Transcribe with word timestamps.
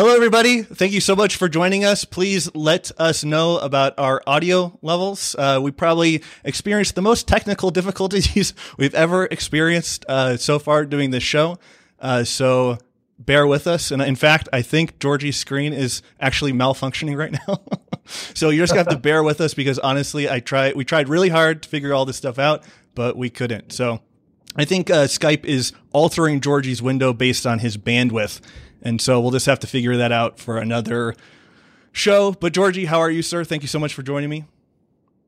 Hello, 0.00 0.14
everybody. 0.14 0.62
Thank 0.62 0.92
you 0.92 1.00
so 1.02 1.14
much 1.14 1.36
for 1.36 1.46
joining 1.46 1.84
us. 1.84 2.06
Please 2.06 2.48
let 2.54 2.90
us 2.96 3.22
know 3.22 3.58
about 3.58 3.92
our 3.98 4.22
audio 4.26 4.78
levels. 4.80 5.36
Uh, 5.38 5.60
we 5.62 5.72
probably 5.72 6.22
experienced 6.42 6.94
the 6.94 7.02
most 7.02 7.28
technical 7.28 7.70
difficulties 7.80 8.54
we've 8.78 8.94
ever 8.94 9.26
experienced 9.26 10.06
uh, 10.08 10.38
so 10.38 10.58
far 10.58 10.86
doing 10.86 11.10
this 11.10 11.22
show. 11.22 11.58
Uh, 11.98 12.24
so 12.24 12.78
bear 13.18 13.46
with 13.46 13.66
us. 13.66 13.90
And 13.90 14.00
in 14.00 14.16
fact, 14.16 14.48
I 14.54 14.62
think 14.62 14.98
Georgie's 15.00 15.36
screen 15.36 15.74
is 15.74 16.00
actually 16.18 16.54
malfunctioning 16.54 17.18
right 17.18 17.32
now. 17.46 17.60
so 18.06 18.48
you're 18.48 18.62
just 18.62 18.72
gonna 18.72 18.84
have 18.84 18.94
to 18.94 18.98
bear 19.02 19.22
with 19.22 19.42
us 19.42 19.52
because 19.52 19.78
honestly, 19.78 20.30
I 20.30 20.40
tried, 20.40 20.76
we 20.76 20.86
tried 20.86 21.10
really 21.10 21.28
hard 21.28 21.64
to 21.64 21.68
figure 21.68 21.92
all 21.92 22.06
this 22.06 22.16
stuff 22.16 22.38
out, 22.38 22.64
but 22.94 23.18
we 23.18 23.28
couldn't. 23.28 23.74
So 23.74 24.00
I 24.56 24.64
think 24.64 24.88
uh, 24.88 25.04
Skype 25.08 25.44
is 25.44 25.74
altering 25.92 26.40
Georgie's 26.40 26.80
window 26.80 27.12
based 27.12 27.46
on 27.46 27.58
his 27.58 27.76
bandwidth. 27.76 28.40
And 28.82 29.00
so 29.00 29.20
we'll 29.20 29.30
just 29.30 29.46
have 29.46 29.60
to 29.60 29.66
figure 29.66 29.96
that 29.96 30.12
out 30.12 30.38
for 30.38 30.58
another 30.58 31.14
show. 31.92 32.32
But 32.32 32.52
Georgie, 32.52 32.86
how 32.86 32.98
are 32.98 33.10
you, 33.10 33.22
sir? 33.22 33.44
Thank 33.44 33.62
you 33.62 33.68
so 33.68 33.78
much 33.78 33.94
for 33.94 34.02
joining 34.02 34.30
me. 34.30 34.44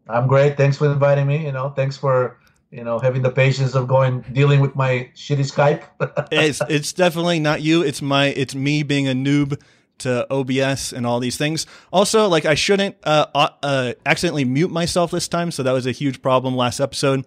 I'm 0.09 0.27
great. 0.27 0.57
Thanks 0.57 0.77
for 0.77 0.91
inviting 0.91 1.27
me. 1.27 1.45
You 1.45 1.53
know, 1.53 1.71
thanks 1.71 1.97
for 1.97 2.39
you 2.71 2.83
know 2.83 2.99
having 2.99 3.23
the 3.23 3.31
patience 3.31 3.75
of 3.75 3.87
going 3.87 4.23
dealing 4.33 4.61
with 4.61 4.75
my 4.75 5.11
shitty 5.15 5.51
Skype. 5.51 6.29
it's 6.33 6.61
it's 6.69 6.93
definitely 6.93 7.39
not 7.41 7.63
you. 7.63 7.83
It's 7.83 8.03
my 8.03 8.27
it's 8.27 8.55
me 8.55 8.83
being 8.83 9.09
a 9.09 9.13
noob 9.13 9.61
to 9.99 10.27
OBS 10.33 10.93
and 10.93 11.07
all 11.07 11.21
these 11.21 11.37
things. 11.37 11.67
Also, 11.93 12.29
like 12.29 12.45
I 12.45 12.55
shouldn't 12.55 12.97
uh, 13.05 13.27
uh, 13.63 13.93
accidentally 14.05 14.45
mute 14.45 14.71
myself 14.71 15.13
this 15.13 15.29
time, 15.29 15.51
so 15.51 15.63
that 15.63 15.73
was 15.73 15.87
a 15.87 15.93
huge 15.93 16.23
problem 16.23 16.57
last 16.57 16.81
episode. 16.81 17.25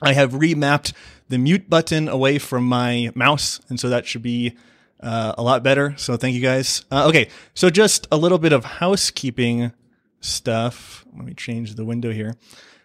I 0.00 0.14
have 0.14 0.32
remapped 0.32 0.92
the 1.28 1.38
mute 1.38 1.68
button 1.68 2.08
away 2.08 2.38
from 2.38 2.64
my 2.64 3.10
mouse, 3.14 3.60
and 3.68 3.78
so 3.78 3.88
that 3.88 4.06
should 4.06 4.22
be 4.22 4.56
uh, 5.02 5.34
a 5.36 5.42
lot 5.42 5.62
better. 5.62 5.94
So 5.96 6.16
thank 6.16 6.34
you 6.34 6.40
guys. 6.40 6.84
Uh, 6.90 7.08
okay, 7.08 7.28
so 7.54 7.70
just 7.70 8.06
a 8.12 8.16
little 8.16 8.38
bit 8.38 8.52
of 8.52 8.64
housekeeping 8.64 9.72
stuff. 10.20 11.04
Let 11.14 11.24
me 11.24 11.34
change 11.34 11.74
the 11.74 11.84
window 11.84 12.12
here. 12.12 12.36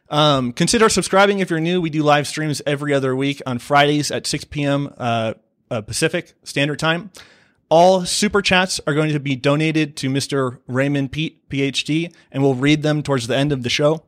Um, 0.09 0.53
consider 0.53 0.89
subscribing 0.89 1.39
if 1.39 1.49
you're 1.49 1.59
new. 1.59 1.81
We 1.81 1.89
do 1.89 2.03
live 2.03 2.27
streams 2.27 2.61
every 2.65 2.93
other 2.93 3.15
week 3.15 3.41
on 3.45 3.59
Fridays 3.59 4.09
at 4.11 4.25
6 4.25 4.45
p.m. 4.45 4.93
Uh, 4.97 5.33
uh, 5.69 5.81
Pacific 5.81 6.33
Standard 6.43 6.79
Time. 6.79 7.11
All 7.69 8.05
super 8.05 8.41
chats 8.41 8.79
are 8.87 8.93
going 8.93 9.11
to 9.11 9.19
be 9.19 9.35
donated 9.35 9.97
to 9.97 10.09
Mr. 10.09 10.59
Raymond 10.67 11.11
Peat, 11.11 11.49
PhD, 11.49 12.13
and 12.31 12.41
we'll 12.41 12.55
read 12.55 12.81
them 12.81 13.03
towards 13.03 13.27
the 13.27 13.35
end 13.35 13.51
of 13.51 13.63
the 13.63 13.69
show. 13.69 14.03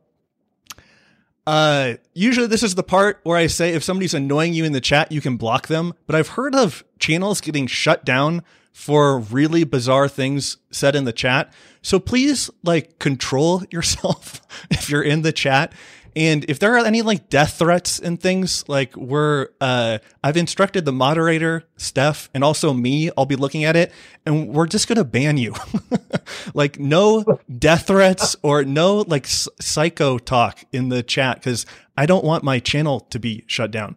Uh, 1.50 1.98
usually 2.14 2.46
this 2.46 2.62
is 2.62 2.76
the 2.76 2.84
part 2.84 3.22
where 3.24 3.36
I 3.36 3.48
say 3.48 3.74
if 3.74 3.84
somebody's 3.84 4.14
annoying 4.14 4.54
you 4.54 4.66
in 4.66 4.72
the 4.72 4.80
chat, 4.80 5.12
you 5.12 5.20
can 5.20 5.36
block 5.36 5.66
them. 5.66 5.96
But 6.06 6.16
I've 6.16 6.28
heard 6.28 6.54
of 6.54 6.84
channels 7.00 7.42
getting 7.42 7.66
shut 7.66 8.06
down 8.06 8.44
for 8.72 9.18
really 9.18 9.64
bizarre 9.64 10.08
things 10.08 10.58
said 10.70 10.96
in 10.96 11.06
the 11.06 11.12
chat. 11.12 11.52
So 11.82 12.00
please 12.00 12.52
like 12.62 13.00
control 13.00 13.64
yourself 13.72 14.42
if 14.70 14.92
you're 14.92 15.02
in 15.02 15.24
the 15.24 15.32
chat. 15.32 15.74
And 16.20 16.44
if 16.50 16.60
there 16.60 16.76
are 16.76 16.86
any 16.86 17.02
like 17.02 17.30
death 17.30 17.60
threats 17.60 17.98
and 17.98 18.20
things, 18.20 18.68
like 18.68 18.94
we're, 18.98 19.48
uh, 19.62 20.00
I've 20.22 20.36
instructed 20.36 20.84
the 20.84 20.92
moderator, 20.92 21.64
Steph, 21.78 22.30
and 22.34 22.44
also 22.44 22.74
me, 22.74 23.10
I'll 23.18 23.26
be 23.26 23.38
looking 23.38 23.64
at 23.64 23.78
it 23.78 23.94
and 24.26 24.50
we're 24.50 24.68
just 24.68 24.90
going 24.90 24.98
to 24.98 25.06
ban 25.06 25.38
you. 25.38 25.56
like 26.54 26.78
no 26.78 27.24
death 27.58 27.88
threats 27.88 28.36
or 28.44 28.66
no 28.66 29.06
like 29.08 29.28
psycho 29.28 30.18
talk 30.18 30.66
in 30.74 30.90
the 30.90 31.04
chat 31.04 31.38
because 31.38 31.66
I 31.96 32.06
don't 32.06 32.26
want 32.26 32.44
my 32.44 32.60
channel 32.60 33.00
to 33.12 33.18
be 33.18 33.46
shut 33.48 33.72
down. 33.72 33.96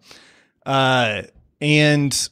Uh, 0.65 1.23
and 1.61 2.29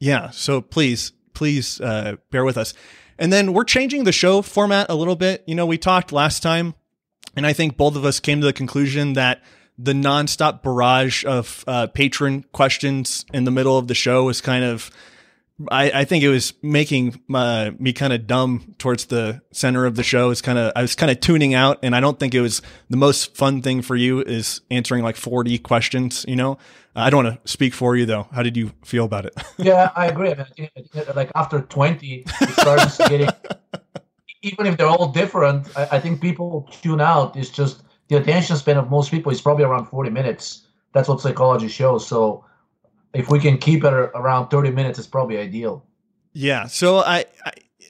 yeah, 0.00 0.30
so 0.30 0.62
please 0.62 1.12
please 1.34 1.78
uh, 1.78 2.16
bear 2.30 2.46
with 2.46 2.56
us. 2.56 2.72
And 3.18 3.30
then 3.30 3.52
we're 3.52 3.64
changing 3.64 4.04
the 4.04 4.12
show 4.12 4.40
format 4.40 4.86
a 4.88 4.94
little 4.94 5.16
bit. 5.16 5.44
You 5.46 5.56
know, 5.56 5.66
we 5.66 5.76
talked 5.76 6.10
last 6.10 6.42
time, 6.42 6.74
and 7.36 7.46
I 7.46 7.52
think 7.52 7.76
both 7.76 7.96
of 7.96 8.04
us 8.04 8.20
came 8.20 8.40
to 8.40 8.46
the 8.46 8.52
conclusion 8.52 9.14
that 9.14 9.42
the 9.78 9.92
nonstop 9.92 10.62
barrage 10.62 11.24
of 11.24 11.64
uh, 11.66 11.86
patron 11.88 12.44
questions 12.52 13.24
in 13.32 13.44
the 13.44 13.50
middle 13.50 13.76
of 13.76 13.88
the 13.88 13.94
show 13.94 14.24
was 14.24 14.40
kind 14.40 14.64
of 14.64 14.90
I, 15.70 16.00
I 16.00 16.04
think 16.04 16.24
it 16.24 16.28
was 16.28 16.52
making 16.62 17.20
uh, 17.32 17.70
me 17.78 17.92
kind 17.92 18.12
of 18.12 18.26
dumb 18.26 18.74
towards 18.78 19.06
the 19.06 19.40
center 19.52 19.86
of 19.86 19.94
the 19.94 20.02
show. 20.02 20.30
It's 20.30 20.42
kind 20.42 20.58
of 20.58 20.72
I 20.74 20.82
was 20.82 20.96
kind 20.96 21.12
of 21.12 21.20
tuning 21.20 21.54
out, 21.54 21.78
and 21.84 21.94
I 21.94 22.00
don't 22.00 22.18
think 22.18 22.34
it 22.34 22.40
was 22.40 22.60
the 22.90 22.96
most 22.96 23.36
fun 23.36 23.62
thing 23.62 23.80
for 23.80 23.94
you 23.94 24.20
is 24.20 24.62
answering 24.70 25.04
like 25.04 25.14
forty 25.16 25.58
questions. 25.58 26.24
You 26.26 26.34
know, 26.34 26.58
I 26.96 27.08
don't 27.08 27.24
want 27.24 27.44
to 27.44 27.50
speak 27.50 27.72
for 27.72 27.96
you 27.96 28.04
though. 28.04 28.26
How 28.32 28.42
did 28.42 28.56
you 28.56 28.72
feel 28.84 29.04
about 29.04 29.26
it? 29.26 29.34
yeah, 29.56 29.92
I 29.94 30.06
agree. 30.06 30.34
Like 31.14 31.30
after 31.36 31.60
twenty, 31.62 32.24
it 32.40 32.48
starts 32.50 32.98
getting. 33.08 33.28
Even 34.44 34.66
if 34.66 34.76
they're 34.76 34.86
all 34.86 35.08
different, 35.08 35.68
I, 35.76 35.88
I 35.92 36.00
think 36.00 36.20
people 36.20 36.68
tune 36.82 37.00
out. 37.00 37.36
It's 37.36 37.50
just 37.50 37.82
the 38.08 38.16
attention 38.16 38.56
span 38.56 38.76
of 38.76 38.90
most 38.90 39.10
people 39.10 39.32
is 39.32 39.40
probably 39.40 39.64
around 39.64 39.86
forty 39.86 40.10
minutes. 40.10 40.66
That's 40.92 41.08
what 41.08 41.20
psychology 41.20 41.68
shows. 41.68 42.06
So 42.06 42.44
if 43.14 43.30
we 43.30 43.38
can 43.38 43.58
keep 43.58 43.84
it 43.84 43.92
around 43.92 44.48
30 44.48 44.72
minutes, 44.72 44.98
it's 44.98 45.08
probably 45.08 45.38
ideal. 45.38 45.84
Yeah. 46.32 46.66
So 46.66 46.98
I, 46.98 47.26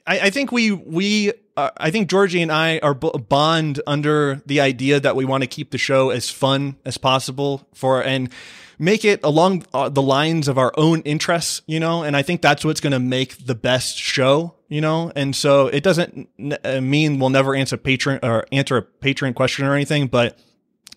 I, 0.05 0.19
I 0.19 0.29
think 0.29 0.51
we, 0.51 0.71
we, 0.71 1.33
uh, 1.57 1.71
I 1.77 1.89
think 1.89 2.09
Georgie 2.09 2.41
and 2.41 2.51
I 2.51 2.79
are 2.79 2.93
b- 2.93 3.11
bond 3.27 3.81
under 3.87 4.41
the 4.45 4.61
idea 4.61 4.99
that 4.99 5.15
we 5.15 5.25
want 5.25 5.41
to 5.41 5.47
keep 5.47 5.71
the 5.71 5.77
show 5.77 6.11
as 6.11 6.29
fun 6.29 6.77
as 6.85 6.97
possible 6.97 7.67
for, 7.73 8.03
and 8.03 8.29
make 8.77 9.05
it 9.05 9.19
along 9.23 9.65
uh, 9.73 9.89
the 9.89 10.01
lines 10.01 10.47
of 10.47 10.57
our 10.57 10.73
own 10.77 11.01
interests, 11.01 11.61
you 11.65 11.79
know, 11.79 12.03
and 12.03 12.15
I 12.15 12.21
think 12.21 12.41
that's 12.41 12.65
what's 12.65 12.81
going 12.81 12.93
to 12.93 12.99
make 12.99 13.45
the 13.45 13.55
best 13.55 13.97
show, 13.97 14.55
you 14.67 14.81
know, 14.81 15.11
and 15.15 15.35
so 15.35 15.67
it 15.67 15.83
doesn't 15.83 16.29
uh, 16.63 16.81
mean 16.81 17.19
we'll 17.19 17.29
never 17.29 17.55
answer 17.55 17.77
patron 17.77 18.19
or 18.23 18.45
answer 18.51 18.77
a 18.77 18.81
patron 18.81 19.33
question 19.33 19.65
or 19.65 19.73
anything, 19.73 20.07
but 20.07 20.37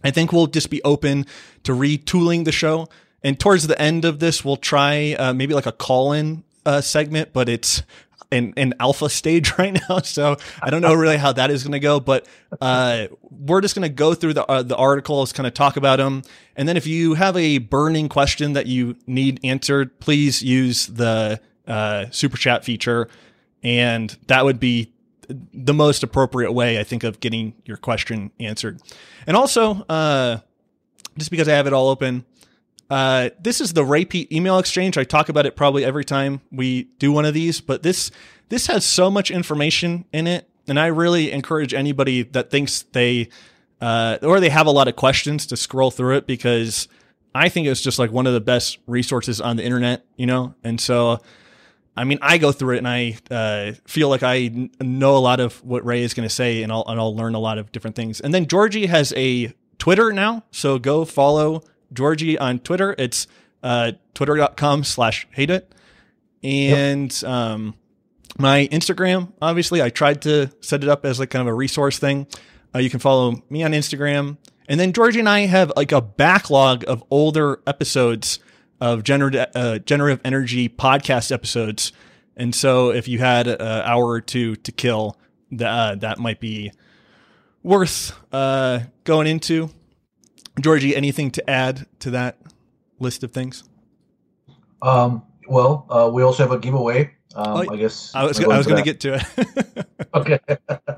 I 0.02 0.10
think 0.10 0.32
we'll 0.32 0.46
just 0.46 0.70
be 0.70 0.82
open 0.82 1.26
to 1.64 1.72
retooling 1.72 2.44
the 2.44 2.52
show. 2.52 2.88
And 3.22 3.38
towards 3.38 3.66
the 3.66 3.80
end 3.80 4.04
of 4.04 4.20
this, 4.20 4.44
we'll 4.44 4.56
try 4.56 5.14
uh, 5.14 5.32
maybe 5.32 5.54
like 5.54 5.66
a 5.66 5.72
call 5.72 6.12
in 6.12 6.44
uh, 6.64 6.80
segment, 6.80 7.32
but 7.32 7.48
it's 7.48 7.82
in, 8.30 8.74
alpha 8.80 9.08
stage 9.08 9.52
right 9.58 9.78
now. 9.88 10.00
So 10.00 10.36
I 10.62 10.70
don't 10.70 10.82
know 10.82 10.94
really 10.94 11.16
how 11.16 11.32
that 11.32 11.50
is 11.50 11.62
going 11.62 11.72
to 11.72 11.80
go, 11.80 12.00
but 12.00 12.26
uh, 12.60 13.08
we're 13.22 13.60
just 13.60 13.74
going 13.74 13.88
to 13.88 13.94
go 13.94 14.14
through 14.14 14.34
the, 14.34 14.46
uh, 14.46 14.62
the 14.62 14.76
articles, 14.76 15.32
kind 15.32 15.46
of 15.46 15.54
talk 15.54 15.76
about 15.76 15.96
them. 15.96 16.22
And 16.56 16.68
then 16.68 16.76
if 16.76 16.86
you 16.86 17.14
have 17.14 17.36
a 17.36 17.58
burning 17.58 18.08
question 18.08 18.52
that 18.54 18.66
you 18.66 18.96
need 19.06 19.40
answered, 19.44 19.98
please 20.00 20.42
use 20.42 20.86
the 20.86 21.40
uh, 21.66 22.06
super 22.10 22.36
chat 22.36 22.64
feature. 22.64 23.08
And 23.62 24.16
that 24.26 24.44
would 24.44 24.60
be 24.60 24.92
the 25.28 25.74
most 25.74 26.02
appropriate 26.02 26.52
way, 26.52 26.78
I 26.78 26.84
think, 26.84 27.04
of 27.04 27.20
getting 27.20 27.54
your 27.64 27.76
question 27.76 28.30
answered. 28.40 28.80
And 29.26 29.36
also, 29.36 29.84
uh, 29.88 30.38
just 31.18 31.30
because 31.30 31.48
I 31.48 31.52
have 31.52 31.66
it 31.66 31.72
all 31.72 31.88
open, 31.88 32.24
uh, 32.90 33.30
this 33.40 33.60
is 33.60 33.72
the 33.72 33.84
Ray 33.84 34.04
Peat 34.04 34.32
email 34.32 34.58
exchange. 34.58 34.96
I 34.96 35.04
talk 35.04 35.28
about 35.28 35.46
it 35.46 35.56
probably 35.56 35.84
every 35.84 36.04
time 36.04 36.40
we 36.50 36.84
do 36.98 37.12
one 37.12 37.24
of 37.24 37.34
these, 37.34 37.60
but 37.60 37.82
this 37.82 38.10
this 38.48 38.66
has 38.68 38.84
so 38.84 39.10
much 39.10 39.30
information 39.30 40.06
in 40.12 40.26
it, 40.26 40.48
and 40.66 40.80
I 40.80 40.86
really 40.86 41.30
encourage 41.30 41.74
anybody 41.74 42.22
that 42.22 42.50
thinks 42.50 42.82
they 42.92 43.28
uh, 43.80 44.18
or 44.22 44.40
they 44.40 44.48
have 44.48 44.66
a 44.66 44.70
lot 44.70 44.88
of 44.88 44.96
questions 44.96 45.46
to 45.46 45.56
scroll 45.56 45.90
through 45.90 46.16
it 46.16 46.26
because 46.26 46.88
I 47.34 47.48
think 47.48 47.66
it's 47.66 47.82
just 47.82 47.98
like 47.98 48.10
one 48.10 48.26
of 48.26 48.32
the 48.32 48.40
best 48.40 48.78
resources 48.86 49.40
on 49.40 49.56
the 49.56 49.64
internet, 49.64 50.04
you 50.16 50.26
know. 50.26 50.54
And 50.64 50.80
so, 50.80 51.20
I 51.96 52.04
mean, 52.04 52.18
I 52.22 52.38
go 52.38 52.52
through 52.52 52.76
it 52.76 52.78
and 52.78 52.88
I 52.88 53.18
uh, 53.30 53.72
feel 53.86 54.08
like 54.08 54.22
I 54.22 54.70
know 54.80 55.16
a 55.16 55.18
lot 55.18 55.40
of 55.40 55.62
what 55.62 55.84
Ray 55.84 56.02
is 56.02 56.14
going 56.14 56.28
to 56.28 56.34
say, 56.34 56.62
and 56.62 56.72
I'll 56.72 56.84
and 56.86 56.98
I'll 56.98 57.14
learn 57.14 57.34
a 57.34 57.38
lot 57.38 57.58
of 57.58 57.70
different 57.70 57.96
things. 57.96 58.20
And 58.20 58.32
then 58.32 58.46
Georgie 58.46 58.86
has 58.86 59.12
a 59.14 59.52
Twitter 59.78 60.10
now, 60.12 60.44
so 60.50 60.78
go 60.78 61.04
follow 61.04 61.62
Georgie 61.92 62.38
on 62.38 62.58
Twitter. 62.58 62.94
It's 62.98 63.26
uh, 63.62 63.92
twitter.com 64.14 64.84
slash 64.84 65.26
haidut. 65.36 65.64
And 66.42 67.12
yep. 67.22 67.30
um, 67.30 67.74
my 68.38 68.68
Instagram, 68.70 69.32
obviously, 69.42 69.82
I 69.82 69.90
tried 69.90 70.22
to 70.22 70.50
set 70.60 70.82
it 70.82 70.88
up 70.88 71.04
as 71.04 71.18
like 71.18 71.30
kind 71.30 71.42
of 71.42 71.48
a 71.48 71.54
resource 71.54 71.98
thing. 71.98 72.26
Uh, 72.74 72.78
you 72.78 72.90
can 72.90 73.00
follow 73.00 73.42
me 73.50 73.62
on 73.62 73.72
Instagram. 73.72 74.36
And 74.68 74.78
then 74.78 74.92
Georgie 74.92 75.20
and 75.20 75.28
I 75.28 75.40
have 75.46 75.72
like 75.76 75.92
a 75.92 76.00
backlog 76.00 76.84
of 76.86 77.02
older 77.10 77.60
episodes 77.66 78.38
of 78.80 79.02
generative, 79.02 79.48
uh, 79.54 79.78
generative 79.78 80.20
energy 80.24 80.68
podcast 80.68 81.32
episodes. 81.32 81.92
And 82.36 82.54
so 82.54 82.90
if 82.90 83.08
you 83.08 83.18
had 83.18 83.48
an 83.48 83.60
hour 83.60 84.06
or 84.06 84.20
two 84.20 84.54
to 84.56 84.70
kill, 84.70 85.16
that, 85.52 85.68
uh, 85.68 85.94
that 85.96 86.18
might 86.18 86.38
be 86.38 86.70
worth 87.62 88.12
uh, 88.32 88.80
going 89.04 89.26
into. 89.26 89.70
Georgie, 90.62 90.94
anything 90.94 91.30
to 91.32 91.50
add 91.50 91.86
to 92.00 92.10
that 92.10 92.38
list 92.98 93.22
of 93.22 93.32
things? 93.32 93.64
Um, 94.82 95.22
well, 95.48 95.86
uh, 95.90 96.10
we 96.12 96.22
also 96.22 96.42
have 96.42 96.52
a 96.52 96.58
giveaway. 96.58 97.14
Um, 97.34 97.68
oh, 97.68 97.72
I 97.72 97.76
guess 97.76 98.14
I 98.14 98.24
was, 98.24 98.38
going 98.38 98.64
to 98.64 98.82
get 98.82 99.00
to 99.00 99.14
it. 99.14 99.86
okay. 100.14 100.38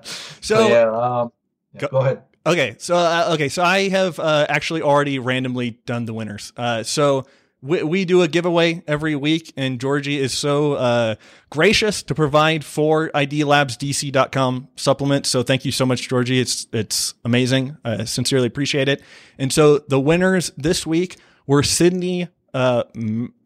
so, 0.41 0.69
yeah, 0.69 0.91
um, 0.91 1.33
yeah, 1.73 1.81
go, 1.81 1.89
go, 1.89 1.99
ahead. 1.99 2.23
Okay, 2.47 2.77
so 2.79 2.97
uh, 2.97 3.31
okay, 3.35 3.49
so 3.49 3.63
I 3.63 3.89
have 3.89 4.19
uh, 4.19 4.47
actually 4.49 4.81
already 4.81 5.19
randomly 5.19 5.79
done 5.85 6.07
the 6.07 6.15
winners. 6.15 6.53
Uh, 6.57 6.83
so 6.83 7.27
we, 7.63 7.83
we 7.83 8.05
do 8.05 8.23
a 8.23 8.29
giveaway 8.29 8.83
every 8.87 9.15
week, 9.15 9.53
and 9.57 9.81
Georgie 9.81 10.19
is 10.19 10.33
so 10.33 10.75
uh, 10.75 11.15
gracious 11.51 12.03
to 12.05 12.15
provide 12.15 12.65
four 12.65 13.11
IDLabsDC.com 13.11 14.69
supplements. 14.77 15.29
So 15.29 15.43
thank 15.43 15.65
you 15.65 15.73
so 15.73 15.85
much, 15.85 16.09
Georgie. 16.09 16.41
It's 16.41 16.67
it's 16.73 17.15
amazing. 17.25 17.77
I 17.85 18.05
sincerely 18.05 18.47
appreciate 18.47 18.89
it. 18.89 19.03
And 19.39 19.53
so 19.53 19.79
the 19.79 20.01
winners 20.01 20.53
this 20.57 20.87
week 20.87 21.19
were 21.47 21.63
Sydney 21.63 22.29
uh, 22.55 22.85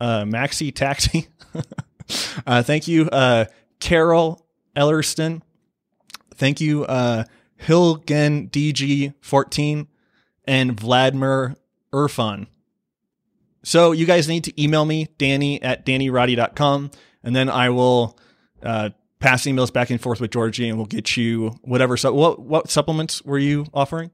uh, 0.01 0.25
Maxi 0.25 0.73
Taxi. 0.73 1.29
uh, 2.47 2.63
thank 2.63 2.87
you, 2.87 3.09
uh, 3.11 3.47
Carol 3.81 4.47
Ellerston. 4.77 5.43
Thank 6.35 6.61
you, 6.61 6.85
uh, 6.85 7.25
Hilgen 7.61 8.51
DG14 8.51 9.87
and 10.47 10.79
Vladimir 10.79 11.57
Irfan. 11.93 12.47
So 13.65 13.93
you 13.93 14.05
guys 14.05 14.29
need 14.29 14.45
to 14.45 14.63
email 14.63 14.85
me, 14.85 15.09
Danny 15.19 15.61
at 15.63 15.87
DannyRoddy.com, 15.87 16.91
and 17.23 17.35
then 17.35 17.49
I 17.49 17.71
will 17.71 18.19
uh, 18.63 18.91
pass 19.19 19.45
emails 19.45 19.73
back 19.73 19.89
and 19.89 20.01
forth 20.01 20.21
with 20.21 20.31
Georgie, 20.31 20.69
and 20.69 20.77
we'll 20.77 20.87
get 20.87 21.17
you 21.17 21.59
whatever. 21.63 21.97
So 21.97 22.13
what 22.13 22.41
what 22.41 22.71
supplements 22.71 23.23
were 23.23 23.39
you 23.39 23.67
offering? 23.73 24.11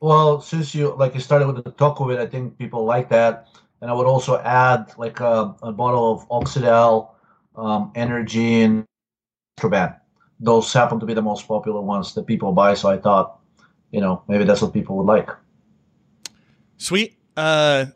Well, 0.00 0.40
since 0.40 0.74
you 0.74 0.94
like 0.94 1.14
you 1.14 1.20
started 1.20 1.48
with 1.48 1.64
the 1.64 1.72
talk 1.72 2.00
of 2.00 2.10
it, 2.10 2.20
I 2.20 2.26
think 2.26 2.58
people 2.58 2.84
like 2.84 3.08
that, 3.08 3.48
and 3.80 3.90
I 3.90 3.94
would 3.94 4.06
also 4.06 4.38
add 4.38 4.92
like 4.96 5.18
a, 5.20 5.54
a 5.62 5.72
bottle 5.72 6.12
of 6.12 6.28
Oxidal, 6.28 7.10
um, 7.56 7.92
Energy, 7.94 8.62
and. 8.62 8.86
Those 10.38 10.70
happen 10.70 11.00
to 11.00 11.06
be 11.06 11.14
the 11.14 11.22
most 11.22 11.48
popular 11.48 11.80
ones 11.80 12.14
that 12.14 12.26
people 12.26 12.52
buy. 12.52 12.74
So 12.74 12.90
I 12.90 12.98
thought, 12.98 13.40
you 13.90 14.02
know, 14.02 14.22
maybe 14.28 14.44
that's 14.44 14.60
what 14.60 14.74
people 14.74 14.98
would 14.98 15.06
like. 15.06 15.30
Sweet. 16.76 17.16
Uh, 17.34 17.86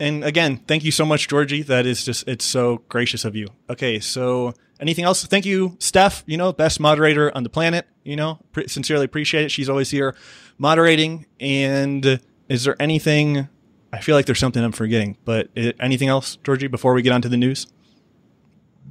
and 0.00 0.24
again, 0.24 0.56
thank 0.66 0.82
you 0.82 0.90
so 0.90 1.04
much, 1.04 1.28
Georgie. 1.28 1.62
That 1.62 1.84
is 1.86 2.04
just, 2.04 2.26
it's 2.26 2.44
so 2.44 2.82
gracious 2.88 3.24
of 3.24 3.36
you. 3.36 3.48
Okay. 3.68 4.00
So 4.00 4.54
anything 4.80 5.04
else? 5.04 5.24
Thank 5.26 5.44
you, 5.44 5.76
Steph, 5.78 6.24
you 6.26 6.36
know, 6.36 6.52
best 6.52 6.80
moderator 6.80 7.34
on 7.36 7.42
the 7.42 7.50
planet, 7.50 7.86
you 8.02 8.16
know, 8.16 8.40
pre- 8.52 8.66
sincerely 8.66 9.04
appreciate 9.04 9.44
it. 9.44 9.50
She's 9.50 9.68
always 9.68 9.90
here 9.90 10.16
moderating. 10.58 11.26
And 11.38 12.20
is 12.48 12.64
there 12.64 12.76
anything, 12.80 13.48
I 13.92 14.00
feel 14.00 14.16
like 14.16 14.26
there's 14.26 14.38
something 14.38 14.64
I'm 14.64 14.72
forgetting, 14.72 15.18
but 15.24 15.50
it, 15.54 15.76
anything 15.78 16.08
else, 16.08 16.36
Georgie, 16.44 16.66
before 16.66 16.94
we 16.94 17.02
get 17.02 17.12
on 17.12 17.22
to 17.22 17.28
the 17.28 17.36
news? 17.36 17.66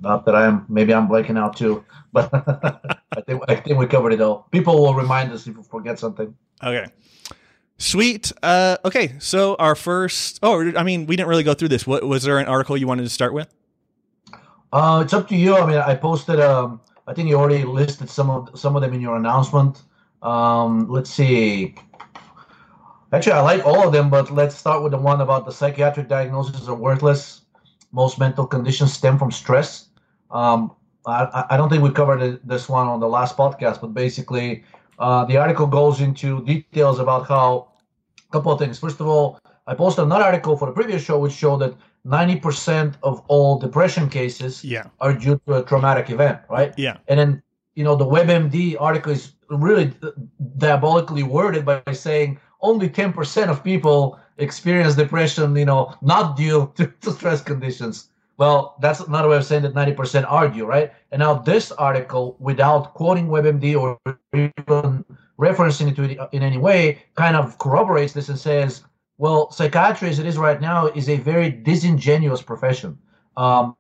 Not 0.02 0.26
that 0.26 0.36
I'm, 0.36 0.65
maybe 0.69 0.93
I'm 0.93 1.08
blanking 1.10 1.38
out 1.38 1.58
too, 1.58 1.84
but 2.13 2.30
I 2.34 3.22
think, 3.22 3.43
I 3.48 3.56
think 3.56 3.80
we 3.80 3.88
covered 3.88 4.13
it 4.13 4.22
all. 4.22 4.48
People 4.52 4.82
will 4.82 4.93
remind 4.93 5.32
us 5.32 5.48
if 5.48 5.58
we 5.58 5.63
forget 5.63 5.98
something. 5.98 6.36
Okay. 6.63 6.91
Sweet. 7.79 8.31
Uh, 8.43 8.77
okay, 8.83 9.13
so 9.19 9.55
our 9.55 9.73
first. 9.73 10.39
Oh, 10.43 10.71
I 10.75 10.83
mean, 10.83 11.05
we 11.05 11.15
didn't 11.15 11.29
really 11.29 11.43
go 11.43 11.53
through 11.53 11.69
this. 11.69 11.87
What 11.87 12.03
was 12.03 12.23
there 12.23 12.37
an 12.37 12.45
article 12.45 12.75
you 12.75 12.87
wanted 12.87 13.03
to 13.03 13.09
start 13.09 13.33
with? 13.33 13.47
Uh, 14.71 15.01
it's 15.03 15.13
up 15.13 15.29
to 15.29 15.35
you. 15.35 15.55
I 15.55 15.65
mean, 15.65 15.77
I 15.77 15.95
posted. 15.95 16.41
Um, 16.41 16.81
I 17.07 17.13
think 17.13 17.29
you 17.29 17.35
already 17.39 17.63
listed 17.63 18.09
some 18.09 18.29
of 18.29 18.59
some 18.59 18.75
of 18.75 18.81
them 18.81 18.93
in 18.93 18.99
your 18.99 19.15
announcement. 19.15 19.81
Um, 20.21 20.89
let's 20.89 21.09
see. 21.09 21.73
Actually, 23.13 23.33
I 23.33 23.41
like 23.41 23.65
all 23.65 23.87
of 23.87 23.93
them, 23.93 24.09
but 24.09 24.29
let's 24.29 24.55
start 24.55 24.83
with 24.83 24.91
the 24.91 24.97
one 24.97 25.21
about 25.21 25.45
the 25.45 25.51
psychiatric 25.51 26.09
diagnoses 26.09 26.67
are 26.67 26.75
worthless. 26.75 27.41
Most 27.93 28.19
mental 28.19 28.45
conditions 28.45 28.93
stem 28.93 29.17
from 29.17 29.31
stress. 29.31 29.87
Um, 30.29 30.75
I, 31.07 31.45
I 31.49 31.57
don't 31.57 31.69
think 31.69 31.81
we 31.81 31.89
covered 31.91 32.39
this 32.43 32.69
one 32.69 32.87
on 32.87 32.99
the 32.99 33.07
last 33.07 33.37
podcast, 33.37 33.81
but 33.81 33.93
basically, 33.93 34.63
uh, 34.99 35.25
the 35.25 35.38
article 35.38 35.65
goes 35.65 36.01
into 36.01 36.43
details 36.45 36.99
about 36.99 37.27
how 37.27 37.69
a 38.27 38.31
couple 38.31 38.51
of 38.51 38.59
things. 38.59 38.79
First 38.79 38.99
of 38.99 39.07
all, 39.07 39.39
I 39.65 39.73
posted 39.73 40.05
another 40.05 40.25
article 40.25 40.57
for 40.57 40.65
the 40.67 40.73
previous 40.73 41.03
show 41.03 41.19
which 41.19 41.33
showed 41.33 41.57
that 41.57 41.73
90% 42.05 42.95
of 43.03 43.23
all 43.27 43.59
depression 43.59 44.09
cases 44.09 44.63
yeah. 44.63 44.88
are 44.99 45.13
due 45.13 45.39
to 45.45 45.57
a 45.57 45.63
traumatic 45.63 46.09
event, 46.09 46.39
right? 46.49 46.73
Yeah. 46.77 46.97
And 47.07 47.19
then, 47.19 47.43
you 47.75 47.83
know, 47.83 47.95
the 47.95 48.05
WebMD 48.05 48.77
article 48.79 49.12
is 49.12 49.33
really 49.49 49.93
diabolically 50.57 51.23
worded 51.23 51.65
by 51.65 51.81
saying 51.93 52.39
only 52.62 52.89
10% 52.89 53.47
of 53.47 53.63
people 53.63 54.19
experience 54.38 54.95
depression, 54.95 55.55
you 55.55 55.65
know, 55.65 55.95
not 56.01 56.35
due 56.35 56.71
to, 56.75 56.88
to 57.01 57.12
stress 57.12 57.41
conditions. 57.41 58.09
Well, 58.39 58.78
that's 58.80 59.02
another 59.02 59.28
way 59.28 59.36
of 59.36 59.43
saying 59.43 59.63
that 59.63 59.73
90% 59.73 60.25
argue, 60.25 60.65
right? 60.65 60.93
And 61.12 61.19
now 61.19 61.34
this 61.34 61.73
article, 61.73 62.38
without 62.39 62.93
quoting 62.93 63.28
WebMD 63.28 63.78
or 63.78 63.99
even 64.34 65.04
referencing 65.38 65.89
it 65.89 65.95
to 65.97 66.30
in 66.32 66.41
any 66.41 66.58
way, 66.58 67.04
kind 67.15 67.36
of 67.36 67.58
corroborates 67.58 68.13
this 68.13 68.30
and 68.30 68.39
says, 68.39 68.86
well, 69.17 69.52
psychiatry 69.52 70.08
as 70.08 70.19
it 70.19 70.25
is 70.25 70.38
right 70.38 70.62
now 70.62 70.88
is 70.88 71.10
a 71.10 71.17
very 71.17 71.49
disingenuous 71.49 72.41
profession. 72.41 72.97
Um, 73.36 73.75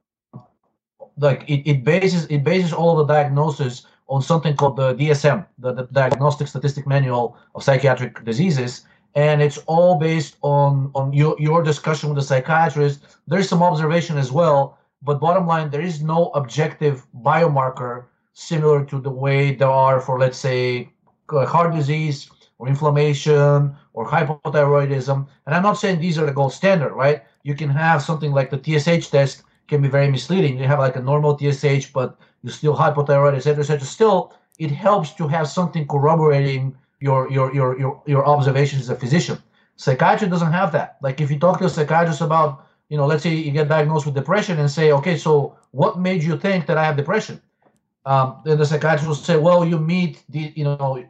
like 1.17 1.49
it, 1.49 1.65
it 1.65 1.85
bases 1.85 2.25
it 2.25 2.43
bases 2.43 2.73
all 2.73 2.97
the 2.97 3.05
diagnosis 3.05 3.85
on 4.09 4.21
something 4.21 4.57
called 4.57 4.75
the 4.75 4.93
DSM, 4.95 5.45
the, 5.59 5.71
the 5.71 5.83
Diagnostic 5.83 6.49
Statistic 6.49 6.85
Manual 6.85 7.37
of 7.55 7.63
Psychiatric 7.63 8.25
Diseases, 8.25 8.83
and 9.15 9.41
it's 9.41 9.57
all 9.65 9.95
based 9.95 10.37
on 10.41 10.91
on 10.95 11.13
your, 11.13 11.35
your 11.39 11.63
discussion 11.63 12.09
with 12.09 12.17
the 12.17 12.23
psychiatrist. 12.23 13.01
There's 13.27 13.49
some 13.49 13.63
observation 13.63 14.17
as 14.17 14.31
well 14.31 14.79
but 15.01 15.19
bottom 15.19 15.47
line 15.47 15.69
there 15.69 15.81
is 15.81 16.01
no 16.01 16.27
objective 16.35 17.05
biomarker 17.21 18.05
similar 18.33 18.83
to 18.85 18.99
the 18.99 19.09
way 19.09 19.55
there 19.55 19.69
are 19.69 20.01
for 20.01 20.19
let's 20.19 20.37
say 20.37 20.91
uh, 21.29 21.45
heart 21.45 21.73
disease 21.73 22.29
or 22.57 22.67
inflammation 22.67 23.75
or 23.93 24.05
hypothyroidism. 24.05 25.27
And 25.45 25.55
i'm 25.55 25.63
not 25.63 25.77
saying 25.77 25.99
these 25.99 26.17
are 26.17 26.25
the 26.25 26.33
gold 26.33 26.53
standard 26.53 26.93
right? 26.93 27.23
You 27.43 27.55
can 27.55 27.69
have 27.69 28.01
something 28.01 28.31
like 28.31 28.49
the 28.49 28.57
tsh 28.57 29.09
test 29.09 29.43
can 29.67 29.81
be 29.81 29.87
very 29.87 30.11
misleading. 30.11 30.57
You 30.57 30.65
have 30.65 30.79
like 30.79 30.97
a 30.97 31.01
normal 31.01 31.37
tsh 31.37 31.93
but 31.93 32.17
you 32.43 32.49
still 32.49 32.75
hypothyroid 32.75 33.35
etc 33.35 33.61
etc 33.61 33.85
still 33.85 34.33
it 34.57 34.71
helps 34.71 35.13
to 35.13 35.27
have 35.27 35.47
something 35.47 35.87
corroborating 35.87 36.75
your 36.99 37.31
your 37.31 37.53
your 37.53 37.79
your 37.79 38.03
your 38.05 38.25
observations 38.25 38.83
as 38.83 38.89
a 38.89 38.95
physician. 38.95 39.37
Psychiatry 39.75 40.27
doesn't 40.27 40.51
have 40.51 40.71
that. 40.73 40.97
Like 41.01 41.21
if 41.21 41.31
you 41.31 41.39
talk 41.39 41.59
to 41.59 41.65
a 41.65 41.69
psychiatrist 41.69 42.21
about, 42.21 42.67
you 42.89 42.97
know, 42.97 43.05
let's 43.05 43.23
say 43.23 43.33
you 43.33 43.51
get 43.51 43.69
diagnosed 43.69 44.05
with 44.05 44.15
depression 44.15 44.59
and 44.59 44.69
say, 44.69 44.91
okay, 44.91 45.17
so 45.17 45.57
what 45.71 45.99
made 45.99 46.21
you 46.21 46.37
think 46.37 46.65
that 46.65 46.77
I 46.77 46.83
have 46.83 46.97
depression? 46.97 47.41
Um, 48.05 48.41
then 48.43 48.57
the 48.57 48.65
psychiatrist 48.65 49.07
will 49.07 49.15
say, 49.15 49.37
well, 49.37 49.65
you 49.65 49.77
meet 49.77 50.23
the, 50.29 50.51
you 50.55 50.63
know, 50.63 51.05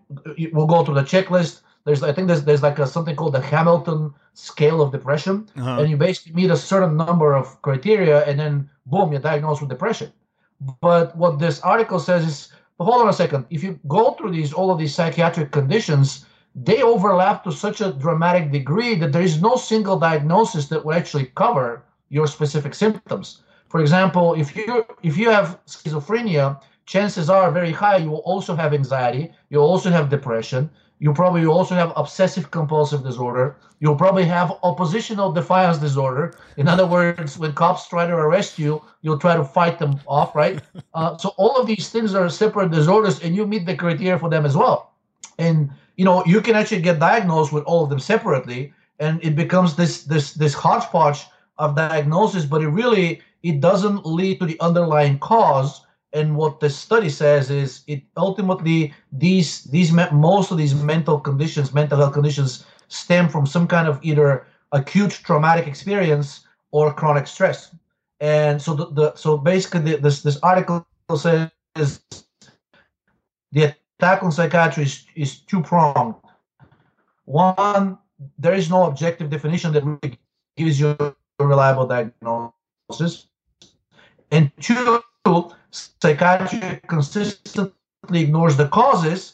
we'll 0.51 0.67
go 0.67 0.83
through 0.83 0.95
the 0.95 1.03
checklist. 1.03 1.61
There's, 1.85 2.03
I 2.03 2.11
think 2.13 2.27
there's 2.27 2.43
there's 2.43 2.61
like 2.61 2.77
a, 2.77 2.85
something 2.85 3.15
called 3.15 3.33
the 3.33 3.41
Hamilton 3.41 4.13
scale 4.33 4.81
of 4.81 4.91
depression, 4.91 5.49
uh-huh. 5.57 5.79
and 5.79 5.89
you 5.89 5.97
basically 5.97 6.33
meet 6.33 6.51
a 6.51 6.57
certain 6.57 6.95
number 6.95 7.33
of 7.33 7.59
criteria, 7.61 8.23
and 8.25 8.39
then 8.39 8.69
boom, 8.85 9.11
you're 9.11 9.21
diagnosed 9.21 9.61
with 9.61 9.69
depression. 9.69 10.11
But 10.81 11.15
what 11.15 11.39
this 11.39 11.61
article 11.61 11.99
says 11.99 12.25
is 12.25 12.51
but 12.79 12.85
hold 12.85 13.01
on 13.01 13.09
a 13.09 13.13
second. 13.13 13.45
If 13.49 13.61
you 13.61 13.77
go 13.89 14.13
through 14.13 14.31
these 14.31 14.53
all 14.53 14.71
of 14.71 14.79
these 14.79 14.95
psychiatric 14.95 15.51
conditions, 15.51 16.25
they 16.55 16.81
overlap 16.81 17.43
to 17.43 17.51
such 17.51 17.81
a 17.81 17.91
dramatic 17.91 18.51
degree 18.51 18.95
that 18.95 19.11
there 19.11 19.21
is 19.21 19.41
no 19.41 19.57
single 19.57 19.99
diagnosis 19.99 20.69
that 20.69 20.83
will 20.85 20.93
actually 20.93 21.25
cover 21.35 21.83
your 22.07 22.25
specific 22.25 22.73
symptoms. 22.73 23.41
For 23.67 23.81
example, 23.81 24.33
if 24.33 24.55
you 24.55 24.85
if 25.03 25.17
you 25.17 25.29
have 25.29 25.59
schizophrenia, 25.67 26.61
chances 26.85 27.29
are 27.29 27.51
very 27.51 27.73
high 27.73 27.97
you 27.97 28.11
will 28.11 28.25
also 28.31 28.55
have 28.55 28.73
anxiety, 28.73 29.31
you'll 29.49 29.71
also 29.73 29.89
have 29.89 30.09
depression, 30.09 30.69
you 30.99 31.13
probably 31.13 31.45
also 31.45 31.75
have 31.75 31.93
obsessive 31.95 32.51
compulsive 32.51 33.03
disorder. 33.03 33.55
You'll 33.79 33.95
probably 33.95 34.25
have 34.25 34.57
oppositional 34.63 35.31
defiance 35.31 35.77
disorder. 35.77 36.37
In 36.57 36.67
other 36.67 36.85
words, 36.85 37.37
when 37.37 37.53
cops 37.53 37.87
try 37.87 38.05
to 38.05 38.13
arrest 38.13 38.59
you, 38.59 38.83
you'll 39.01 39.17
try 39.17 39.37
to 39.37 39.43
fight 39.43 39.79
them 39.79 39.99
off, 40.07 40.35
right? 40.35 40.61
Uh, 40.95 41.15
so 41.17 41.29
all 41.37 41.55
of 41.55 41.67
these 41.67 41.89
things 41.89 42.15
are 42.15 42.27
separate 42.27 42.71
disorders, 42.71 43.21
and 43.21 43.35
you 43.35 43.45
meet 43.45 43.65
the 43.65 43.75
criteria 43.75 44.17
for 44.17 44.29
them 44.29 44.45
as 44.45 44.57
well. 44.57 44.91
And 45.37 45.69
you 45.95 46.03
know 46.03 46.25
you 46.25 46.41
can 46.41 46.55
actually 46.55 46.81
get 46.81 46.99
diagnosed 46.99 47.53
with 47.53 47.63
all 47.65 47.83
of 47.83 47.89
them 47.89 47.99
separately, 47.99 48.73
and 48.99 49.23
it 49.23 49.35
becomes 49.35 49.75
this 49.75 50.03
this 50.03 50.33
this 50.33 50.53
hodgepodge 50.53 51.25
of 51.59 51.75
diagnosis. 51.75 52.43
But 52.43 52.63
it 52.63 52.69
really 52.69 53.21
it 53.43 53.61
doesn't 53.61 54.05
lead 54.05 54.39
to 54.39 54.45
the 54.45 54.59
underlying 54.59 55.19
cause 55.19 55.85
and 56.13 56.35
what 56.35 56.59
the 56.59 56.69
study 56.69 57.09
says 57.09 57.51
is 57.51 57.83
it 57.87 58.01
ultimately 58.17 58.93
these 59.11 59.63
these 59.65 59.91
most 60.11 60.51
of 60.51 60.57
these 60.57 60.73
mental 60.73 61.19
conditions 61.19 61.73
mental 61.73 61.97
health 61.97 62.13
conditions 62.13 62.65
stem 62.87 63.29
from 63.29 63.45
some 63.45 63.67
kind 63.67 63.87
of 63.87 63.99
either 64.01 64.45
acute 64.71 65.11
traumatic 65.11 65.67
experience 65.67 66.45
or 66.71 66.93
chronic 66.93 67.27
stress. 67.27 67.75
And 68.19 68.61
so 68.61 68.73
the, 68.73 68.85
the 68.91 69.15
so 69.15 69.37
basically 69.37 69.81
the, 69.81 69.97
this 69.97 70.21
this 70.21 70.37
article 70.43 70.85
says 71.15 71.49
the 73.51 73.75
attack 73.99 74.23
on 74.23 74.31
psychiatry 74.31 74.83
is, 74.83 75.05
is 75.15 75.39
two 75.39 75.61
pronged. 75.61 76.15
One 77.25 77.97
there 78.37 78.53
is 78.53 78.69
no 78.69 78.85
objective 78.85 79.29
definition 79.29 79.71
that 79.73 79.85
really 79.85 80.19
gives 80.57 80.79
you 80.79 80.95
a 80.99 81.45
reliable 81.45 81.87
diagnosis. 81.87 83.27
And 84.31 84.51
two 84.59 85.01
psychiatry 85.71 86.79
consistently 86.87 87.71
ignores 88.21 88.57
the 88.57 88.67
causes 88.67 89.33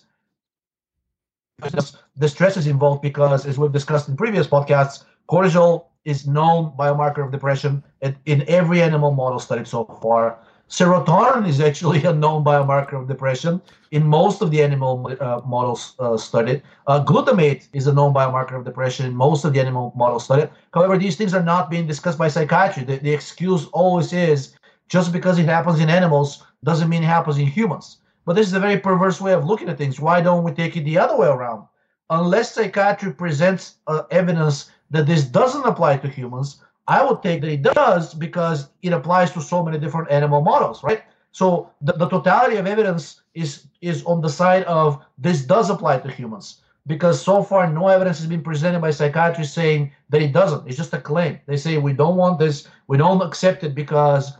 the 2.17 2.27
stress 2.27 2.57
is 2.57 2.67
involved 2.67 3.01
because 3.01 3.45
as 3.45 3.57
we've 3.57 3.71
discussed 3.71 4.09
in 4.09 4.17
previous 4.17 4.47
podcasts 4.47 5.05
cortisol 5.29 5.85
is 6.05 6.27
known 6.27 6.71
biomarker 6.77 7.25
of 7.25 7.31
depression 7.31 7.83
in 8.25 8.43
every 8.47 8.81
animal 8.81 9.11
model 9.11 9.39
studied 9.39 9.67
so 9.67 9.83
far. 10.01 10.37
Serotonin 10.69 11.47
is 11.47 11.59
actually 11.59 12.03
a 12.11 12.13
known 12.13 12.43
biomarker 12.43 12.93
of 13.01 13.07
depression 13.07 13.61
in 13.91 14.03
most 14.05 14.41
of 14.41 14.51
the 14.51 14.61
animal 14.61 15.11
uh, 15.19 15.41
models 15.45 15.95
uh, 15.99 16.17
studied. 16.17 16.61
Uh, 16.87 17.03
glutamate 17.03 17.67
is 17.73 17.87
a 17.87 17.93
known 17.93 18.13
biomarker 18.13 18.57
of 18.57 18.65
depression 18.65 19.05
in 19.05 19.15
most 19.15 19.45
of 19.45 19.53
the 19.53 19.59
animal 19.59 19.93
models 19.95 20.25
studied. 20.25 20.49
However, 20.73 20.97
these 20.97 21.15
things 21.15 21.33
are 21.33 21.43
not 21.43 21.69
being 21.69 21.87
discussed 21.87 22.17
by 22.17 22.27
psychiatry. 22.27 22.83
The, 22.83 22.97
the 22.97 23.13
excuse 23.13 23.65
always 23.73 24.13
is 24.13 24.55
just 24.87 25.11
because 25.11 25.39
it 25.39 25.45
happens 25.45 25.79
in 25.79 25.89
animals 25.89 26.43
doesn't 26.63 26.89
mean 26.89 27.03
it 27.03 27.07
happens 27.07 27.37
in 27.37 27.47
humans. 27.47 27.97
But 28.25 28.35
this 28.35 28.47
is 28.47 28.53
a 28.53 28.59
very 28.59 28.79
perverse 28.79 29.21
way 29.21 29.33
of 29.33 29.45
looking 29.45 29.69
at 29.69 29.77
things. 29.77 29.99
Why 29.99 30.21
don't 30.21 30.43
we 30.43 30.51
take 30.51 30.75
it 30.75 30.83
the 30.83 30.97
other 30.97 31.15
way 31.17 31.27
around? 31.27 31.67
Unless 32.09 32.53
psychiatry 32.53 33.13
presents 33.13 33.75
uh, 33.87 34.03
evidence 34.11 34.71
that 34.91 35.07
this 35.07 35.23
doesn't 35.25 35.65
apply 35.65 35.97
to 35.97 36.07
humans, 36.07 36.61
I 36.87 37.03
would 37.03 37.23
take 37.23 37.41
that 37.41 37.51
it 37.51 37.61
does 37.61 38.13
because 38.13 38.69
it 38.81 38.93
applies 38.93 39.31
to 39.31 39.41
so 39.41 39.63
many 39.63 39.79
different 39.79 40.11
animal 40.11 40.41
models, 40.41 40.83
right? 40.83 41.03
So 41.31 41.71
the, 41.81 41.93
the 41.93 42.07
totality 42.07 42.57
of 42.57 42.67
evidence 42.67 43.21
is 43.33 43.67
is 43.81 44.03
on 44.05 44.21
the 44.21 44.29
side 44.29 44.63
of 44.63 45.03
this 45.17 45.43
does 45.43 45.69
apply 45.69 45.99
to 45.99 46.09
humans 46.09 46.61
because 46.87 47.21
so 47.21 47.43
far 47.43 47.69
no 47.69 47.87
evidence 47.87 48.19
has 48.19 48.27
been 48.27 48.41
presented 48.41 48.79
by 48.79 48.91
psychiatrists 48.91 49.53
saying 49.53 49.91
that 50.09 50.21
it 50.21 50.31
doesn't. 50.31 50.67
It's 50.67 50.77
just 50.77 50.93
a 50.93 51.01
claim. 51.01 51.39
They 51.45 51.57
say 51.57 51.77
we 51.77 51.93
don't 51.93 52.15
want 52.15 52.39
this, 52.39 52.67
we 52.87 52.97
don't 52.97 53.21
accept 53.21 53.63
it 53.63 53.75
because 53.75 54.33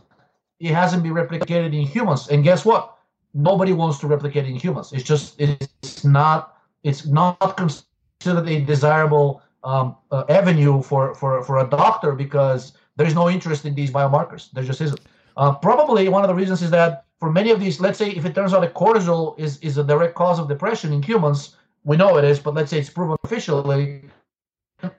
it 0.60 0.72
hasn't 0.72 1.02
been 1.02 1.12
replicated 1.12 1.74
in 1.74 1.86
humans. 1.86 2.28
And 2.28 2.42
guess 2.42 2.64
what? 2.64 2.96
Nobody 3.34 3.72
wants 3.72 3.98
to 3.98 4.06
replicate 4.06 4.46
in 4.46 4.56
humans. 4.56 4.92
It's 4.92 5.04
just 5.04 5.40
it's 5.40 6.04
not 6.04 6.56
it's 6.82 7.06
not 7.06 7.56
considered 7.56 8.48
a 8.48 8.60
desirable 8.60 9.42
um, 9.64 9.96
uh, 10.12 10.24
avenue 10.28 10.80
for, 10.80 11.14
for, 11.14 11.42
for 11.42 11.58
a 11.58 11.68
doctor 11.68 12.12
because 12.12 12.72
there 12.94 13.06
is 13.06 13.14
no 13.14 13.28
interest 13.28 13.64
in 13.64 13.74
these 13.74 13.90
biomarkers. 13.90 14.50
There 14.52 14.62
just 14.62 14.80
isn't. 14.80 15.00
Uh, 15.36 15.52
probably 15.54 16.08
one 16.08 16.22
of 16.22 16.28
the 16.28 16.34
reasons 16.34 16.62
is 16.62 16.70
that 16.70 17.04
for 17.18 17.30
many 17.30 17.50
of 17.50 17.60
these, 17.60 17.80
let's 17.80 17.98
say 17.98 18.10
if 18.10 18.24
it 18.24 18.34
turns 18.34 18.54
out 18.54 18.60
that 18.60 18.74
cortisol 18.74 19.38
is, 19.38 19.58
is 19.58 19.76
a 19.76 19.84
direct 19.84 20.14
cause 20.14 20.38
of 20.38 20.48
depression 20.48 20.92
in 20.92 21.02
humans, 21.02 21.56
we 21.84 21.96
know 21.96 22.16
it 22.16 22.24
is, 22.24 22.38
but 22.38 22.54
let's 22.54 22.70
say 22.70 22.78
it's 22.78 22.90
proven 22.90 23.16
officially, 23.24 24.02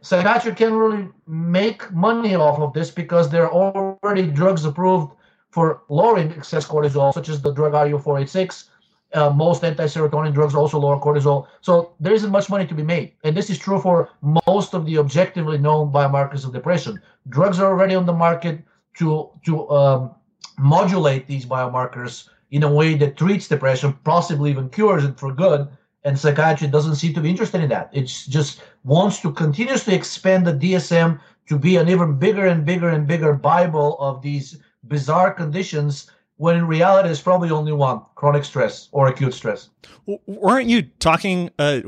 psychiatry 0.02 0.54
can't 0.54 0.74
really 0.74 1.08
make 1.28 1.92
money 1.92 2.36
off 2.36 2.60
of 2.60 2.74
this 2.74 2.92
because 2.92 3.30
there 3.30 3.50
are 3.50 3.98
already 4.04 4.28
drugs 4.28 4.66
approved 4.66 5.14
for 5.50 5.84
lowering 5.90 6.32
excess 6.34 6.68
cortisol, 6.68 7.14
such 7.14 7.30
as 7.30 7.42
the 7.42 7.52
drug 7.52 7.74
RU486, 7.74 8.66
uh, 9.14 9.30
most 9.30 9.64
anti-serotonin 9.64 10.34
drugs 10.34 10.54
also 10.54 10.78
lower 10.78 11.00
cortisol. 11.00 11.48
So 11.62 11.94
there 12.00 12.14
isn't 12.14 12.32
much 12.32 12.50
money 12.50 12.68
to 12.68 12.74
be 12.74 12.84
made, 12.84 13.14
and 13.24 13.36
this 13.36 13.50
is 13.50 13.58
true 13.58 13.80
for 13.80 14.10
most 14.46 14.74
of 14.74 14.86
the 14.86 14.98
objectively 14.98 15.58
known 15.58 15.92
biomarkers 15.92 16.46
of 16.46 16.54
depression. 16.54 17.02
Drugs 17.30 17.60
are 17.60 17.68
already 17.68 17.96
on 17.96 18.06
the 18.06 18.14
market 18.14 18.64
to 18.98 19.30
to 19.46 19.70
um, 19.70 20.16
modulate 20.58 21.28
these 21.28 21.46
biomarkers 21.46 22.30
in 22.52 22.64
a 22.64 22.74
way 22.74 22.96
that 22.96 23.18
treats 23.18 23.48
depression, 23.48 23.94
possibly 24.04 24.52
even 24.52 24.70
cures 24.70 25.04
it 25.04 25.20
for 25.20 25.34
good. 25.34 25.68
And 26.04 26.18
psychiatry 26.18 26.68
doesn't 26.68 26.96
seem 26.96 27.14
to 27.16 27.22
be 27.22 27.30
interested 27.30 27.62
in 27.62 27.70
that. 27.70 27.90
It 27.92 28.06
just 28.06 28.62
wants 28.86 29.20
to 29.22 29.32
continuously 29.32 29.94
expand 29.94 30.48
the 30.48 30.54
DSM 30.54 31.20
to 31.48 31.60
be 31.60 31.76
an 31.76 31.90
even 31.90 32.18
bigger 32.18 32.46
and 32.46 32.66
bigger 32.66 32.90
and 32.90 33.08
bigger 33.08 33.34
Bible 33.34 33.98
of 34.00 34.22
these 34.22 34.58
bizarre 34.84 35.34
conditions 35.34 36.10
when 36.38 36.56
in 36.56 36.68
reality 36.68 37.10
it's 37.10 37.22
probably 37.22 37.50
only 37.50 37.72
one 37.72 38.02
chronic 38.16 38.44
stress 38.44 38.90
or 38.92 39.08
acute 39.08 39.34
stress. 39.34 39.70
Weren't 40.06 40.70
you 40.70 40.84
talking 41.00 41.50
uh, 41.60 41.82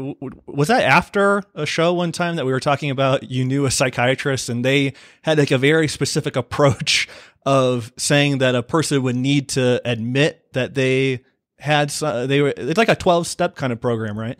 was 0.47 0.67
that 0.67 0.83
after 0.83 1.43
a 1.55 1.65
show 1.65 1.93
one 1.93 2.11
time 2.11 2.35
that 2.35 2.45
we 2.45 2.51
were 2.51 2.59
talking 2.59 2.89
about 2.89 3.29
you 3.29 3.45
knew 3.45 3.65
a 3.65 3.71
psychiatrist 3.71 4.49
and 4.49 4.65
they 4.65 4.93
had 5.21 5.37
like 5.37 5.51
a 5.51 5.57
very 5.57 5.87
specific 5.87 6.35
approach 6.35 7.07
of 7.45 7.93
saying 7.97 8.39
that 8.39 8.55
a 8.55 8.63
person 8.63 9.01
would 9.03 9.15
need 9.15 9.49
to 9.49 9.81
admit 9.85 10.51
that 10.53 10.73
they 10.73 11.21
had 11.59 11.91
some, 11.91 12.27
they 12.27 12.41
were 12.41 12.53
it's 12.57 12.77
like 12.77 12.89
a 12.89 12.95
12 12.95 13.27
step 13.27 13.55
kind 13.55 13.71
of 13.71 13.79
program 13.79 14.17
right? 14.17 14.37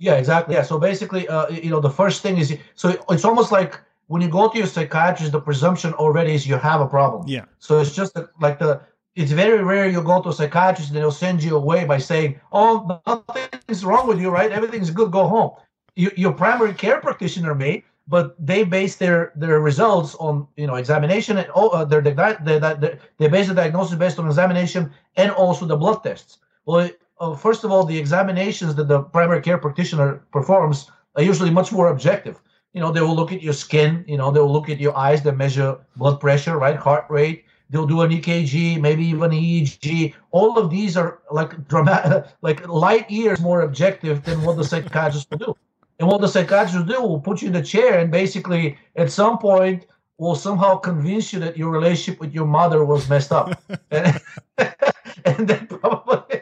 Yeah 0.00 0.14
exactly. 0.14 0.56
Yeah 0.56 0.62
so 0.62 0.78
basically 0.78 1.28
uh, 1.28 1.48
you 1.48 1.70
know 1.70 1.80
the 1.80 1.90
first 1.90 2.22
thing 2.22 2.38
is 2.38 2.56
so 2.74 2.94
it's 3.08 3.24
almost 3.24 3.52
like 3.52 3.80
when 4.08 4.20
you 4.20 4.28
go 4.28 4.48
to 4.48 4.58
your 4.58 4.66
psychiatrist 4.66 5.32
the 5.32 5.40
presumption 5.40 5.92
already 5.94 6.34
is 6.34 6.46
you 6.46 6.56
have 6.56 6.80
a 6.80 6.86
problem 6.86 7.22
yeah 7.26 7.44
so 7.58 7.78
it's 7.80 7.94
just 7.94 8.16
like 8.40 8.58
the 8.58 8.80
it's 9.18 9.32
very 9.32 9.64
rare 9.64 9.88
you 9.88 10.00
go 10.00 10.22
to 10.22 10.28
a 10.28 10.32
psychiatrist 10.32 10.90
and 10.90 10.96
they'll 10.96 11.10
send 11.10 11.42
you 11.42 11.56
away 11.56 11.84
by 11.84 11.98
saying, 11.98 12.40
"Oh, 12.52 13.00
nothing's 13.04 13.84
wrong 13.84 14.06
with 14.06 14.20
you, 14.20 14.30
right? 14.30 14.52
Everything's 14.52 14.90
good. 14.90 15.10
Go 15.10 15.26
home." 15.26 15.50
You, 15.96 16.12
your 16.16 16.32
primary 16.32 16.72
care 16.72 17.00
practitioner 17.00 17.52
may, 17.52 17.82
but 18.06 18.36
they 18.38 18.62
base 18.62 18.94
their 18.94 19.32
their 19.34 19.58
results 19.58 20.14
on 20.26 20.46
you 20.56 20.68
know 20.68 20.76
examination 20.76 21.36
and 21.38 21.48
oh, 21.52 21.68
uh, 21.70 21.84
their, 21.84 22.00
their, 22.00 22.14
their, 22.44 22.98
they 23.18 23.28
base 23.28 23.48
the 23.48 23.54
diagnosis 23.54 23.96
based 23.98 24.20
on 24.20 24.26
examination 24.26 24.92
and 25.16 25.32
also 25.32 25.66
the 25.66 25.76
blood 25.76 26.04
tests. 26.04 26.38
Well, 26.64 26.88
uh, 27.18 27.34
first 27.34 27.64
of 27.64 27.72
all, 27.72 27.84
the 27.84 27.98
examinations 27.98 28.76
that 28.76 28.86
the 28.86 29.00
primary 29.02 29.42
care 29.42 29.58
practitioner 29.58 30.22
performs 30.30 30.92
are 31.16 31.24
usually 31.24 31.50
much 31.50 31.72
more 31.72 31.88
objective. 31.88 32.40
You 32.78 32.84
know, 32.84 32.92
they 32.92 33.00
will 33.00 33.16
look 33.16 33.32
at 33.32 33.42
your 33.42 33.54
skin. 33.54 34.04
You 34.06 34.16
know, 34.16 34.30
they 34.30 34.40
will 34.40 34.52
look 34.52 34.70
at 34.70 34.78
your 34.78 34.96
eyes. 34.96 35.22
They 35.22 35.32
measure 35.32 35.78
blood 35.96 36.20
pressure, 36.20 36.56
right, 36.56 36.76
heart 36.76 37.06
rate 37.10 37.44
They'll 37.70 37.86
do 37.86 38.00
an 38.00 38.10
EKG, 38.10 38.80
maybe 38.80 39.04
even 39.06 39.30
EEG. 39.30 40.14
All 40.30 40.58
of 40.58 40.70
these 40.70 40.96
are 40.96 41.18
like 41.30 41.68
dramatic, 41.68 42.26
like 42.42 42.66
light 42.66 43.10
years 43.10 43.40
more 43.40 43.62
objective 43.62 44.24
than 44.24 44.42
what 44.42 44.56
the 44.56 44.64
psychiatrist 44.64 45.30
will 45.30 45.38
do. 45.38 45.56
And 45.98 46.08
what 46.08 46.20
the 46.20 46.28
psychiatrist 46.28 46.76
will 46.76 46.94
do 46.94 47.02
will 47.02 47.20
put 47.20 47.42
you 47.42 47.48
in 47.48 47.52
the 47.52 47.62
chair 47.62 47.98
and 47.98 48.10
basically 48.10 48.78
at 48.96 49.12
some 49.12 49.38
point 49.38 49.86
will 50.16 50.34
somehow 50.34 50.76
convince 50.76 51.32
you 51.32 51.40
that 51.40 51.56
your 51.56 51.70
relationship 51.70 52.20
with 52.20 52.32
your 52.32 52.46
mother 52.46 52.84
was 52.84 53.08
messed 53.08 53.32
up. 53.32 53.60
and, 53.90 54.20
and 55.26 55.46
then 55.46 55.66
probably, 55.66 56.40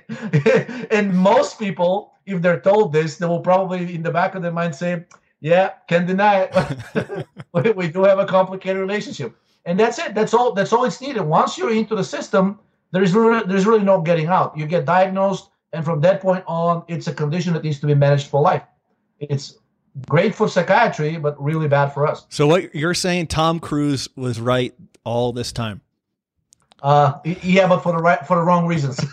and 0.90 1.12
most 1.12 1.58
people, 1.58 2.12
if 2.24 2.40
they're 2.40 2.60
told 2.60 2.92
this, 2.92 3.16
they 3.16 3.26
will 3.26 3.40
probably 3.40 3.94
in 3.94 4.02
the 4.02 4.10
back 4.10 4.34
of 4.34 4.42
their 4.42 4.52
mind 4.52 4.74
say, 4.74 5.04
yeah, 5.40 5.72
can 5.88 6.06
deny 6.06 6.48
it. 6.50 7.26
we 7.76 7.88
do 7.88 8.04
have 8.04 8.18
a 8.18 8.26
complicated 8.26 8.78
relationship 8.78 9.36
and 9.66 9.78
that's 9.78 9.98
it. 9.98 10.14
That's 10.14 10.32
all. 10.32 10.52
That's 10.52 10.72
all 10.72 10.84
it's 10.84 11.00
needed. 11.00 11.22
Once 11.22 11.58
you're 11.58 11.72
into 11.72 11.94
the 11.94 12.04
system, 12.04 12.58
there 12.92 13.02
is 13.02 13.12
really, 13.12 13.44
there's 13.46 13.66
really 13.66 13.84
no 13.84 14.00
getting 14.00 14.28
out. 14.28 14.56
You 14.56 14.64
get 14.64 14.86
diagnosed, 14.86 15.50
and 15.72 15.84
from 15.84 16.00
that 16.02 16.22
point 16.22 16.44
on, 16.46 16.84
it's 16.88 17.08
a 17.08 17.12
condition 17.12 17.52
that 17.52 17.64
needs 17.64 17.80
to 17.80 17.86
be 17.86 17.94
managed 17.94 18.28
for 18.28 18.40
life. 18.40 18.62
It's 19.18 19.58
great 20.08 20.34
for 20.34 20.48
psychiatry, 20.48 21.16
but 21.16 21.42
really 21.42 21.68
bad 21.68 21.88
for 21.88 22.06
us. 22.06 22.26
So 22.30 22.46
what 22.46 22.74
you're 22.74 22.94
saying, 22.94 23.26
Tom 23.26 23.58
Cruise 23.58 24.08
was 24.14 24.40
right 24.40 24.72
all 25.04 25.32
this 25.32 25.52
time? 25.52 25.80
Uh, 26.80 27.14
yeah, 27.42 27.66
but 27.66 27.80
for 27.80 27.92
the 27.92 27.98
right 27.98 28.24
for 28.26 28.36
the 28.36 28.42
wrong 28.42 28.66
reasons. 28.66 29.04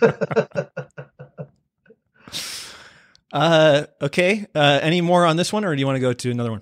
uh, 3.33 3.85
okay. 4.01 4.45
Uh, 4.55 4.79
any 4.81 5.01
more 5.01 5.25
on 5.25 5.35
this 5.35 5.51
one, 5.51 5.65
or 5.65 5.75
do 5.75 5.79
you 5.79 5.85
want 5.85 5.97
to 5.97 6.01
go 6.01 6.13
to 6.13 6.31
another 6.31 6.51
one? 6.51 6.61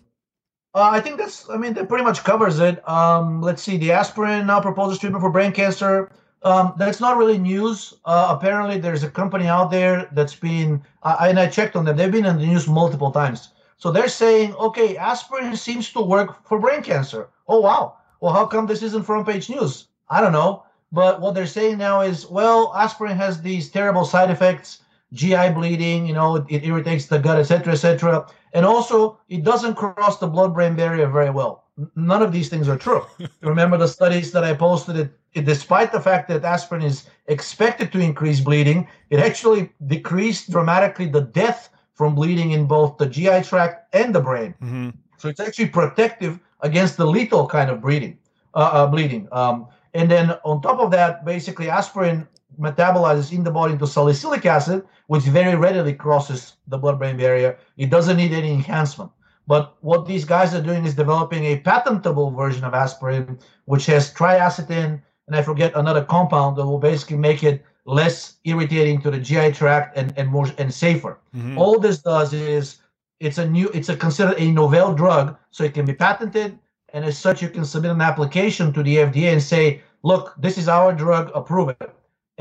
Uh, 0.74 0.90
I 0.92 1.02
think 1.02 1.18
that's. 1.18 1.50
I 1.50 1.58
mean, 1.58 1.74
that 1.74 1.90
pretty 1.90 2.04
much 2.04 2.24
covers 2.24 2.60
it. 2.60 2.88
Um, 2.90 3.42
let's 3.42 3.62
see. 3.62 3.78
The 3.78 3.92
aspirin 3.92 4.48
now 4.48 4.62
proposes 4.62 4.98
treatment 4.98 5.22
for 5.22 5.30
brain 5.30 5.52
cancer. 5.52 6.12
Um, 6.44 6.74
that's 6.78 7.00
not 7.00 7.18
really 7.18 7.38
news. 7.38 7.94
Uh, 8.06 8.36
apparently, 8.36 8.80
there's 8.80 9.04
a 9.04 9.10
company 9.10 9.48
out 9.48 9.70
there 9.70 10.10
that's 10.14 10.36
been, 10.36 10.82
uh, 11.04 11.18
and 11.20 11.40
I 11.40 11.48
checked 11.48 11.76
on 11.76 11.86
them. 11.86 11.98
They've 11.98 12.12
been 12.12 12.26
in 12.26 12.38
the 12.38 12.46
news 12.46 12.68
multiple 12.68 13.12
times. 13.12 13.50
So 13.78 13.92
they're 13.92 14.08
saying, 14.08 14.56
okay, 14.56 14.96
aspirin 14.96 15.56
seems 15.56 15.92
to 15.92 16.02
work 16.02 16.48
for 16.48 16.60
brain 16.60 16.84
cancer. 16.84 17.30
Oh 17.48 17.60
wow. 17.60 17.98
Well, 18.22 18.32
how 18.32 18.46
come 18.46 18.66
this 18.66 18.84
isn't 18.84 19.04
front 19.04 19.28
page 19.28 19.50
news? 19.50 19.88
I 20.10 20.22
don't 20.22 20.32
know. 20.32 20.64
But 20.92 21.22
what 21.22 21.34
they're 21.36 21.48
saying 21.48 21.78
now 21.78 22.02
is, 22.02 22.30
well, 22.30 22.74
aspirin 22.76 23.18
has 23.18 23.42
these 23.42 23.70
terrible 23.70 24.06
side 24.06 24.30
effects 24.30 24.81
GI 25.14 25.50
bleeding, 25.52 26.06
you 26.06 26.14
know, 26.14 26.38
it, 26.38 26.46
it 26.50 26.64
irritates 26.64 27.06
the 27.06 27.20
gut, 27.20 27.38
etc., 27.38 27.74
etc. 27.74 28.28
And 28.54 28.66
also, 28.66 29.20
it 29.30 29.44
doesn't 29.44 29.76
cross 29.76 30.20
the 30.20 30.28
blood-brain 30.28 30.76
barrier 30.76 31.08
very 31.08 31.30
well. 31.30 31.66
None 31.96 32.22
of 32.22 32.32
these 32.32 32.50
things 32.50 32.68
are 32.70 32.78
true. 32.78 33.06
Remember 33.42 33.78
the 33.78 33.88
studies 33.88 34.32
that 34.32 34.44
I 34.44 34.54
posted? 34.54 34.98
It, 34.98 35.12
it, 35.34 35.46
despite 35.46 35.92
the 35.92 36.02
fact 36.02 36.28
that 36.30 36.44
aspirin 36.44 36.82
is 36.82 37.10
expected 37.28 37.92
to 37.94 38.00
increase 38.00 38.40
bleeding, 38.40 38.88
it 39.10 39.20
actually 39.20 39.72
decreased 39.88 40.52
dramatically 40.52 41.08
the 41.08 41.22
death 41.22 41.70
from 41.94 42.16
bleeding 42.16 42.52
in 42.52 42.66
both 42.66 42.98
the 42.98 43.06
GI 43.06 43.44
tract 43.44 43.94
and 43.94 44.14
the 44.14 44.22
brain. 44.22 44.54
Mm-hmm. 44.62 44.90
So 45.18 45.30
it's 45.30 45.40
actually 45.40 45.68
protective 45.68 46.40
against 46.62 46.98
the 46.98 47.06
lethal 47.06 47.48
kind 47.48 47.70
of 47.70 47.82
bleeding. 47.82 48.18
Uh, 48.54 48.70
uh, 48.74 48.88
bleeding. 48.88 49.28
Um, 49.32 49.68
and 49.94 50.10
then 50.10 50.32
on 50.44 50.62
top 50.62 50.80
of 50.80 50.92
that, 50.92 51.26
basically 51.26 51.70
aspirin 51.70 52.28
metabolizes 52.62 53.32
in 53.32 53.44
the 53.44 53.52
body 53.52 53.74
into 53.74 53.88
salicylic 53.88 54.46
acid, 54.46 54.86
which 55.08 55.24
very 55.24 55.56
readily 55.56 55.94
crosses 55.94 56.54
the 56.68 56.78
blood-brain 56.78 57.18
barrier. 57.18 57.58
It 57.78 57.90
doesn't 57.90 58.18
need 58.18 58.32
any 58.32 58.54
enhancement. 58.54 59.12
But 59.48 59.76
what 59.82 60.06
these 60.06 60.24
guys 60.24 60.54
are 60.54 60.62
doing 60.62 60.86
is 60.86 60.96
developing 60.96 61.44
a 61.46 61.60
patentable 61.60 62.32
version 62.32 62.64
of 62.64 62.74
aspirin, 62.74 63.40
which 63.66 63.88
has 63.88 64.14
triacetin 64.14 65.02
and 65.28 65.36
I 65.36 65.42
forget 65.42 65.76
another 65.76 66.04
compound 66.04 66.58
that 66.58 66.66
will 66.66 66.80
basically 66.80 67.18
make 67.18 67.44
it 67.44 67.64
less 67.86 68.38
irritating 68.44 69.02
to 69.02 69.12
the 69.12 69.20
GI 69.20 69.54
tract 69.54 69.98
and, 69.98 70.14
and 70.18 70.30
more 70.30 70.48
and 70.58 70.74
safer. 70.74 71.20
Mm-hmm. 71.36 71.58
All 71.58 71.80
this 71.80 72.00
does 72.00 72.34
is 72.34 72.78
it's 73.20 73.38
a 73.38 73.48
new 73.48 73.70
it's 73.70 73.90
a 73.90 73.96
considered 73.96 74.36
a 74.38 74.52
novel 74.52 74.94
drug, 74.94 75.38
so 75.52 75.64
it 75.64 75.74
can 75.74 75.86
be 75.86 75.94
patented 75.94 76.60
and 76.94 77.06
as 77.06 77.18
such, 77.18 77.42
you 77.42 77.50
can 77.50 77.66
submit 77.66 77.92
an 77.92 78.02
application 78.02 78.74
to 78.74 78.84
the 78.84 78.98
FDA 78.98 79.32
and 79.32 79.42
say, 79.42 79.82
"Look, 80.04 80.34
this 80.38 80.58
is 80.58 80.68
our 80.68 80.94
drug. 80.94 81.32
Approve 81.34 81.70
it." 81.70 81.92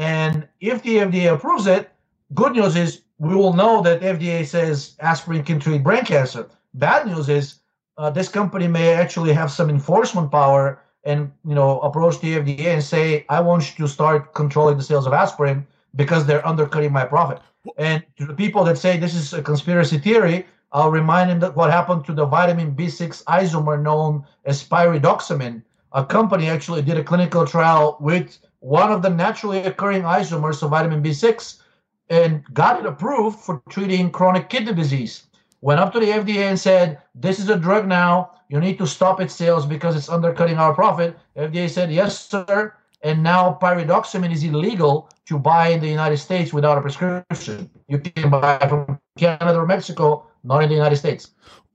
And 0.01 0.49
if 0.61 0.83
the 0.83 0.97
FDA 0.97 1.31
approves 1.31 1.67
it, 1.67 1.91
good 2.33 2.53
news 2.53 2.75
is 2.75 3.03
we 3.19 3.35
will 3.35 3.53
know 3.53 3.83
that 3.83 4.01
FDA 4.01 4.47
says 4.47 4.97
aspirin 5.01 5.45
can 5.45 5.61
treat 5.61 5.85
brain 5.85 6.07
cancer. 6.07 6.49
Bad 6.73 7.07
news 7.07 7.29
is 7.29 7.57
uh, 7.99 8.09
this 8.09 8.31
company 8.31 8.67
may 8.67 8.95
actually 8.95 9.35
have 9.35 9.51
some 9.51 9.69
enforcement 9.69 10.31
power 10.33 10.81
and 11.05 11.31
you 11.45 11.55
know 11.55 11.81
approach 11.81 12.19
the 12.21 12.39
FDA 12.39 12.69
and 12.77 12.83
say, 12.83 13.27
"I 13.29 13.41
want 13.43 13.63
you 13.69 13.85
to 13.85 13.93
start 13.93 14.33
controlling 14.33 14.79
the 14.79 14.83
sales 14.83 15.07
of 15.07 15.13
aspirin 15.13 15.67
because 15.95 16.25
they're 16.25 16.47
undercutting 16.47 16.93
my 16.93 17.05
profit." 17.05 17.41
And 17.77 18.03
to 18.17 18.25
the 18.25 18.41
people 18.43 18.65
that 18.65 18.79
say 18.79 18.97
this 18.97 19.15
is 19.15 19.35
a 19.35 19.43
conspiracy 19.43 19.99
theory, 19.99 20.47
I'll 20.73 20.91
remind 20.91 21.29
them 21.29 21.41
that 21.41 21.57
what 21.57 21.71
happened 21.71 22.07
to 22.07 22.15
the 22.15 22.25
vitamin 22.25 22.75
B6 22.75 23.23
isomer 23.25 23.79
known 23.79 24.25
as 24.47 24.67
pyridoxamine. 24.67 25.61
A 25.93 26.07
company 26.07 26.49
actually 26.49 26.81
did 26.81 26.97
a 26.97 27.05
clinical 27.05 27.45
trial 27.47 27.99
with 28.01 28.39
one 28.61 28.93
of 28.93 29.03
the 29.03 29.11
naturally 29.11 29.59
occurring 29.59 30.03
isomers 30.03 30.63
of 30.63 30.71
vitamin 30.71 31.03
B6 31.03 31.61
and 32.11 32.45
got 32.53 32.79
it 32.79 32.87
approved 32.87 33.39
for 33.39 33.63
treating 33.69 34.11
chronic 34.11 34.49
kidney 34.49 34.75
disease. 34.75 35.25
Went 35.63 35.81
up 35.81 35.93
to 35.93 36.01
the 36.01 36.07
FDA 36.07 36.49
and 36.49 36.59
said, 36.59 36.99
This 37.15 37.39
is 37.39 37.49
a 37.49 37.57
drug 37.57 37.87
now. 37.87 38.33
You 38.49 38.61
need 38.61 38.79
to 38.79 38.87
stop 38.87 39.21
its 39.21 39.35
sales 39.35 39.67
because 39.67 39.95
it's 39.97 40.09
undercutting 40.09 40.59
our 40.59 40.75
profit. 40.75 41.19
FDA 41.37 41.69
said, 41.69 41.93
Yes, 41.93 42.29
sir. 42.29 42.75
And 43.03 43.23
now 43.23 43.59
pyridoxamine 43.63 44.33
is 44.33 44.45
illegal 44.45 45.09
to 45.27 45.39
buy 45.39 45.69
in 45.69 45.81
the 45.81 45.89
United 45.89 46.19
States 46.19 46.53
without 46.53 46.77
a 46.77 46.83
prescription. 46.83 47.71
You 47.89 47.99
can 47.99 48.29
buy 48.29 48.59
from 48.69 48.99
Canada 49.17 49.59
or 49.59 49.67
Mexico, 49.67 50.27
not 50.45 50.63
in 50.63 50.69
the 50.69 50.75
United 50.75 50.97
States. 50.97 51.31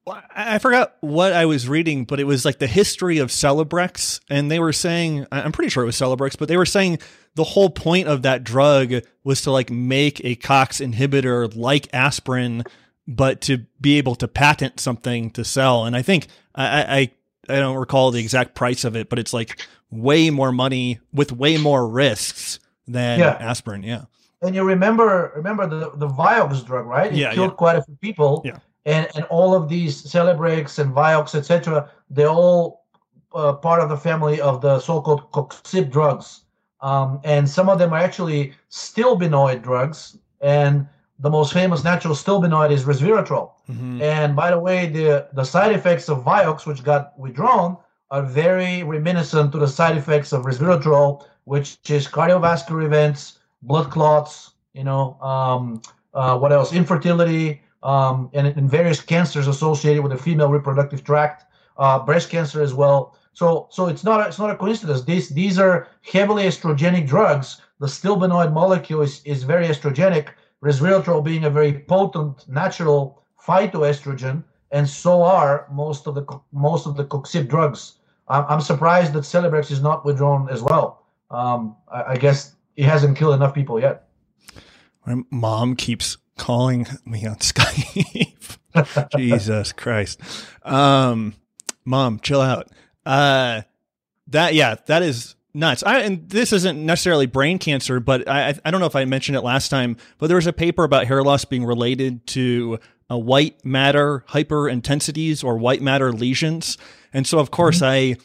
I 0.08 0.60
forgot 0.60 0.96
what 1.00 1.34
I 1.34 1.46
was 1.46 1.68
reading, 1.68 2.06
but 2.06 2.20
it 2.20 2.26
was 2.26 2.46
like 2.46 2.60
the 2.60 2.68
history 2.68 3.18
of 3.18 3.30
Celebrex, 3.30 4.20
and 4.30 4.52
they 4.52 4.60
were 4.60 4.74
saying, 4.74 5.26
I'm 5.32 5.52
pretty 5.52 5.70
sure 5.70 5.82
it 5.82 5.88
was 5.88 5.96
Celebrex, 5.96 6.38
but 6.38 6.48
they 6.48 6.58
were 6.58 6.66
saying 6.66 7.00
the 7.34 7.44
whole 7.44 7.72
point 7.72 8.08
of 8.08 8.22
that 8.22 8.44
drug 8.44 8.94
was 9.24 9.42
to 9.44 9.52
like 9.52 9.72
make 9.72 10.24
a 10.24 10.36
COX 10.36 10.80
inhibitor 10.80 11.56
like 11.56 11.88
aspirin, 11.92 12.64
but 13.08 13.42
to 13.42 13.66
be 13.82 13.98
able 13.98 14.14
to 14.16 14.28
patent 14.28 14.80
something 14.80 15.32
to 15.32 15.44
sell. 15.44 15.86
And 15.86 15.96
I 15.96 16.04
think 16.04 16.28
I, 16.54 17.12
I, 17.50 17.56
I 17.56 17.60
don't 17.60 17.78
recall 17.78 18.12
the 18.12 18.22
exact 18.22 18.54
price 18.54 18.84
of 18.84 18.96
it, 18.96 19.10
but 19.10 19.18
it's 19.18 19.34
like 19.34 19.60
way 19.90 20.30
more 20.30 20.52
money 20.52 21.00
with 21.14 21.32
way 21.32 21.58
more 21.58 21.88
risks 21.88 22.60
than 22.88 23.20
yeah. 23.20 23.38
aspirin. 23.40 23.82
Yeah. 23.82 24.06
And 24.44 24.54
you 24.54 24.64
remember 24.64 25.32
remember 25.36 25.66
the 25.66 25.92
the 25.96 26.08
Vioxx 26.08 26.64
drug, 26.64 26.86
right? 26.86 27.12
It 27.12 27.18
yeah, 27.18 27.34
killed 27.34 27.52
yeah. 27.52 27.56
quite 27.56 27.78
a 27.78 27.82
few 27.82 27.96
people. 27.96 28.44
Yeah 28.46 28.60
and 28.86 29.08
and 29.16 29.26
all 29.26 29.56
of 29.56 29.70
these 29.70 30.04
Celebrex 30.04 30.80
and 30.80 30.94
Vioxx, 30.94 31.36
etc., 31.36 31.90
they're 32.10 32.30
all 32.30 32.86
uh, 33.34 33.54
part 33.54 33.82
of 33.82 33.90
the 33.90 33.98
family 33.98 34.40
of 34.40 34.62
the 34.62 34.80
so-called 34.80 35.32
coxib 35.32 35.92
drugs, 35.92 36.42
um, 36.82 37.20
and 37.24 37.50
some 37.50 37.70
of 37.70 37.80
them 37.80 37.94
are 37.94 38.00
actually 38.00 38.54
stilbenoid 38.70 39.62
drugs. 39.62 40.18
And 40.42 40.88
the 41.20 41.30
most 41.30 41.54
famous 41.54 41.84
natural 41.84 42.14
stilbenoid 42.14 42.72
is 42.72 42.84
resveratrol. 42.84 43.52
Mm-hmm. 43.70 44.02
And 44.02 44.36
by 44.36 44.52
the 44.52 44.60
way, 44.60 44.88
the 44.88 45.28
the 45.34 45.44
side 45.44 45.72
effects 45.72 46.10
of 46.10 46.24
Vioxx, 46.24 46.66
which 46.66 46.84
got 46.84 47.18
withdrawn, 47.18 47.78
are 48.12 48.22
very 48.22 48.84
reminiscent 48.84 49.52
to 49.54 49.58
the 49.58 49.68
side 49.68 49.98
effects 49.98 50.34
of 50.34 50.44
resveratrol, 50.44 51.26
which 51.46 51.78
is 51.90 52.08
cardiovascular 52.08 52.86
events, 52.86 53.40
blood 53.62 53.90
clots, 53.90 54.52
you 54.74 54.84
know, 54.84 55.18
um, 55.22 55.82
uh, 56.14 56.38
what 56.38 56.52
else? 56.52 56.74
Infertility, 56.74 57.62
um, 57.86 58.32
and, 58.34 58.48
and, 58.48 58.70
various 58.70 59.00
cancers 59.00 59.48
associated 59.48 60.02
with 60.02 60.12
the 60.12 60.18
female 60.18 60.50
reproductive 60.50 61.04
tract, 61.04 61.46
uh, 61.78 62.00
breast 62.00 62.32
cancer 62.32 62.64
as 62.64 62.74
well. 62.74 63.16
So, 63.34 63.68
so 63.70 63.86
it's 63.88 64.04
not 64.04 64.22
a, 64.22 64.28
it's 64.28 64.40
not 64.40 64.50
a 64.50 64.56
coincidence. 64.56 65.04
These 65.04 65.30
these 65.30 65.60
are 65.60 65.88
heavily 66.02 66.44
estrogenic 66.44 67.08
drugs. 67.08 67.62
The 67.80 67.86
stilbenoid 67.86 68.52
molecule 68.54 69.02
is, 69.02 69.22
is 69.24 69.44
very 69.44 69.68
estrogenic. 69.68 70.30
Resveratrol 70.64 71.24
being 71.24 71.44
a 71.44 71.50
very 71.50 71.74
potent 71.74 72.48
natural 72.50 73.22
phytoestrogen, 73.46 74.44
and 74.72 74.90
so 74.90 75.22
are 75.22 75.68
most 75.72 76.08
of 76.08 76.16
the 76.16 76.26
most 76.52 76.88
of 76.88 76.98
the 76.98 77.06
coxib 77.06 77.48
drugs. 77.48 78.00
I'm, 78.28 78.46
I'm 78.50 78.62
surprised 78.62 79.14
that 79.14 79.26
Celebrex 79.26 79.70
is 79.70 79.84
not 79.84 80.06
withdrawn 80.06 80.50
as 80.50 80.64
well. 80.64 81.06
Um, 81.30 81.76
I, 81.88 82.14
I 82.14 82.16
guess 82.16 82.56
it 82.78 82.86
hasn't 82.86 83.16
killed 83.16 83.36
enough 83.36 83.54
people 83.54 83.80
yet. 83.80 84.08
My 85.06 85.22
mom 85.30 85.76
keeps 85.76 86.18
calling 86.38 86.88
me 87.06 87.26
on 87.26 87.36
Skype. 87.38 88.58
Jesus 89.18 89.74
Christ. 89.74 90.20
Um, 90.64 91.36
mom, 91.86 92.20
chill 92.20 92.42
out. 92.42 92.70
Uh, 93.06 93.62
that, 94.28 94.54
yeah, 94.54 94.76
that 94.88 95.04
is 95.04 95.36
nuts. 95.54 95.84
I, 95.84 96.00
and 96.02 96.30
this 96.30 96.52
isn't 96.54 96.86
necessarily 96.86 97.26
brain 97.26 97.58
cancer, 97.58 98.00
but 98.00 98.28
I, 98.28 98.56
I 98.64 98.72
don't 98.72 98.80
know 98.82 98.88
if 98.88 98.96
I 98.96 99.06
mentioned 99.06 99.38
it 99.38 99.42
last 99.42 99.70
time, 99.70 99.98
but 100.18 100.28
there 100.28 100.36
was 100.36 100.48
a 100.48 100.54
paper 100.54 100.84
about 100.84 101.08
hair 101.08 101.24
loss 101.24 101.46
being 101.46 101.66
related 101.66 102.28
to 102.28 102.80
a 103.10 103.18
white 103.18 103.64
matter 103.64 104.24
hyper 104.28 104.68
intensities 104.68 105.44
or 105.44 105.58
white 105.58 105.82
matter 105.82 106.12
lesions. 106.12 106.78
And 107.14 107.26
so, 107.26 107.40
of 107.40 107.52
course, 107.52 107.78
mm-hmm. 107.78 108.18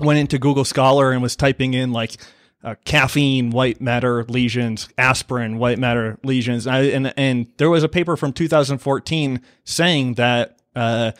I 0.00 0.04
went 0.04 0.18
into 0.18 0.38
Google 0.38 0.64
Scholar 0.64 1.12
and 1.12 1.22
was 1.22 1.36
typing 1.36 1.74
in 1.74 1.92
like, 1.92 2.16
uh, 2.64 2.74
caffeine 2.84 3.50
white 3.50 3.80
matter 3.80 4.24
lesions, 4.24 4.88
aspirin 4.96 5.58
white 5.58 5.78
matter 5.78 6.18
lesions. 6.22 6.66
I, 6.66 6.82
and, 6.82 7.12
and 7.16 7.46
there 7.56 7.70
was 7.70 7.82
a 7.82 7.88
paper 7.88 8.16
from 8.16 8.32
2014 8.32 9.40
saying 9.64 10.14
that 10.14 10.60
uh, 10.76 11.12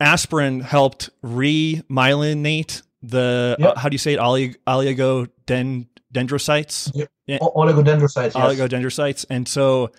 aspirin 0.00 0.60
helped 0.60 1.10
remyelinate 1.22 2.82
the, 3.02 3.56
yep. 3.58 3.76
uh, 3.76 3.78
how 3.78 3.88
do 3.88 3.94
you 3.94 3.98
say 3.98 4.14
it, 4.14 4.20
Olig- 4.20 4.56
oligodendrocytes? 4.66 6.92
Yep. 6.94 7.10
Yeah. 7.26 7.38
Oligodendrocytes, 7.38 8.34
yes. 8.34 8.36
Oligodendrocytes. 8.36 9.26
And 9.28 9.46
so, 9.46 9.90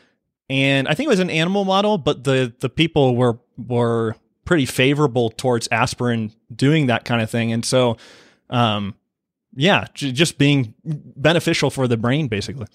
and 0.49 0.87
I 0.87 0.93
think 0.93 1.07
it 1.07 1.09
was 1.09 1.19
an 1.19 1.29
animal 1.29 1.65
model, 1.65 1.97
but 1.97 2.23
the, 2.23 2.53
the 2.59 2.69
people 2.69 3.15
were, 3.15 3.37
were 3.57 4.15
pretty 4.45 4.65
favorable 4.65 5.29
towards 5.29 5.67
aspirin 5.71 6.31
doing 6.53 6.87
that 6.87 7.05
kind 7.05 7.21
of 7.21 7.29
thing. 7.29 7.51
And 7.51 7.63
so, 7.63 7.97
um, 8.49 8.95
yeah, 9.57 9.85
just 9.93 10.37
being 10.37 10.75
beneficial 10.85 11.71
for 11.71 11.87
the 11.87 11.97
brain, 11.97 12.27
basically. 12.27 12.67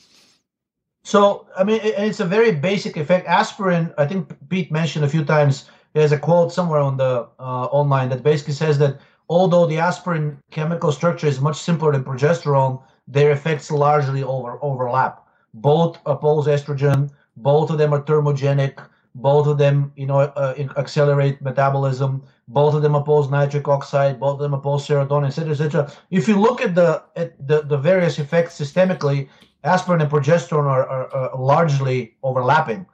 So, 1.04 1.46
I 1.56 1.62
mean, 1.62 1.80
it's 1.82 2.20
a 2.20 2.24
very 2.24 2.52
basic 2.52 2.96
effect. 2.96 3.26
Aspirin, 3.26 3.94
I 3.98 4.06
think 4.06 4.34
Peat 4.48 4.72
mentioned 4.72 5.04
a 5.04 5.08
few 5.08 5.24
times. 5.24 5.70
There's 5.94 6.10
a 6.10 6.18
quote 6.18 6.52
somewhere 6.52 6.80
on 6.80 6.96
the 6.96 7.28
uh, 7.38 7.66
online 7.66 8.08
that 8.10 8.24
basically 8.24 8.54
says 8.54 8.78
that 8.78 8.98
although 9.28 9.66
the 9.66 9.78
aspirin 9.78 10.38
chemical 10.50 10.90
structure 10.90 11.28
is 11.28 11.40
much 11.40 11.56
simpler 11.56 11.92
than 11.92 12.02
progesterone, 12.02 12.82
their 13.06 13.30
effects 13.30 13.70
largely 13.70 14.22
over 14.24 14.58
overlap. 14.62 15.26
Both 15.54 15.98
oppose 16.06 16.46
estrogen. 16.46 17.10
Both 17.36 17.70
of 17.70 17.78
them 17.78 17.94
are 17.94 18.02
thermogenic. 18.02 18.74
Both 19.14 19.46
of 19.46 19.58
them, 19.58 19.92
you 19.96 20.06
know, 20.06 20.20
uh, 20.20 20.54
accelerate 20.76 21.42
metabolism. 21.42 22.22
Both 22.48 22.74
of 22.74 22.82
them 22.82 22.94
oppose 22.94 23.30
nitric 23.30 23.68
oxide. 23.68 24.18
Both 24.18 24.34
of 24.34 24.40
them 24.40 24.54
oppose 24.54 24.86
serotonin, 24.86 25.26
etc., 25.26 25.52
etc. 25.52 25.92
If 26.10 26.28
you 26.28 26.40
look 26.40 26.62
at 26.62 26.74
the 26.74 27.02
at 27.16 27.46
the, 27.46 27.62
the 27.62 27.76
various 27.76 28.18
effects 28.18 28.58
systemically, 28.58 29.28
aspirin 29.64 30.00
and 30.00 30.10
progesterone 30.10 30.64
are, 30.64 30.88
are, 30.88 31.14
are 31.14 31.38
largely 31.38 32.16
overlapping. 32.22 32.86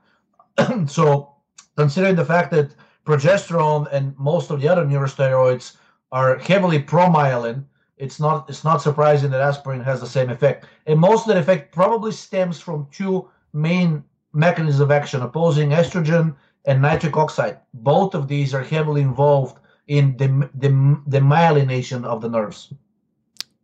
so, 0.87 1.35
considering 1.77 2.17
the 2.17 2.25
fact 2.25 2.51
that 2.51 2.75
progesterone 3.07 3.87
and 3.93 4.19
most 4.19 4.51
of 4.51 4.61
the 4.61 4.69
other 4.69 4.85
neurosteroids 4.85 5.77
are 6.11 6.39
heavily 6.39 6.83
promyelin, 6.83 7.65
it's 7.97 8.19
not 8.19 8.49
it's 8.49 8.65
not 8.65 8.83
surprising 8.83 9.31
that 9.31 9.41
aspirin 9.41 9.81
has 9.81 10.01
the 10.01 10.07
same 10.07 10.31
effect. 10.31 10.67
And 10.87 10.99
most 10.99 11.23
of 11.23 11.29
that 11.29 11.41
effect 11.41 11.73
probably 11.73 12.13
stems 12.13 12.61
from 12.61 12.89
two 12.91 13.29
main 13.53 14.05
mechanisms 14.33 14.81
of 14.81 14.91
action: 14.91 15.23
opposing 15.23 15.71
estrogen 15.71 16.35
and 16.65 16.83
nitric 16.83 17.17
oxide. 17.17 17.59
Both 17.75 18.15
of 18.15 18.29
these 18.29 18.55
are 18.55 18.63
heavily 18.63 19.01
involved 19.01 19.59
in 19.87 20.17
the 20.17 20.29
the, 20.55 21.01
the 21.07 21.21
myelination 21.21 22.05
of 22.05 22.21
the 22.21 22.29
nerves. 22.29 22.73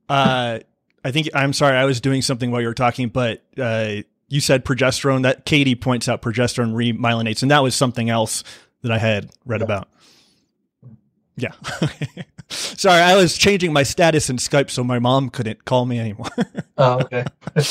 Uh, 0.09 0.59
I 1.05 1.11
think 1.11 1.29
I'm 1.35 1.53
sorry, 1.53 1.77
I 1.77 1.85
was 1.85 2.01
doing 2.01 2.23
something 2.23 2.51
while 2.51 2.61
you 2.61 2.67
were 2.67 2.75
talking, 2.75 3.09
but 3.09 3.45
uh, 3.59 3.97
you 4.29 4.41
said 4.41 4.65
progesterone. 4.65 5.23
That 5.23 5.45
Katie 5.45 5.75
points 5.75 6.09
out 6.09 6.23
progesterone 6.23 6.73
remyelinates, 6.73 7.43
and 7.43 7.51
that 7.51 7.63
was 7.63 7.75
something 7.75 8.11
else 8.11 8.43
that 8.83 8.91
I 8.91 8.99
had 8.99 9.31
read 9.45 9.61
yeah. 9.61 9.65
about. 9.65 9.89
Yeah. 11.37 11.53
Sorry, 12.49 13.01
I 13.01 13.17
was 13.17 13.37
changing 13.37 13.73
my 13.73 13.83
status 13.83 14.31
in 14.31 14.37
Skype 14.37 14.71
so 14.71 14.85
my 14.85 14.99
mom 14.99 15.31
couldn't 15.31 15.65
call 15.65 15.87
me 15.87 15.99
anymore. 15.99 16.29
oh, 16.79 17.01
okay. 17.01 17.25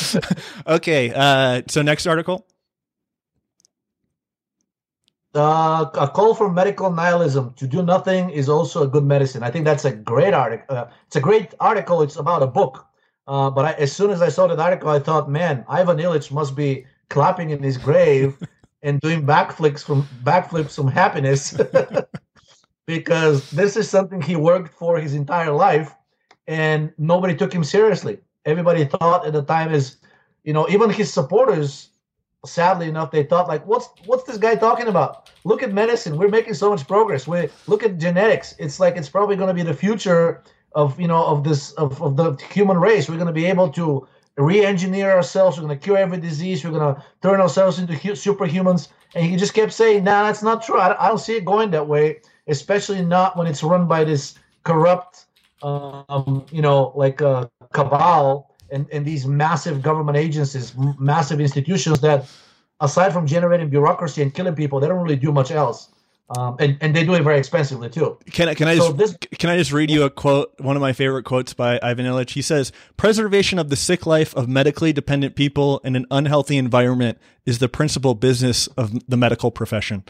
okay. 0.68 1.14
Uh, 1.16 1.62
so 1.68 1.82
next 1.82 2.08
article. 2.08 2.46
Uh, 5.36 5.90
a 5.96 6.08
call 6.08 6.36
for 6.36 6.52
medical 6.52 6.92
nihilism 6.92 7.54
to 7.56 7.66
do 7.66 7.82
nothing 7.82 8.30
is 8.30 8.48
also 8.48 8.84
a 8.84 8.88
good 8.88 9.04
medicine. 9.04 9.42
I 9.42 9.50
think 9.50 9.66
that's 9.66 9.86
a 9.86 9.92
great 9.92 10.34
article. 10.34 10.78
Uh, 10.78 10.88
it's 11.08 11.16
a 11.16 11.22
great 11.22 11.54
article. 11.60 12.04
It's 12.04 12.18
about 12.18 12.44
a 12.44 12.48
book. 12.48 12.86
Uh, 13.26 13.50
but 13.50 13.66
I, 13.66 13.72
as 13.74 13.92
soon 13.92 14.12
as 14.12 14.22
I 14.22 14.30
saw 14.30 14.48
that 14.48 14.60
article, 14.60 14.90
I 14.90 15.00
thought, 15.00 15.30
man, 15.30 15.66
Ivan 15.68 15.98
Illich 15.98 16.32
must 16.32 16.56
be 16.56 16.86
clapping 17.10 17.50
in 17.50 17.64
his 17.64 17.78
grave 17.78 18.38
and 18.84 19.00
doing 19.02 19.26
backflips 19.26 19.84
from 19.84 20.08
backflips 20.24 20.76
from 20.76 20.88
happiness. 20.88 21.58
because 22.86 23.50
this 23.52 23.78
is 23.78 23.90
something 23.90 24.22
he 24.22 24.36
worked 24.36 24.74
for 24.74 25.00
his 25.00 25.14
entire 25.14 25.52
life 25.52 25.96
and 26.48 26.92
nobody 26.98 27.36
took 27.36 27.54
him 27.54 27.64
seriously. 27.64 28.20
Everybody 28.46 28.86
thought 28.86 29.26
at 29.26 29.34
the 29.34 29.44
time 29.44 29.74
is, 29.74 29.98
you 30.44 30.52
know, 30.54 30.68
even 30.70 30.90
his 30.90 31.12
supporters, 31.12 31.90
sadly 32.46 32.88
enough, 32.88 33.12
they 33.12 33.24
thought 33.24 33.48
like, 33.48 33.66
what's 33.66 33.90
what's 34.06 34.24
this 34.24 34.38
guy 34.38 34.56
talking 34.56 34.88
about? 34.88 35.32
Look 35.44 35.64
at 35.64 35.74
medicine. 35.74 36.18
We're 36.18 36.30
making 36.30 36.54
so 36.56 36.70
much 36.70 36.88
progress. 36.88 37.28
We 37.28 37.50
look 37.68 37.84
at 37.84 37.98
genetics. 37.98 38.56
It's 38.60 38.80
like 38.80 38.98
it's 38.98 39.10
probably 39.10 39.36
going 39.36 39.48
to 39.48 39.54
be 39.54 39.64
the 39.64 39.74
future 39.74 40.44
of 40.74 41.00
you 41.00 41.08
know 41.08 41.26
of 41.26 41.44
this 41.44 41.72
of, 41.74 42.02
of 42.02 42.18
the 42.18 42.36
human 42.52 42.78
race. 42.78 43.10
We're 43.10 43.16
going 43.16 43.28
to 43.28 43.34
be 43.34 43.46
able 43.46 43.70
to 43.70 44.08
re-engineer 44.38 45.12
ourselves. 45.12 45.58
We're 45.58 45.68
going 45.68 45.80
to 45.80 45.84
cure 45.84 45.98
every 45.98 46.18
disease. 46.18 46.64
We're 46.64 46.72
going 46.72 46.96
to 46.96 47.04
turn 47.22 47.40
ourselves 47.40 47.80
into 47.80 47.94
hu- 47.94 48.14
superhumans. 48.14 48.90
And 49.16 49.26
he 49.26 49.36
just 49.38 49.54
kept 49.54 49.72
saying, 49.74 50.04
"Nah, 50.04 50.24
that's 50.24 50.44
not 50.44 50.64
true. 50.64 50.80
I, 50.80 51.06
I 51.06 51.08
don't 51.08 51.20
see 51.20 51.36
it 51.36 51.46
going 51.46 51.72
that 51.72 51.88
way. 51.88 52.22
Especially 52.48 53.04
not 53.04 53.38
when 53.38 53.48
it's 53.48 53.64
run 53.64 53.88
by 53.88 54.04
this 54.04 54.36
corrupt, 54.64 55.26
um, 55.62 56.46
you 56.52 56.62
know, 56.62 56.92
like 56.96 57.22
a 57.22 57.50
cabal 57.74 58.53
and, 58.74 58.88
and 58.92 59.06
these 59.06 59.26
massive 59.26 59.82
government 59.82 60.18
agencies, 60.18 60.74
massive 61.00 61.40
institutions 61.40 62.02
that, 62.02 62.26
aside 62.82 63.14
from 63.14 63.26
generating 63.28 63.70
bureaucracy 63.70 64.22
and 64.22 64.34
killing 64.34 64.56
people, 64.56 64.80
they 64.80 64.88
don't 64.88 65.02
really 65.02 65.16
do 65.16 65.32
much 65.32 65.52
else." 65.52 65.90
Um, 66.38 66.56
and, 66.60 66.78
and 66.82 66.96
they 66.96 67.06
do 67.06 67.14
it 67.14 67.22
very 67.22 67.38
expensively 67.38 67.90
too. 67.90 68.18
Can 68.32 68.48
I 68.50 68.54
can 68.56 68.68
I 68.68 68.78
So 68.78 68.94
just 68.94 68.98
this- 68.98 69.38
can 69.38 69.50
I 69.50 69.58
just 69.58 69.72
read 69.74 69.92
you 69.92 70.04
a 70.04 70.10
quote? 70.10 70.54
One 70.60 70.76
of 70.76 70.82
my 70.82 70.94
favorite 70.94 71.24
quotes 71.24 71.54
by 71.54 71.80
Ivan 71.84 72.06
Illich. 72.06 72.32
He 72.32 72.42
says, 72.42 72.72
"Preservation 72.98 73.60
of 73.60 73.70
the 73.70 73.76
sick 73.76 74.06
life 74.06 74.34
of 74.36 74.48
medically 74.48 74.94
dependent 74.94 75.36
people 75.36 75.80
in 75.84 75.96
an 75.96 76.06
unhealthy 76.10 76.58
environment 76.58 77.20
is 77.46 77.60
the 77.60 77.70
principal 77.70 78.16
business 78.16 78.68
of 78.68 79.08
the 79.08 79.18
medical 79.18 79.52
profession." 79.52 80.04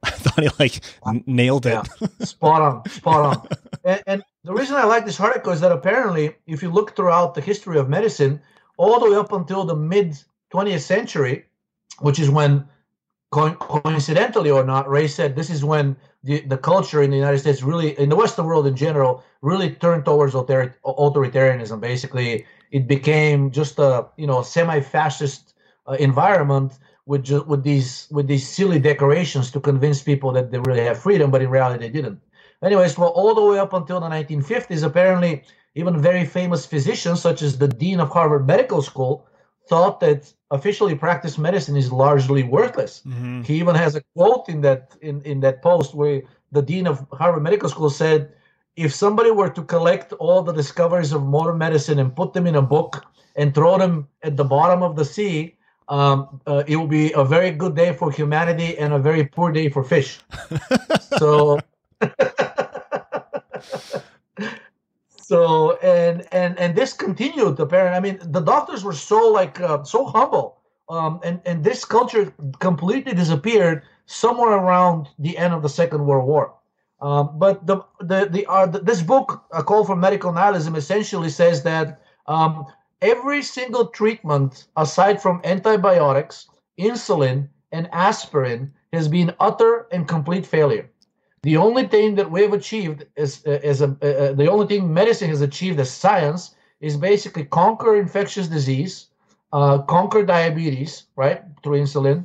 I 0.04 0.10
thought 0.10 0.42
he 0.42 0.50
like 0.58 0.80
n- 1.06 1.24
nailed 1.26 1.66
it. 1.66 1.72
Yeah, 1.72 2.08
spot 2.20 2.62
on, 2.62 2.88
spot 2.88 3.24
on. 3.24 3.48
And, 3.84 4.02
and 4.06 4.22
the 4.44 4.52
reason 4.52 4.76
I 4.76 4.84
like 4.84 5.06
this 5.06 5.20
article 5.20 5.52
is 5.52 5.60
that 5.60 5.72
apparently, 5.72 6.34
if 6.46 6.62
you 6.62 6.70
look 6.70 6.94
throughout 6.94 7.34
the 7.34 7.40
history 7.40 7.78
of 7.78 7.88
medicine, 7.88 8.40
all 8.76 9.00
the 9.00 9.10
way 9.10 9.16
up 9.16 9.32
until 9.32 9.64
the 9.64 9.76
mid 9.76 10.18
20th 10.52 10.80
century, 10.80 11.46
which 12.00 12.18
is 12.18 12.28
when, 12.28 12.68
co- 13.30 13.54
coincidentally 13.54 14.50
or 14.50 14.64
not, 14.64 14.88
Ray 14.88 15.08
said 15.08 15.36
this 15.36 15.48
is 15.48 15.64
when 15.64 15.96
the, 16.24 16.40
the 16.40 16.58
culture 16.58 17.02
in 17.02 17.10
the 17.10 17.16
United 17.16 17.38
States 17.38 17.62
really, 17.62 17.98
in 17.98 18.08
the 18.08 18.16
Western 18.16 18.46
world 18.46 18.66
in 18.66 18.76
general, 18.76 19.24
really 19.42 19.70
turned 19.70 20.04
towards 20.04 20.34
author- 20.34 20.76
authoritarianism. 20.84 21.80
Basically, 21.80 22.44
it 22.70 22.86
became 22.88 23.50
just 23.50 23.78
a 23.78 24.06
you 24.16 24.26
know 24.26 24.42
semi-fascist 24.42 25.54
uh, 25.86 25.92
environment 25.94 26.78
with 27.08 27.30
with 27.46 27.62
these 27.64 28.06
with 28.10 28.26
these 28.28 28.46
silly 28.46 28.78
decorations 28.78 29.50
to 29.50 29.60
convince 29.60 30.02
people 30.02 30.30
that 30.32 30.50
they 30.50 30.58
really 30.58 30.84
have 30.84 30.98
freedom, 31.06 31.30
but 31.30 31.42
in 31.42 31.48
reality 31.50 31.80
they 31.84 31.92
didn't. 31.98 32.20
Anyways, 32.62 32.98
well, 32.98 33.12
all 33.20 33.34
the 33.34 33.42
way 33.50 33.58
up 33.58 33.72
until 33.72 33.98
the 34.00 34.08
1950s, 34.08 34.82
apparently, 34.84 35.42
even 35.74 36.02
very 36.10 36.24
famous 36.26 36.66
physicians 36.66 37.20
such 37.20 37.40
as 37.40 37.56
the 37.56 37.68
dean 37.68 37.98
of 38.00 38.10
Harvard 38.10 38.46
Medical 38.46 38.82
School 38.82 39.26
thought 39.70 40.00
that 40.00 40.32
officially 40.50 40.94
practiced 40.94 41.38
medicine 41.38 41.76
is 41.76 41.90
largely 41.90 42.42
worthless. 42.42 43.02
Mhm. 43.06 43.44
He 43.46 43.54
even 43.62 43.74
has 43.74 43.94
a 43.96 44.02
quote 44.14 44.48
in 44.48 44.60
that 44.66 44.80
in, 45.00 45.22
in 45.22 45.40
that 45.40 45.62
post 45.62 45.94
where 45.94 46.20
the 46.52 46.62
dean 46.70 46.86
of 46.86 47.06
Harvard 47.20 47.42
Medical 47.42 47.70
School 47.70 47.90
said, 47.90 48.20
if 48.76 48.90
somebody 48.94 49.30
were 49.30 49.50
to 49.50 49.62
collect 49.62 50.12
all 50.24 50.42
the 50.42 50.58
discoveries 50.62 51.12
of 51.12 51.22
modern 51.36 51.58
medicine 51.58 51.98
and 52.02 52.14
put 52.20 52.32
them 52.34 52.46
in 52.46 52.56
a 52.56 52.68
book 52.76 52.92
and 53.34 53.54
throw 53.54 53.78
them 53.78 54.08
at 54.22 54.36
the 54.36 54.48
bottom 54.56 54.82
of 54.82 54.94
the 54.94 55.04
sea, 55.04 55.57
um, 55.88 56.40
uh, 56.46 56.62
it 56.66 56.76
will 56.76 56.86
be 56.86 57.12
a 57.12 57.24
very 57.24 57.50
good 57.50 57.74
day 57.74 57.92
for 57.94 58.10
humanity 58.10 58.76
and 58.78 58.92
a 58.92 58.98
very 58.98 59.24
poor 59.24 59.50
day 59.50 59.68
for 59.68 59.82
fish. 59.82 60.20
so, 61.18 61.58
so 65.08 65.78
and 65.78 66.26
and 66.32 66.58
and 66.58 66.76
this 66.76 66.92
continued. 66.92 67.58
Apparently, 67.58 67.96
I 67.96 68.00
mean, 68.00 68.18
the 68.32 68.40
doctors 68.40 68.84
were 68.84 68.92
so 68.92 69.28
like 69.28 69.60
uh, 69.60 69.82
so 69.84 70.04
humble, 70.06 70.58
um, 70.88 71.20
and 71.24 71.40
and 71.46 71.64
this 71.64 71.84
culture 71.84 72.32
completely 72.58 73.14
disappeared 73.14 73.82
somewhere 74.06 74.52
around 74.52 75.08
the 75.18 75.38
end 75.38 75.54
of 75.54 75.62
the 75.62 75.68
Second 75.68 76.06
World 76.06 76.26
War. 76.28 76.54
Um, 77.00 77.38
but 77.38 77.66
the 77.66 77.80
the 78.00 78.28
the, 78.28 78.46
uh, 78.46 78.66
the 78.66 78.80
this 78.80 79.00
book, 79.02 79.44
A 79.52 79.62
Call 79.62 79.84
for 79.84 79.96
Medical 79.96 80.32
Nihilism, 80.32 80.74
essentially 80.74 81.30
says 81.30 81.62
that 81.62 82.02
um, 82.26 82.66
every 83.02 83.42
single 83.42 83.86
treatment 83.86 84.66
aside 84.76 85.20
from 85.22 85.40
antibiotics, 85.44 86.48
insulin, 86.78 87.48
and 87.72 87.88
aspirin 87.92 88.72
has 88.92 89.08
been 89.08 89.34
utter 89.40 89.86
and 89.92 90.08
complete 90.08 90.46
failure. 90.46 90.88
The 91.42 91.56
only 91.56 91.86
thing 91.86 92.16
that 92.16 92.30
we 92.30 92.42
have 92.42 92.52
achieved 92.52 93.06
is, 93.16 93.46
uh, 93.46 93.60
is 93.62 93.80
a, 93.82 93.86
uh, 94.02 94.32
the 94.32 94.50
only 94.50 94.66
thing 94.66 94.92
medicine 94.92 95.28
has 95.28 95.42
achieved 95.42 95.78
as 95.78 95.90
science 95.90 96.54
is 96.80 96.96
basically 96.96 97.44
conquer 97.44 97.96
infectious 97.96 98.48
disease, 98.48 99.06
uh, 99.52 99.78
conquer 99.82 100.24
diabetes, 100.24 101.04
right, 101.16 101.42
through 101.62 101.80
insulin, 101.80 102.24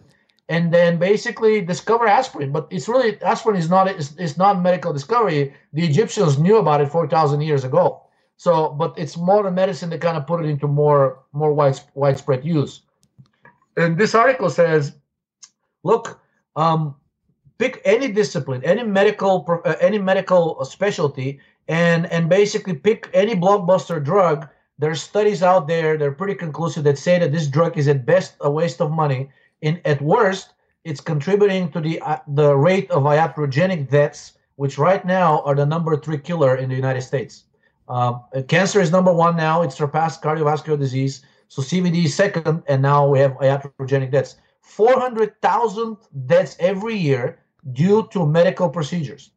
and 0.50 0.74
then 0.74 0.98
basically 0.98 1.62
discover 1.62 2.08
aspirin. 2.08 2.52
But 2.52 2.68
it's 2.70 2.88
really 2.88 3.22
aspirin 3.22 3.58
is 3.58 3.70
not 3.70 3.88
it's, 3.88 4.16
it's 4.18 4.38
not 4.38 4.62
medical 4.62 4.94
discovery. 4.94 5.54
The 5.74 5.86
Egyptians 5.86 6.40
knew 6.40 6.58
about 6.58 6.82
it 6.82 6.90
four 6.90 7.08
thousand 7.08 7.42
years 7.42 7.64
ago. 7.64 8.03
So, 8.38 8.70
but 8.70 8.94
it's 8.98 9.18
modern 9.18 9.56
medicine 9.56 9.90
that 9.92 10.02
kind 10.02 10.18
of 10.18 10.28
put 10.28 10.44
it 10.44 10.50
into 10.50 10.68
more 10.68 11.24
more 11.32 11.54
wide, 11.54 11.80
widespread 11.94 12.44
use. 12.44 12.82
And 13.78 13.98
this 13.98 14.14
article 14.16 14.50
says, 14.50 14.94
look, 15.84 16.20
um, 16.56 16.96
pick 17.58 17.82
any 17.86 18.12
discipline, 18.12 18.64
any 18.64 18.84
medical 18.84 19.46
uh, 19.66 19.76
any 19.80 19.98
medical 19.98 20.64
specialty, 20.66 21.40
and 21.68 22.12
and 22.12 22.30
basically 22.30 22.74
pick 22.74 23.10
any 23.14 23.36
blockbuster 23.36 24.04
drug. 24.04 24.48
There's 24.80 25.02
studies 25.02 25.44
out 25.44 25.68
there 25.68 25.98
that 25.98 26.06
are 26.06 26.12
pretty 26.12 26.36
conclusive 26.36 26.84
that 26.84 26.98
say 26.98 27.20
that 27.20 27.32
this 27.32 27.48
drug 27.48 27.78
is 27.78 27.88
at 27.88 28.06
best 28.06 28.36
a 28.42 28.50
waste 28.52 28.82
of 28.82 28.92
money. 28.92 29.30
In 29.62 29.80
at 29.86 30.02
worst, 30.02 30.54
it's 30.84 31.00
contributing 31.00 31.72
to 31.72 31.80
the 31.80 32.02
uh, 32.02 32.20
the 32.28 32.56
rate 32.56 32.90
of 32.92 33.04
iatrogenic 33.04 33.90
deaths, 33.90 34.34
which 34.56 34.78
right 34.78 35.06
now 35.06 35.42
are 35.46 35.56
the 35.56 35.66
number 35.66 35.96
three 35.96 36.18
killer 36.18 36.58
in 36.58 36.70
the 36.70 36.76
United 36.76 37.02
States. 37.02 37.46
Uh, 37.94 38.18
cancer 38.48 38.82
is 38.82 38.92
number 38.92 39.14
one 39.14 39.36
now. 39.38 39.62
It 39.62 39.72
surpassed 39.72 40.24
cardiovascular 40.24 40.80
disease. 40.80 41.22
So 41.48 41.62
CVD 41.62 42.06
is 42.06 42.16
second, 42.16 42.64
and 42.68 42.82
now 42.82 43.08
we 43.08 43.20
have 43.20 43.34
iatrogenic 43.34 44.10
deaths. 44.10 44.38
400,000 44.62 45.98
deaths 46.26 46.56
every 46.60 46.96
year 46.96 47.38
due 47.72 48.08
to 48.12 48.26
medical 48.26 48.68
procedures. 48.68 49.30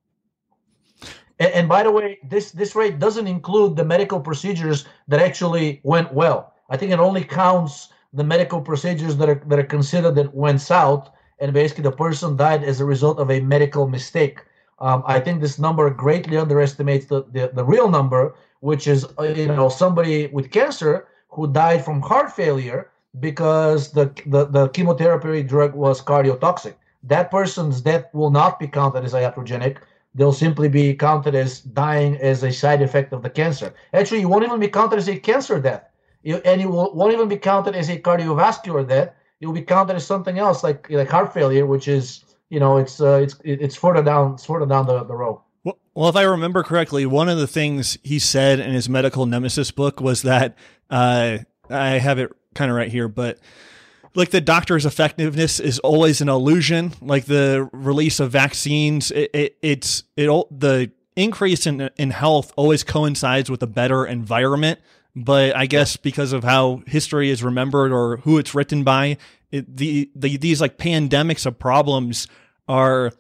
And, 1.38 1.52
and 1.52 1.68
by 1.68 1.82
the 1.82 1.90
way, 1.90 2.18
this, 2.24 2.50
this 2.52 2.74
rate 2.74 2.98
doesn't 2.98 3.26
include 3.26 3.76
the 3.76 3.84
medical 3.84 4.20
procedures 4.20 4.86
that 5.06 5.20
actually 5.20 5.80
went 5.82 6.14
well. 6.14 6.54
I 6.70 6.78
think 6.78 6.92
it 6.92 6.98
only 6.98 7.24
counts 7.24 7.90
the 8.14 8.24
medical 8.24 8.62
procedures 8.62 9.18
that 9.18 9.28
are, 9.28 9.42
that 9.48 9.58
are 9.58 9.64
considered 9.64 10.14
that 10.14 10.34
went 10.34 10.62
south, 10.62 11.10
and 11.40 11.52
basically 11.52 11.82
the 11.82 11.92
person 11.92 12.38
died 12.38 12.64
as 12.64 12.80
a 12.80 12.86
result 12.86 13.18
of 13.18 13.30
a 13.30 13.40
medical 13.40 13.86
mistake. 13.86 14.38
Um, 14.78 15.02
I 15.06 15.20
think 15.20 15.40
this 15.40 15.58
number 15.58 15.88
greatly 15.90 16.36
underestimates 16.36 17.06
the, 17.06 17.24
the, 17.32 17.50
the 17.52 17.64
real 17.64 17.88
number, 17.88 18.34
which 18.60 18.86
is 18.86 19.06
uh, 19.18 19.22
you 19.22 19.46
know 19.46 19.68
somebody 19.68 20.26
with 20.26 20.50
cancer 20.50 21.08
who 21.28 21.50
died 21.52 21.84
from 21.84 22.02
heart 22.02 22.32
failure 22.34 22.90
because 23.20 23.92
the, 23.92 24.12
the, 24.26 24.44
the 24.46 24.68
chemotherapy 24.68 25.42
drug 25.42 25.74
was 25.74 26.02
cardiotoxic. 26.02 26.74
That 27.02 27.30
person's 27.30 27.80
death 27.80 28.06
will 28.12 28.30
not 28.30 28.58
be 28.58 28.66
counted 28.66 29.04
as 29.04 29.14
iatrogenic. 29.14 29.78
They'll 30.14 30.32
simply 30.32 30.68
be 30.68 30.94
counted 30.94 31.34
as 31.34 31.60
dying 31.60 32.16
as 32.16 32.42
a 32.42 32.52
side 32.52 32.82
effect 32.82 33.12
of 33.12 33.22
the 33.22 33.30
cancer. 33.30 33.74
Actually, 33.92 34.20
you 34.20 34.28
won't 34.28 34.44
even 34.44 34.60
be 34.60 34.68
counted 34.68 34.98
as 34.98 35.08
a 35.08 35.18
cancer 35.18 35.60
death. 35.60 35.84
You, 36.22 36.36
and 36.44 36.60
it 36.60 36.66
will, 36.66 36.92
won't 36.94 37.12
even 37.12 37.28
be 37.28 37.36
counted 37.36 37.74
as 37.74 37.88
a 37.88 37.98
cardiovascular 37.98 38.86
death. 38.86 39.10
It 39.40 39.46
will 39.46 39.54
be 39.54 39.62
counted 39.62 39.96
as 39.96 40.06
something 40.06 40.38
else, 40.38 40.64
like 40.64 40.90
like 40.90 41.10
heart 41.10 41.32
failure, 41.32 41.66
which 41.66 41.86
is 41.86 42.24
you 42.48 42.60
know 42.60 42.76
it's 42.76 43.00
uh, 43.00 43.20
it's 43.22 43.36
it's 43.44 43.76
further 43.76 44.02
down 44.02 44.38
further 44.38 44.66
down 44.66 44.86
the, 44.86 45.04
the 45.04 45.14
road. 45.14 45.40
Well, 45.64 45.78
well, 45.94 46.08
if 46.08 46.16
I 46.16 46.22
remember 46.22 46.62
correctly, 46.62 47.06
one 47.06 47.28
of 47.28 47.38
the 47.38 47.46
things 47.46 47.98
he 48.02 48.18
said 48.18 48.60
in 48.60 48.72
his 48.72 48.88
medical 48.88 49.26
nemesis 49.26 49.70
book 49.70 50.00
was 50.00 50.22
that 50.22 50.56
uh, 50.90 51.38
I 51.68 51.88
have 51.98 52.18
it 52.18 52.32
kind 52.54 52.70
of 52.70 52.76
right 52.76 52.90
here, 52.90 53.08
but 53.08 53.38
like 54.14 54.30
the 54.30 54.40
doctor's 54.40 54.86
effectiveness 54.86 55.60
is 55.60 55.78
always 55.80 56.20
an 56.20 56.28
illusion. 56.28 56.92
Like 57.00 57.26
the 57.26 57.68
release 57.72 58.20
of 58.20 58.30
vaccines, 58.30 59.10
it, 59.10 59.30
it 59.34 59.58
it's 59.62 60.04
it 60.16 60.26
the 60.26 60.90
increase 61.16 61.66
in 61.66 61.90
in 61.96 62.10
health 62.10 62.52
always 62.56 62.82
coincides 62.84 63.50
with 63.50 63.62
a 63.62 63.66
better 63.66 64.06
environment. 64.06 64.80
But 65.14 65.56
I 65.56 65.64
guess 65.64 65.96
because 65.96 66.34
of 66.34 66.44
how 66.44 66.82
history 66.86 67.30
is 67.30 67.42
remembered 67.42 67.90
or 67.90 68.18
who 68.18 68.36
it's 68.36 68.54
written 68.54 68.84
by, 68.84 69.16
it, 69.50 69.76
the, 69.76 70.10
the 70.14 70.36
these 70.36 70.60
like 70.60 70.78
pandemics 70.78 71.46
of 71.46 71.58
problems 71.58 72.26
are 72.68 73.12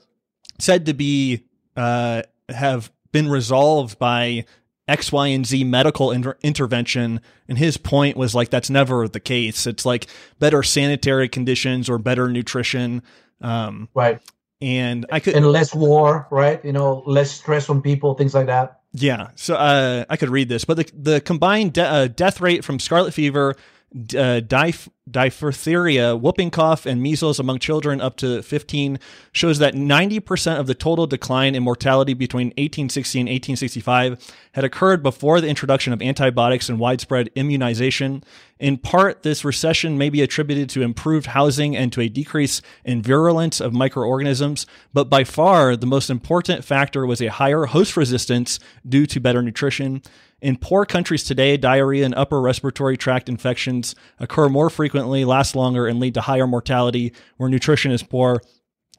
said 0.58 0.86
to 0.86 0.94
be 0.94 1.44
uh, 1.76 2.22
have 2.48 2.90
been 3.12 3.28
resolved 3.28 3.98
by 3.98 4.44
X, 4.88 5.10
Y, 5.10 5.26
and 5.28 5.46
Z 5.46 5.64
medical 5.64 6.10
inter- 6.12 6.36
intervention. 6.42 7.20
And 7.48 7.58
his 7.58 7.76
point 7.76 8.16
was 8.16 8.34
like, 8.34 8.50
that's 8.50 8.70
never 8.70 9.08
the 9.08 9.20
case. 9.20 9.66
It's 9.66 9.84
like 9.84 10.06
better 10.38 10.62
sanitary 10.62 11.28
conditions 11.28 11.88
or 11.90 11.98
better 11.98 12.28
nutrition. 12.28 13.02
Um, 13.40 13.88
Right. 13.94 14.20
and 14.60 15.06
I 15.10 15.20
could 15.20 15.34
and 15.34 15.46
less 15.46 15.74
war, 15.74 16.26
right? 16.30 16.64
You 16.64 16.72
know, 16.72 17.02
less 17.06 17.30
stress 17.30 17.68
on 17.68 17.82
people, 17.82 18.14
things 18.14 18.34
like 18.34 18.46
that. 18.46 18.80
Yeah, 18.92 19.28
so 19.34 19.56
uh, 19.56 20.04
I 20.08 20.16
could 20.16 20.30
read 20.30 20.48
this, 20.48 20.64
but 20.64 20.78
the 20.78 20.90
the 21.12 21.20
combined 21.20 21.74
de- 21.74 21.86
uh, 21.86 22.08
death 22.08 22.40
rate 22.40 22.64
from 22.64 22.78
scarlet 22.78 23.12
fever, 23.12 23.54
uh, 23.96 24.40
diph- 24.40 24.88
diphtheria, 25.10 26.16
whooping 26.16 26.50
cough, 26.50 26.84
and 26.84 27.00
measles 27.00 27.38
among 27.38 27.58
children 27.58 28.00
up 28.00 28.16
to 28.16 28.42
15 28.42 28.98
shows 29.32 29.58
that 29.58 29.74
90% 29.74 30.58
of 30.58 30.66
the 30.66 30.74
total 30.74 31.06
decline 31.06 31.54
in 31.54 31.62
mortality 31.62 32.12
between 32.12 32.48
1860 32.48 33.20
and 33.20 33.28
1865 33.28 34.34
had 34.52 34.64
occurred 34.64 35.02
before 35.02 35.40
the 35.40 35.48
introduction 35.48 35.92
of 35.92 36.02
antibiotics 36.02 36.68
and 36.68 36.78
widespread 36.78 37.30
immunization. 37.34 38.22
In 38.58 38.78
part, 38.78 39.22
this 39.22 39.44
recession 39.44 39.96
may 39.96 40.10
be 40.10 40.22
attributed 40.22 40.68
to 40.70 40.82
improved 40.82 41.26
housing 41.26 41.76
and 41.76 41.92
to 41.92 42.00
a 42.00 42.08
decrease 42.08 42.60
in 42.84 43.02
virulence 43.02 43.60
of 43.60 43.72
microorganisms, 43.72 44.66
but 44.92 45.08
by 45.08 45.24
far 45.24 45.76
the 45.76 45.86
most 45.86 46.10
important 46.10 46.64
factor 46.64 47.06
was 47.06 47.22
a 47.22 47.30
higher 47.30 47.66
host 47.66 47.96
resistance 47.96 48.58
due 48.86 49.06
to 49.06 49.20
better 49.20 49.42
nutrition. 49.42 50.02
In 50.40 50.56
poor 50.56 50.84
countries 50.84 51.24
today, 51.24 51.56
diarrhea 51.56 52.04
and 52.04 52.14
upper 52.14 52.40
respiratory 52.40 52.96
tract 52.96 53.28
infections 53.28 53.94
occur 54.18 54.48
more 54.48 54.68
frequently, 54.68 55.24
last 55.24 55.56
longer, 55.56 55.86
and 55.86 55.98
lead 55.98 56.14
to 56.14 56.20
higher 56.20 56.46
mortality 56.46 57.12
where 57.38 57.48
nutrition 57.48 57.90
is 57.90 58.02
poor, 58.02 58.42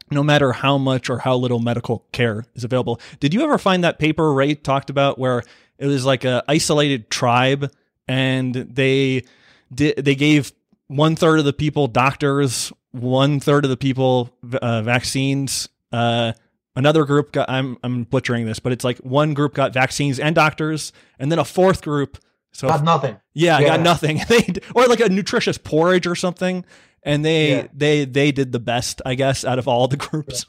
no 0.10 0.24
matter 0.24 0.52
how 0.52 0.78
much 0.78 1.10
or 1.10 1.20
how 1.20 1.36
little 1.36 1.60
medical 1.60 2.06
care 2.12 2.46
is 2.56 2.64
available. 2.64 3.00
Did 3.20 3.34
you 3.34 3.44
ever 3.44 3.58
find 3.58 3.84
that 3.84 4.00
paper 4.00 4.34
Ray 4.34 4.56
talked 4.56 4.90
about 4.90 5.20
where 5.20 5.44
it 5.78 5.86
was 5.86 6.06
like 6.06 6.26
a 6.26 6.44
isolated 6.48 7.10
tribe 7.10 7.72
and 8.08 8.54
they 8.54 9.24
they 9.70 10.16
gave 10.16 10.54
one 10.88 11.16
third 11.16 11.40
of 11.40 11.46
the 11.46 11.54
people 11.54 11.88
doctors, 11.88 12.72
one 12.92 13.40
third 13.40 13.66
of 13.66 13.70
the 13.70 13.78
people 13.78 14.34
uh, 14.62 14.82
vaccines. 14.82 15.70
Uh, 15.92 16.34
Another 16.78 17.06
group 17.06 17.32
got 17.32 17.50
I'm 17.50 17.78
I'm 17.84 18.04
butchering 18.04 18.46
this, 18.46 18.60
but 18.60 18.72
it's 18.72 18.84
like 18.84 19.00
one 19.00 19.34
group 19.34 19.56
got 19.56 19.74
vaccines 19.74 20.20
and 20.20 20.36
doctors, 20.36 20.94
and 21.18 21.32
then 21.32 21.40
a 21.40 21.46
fourth 21.46 21.82
group 21.82 22.20
so 22.52 22.68
got 22.68 22.84
nothing. 22.84 23.18
Yeah, 23.34 23.60
yeah. 23.60 23.68
got 23.68 23.82
nothing. 23.82 24.20
They 24.28 24.54
or 24.76 24.86
like 24.88 25.00
a 25.00 25.10
nutritious 25.10 25.58
porridge 25.58 26.08
or 26.08 26.16
something, 26.16 26.66
and 27.04 27.24
they 27.24 27.50
yeah. 27.50 27.68
they 27.74 28.06
they 28.06 28.32
did 28.32 28.52
the 28.52 28.60
best, 28.60 29.02
I 29.06 29.16
guess, 29.16 29.46
out 29.46 29.60
of 29.60 29.68
all 29.68 29.88
the 29.88 29.98
groups. 30.08 30.46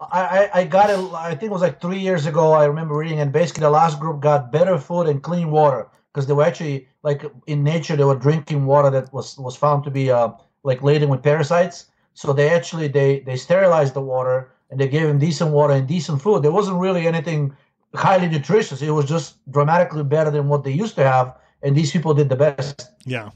I, 0.00 0.50
I 0.52 0.64
got 0.64 0.90
it. 0.90 0.98
I 1.14 1.30
think 1.30 1.44
it 1.44 1.52
was 1.52 1.60
like 1.60 1.80
three 1.82 1.98
years 1.98 2.24
ago. 2.24 2.52
I 2.52 2.64
remember 2.64 2.96
reading, 2.96 3.20
and 3.20 3.30
basically 3.32 3.60
the 3.60 3.70
last 3.70 4.00
group 4.00 4.20
got 4.20 4.52
better 4.52 4.78
food 4.78 5.06
and 5.06 5.22
clean 5.22 5.50
water 5.50 5.88
because 6.12 6.26
they 6.26 6.32
were 6.32 6.44
actually 6.44 6.88
like 7.02 7.24
in 7.46 7.62
nature 7.62 7.94
they 7.94 8.04
were 8.04 8.18
drinking 8.18 8.64
water 8.64 8.90
that 8.90 9.12
was 9.12 9.38
was 9.38 9.56
found 9.56 9.84
to 9.84 9.90
be 9.90 10.10
uh 10.10 10.30
like 10.62 10.82
laden 10.82 11.10
with 11.10 11.22
parasites. 11.22 11.86
So 12.14 12.32
they 12.32 12.48
actually 12.50 12.88
they 12.88 13.20
they 13.20 13.36
sterilized 13.36 13.92
the 13.92 14.00
water 14.00 14.53
and 14.74 14.80
they 14.80 14.88
gave 14.88 15.06
him 15.06 15.20
decent 15.20 15.52
water 15.52 15.72
and 15.72 15.86
decent 15.86 16.20
food. 16.20 16.42
There 16.42 16.50
wasn't 16.50 16.80
really 16.80 17.06
anything 17.06 17.56
highly 17.94 18.28
nutritious. 18.28 18.82
It 18.82 18.90
was 18.90 19.06
just 19.06 19.36
dramatically 19.48 20.02
better 20.02 20.32
than 20.32 20.48
what 20.48 20.64
they 20.64 20.72
used 20.72 20.96
to 20.96 21.04
have, 21.04 21.36
and 21.62 21.76
these 21.76 21.92
people 21.92 22.12
did 22.12 22.28
the 22.28 22.34
best. 22.34 22.90
Yeah. 23.04 23.30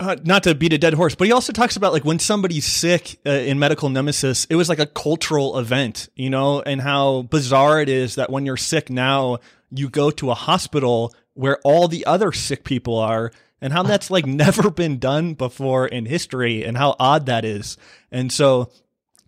Uh, 0.00 0.16
not 0.24 0.44
to 0.44 0.54
beat 0.54 0.72
a 0.72 0.78
dead 0.78 0.94
horse, 0.94 1.14
but 1.14 1.26
he 1.26 1.32
also 1.32 1.52
talks 1.52 1.76
about 1.76 1.92
like 1.92 2.04
when 2.04 2.18
somebody's 2.18 2.64
sick 2.64 3.18
uh, 3.26 3.30
in 3.30 3.58
medical 3.58 3.90
nemesis, 3.90 4.46
it 4.46 4.54
was 4.54 4.70
like 4.70 4.78
a 4.78 4.86
cultural 4.86 5.58
event, 5.58 6.08
you 6.14 6.30
know, 6.30 6.62
and 6.62 6.80
how 6.80 7.22
bizarre 7.22 7.82
it 7.82 7.90
is 7.90 8.14
that 8.14 8.30
when 8.30 8.46
you're 8.46 8.56
sick 8.56 8.88
now, 8.88 9.36
you 9.70 9.90
go 9.90 10.10
to 10.12 10.30
a 10.30 10.34
hospital 10.34 11.14
where 11.34 11.58
all 11.62 11.88
the 11.88 12.06
other 12.06 12.32
sick 12.32 12.64
people 12.64 12.96
are, 12.96 13.30
and 13.60 13.70
how 13.74 13.82
that's 13.82 14.10
like 14.10 14.24
never 14.26 14.70
been 14.70 14.98
done 14.98 15.34
before 15.34 15.86
in 15.86 16.06
history, 16.06 16.64
and 16.64 16.78
how 16.78 16.96
odd 16.98 17.26
that 17.26 17.44
is. 17.44 17.76
And 18.10 18.32
so 18.32 18.70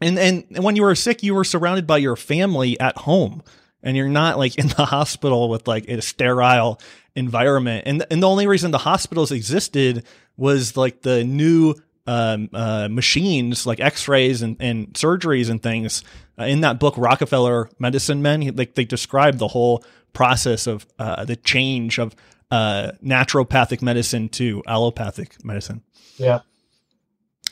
and 0.00 0.18
and 0.18 0.44
when 0.64 0.76
you 0.76 0.82
were 0.82 0.94
sick, 0.94 1.22
you 1.22 1.34
were 1.34 1.44
surrounded 1.44 1.86
by 1.86 1.98
your 1.98 2.16
family 2.16 2.78
at 2.80 2.96
home, 2.98 3.42
and 3.82 3.96
you're 3.96 4.08
not 4.08 4.38
like 4.38 4.56
in 4.58 4.68
the 4.68 4.84
hospital 4.86 5.48
with 5.48 5.68
like 5.68 5.88
a 5.88 6.00
sterile 6.02 6.80
environment. 7.14 7.84
And 7.86 8.04
and 8.10 8.22
the 8.22 8.28
only 8.28 8.46
reason 8.46 8.70
the 8.70 8.78
hospitals 8.78 9.32
existed 9.32 10.04
was 10.36 10.76
like 10.76 11.02
the 11.02 11.24
new 11.24 11.74
um, 12.06 12.48
uh, 12.52 12.88
machines 12.90 13.66
like 13.66 13.78
X-rays 13.78 14.42
and, 14.42 14.56
and 14.58 14.92
surgeries 14.94 15.50
and 15.50 15.62
things. 15.62 16.02
Uh, 16.38 16.44
in 16.44 16.62
that 16.62 16.80
book, 16.80 16.94
Rockefeller 16.96 17.68
Medicine 17.78 18.22
Men, 18.22 18.56
like 18.56 18.74
they 18.74 18.84
describe 18.84 19.36
the 19.36 19.48
whole 19.48 19.84
process 20.12 20.66
of 20.66 20.86
uh, 20.98 21.24
the 21.24 21.36
change 21.36 21.98
of 21.98 22.16
uh, 22.50 22.92
naturopathic 23.04 23.82
medicine 23.82 24.28
to 24.30 24.62
allopathic 24.66 25.44
medicine. 25.44 25.82
Yeah. 26.16 26.40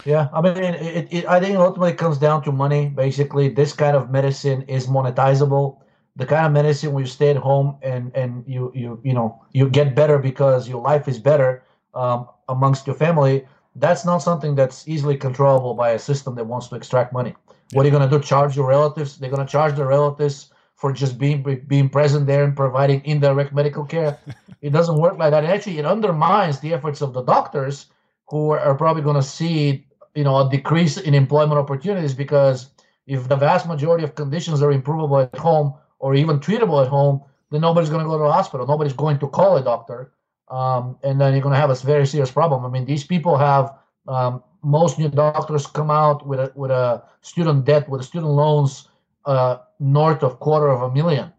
Yeah, 0.05 0.29
I 0.33 0.41
mean, 0.41 0.57
it, 0.57 1.09
it, 1.11 1.27
I 1.27 1.41
think 1.41 1.57
ultimately 1.59 1.91
it 1.91 1.99
comes 1.99 2.19
down 2.19 2.43
to 2.45 2.53
money. 2.53 2.89
Basically, 2.89 3.49
this 3.49 3.73
kind 3.73 3.97
of 3.97 4.11
medicine 4.11 4.63
is 4.63 4.87
monetizable. 4.87 5.81
The 6.17 6.27
kind 6.27 6.47
of 6.47 6.53
medicine 6.53 6.93
where 6.93 7.03
you 7.03 7.07
stay 7.09 7.31
at 7.31 7.37
home 7.37 7.79
and 7.83 8.15
and 8.15 8.45
you 8.47 8.73
you 8.75 9.01
you 9.05 9.13
know 9.13 9.45
you 9.53 9.69
get 9.69 9.95
better 9.95 10.19
because 10.19 10.69
your 10.69 10.81
life 10.81 11.09
is 11.09 11.19
better 11.19 11.63
um, 11.95 12.29
amongst 12.49 12.87
your 12.87 12.97
family. 12.97 13.47
That's 13.77 14.05
not 14.05 14.19
something 14.19 14.55
that's 14.55 14.89
easily 14.89 15.17
controllable 15.17 15.75
by 15.75 15.91
a 15.91 15.99
system 15.99 16.35
that 16.37 16.45
wants 16.47 16.69
to 16.69 16.77
extract 16.77 17.13
money. 17.13 17.35
Yeah. 17.71 17.77
What 17.77 17.83
are 17.83 17.89
you 17.89 17.97
going 17.97 18.09
to 18.09 18.19
do? 18.19 18.23
Charge 18.23 18.57
your 18.57 18.67
relatives? 18.67 19.19
They're 19.19 19.31
going 19.31 19.47
to 19.47 19.51
charge 19.51 19.77
their 19.77 19.87
relatives 19.87 20.51
for 20.75 20.93
just 20.93 21.19
being 21.19 21.43
being 21.67 21.89
present 21.89 22.27
there 22.27 22.45
and 22.45 22.57
providing 22.57 23.05
indirect 23.05 23.53
medical 23.53 23.85
care. 23.85 24.19
it 24.63 24.71
doesn't 24.71 25.01
work 25.01 25.19
like 25.19 25.33
that. 25.33 25.45
actually, 25.45 25.79
it 25.79 25.85
undermines 25.85 26.61
the 26.61 26.73
efforts 26.73 27.03
of 27.03 27.13
the 27.13 27.23
doctors 27.23 27.87
who 28.29 28.51
are 28.51 28.75
probably 28.75 29.03
going 29.03 29.17
to 29.17 29.23
see 29.23 29.87
you 30.19 30.25
know 30.25 30.37
a 30.43 30.51
decrease 30.51 30.97
in 31.09 31.15
employment 31.15 31.59
opportunities 31.65 32.13
because 32.25 32.71
if 33.07 33.29
the 33.33 33.37
vast 33.37 33.65
majority 33.69 34.03
of 34.03 34.17
conditions 34.23 34.59
are 34.65 34.73
improvable 34.73 35.19
at 35.21 35.39
home 35.49 35.69
or 36.01 36.17
even 36.23 36.41
treatable 36.41 36.79
at 36.85 36.89
home, 36.89 37.23
then 37.51 37.61
nobody's 37.61 37.89
going 37.89 38.03
to 38.05 38.11
go 38.13 38.19
to 38.19 38.25
the 38.25 38.33
hospital. 38.41 38.67
Nobody's 38.67 38.99
going 39.05 39.19
to 39.21 39.29
call 39.29 39.57
a 39.57 39.63
doctor, 39.63 40.13
um, 40.49 40.99
and 41.05 41.21
then 41.21 41.33
you're 41.33 41.47
going 41.47 41.55
to 41.55 41.61
have 41.65 41.71
a 41.71 41.79
very 41.95 42.07
serious 42.07 42.33
problem. 42.33 42.65
I 42.65 42.69
mean, 42.69 42.85
these 42.85 43.05
people 43.05 43.35
have 43.39 43.65
um, 44.09 44.43
most 44.63 44.99
new 44.99 45.09
doctors 45.09 45.65
come 45.79 45.91
out 45.91 46.27
with 46.27 46.41
a 46.41 46.53
with 46.57 46.73
a 46.73 47.05
student 47.21 47.65
debt 47.65 47.89
with 47.89 48.05
student 48.05 48.33
loans 48.33 48.89
uh, 49.25 49.59
north 49.79 50.25
of 50.25 50.41
quarter 50.41 50.69
of 50.69 50.83
a 50.83 50.91
million. 50.99 51.33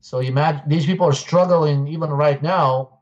So 0.00 0.20
imagine 0.20 0.62
these 0.68 0.86
people 0.86 1.06
are 1.06 1.18
struggling 1.26 1.88
even 1.88 2.10
right 2.10 2.40
now 2.40 3.00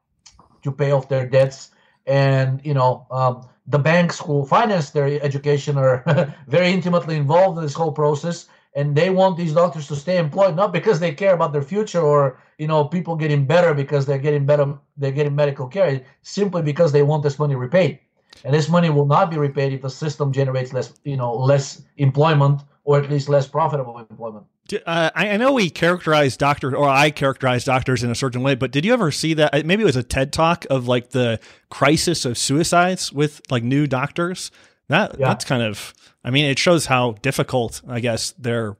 to 0.64 0.72
pay 0.72 0.90
off 0.90 1.10
their 1.10 1.26
debts, 1.28 1.70
and 2.06 2.64
you 2.64 2.72
know. 2.72 3.06
Um, 3.10 3.34
the 3.68 3.78
banks 3.78 4.18
who 4.18 4.44
finance 4.46 4.90
their 4.90 5.22
education 5.22 5.76
are 5.76 6.02
very 6.46 6.72
intimately 6.72 7.16
involved 7.16 7.58
in 7.58 7.64
this 7.64 7.74
whole 7.74 7.92
process 7.92 8.48
and 8.74 8.94
they 8.94 9.10
want 9.10 9.36
these 9.36 9.52
doctors 9.52 9.86
to 9.88 9.96
stay 9.96 10.18
employed 10.18 10.56
not 10.56 10.72
because 10.72 11.00
they 11.00 11.12
care 11.12 11.34
about 11.34 11.52
their 11.52 11.62
future 11.62 12.00
or 12.00 12.40
you 12.58 12.66
know 12.66 12.84
people 12.84 13.16
getting 13.16 13.44
better 13.44 13.74
because 13.74 14.06
they're 14.06 14.24
getting 14.26 14.46
better 14.46 14.78
they're 14.96 15.12
getting 15.12 15.34
medical 15.34 15.66
care 15.66 16.02
simply 16.22 16.62
because 16.62 16.92
they 16.92 17.02
want 17.02 17.22
this 17.22 17.38
money 17.38 17.54
repaid. 17.54 17.98
And 18.44 18.54
this 18.54 18.68
money 18.68 18.88
will 18.88 19.06
not 19.06 19.30
be 19.30 19.38
repaid 19.38 19.72
if 19.72 19.82
the 19.82 19.90
system 19.90 20.32
generates 20.32 20.72
less 20.72 20.94
you 21.04 21.16
know 21.16 21.34
less 21.34 21.82
employment 21.96 22.62
or 22.84 22.98
at 22.98 23.10
least 23.10 23.28
less 23.28 23.46
profitable 23.46 23.98
employment 23.98 24.46
uh, 24.86 25.10
I, 25.14 25.36
know 25.36 25.52
we 25.52 25.70
characterize 25.70 26.36
doctors, 26.36 26.74
or 26.74 26.88
I 26.88 27.10
characterize 27.10 27.64
doctors 27.64 28.02
in 28.02 28.10
a 28.10 28.14
certain 28.14 28.42
way, 28.42 28.54
but 28.54 28.70
did 28.70 28.84
you 28.84 28.92
ever 28.92 29.10
see 29.10 29.34
that? 29.34 29.66
Maybe 29.66 29.82
it 29.82 29.86
was 29.86 29.96
a 29.96 30.02
TED 30.02 30.32
talk 30.32 30.66
of 30.70 30.86
like 30.86 31.10
the 31.10 31.40
crisis 31.70 32.24
of 32.24 32.36
suicides 32.36 33.12
with 33.12 33.40
like 33.50 33.62
new 33.62 33.86
doctors. 33.86 34.50
That 34.88 35.18
yeah. 35.18 35.28
that's 35.28 35.44
kind 35.44 35.62
of, 35.62 35.94
I 36.24 36.30
mean, 36.30 36.44
it 36.44 36.58
shows 36.58 36.86
how 36.86 37.12
difficult, 37.22 37.82
I 37.88 38.00
guess, 38.00 38.32
they're. 38.38 38.76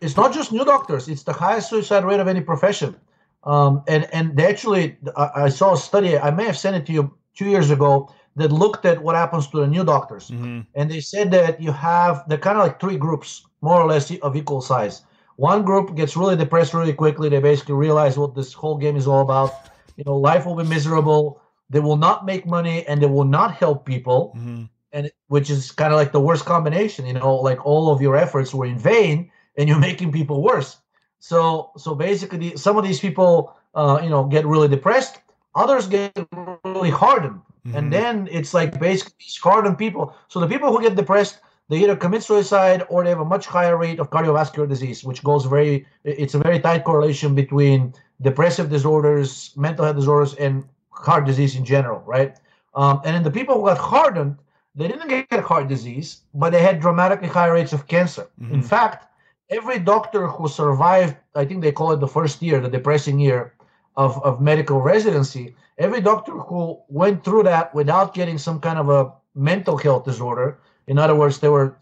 It's 0.00 0.16
not 0.16 0.34
just 0.34 0.52
new 0.52 0.64
doctors; 0.64 1.08
it's 1.08 1.22
the 1.22 1.32
highest 1.32 1.70
suicide 1.70 2.04
rate 2.04 2.20
of 2.20 2.28
any 2.28 2.40
profession. 2.40 2.96
Um, 3.44 3.82
and 3.88 4.08
and 4.12 4.36
they 4.36 4.46
actually, 4.46 4.96
I, 5.16 5.30
I 5.34 5.48
saw 5.48 5.74
a 5.74 5.78
study. 5.78 6.18
I 6.18 6.30
may 6.30 6.44
have 6.44 6.58
sent 6.58 6.76
it 6.76 6.86
to 6.86 6.92
you 6.92 7.14
two 7.34 7.46
years 7.46 7.70
ago 7.70 8.12
that 8.36 8.52
looked 8.52 8.84
at 8.84 9.02
what 9.02 9.14
happens 9.14 9.48
to 9.48 9.58
the 9.58 9.66
new 9.66 9.84
doctors, 9.84 10.30
mm-hmm. 10.30 10.60
and 10.74 10.90
they 10.90 11.00
said 11.00 11.30
that 11.30 11.60
you 11.60 11.72
have 11.72 12.24
they're 12.28 12.38
kind 12.38 12.58
of 12.58 12.64
like 12.64 12.80
three 12.80 12.96
groups, 12.96 13.46
more 13.62 13.80
or 13.80 13.86
less 13.86 14.10
of 14.20 14.36
equal 14.36 14.60
size 14.60 15.02
one 15.36 15.62
group 15.62 15.94
gets 15.94 16.16
really 16.16 16.36
depressed 16.36 16.74
really 16.74 16.92
quickly. 16.92 17.28
They 17.28 17.40
basically 17.40 17.74
realize 17.74 18.18
what 18.18 18.34
this 18.34 18.52
whole 18.52 18.76
game 18.76 18.96
is 18.96 19.06
all 19.06 19.20
about. 19.20 19.52
You 19.96 20.04
know, 20.04 20.16
life 20.16 20.46
will 20.46 20.56
be 20.56 20.64
miserable. 20.64 21.40
They 21.70 21.80
will 21.80 21.96
not 21.96 22.26
make 22.26 22.46
money 22.46 22.86
and 22.86 23.00
they 23.00 23.06
will 23.06 23.24
not 23.24 23.54
help 23.54 23.86
people. 23.86 24.34
Mm-hmm. 24.36 24.64
And 24.92 25.10
which 25.28 25.48
is 25.48 25.72
kind 25.72 25.92
of 25.92 25.96
like 25.96 26.12
the 26.12 26.20
worst 26.20 26.44
combination. 26.44 27.06
You 27.06 27.14
know, 27.14 27.34
like 27.36 27.64
all 27.64 27.90
of 27.90 28.02
your 28.02 28.16
efforts 28.16 28.52
were 28.52 28.66
in 28.66 28.78
vain 28.78 29.30
and 29.56 29.68
you're 29.68 29.78
making 29.90 30.12
people 30.12 30.42
worse. 30.42 30.78
So, 31.18 31.70
so 31.76 31.94
basically, 31.94 32.56
some 32.56 32.76
of 32.76 32.84
these 32.84 32.98
people, 32.98 33.54
uh, 33.74 34.00
you 34.02 34.10
know, 34.10 34.24
get 34.24 34.44
really 34.44 34.68
depressed. 34.68 35.20
Others 35.54 35.86
get 35.86 36.16
really 36.64 36.90
hardened, 36.90 37.40
mm-hmm. 37.66 37.76
and 37.76 37.92
then 37.92 38.26
it's 38.32 38.54
like 38.54 38.80
basically 38.80 39.26
hardened 39.40 39.76
people. 39.76 40.16
So 40.28 40.40
the 40.40 40.48
people 40.48 40.72
who 40.72 40.80
get 40.82 40.96
depressed 40.96 41.40
they 41.68 41.78
either 41.82 41.96
commit 41.96 42.22
suicide 42.22 42.84
or 42.88 43.02
they 43.02 43.10
have 43.10 43.20
a 43.20 43.24
much 43.24 43.46
higher 43.46 43.76
rate 43.76 43.98
of 43.98 44.10
cardiovascular 44.10 44.68
disease, 44.68 45.04
which 45.04 45.22
goes 45.22 45.46
very, 45.46 45.86
it's 46.04 46.34
a 46.34 46.38
very 46.38 46.58
tight 46.60 46.84
correlation 46.84 47.34
between 47.34 47.94
depressive 48.20 48.68
disorders, 48.68 49.52
mental 49.56 49.84
health 49.84 49.96
disorders, 49.96 50.34
and 50.34 50.64
heart 50.90 51.24
disease 51.24 51.56
in 51.56 51.64
general, 51.64 52.00
right? 52.06 52.36
Um, 52.74 53.00
and 53.04 53.16
in 53.16 53.22
the 53.22 53.30
people 53.30 53.54
who 53.56 53.66
got 53.66 53.78
hardened, 53.78 54.36
they 54.74 54.88
didn't 54.88 55.08
get 55.08 55.40
heart 55.40 55.68
disease, 55.68 56.22
but 56.34 56.50
they 56.50 56.62
had 56.62 56.80
dramatically 56.80 57.28
higher 57.28 57.54
rates 57.54 57.72
of 57.72 57.86
cancer. 57.86 58.28
Mm-hmm. 58.40 58.54
In 58.54 58.62
fact, 58.62 59.06
every 59.50 59.78
doctor 59.78 60.26
who 60.26 60.48
survived, 60.48 61.16
I 61.34 61.44
think 61.44 61.62
they 61.62 61.72
call 61.72 61.92
it 61.92 62.00
the 62.00 62.08
first 62.08 62.42
year, 62.42 62.60
the 62.60 62.68
depressing 62.68 63.18
year 63.18 63.54
of, 63.96 64.22
of 64.24 64.40
medical 64.40 64.80
residency, 64.80 65.54
every 65.78 66.00
doctor 66.00 66.32
who 66.32 66.80
went 66.88 67.24
through 67.24 67.42
that 67.44 67.74
without 67.74 68.14
getting 68.14 68.38
some 68.38 68.60
kind 68.60 68.78
of 68.78 68.88
a 68.88 69.12
mental 69.34 69.76
health 69.76 70.04
disorder, 70.04 70.58
in 70.86 70.98
other 70.98 71.14
words, 71.14 71.38
they 71.38 71.48
were 71.48 71.76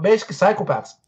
basically 0.00 0.36
psychopaths. 0.36 0.90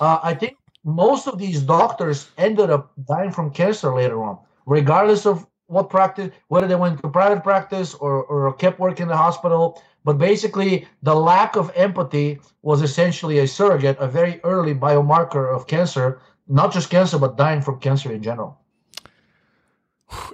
Uh, 0.00 0.18
I 0.22 0.32
think 0.32 0.56
most 0.82 1.28
of 1.28 1.38
these 1.38 1.60
doctors 1.60 2.30
ended 2.38 2.70
up 2.70 2.90
dying 3.06 3.30
from 3.30 3.50
cancer 3.50 3.94
later 3.94 4.22
on, 4.22 4.38
regardless 4.64 5.26
of 5.26 5.46
what 5.66 5.90
practice, 5.90 6.30
whether 6.48 6.66
they 6.66 6.74
went 6.74 7.00
to 7.02 7.08
private 7.08 7.44
practice 7.44 7.94
or, 7.94 8.24
or 8.24 8.52
kept 8.54 8.80
working 8.80 9.04
in 9.04 9.08
the 9.08 9.16
hospital. 9.16 9.80
But 10.04 10.18
basically, 10.18 10.88
the 11.02 11.14
lack 11.14 11.56
of 11.56 11.70
empathy 11.76 12.40
was 12.62 12.82
essentially 12.82 13.38
a 13.38 13.46
surrogate, 13.46 13.98
a 14.00 14.08
very 14.08 14.40
early 14.42 14.74
biomarker 14.74 15.54
of 15.54 15.66
cancer, 15.66 16.20
not 16.48 16.72
just 16.72 16.88
cancer, 16.90 17.18
but 17.18 17.36
dying 17.36 17.60
from 17.60 17.78
cancer 17.78 18.10
in 18.10 18.22
general. 18.22 18.58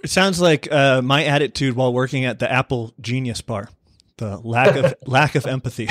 It 0.02 0.10
sounds 0.10 0.40
like 0.40 0.70
uh, 0.72 1.02
my 1.02 1.24
attitude 1.24 1.76
while 1.76 1.92
working 1.92 2.24
at 2.24 2.38
the 2.38 2.50
Apple 2.50 2.94
Genius 3.00 3.42
Bar. 3.42 3.68
The 4.18 4.38
lack 4.38 4.76
of 4.76 4.94
lack 5.06 5.34
of 5.34 5.46
empathy. 5.46 5.88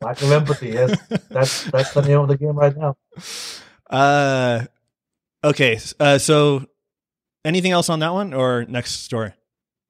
lack 0.00 0.22
of 0.22 0.32
empathy. 0.32 0.70
Yes, 0.70 0.98
that's 1.28 1.64
that's 1.64 1.92
the 1.92 2.02
name 2.02 2.20
of 2.20 2.28
the 2.28 2.38
game 2.38 2.56
right 2.56 2.74
now. 2.76 2.96
Uh, 3.90 4.64
okay. 5.42 5.78
Uh, 6.00 6.18
so 6.18 6.66
anything 7.44 7.72
else 7.72 7.88
on 7.88 7.98
that 8.00 8.12
one 8.12 8.32
or 8.32 8.64
next 8.64 9.02
story? 9.02 9.32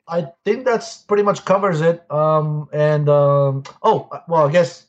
I 0.06 0.26
think 0.44 0.64
that's 0.64 0.98
pretty 0.98 1.22
much 1.22 1.44
covers 1.44 1.80
it. 1.80 2.04
Um, 2.10 2.68
and 2.72 3.08
um, 3.08 3.62
oh, 3.82 4.10
well, 4.28 4.48
I 4.48 4.52
guess 4.52 4.86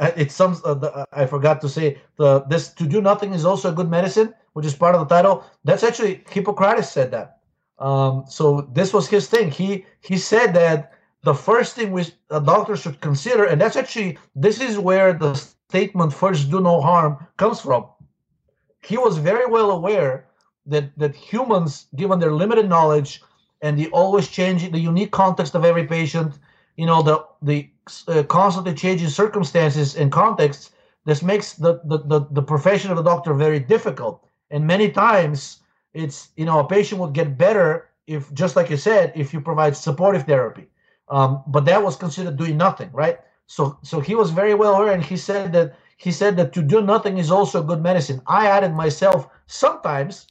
it's 0.00 0.34
some. 0.34 0.60
Uh, 0.64 0.74
the, 0.74 1.06
I 1.12 1.26
forgot 1.26 1.60
to 1.62 1.68
say 1.68 1.98
the 2.16 2.40
this 2.42 2.68
to 2.74 2.86
do 2.86 3.00
nothing 3.00 3.32
is 3.32 3.44
also 3.44 3.70
a 3.70 3.72
good 3.72 3.90
medicine, 3.90 4.34
which 4.52 4.66
is 4.66 4.74
part 4.74 4.94
of 4.94 5.08
the 5.08 5.14
title. 5.14 5.44
That's 5.64 5.82
actually 5.82 6.24
Hippocrates 6.28 6.90
said 6.90 7.10
that. 7.12 7.38
Um, 7.78 8.24
so 8.28 8.68
this 8.72 8.92
was 8.92 9.08
his 9.08 9.28
thing. 9.28 9.50
He 9.50 9.86
he 10.00 10.18
said 10.18 10.52
that 10.54 10.92
the 11.22 11.34
first 11.34 11.74
thing 11.76 11.92
which 11.92 12.12
a 12.30 12.40
doctor 12.40 12.76
should 12.76 13.00
consider, 13.00 13.44
and 13.44 13.60
that's 13.60 13.76
actually 13.76 14.18
this 14.34 14.60
is 14.60 14.78
where 14.78 15.12
the 15.12 15.34
statement 15.34 16.12
"first 16.12 16.50
do 16.50 16.60
no 16.60 16.80
harm" 16.80 17.26
comes 17.36 17.60
from. 17.60 17.86
He 18.82 18.96
was 18.96 19.18
very 19.18 19.46
well 19.46 19.70
aware 19.70 20.26
that 20.66 20.96
that 20.98 21.14
humans, 21.14 21.86
given 21.96 22.18
their 22.20 22.32
limited 22.32 22.68
knowledge 22.68 23.22
and 23.62 23.78
the 23.78 23.88
always 23.90 24.28
changing, 24.28 24.72
the 24.72 24.78
unique 24.78 25.10
context 25.10 25.54
of 25.54 25.64
every 25.64 25.86
patient, 25.86 26.38
you 26.76 26.86
know, 26.86 27.02
the 27.02 27.24
the 27.42 27.68
uh, 28.08 28.22
constantly 28.22 28.74
changing 28.74 29.08
circumstances 29.08 29.96
and 29.96 30.10
contexts, 30.12 30.70
this 31.04 31.22
makes 31.22 31.54
the, 31.54 31.80
the 31.84 31.98
the 31.98 32.20
the 32.30 32.42
profession 32.42 32.90
of 32.90 32.96
the 32.96 33.02
doctor 33.02 33.34
very 33.34 33.60
difficult. 33.60 34.24
And 34.50 34.66
many 34.66 34.90
times, 34.90 35.60
it's 35.92 36.30
you 36.36 36.46
know, 36.46 36.58
a 36.60 36.66
patient 36.66 37.00
would 37.00 37.12
get 37.12 37.36
better 37.36 37.90
if, 38.06 38.32
just 38.32 38.56
like 38.56 38.70
you 38.70 38.76
said, 38.76 39.12
if 39.14 39.32
you 39.34 39.40
provide 39.40 39.76
supportive 39.76 40.24
therapy. 40.24 40.66
Um, 41.10 41.42
but 41.48 41.66
that 41.66 41.82
was 41.82 41.96
considered 41.96 42.38
doing 42.38 42.56
nothing, 42.58 42.90
right? 42.92 43.20
So 43.48 43.78
so 43.82 44.00
he 44.00 44.14
was 44.16 44.30
very 44.32 44.54
well 44.54 44.76
aware, 44.76 44.92
and 44.94 45.04
he 45.04 45.16
said 45.18 45.52
that 45.54 45.76
he 45.98 46.12
said 46.12 46.36
that 46.38 46.52
to 46.54 46.62
do 46.62 46.82
nothing 46.82 47.18
is 47.18 47.30
also 47.30 47.62
good 47.62 47.82
medicine. 47.82 48.22
I 48.28 48.48
added 48.48 48.74
myself 48.74 49.28
sometimes 49.46 50.26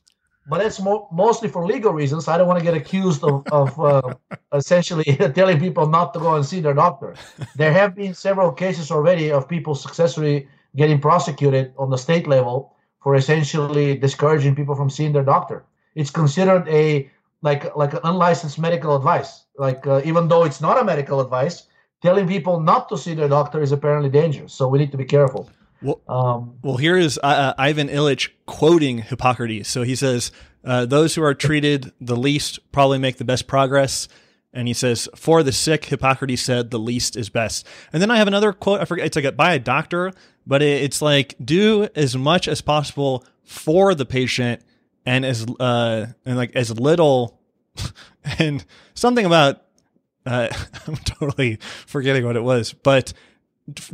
but 0.48 0.60
that's 0.60 0.80
mo- 0.82 1.08
mostly 1.12 1.50
for 1.50 1.66
legal 1.66 1.94
reasons. 1.94 2.28
I 2.28 2.38
don't 2.38 2.48
want 2.48 2.60
to 2.60 2.66
get 2.66 2.76
accused 2.76 3.24
of, 3.24 3.46
of 3.52 3.80
uh, 3.80 4.16
essentially 4.54 5.04
telling 5.36 5.60
people 5.60 5.88
not 5.88 6.14
to 6.16 6.20
go 6.22 6.36
and 6.36 6.46
see 6.46 6.62
their 6.62 6.76
doctor. 6.76 7.16
There 7.56 7.74
have 7.74 7.96
been 7.96 8.14
several 8.14 8.52
cases 8.52 8.92
already 8.92 9.32
of 9.32 9.50
people 9.50 9.76
successfully 9.76 10.48
getting 10.76 11.00
prosecuted 11.02 11.74
on 11.78 11.90
the 11.92 11.98
state 11.98 12.28
level 12.28 12.76
for 13.02 13.16
essentially 13.16 13.98
discouraging 13.98 14.56
people 14.56 14.76
from 14.76 14.90
seeing 14.90 15.14
their 15.14 15.26
doctor. 15.26 15.66
It's 15.96 16.12
considered 16.12 16.68
a 16.70 17.10
like 17.42 17.76
like 17.76 17.94
an 17.94 18.02
unlicensed 18.04 18.60
medical 18.60 18.96
advice. 18.96 19.46
Like 19.58 19.86
uh, 19.88 20.02
even 20.06 20.28
though 20.28 20.44
it's 20.44 20.62
not 20.62 20.80
a 20.80 20.84
medical 20.84 21.22
advice, 21.22 21.68
telling 22.02 22.28
people 22.28 22.60
not 22.60 22.90
to 22.90 22.98
see 22.98 23.14
their 23.14 23.30
doctor 23.30 23.62
is 23.62 23.72
apparently 23.72 24.10
dangerous. 24.10 24.54
So 24.54 24.68
we 24.68 24.80
need 24.80 24.92
to 24.92 24.98
be 24.98 25.06
careful. 25.06 25.50
Well, 25.82 26.02
um, 26.08 26.58
well 26.62 26.78
here 26.78 26.98
is 26.98 27.18
uh, 27.24 27.28
uh, 27.28 27.54
Ivan 27.58 27.88
Illich 27.88 28.30
quoting 28.46 29.00
Hippocrates. 29.00 29.70
So 29.70 29.84
he 29.84 29.96
says, 29.96 30.32
uh, 30.64 30.86
Those 30.86 31.16
who 31.16 31.24
are 31.24 31.34
treated 31.34 31.94
the 32.02 32.18
least 32.18 32.60
probably 32.72 32.98
make 32.98 33.18
the 33.18 33.26
best 33.26 33.48
progress. 33.48 34.08
And 34.52 34.68
he 34.68 34.74
says, 34.74 35.08
For 35.16 35.44
the 35.44 35.52
sick, 35.52 35.86
Hippocrates 35.86 36.42
said, 36.42 36.72
the 36.72 36.80
least 36.80 37.16
is 37.16 37.30
best. 37.30 37.68
And 37.94 38.02
then 38.02 38.10
I 38.12 38.18
have 38.18 38.28
another 38.28 38.52
quote. 38.52 38.82
I 38.82 38.86
forget, 38.86 39.06
it's 39.06 39.16
like 39.16 39.26
a, 39.26 39.32
by 39.32 39.54
a 39.54 39.60
doctor, 39.60 40.12
but 40.46 40.62
it, 40.62 40.82
it's 40.82 41.02
like, 41.02 41.36
do 41.44 41.88
as 41.96 42.18
much 42.18 42.48
as 42.48 42.60
possible 42.60 43.24
for 43.44 43.94
the 43.94 44.06
patient 44.06 44.64
and 45.10 45.26
as, 45.26 45.46
uh, 45.60 46.06
and 46.26 46.38
like 46.38 46.56
as 46.56 46.78
little, 46.78 47.40
and 48.40 48.64
something 48.94 49.26
about, 49.26 49.64
uh, 50.26 50.50
I'm 50.88 50.98
totally 50.98 51.58
forgetting 51.88 52.26
what 52.26 52.36
it 52.36 52.44
was, 52.44 52.74
but 52.74 53.14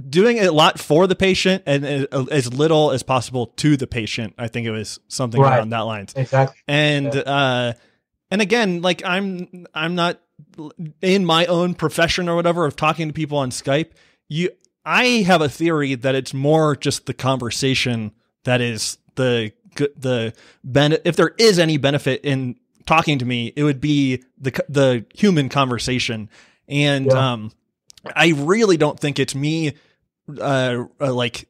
doing 0.10 0.40
a 0.40 0.52
lot 0.52 0.80
for 0.80 1.08
the 1.08 1.16
patient 1.16 1.64
and 1.66 1.86
as 1.86 2.54
little 2.54 2.92
as 2.92 3.04
possible 3.04 3.48
to 3.48 3.78
the 3.78 3.88
patient. 3.88 4.34
I 4.38 4.48
think 4.48 4.68
it 4.68 4.72
was 4.72 5.00
something 5.08 5.40
right. 5.40 5.58
around 5.58 5.70
that 5.70 5.82
lines. 5.82 6.14
Exactly. 6.16 6.58
And 6.68 7.14
yeah. 7.14 7.22
uh 7.22 7.74
and 8.32 8.42
again, 8.42 8.82
like 8.82 9.04
I'm 9.06 9.66
I'm 9.74 9.96
not 9.96 10.22
in 11.02 11.26
my 11.26 11.46
own 11.46 11.74
profession 11.74 12.30
or 12.30 12.36
whatever 12.36 12.66
of 12.66 12.76
talking 12.76 13.08
to 13.08 13.14
people 13.14 13.38
on 13.38 13.50
Skype. 13.50 13.92
You 14.30 14.50
I 14.86 15.24
have 15.28 15.42
a 15.42 15.50
theory 15.50 15.96
that 15.96 16.16
it's 16.16 16.34
more 16.34 16.76
just 16.76 17.06
the 17.06 17.14
conversation 17.14 18.12
that 18.44 18.62
is 18.62 18.98
the 19.16 19.52
the 19.76 20.34
benefit 20.64 21.02
if 21.06 21.16
there 21.16 21.34
is 21.38 21.60
any 21.60 21.78
benefit 21.78 22.22
in 22.24 22.56
talking 22.86 23.20
to 23.20 23.26
me, 23.26 23.54
it 23.56 23.64
would 23.64 23.82
be 23.82 24.24
the 24.38 24.52
the 24.70 25.06
human 25.14 25.50
conversation. 25.50 26.30
And 26.68 27.08
yeah. 27.08 27.34
um 27.34 27.52
I 28.16 28.34
really 28.36 28.78
don't 28.78 29.00
think 29.00 29.20
it's 29.20 29.34
me, 29.36 29.74
uh, 30.40 30.84
uh 31.00 31.14
like 31.14 31.48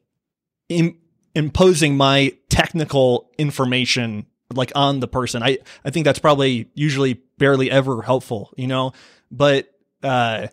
Im- 0.68 0.98
imposing 1.34 1.96
my 1.96 2.32
technical 2.48 3.30
information 3.38 4.26
like 4.54 4.72
on 4.74 5.00
the 5.00 5.08
person. 5.08 5.42
I 5.42 5.58
I 5.84 5.90
think 5.90 6.04
that's 6.04 6.18
probably 6.18 6.70
usually 6.74 7.20
barely 7.38 7.70
ever 7.70 8.02
helpful, 8.02 8.52
you 8.56 8.66
know. 8.66 8.92
But 9.30 9.72
uh, 10.02 10.48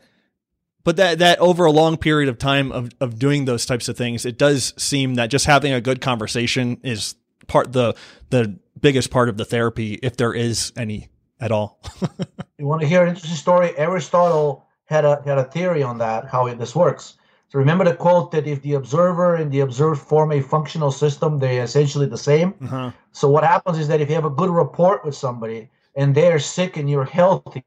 but 0.84 0.98
that 0.98 1.20
that 1.20 1.40
over 1.40 1.66
a 1.66 1.72
long 1.72 1.98
period 1.98 2.30
of 2.30 2.38
time 2.38 2.72
of 2.72 2.90
of 3.00 3.18
doing 3.20 3.46
those 3.46 3.66
types 3.66 3.88
of 3.88 3.98
things, 3.98 4.26
it 4.26 4.38
does 4.38 4.74
seem 4.78 5.16
that 5.16 5.28
just 5.28 5.46
having 5.46 5.74
a 5.74 5.82
good 5.82 6.02
conversation 6.02 6.80
is 6.84 7.16
part 7.48 7.74
the 7.74 7.96
the 8.30 8.58
biggest 8.80 9.12
part 9.12 9.30
of 9.30 9.38
the 9.38 9.46
therapy, 9.46 9.96
if 10.04 10.18
there 10.18 10.34
is 10.34 10.74
any 10.76 11.10
at 11.40 11.52
all. 11.52 11.80
you 12.58 12.66
want 12.66 12.82
to 12.82 12.88
hear 12.88 13.04
an 13.04 13.10
interesting 13.10 13.36
story? 13.36 13.78
Aristotle 13.78 14.66
had 14.86 15.06
a 15.06 15.22
had 15.26 15.38
a 15.38 15.44
theory 15.44 15.84
on 15.84 15.98
that 16.00 16.26
how 16.26 16.48
it, 16.48 16.58
this 16.60 16.76
works. 16.76 17.16
So 17.50 17.60
remember 17.60 17.84
the 17.86 17.96
quote 17.96 18.32
that 18.32 18.48
if 18.48 18.64
the 18.64 18.74
observer 18.74 19.36
and 19.36 19.52
the 19.52 19.60
observed 19.60 20.02
form 20.02 20.32
a 20.32 20.42
functional 20.42 20.92
system, 20.92 21.38
they're 21.38 21.64
essentially 21.64 22.08
the 22.08 22.18
same. 22.18 22.56
Uh-huh. 22.64 22.92
So 23.12 23.30
what 23.30 23.44
happens 23.44 23.78
is 23.78 23.88
that 23.90 24.02
if 24.02 24.10
you 24.10 24.16
have 24.16 24.26
a 24.26 24.32
good 24.32 24.50
rapport 24.50 25.02
with 25.06 25.14
somebody 25.16 25.70
and 25.96 26.16
they're 26.16 26.40
sick 26.40 26.78
and 26.78 26.90
you're 26.90 27.06
healthy, 27.06 27.64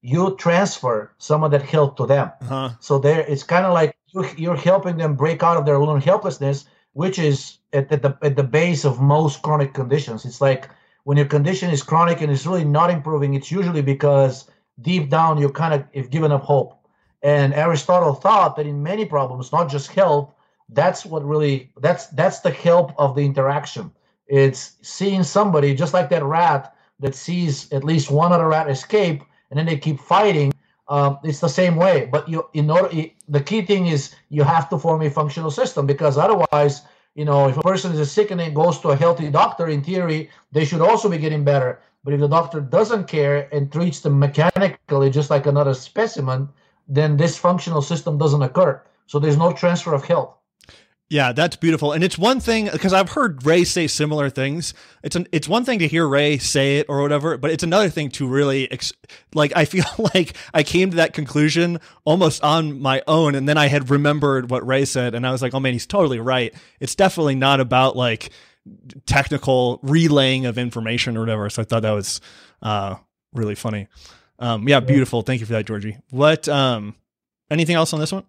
you 0.00 0.36
transfer 0.36 1.12
some 1.18 1.44
of 1.44 1.50
that 1.50 1.60
health 1.60 1.96
to 1.96 2.06
them. 2.06 2.32
Uh-huh. 2.40 2.70
So 2.80 2.98
there, 2.98 3.20
it's 3.20 3.42
kind 3.42 3.66
of 3.66 3.74
like 3.74 3.94
you're 4.38 4.56
helping 4.56 4.96
them 4.96 5.16
break 5.16 5.42
out 5.42 5.58
of 5.58 5.66
their 5.66 5.76
own 5.76 6.00
helplessness, 6.00 6.64
which 6.92 7.18
is 7.18 7.58
at, 7.72 7.90
at 7.92 8.02
the 8.02 8.16
at 8.22 8.36
the 8.36 8.42
base 8.42 8.84
of 8.84 9.00
most 9.00 9.42
chronic 9.42 9.74
conditions. 9.74 10.24
It's 10.24 10.40
like 10.40 10.68
when 11.04 11.16
your 11.16 11.26
condition 11.26 11.70
is 11.70 11.82
chronic 11.82 12.20
and 12.20 12.30
it's 12.30 12.46
really 12.46 12.64
not 12.64 12.90
improving, 12.90 13.34
it's 13.34 13.50
usually 13.50 13.82
because 13.82 14.50
deep 14.80 15.10
down 15.10 15.38
you 15.38 15.50
kind 15.50 15.74
of 15.74 15.84
have 15.94 16.10
given 16.10 16.32
up 16.32 16.42
hope. 16.42 16.76
And 17.22 17.52
Aristotle 17.52 18.14
thought 18.14 18.56
that 18.56 18.66
in 18.66 18.82
many 18.82 19.04
problems, 19.04 19.52
not 19.52 19.68
just 19.70 19.92
health, 19.92 20.32
that's 20.70 21.04
what 21.04 21.24
really 21.24 21.72
that's 21.80 22.06
that's 22.08 22.40
the 22.40 22.50
help 22.50 22.92
of 22.98 23.14
the 23.14 23.24
interaction. 23.24 23.90
It's 24.26 24.76
seeing 24.82 25.22
somebody 25.22 25.74
just 25.74 25.92
like 25.92 26.08
that 26.10 26.22
rat 26.22 26.74
that 27.00 27.14
sees 27.14 27.70
at 27.72 27.84
least 27.84 28.10
one 28.10 28.32
other 28.32 28.46
rat 28.48 28.70
escape, 28.70 29.22
and 29.50 29.58
then 29.58 29.66
they 29.66 29.76
keep 29.76 29.98
fighting. 29.98 30.52
Um, 30.88 31.18
it's 31.22 31.40
the 31.40 31.48
same 31.48 31.76
way. 31.76 32.08
But 32.10 32.28
you, 32.28 32.48
in 32.52 32.70
order, 32.70 32.88
the 33.30 33.40
key 33.40 33.62
thing 33.62 33.86
is 33.86 34.14
you 34.28 34.42
have 34.42 34.68
to 34.68 34.78
form 34.78 35.02
a 35.02 35.10
functional 35.10 35.52
system 35.52 35.86
because 35.86 36.18
otherwise, 36.18 36.82
you 37.14 37.24
know, 37.24 37.48
if 37.48 37.56
a 37.56 37.62
person 37.62 37.92
is 37.92 38.10
sick 38.10 38.30
and 38.32 38.40
then 38.40 38.52
goes 38.52 38.80
to 38.80 38.88
a 38.88 38.96
healthy 38.96 39.30
doctor, 39.30 39.68
in 39.68 39.82
theory, 39.82 40.28
they 40.50 40.64
should 40.64 40.80
also 40.80 41.08
be 41.08 41.18
getting 41.18 41.44
better. 41.44 41.80
But 42.02 42.14
if 42.14 42.20
the 42.20 42.28
doctor 42.28 42.60
doesn't 42.60 43.06
care 43.06 43.48
and 43.52 43.70
treats 43.70 44.00
them 44.00 44.18
mechanically 44.18 45.10
just 45.10 45.30
like 45.30 45.46
another 45.46 45.74
specimen, 45.74 46.48
then 46.88 47.16
this 47.16 47.38
functional 47.38 47.82
system 47.82 48.18
doesn't 48.18 48.42
occur. 48.42 48.82
So 49.06 49.18
there's 49.18 49.36
no 49.36 49.52
transfer 49.52 49.94
of 49.94 50.04
health. 50.04 50.34
Yeah, 51.10 51.32
that's 51.32 51.56
beautiful. 51.56 51.90
And 51.90 52.04
it's 52.04 52.16
one 52.16 52.38
thing 52.38 52.68
because 52.70 52.92
I've 52.92 53.10
heard 53.10 53.44
Ray 53.44 53.64
say 53.64 53.88
similar 53.88 54.30
things. 54.30 54.74
It's 55.02 55.16
an, 55.16 55.26
it's 55.32 55.48
one 55.48 55.64
thing 55.64 55.80
to 55.80 55.88
hear 55.88 56.06
Ray 56.06 56.38
say 56.38 56.78
it 56.78 56.86
or 56.88 57.02
whatever, 57.02 57.36
but 57.36 57.50
it's 57.50 57.64
another 57.64 57.88
thing 57.88 58.10
to 58.10 58.28
really 58.28 58.70
ex- 58.70 58.92
like 59.34 59.52
I 59.56 59.64
feel 59.64 59.84
like 60.14 60.36
I 60.54 60.62
came 60.62 60.90
to 60.90 60.96
that 60.98 61.12
conclusion 61.12 61.80
almost 62.04 62.44
on 62.44 62.80
my 62.80 63.02
own 63.08 63.34
and 63.34 63.48
then 63.48 63.58
I 63.58 63.66
had 63.66 63.90
remembered 63.90 64.50
what 64.50 64.64
Ray 64.64 64.84
said 64.84 65.16
and 65.16 65.26
I 65.26 65.32
was 65.32 65.42
like, 65.42 65.52
"Oh 65.52 65.58
man, 65.58 65.72
he's 65.72 65.84
totally 65.86 66.20
right. 66.20 66.54
It's 66.78 66.94
definitely 66.94 67.34
not 67.34 67.58
about 67.58 67.96
like 67.96 68.30
technical 69.04 69.80
relaying 69.82 70.46
of 70.46 70.58
information 70.58 71.16
or 71.16 71.20
whatever." 71.20 71.50
So 71.50 71.62
I 71.62 71.64
thought 71.64 71.82
that 71.82 71.90
was 71.90 72.20
uh 72.62 72.94
really 73.32 73.56
funny. 73.56 73.88
Um 74.38 74.68
yeah, 74.68 74.78
beautiful. 74.78 75.22
Thank 75.22 75.40
you 75.40 75.46
for 75.46 75.54
that, 75.54 75.66
Georgi. 75.66 75.98
What 76.10 76.48
um 76.48 76.94
anything 77.50 77.74
else 77.74 77.92
on 77.92 77.98
this 77.98 78.12
one? 78.12 78.26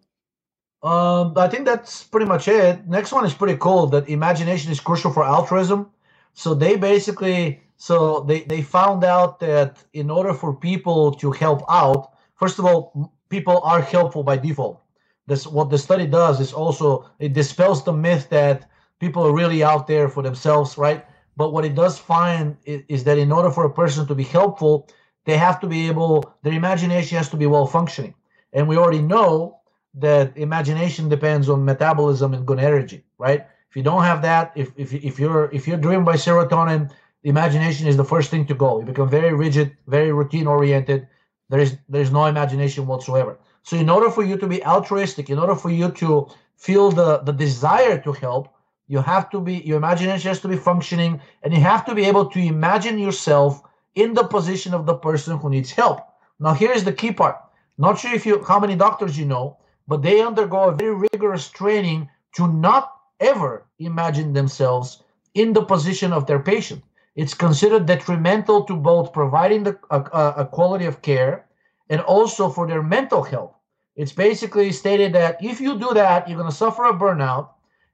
Um, 0.84 1.34
I 1.38 1.48
think 1.48 1.66
that's 1.66 2.04
pretty 2.04 2.26
much 2.26 2.48
it. 2.48 2.88
Next 2.88 3.12
one 3.12 3.26
is 3.26 3.34
pretty 3.34 3.58
cool. 3.58 3.88
That 3.88 4.10
imagination 4.10 4.72
is 4.72 4.80
crucial 4.80 5.12
for 5.12 5.24
altruism. 5.24 5.92
So 6.34 6.54
they 6.56 6.76
basically, 6.76 7.62
so 7.78 8.22
they 8.22 8.42
they 8.42 8.62
found 8.62 9.04
out 9.04 9.40
that 9.40 9.84
in 9.94 10.10
order 10.10 10.34
for 10.34 10.56
people 10.56 11.12
to 11.16 11.32
help 11.32 11.62
out, 11.70 12.14
first 12.36 12.58
of 12.58 12.66
all, 12.66 13.14
people 13.30 13.62
are 13.64 13.82
helpful 13.82 14.24
by 14.24 14.38
default. 14.38 14.82
This 15.28 15.46
what 15.46 15.70
the 15.70 15.78
study 15.78 16.08
does 16.08 16.40
is 16.40 16.52
also 16.52 17.06
it 17.20 17.34
dispels 17.34 17.84
the 17.84 17.94
myth 17.94 18.30
that 18.30 18.70
people 19.00 19.24
are 19.26 19.34
really 19.34 19.64
out 19.64 19.88
there 19.88 20.10
for 20.10 20.24
themselves, 20.24 20.78
right? 20.78 21.06
But 21.38 21.54
what 21.54 21.66
it 21.66 21.76
does 21.76 21.98
find 21.98 22.58
is, 22.66 22.84
is 22.88 23.04
that 23.06 23.18
in 23.18 23.32
order 23.32 23.52
for 23.52 23.66
a 23.66 23.74
person 23.74 24.08
to 24.08 24.16
be 24.16 24.24
helpful, 24.24 24.88
they 25.26 25.38
have 25.38 25.60
to 25.62 25.68
be 25.68 25.88
able, 25.88 26.36
their 26.44 26.54
imagination 26.54 27.18
has 27.18 27.30
to 27.30 27.38
be 27.38 27.46
well 27.46 27.66
functioning. 27.66 28.14
And 28.54 28.68
we 28.68 28.78
already 28.78 29.02
know 29.02 29.61
that 29.94 30.36
imagination 30.38 31.10
depends 31.10 31.50
on 31.50 31.66
metabolism 31.66 32.34
and 32.34 32.46
good 32.46 32.60
energy, 32.60 33.04
right? 33.18 33.46
If 33.70 33.76
you 33.76 33.84
don't 33.84 34.04
have 34.04 34.22
that, 34.22 34.52
if 34.56 34.72
if 34.78 34.94
if 34.94 35.20
you're 35.20 35.50
if 35.52 35.68
you're 35.68 35.78
driven 35.78 36.04
by 36.04 36.16
serotonin, 36.16 36.92
imagination 37.24 37.88
is 37.88 37.98
the 37.98 38.04
first 38.04 38.30
thing 38.30 38.46
to 38.48 38.54
go. 38.54 38.80
You 38.80 38.86
become 38.86 39.10
very 39.10 39.34
rigid, 39.34 39.76
very 39.88 40.12
routine 40.12 40.48
oriented. 40.48 41.08
There 41.50 41.60
is 41.60 41.78
there's 41.90 42.12
no 42.12 42.26
imagination 42.26 42.88
whatsoever. 42.88 43.38
So 43.64 43.78
in 43.78 43.90
order 43.90 44.10
for 44.10 44.24
you 44.24 44.38
to 44.38 44.48
be 44.48 44.64
altruistic, 44.64 45.30
in 45.30 45.38
order 45.38 45.56
for 45.56 45.70
you 45.70 45.92
to 45.92 46.28
feel 46.56 46.92
the 46.92 47.20
the 47.20 47.34
desire 47.34 47.98
to 48.00 48.12
help, 48.14 48.50
you 48.88 49.00
have 49.02 49.30
to 49.30 49.40
be 49.40 49.56
your 49.60 49.78
imagination 49.78 50.28
has 50.30 50.42
to 50.42 50.48
be 50.48 50.58
functioning, 50.58 51.22
and 51.44 51.54
you 51.54 51.60
have 51.60 51.86
to 51.86 51.96
be 51.96 52.06
able 52.06 52.26
to 52.26 52.40
imagine 52.40 52.98
yourself 52.98 53.62
in 53.96 54.14
the 54.14 54.24
position 54.24 54.74
of 54.74 54.86
the 54.86 54.96
person 54.96 55.38
who 55.38 55.50
needs 55.50 55.72
help. 55.72 56.00
Now 56.40 56.54
here 56.54 56.72
is 56.72 56.84
the 56.84 56.94
key 56.94 57.12
part. 57.12 57.38
Not 57.78 58.00
sure 58.00 58.14
if 58.14 58.26
you 58.26 58.44
how 58.44 58.60
many 58.60 58.76
doctors 58.76 59.18
you 59.18 59.26
know 59.26 59.58
but 59.88 60.02
they 60.02 60.22
undergo 60.22 60.70
a 60.70 60.76
very 60.76 60.96
rigorous 60.96 61.50
training 61.50 62.10
to 62.36 62.48
not 62.48 62.94
ever 63.20 63.66
imagine 63.80 64.34
themselves 64.34 65.04
in 65.34 65.54
the 65.54 65.64
position 65.64 66.12
of 66.14 66.26
their 66.26 66.40
patient. 66.40 66.84
It's 67.16 67.34
considered 67.34 67.86
detrimental 67.86 68.64
to 68.64 68.76
both 68.76 69.14
providing 69.14 69.64
the, 69.64 69.78
a, 69.90 70.00
a 70.38 70.46
quality 70.46 70.86
of 70.86 71.02
care 71.02 71.46
and 71.90 72.02
also 72.02 72.50
for 72.50 72.68
their 72.68 72.82
mental 72.82 73.24
health. 73.24 73.54
It's 73.96 74.14
basically 74.14 74.72
stated 74.72 75.14
that 75.14 75.44
if 75.44 75.60
you 75.60 75.78
do 75.78 75.94
that, 75.94 76.28
you're 76.28 76.38
going 76.38 76.50
to 76.50 76.56
suffer 76.56 76.86
a 76.86 76.94
burnout, 76.94 77.50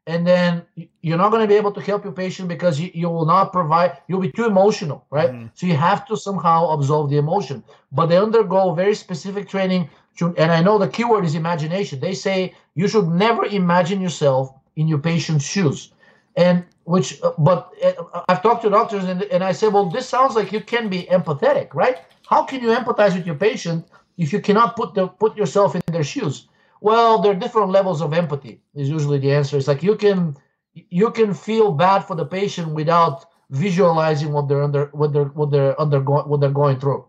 and 0.05 0.25
then 0.25 0.63
you're 1.01 1.17
not 1.17 1.31
going 1.31 1.41
to 1.41 1.47
be 1.47 1.55
able 1.55 1.73
to 1.73 1.81
help 1.81 2.03
your 2.05 2.13
patient 2.13 2.47
because 2.47 2.79
you, 2.79 2.89
you 2.93 3.09
will 3.09 3.25
not 3.25 3.51
provide, 3.51 3.97
you'll 4.07 4.21
be 4.21 4.31
too 4.31 4.45
emotional, 4.45 5.05
right? 5.09 5.31
Mm-hmm. 5.31 5.47
So 5.53 5.65
you 5.67 5.75
have 5.75 6.05
to 6.07 6.15
somehow 6.15 6.69
absolve 6.69 7.09
the 7.09 7.17
emotion. 7.17 7.63
But 7.91 8.05
they 8.05 8.17
undergo 8.17 8.73
very 8.73 8.95
specific 8.95 9.49
training 9.49 9.89
and 10.21 10.51
I 10.51 10.61
know 10.61 10.77
the 10.77 10.87
keyword 10.87 11.25
is 11.25 11.35
imagination. 11.35 11.99
They 11.99 12.13
say 12.13 12.53
you 12.75 12.87
should 12.87 13.07
never 13.07 13.45
imagine 13.45 14.01
yourself 14.01 14.53
in 14.75 14.87
your 14.87 14.99
patient's 14.99 15.45
shoes. 15.45 15.91
And 16.35 16.63
which, 16.83 17.21
uh, 17.23 17.31
but 17.37 17.73
uh, 17.83 18.21
I've 18.29 18.43
talked 18.43 18.61
to 18.63 18.69
doctors 18.69 19.03
and, 19.05 19.23
and 19.23 19.43
I 19.43 19.51
say, 19.51 19.67
well, 19.67 19.89
this 19.89 20.07
sounds 20.07 20.35
like 20.35 20.51
you 20.51 20.61
can 20.61 20.87
be 20.87 21.03
empathetic, 21.11 21.73
right? 21.73 21.97
How 22.27 22.43
can 22.43 22.61
you 22.61 22.69
empathize 22.69 23.15
with 23.15 23.25
your 23.25 23.35
patient 23.35 23.87
if 24.17 24.31
you 24.31 24.39
cannot 24.39 24.75
put 24.75 24.93
the 24.93 25.07
put 25.07 25.35
yourself 25.35 25.75
in 25.75 25.81
their 25.87 26.03
shoes? 26.03 26.47
Well, 26.81 27.19
there 27.19 27.31
are 27.31 27.35
different 27.35 27.71
levels 27.71 28.01
of 28.01 28.13
empathy. 28.13 28.61
Is 28.75 28.89
usually 28.89 29.19
the 29.19 29.33
answer. 29.33 29.57
It's 29.57 29.67
like 29.67 29.81
you 29.81 29.95
can 29.95 30.35
you 30.73 31.09
can 31.11 31.33
feel 31.33 31.71
bad 31.71 32.01
for 32.01 32.15
the 32.15 32.25
patient 32.25 32.73
without 32.73 33.25
visualizing 33.49 34.31
what 34.31 34.47
they're 34.47 34.63
under 34.63 34.85
what 34.93 35.13
they're 35.13 35.31
what 35.39 35.51
they're 35.51 35.79
undergoing 35.81 36.27
what 36.29 36.39
they're 36.41 36.51
going 36.63 36.79
through. 36.79 37.05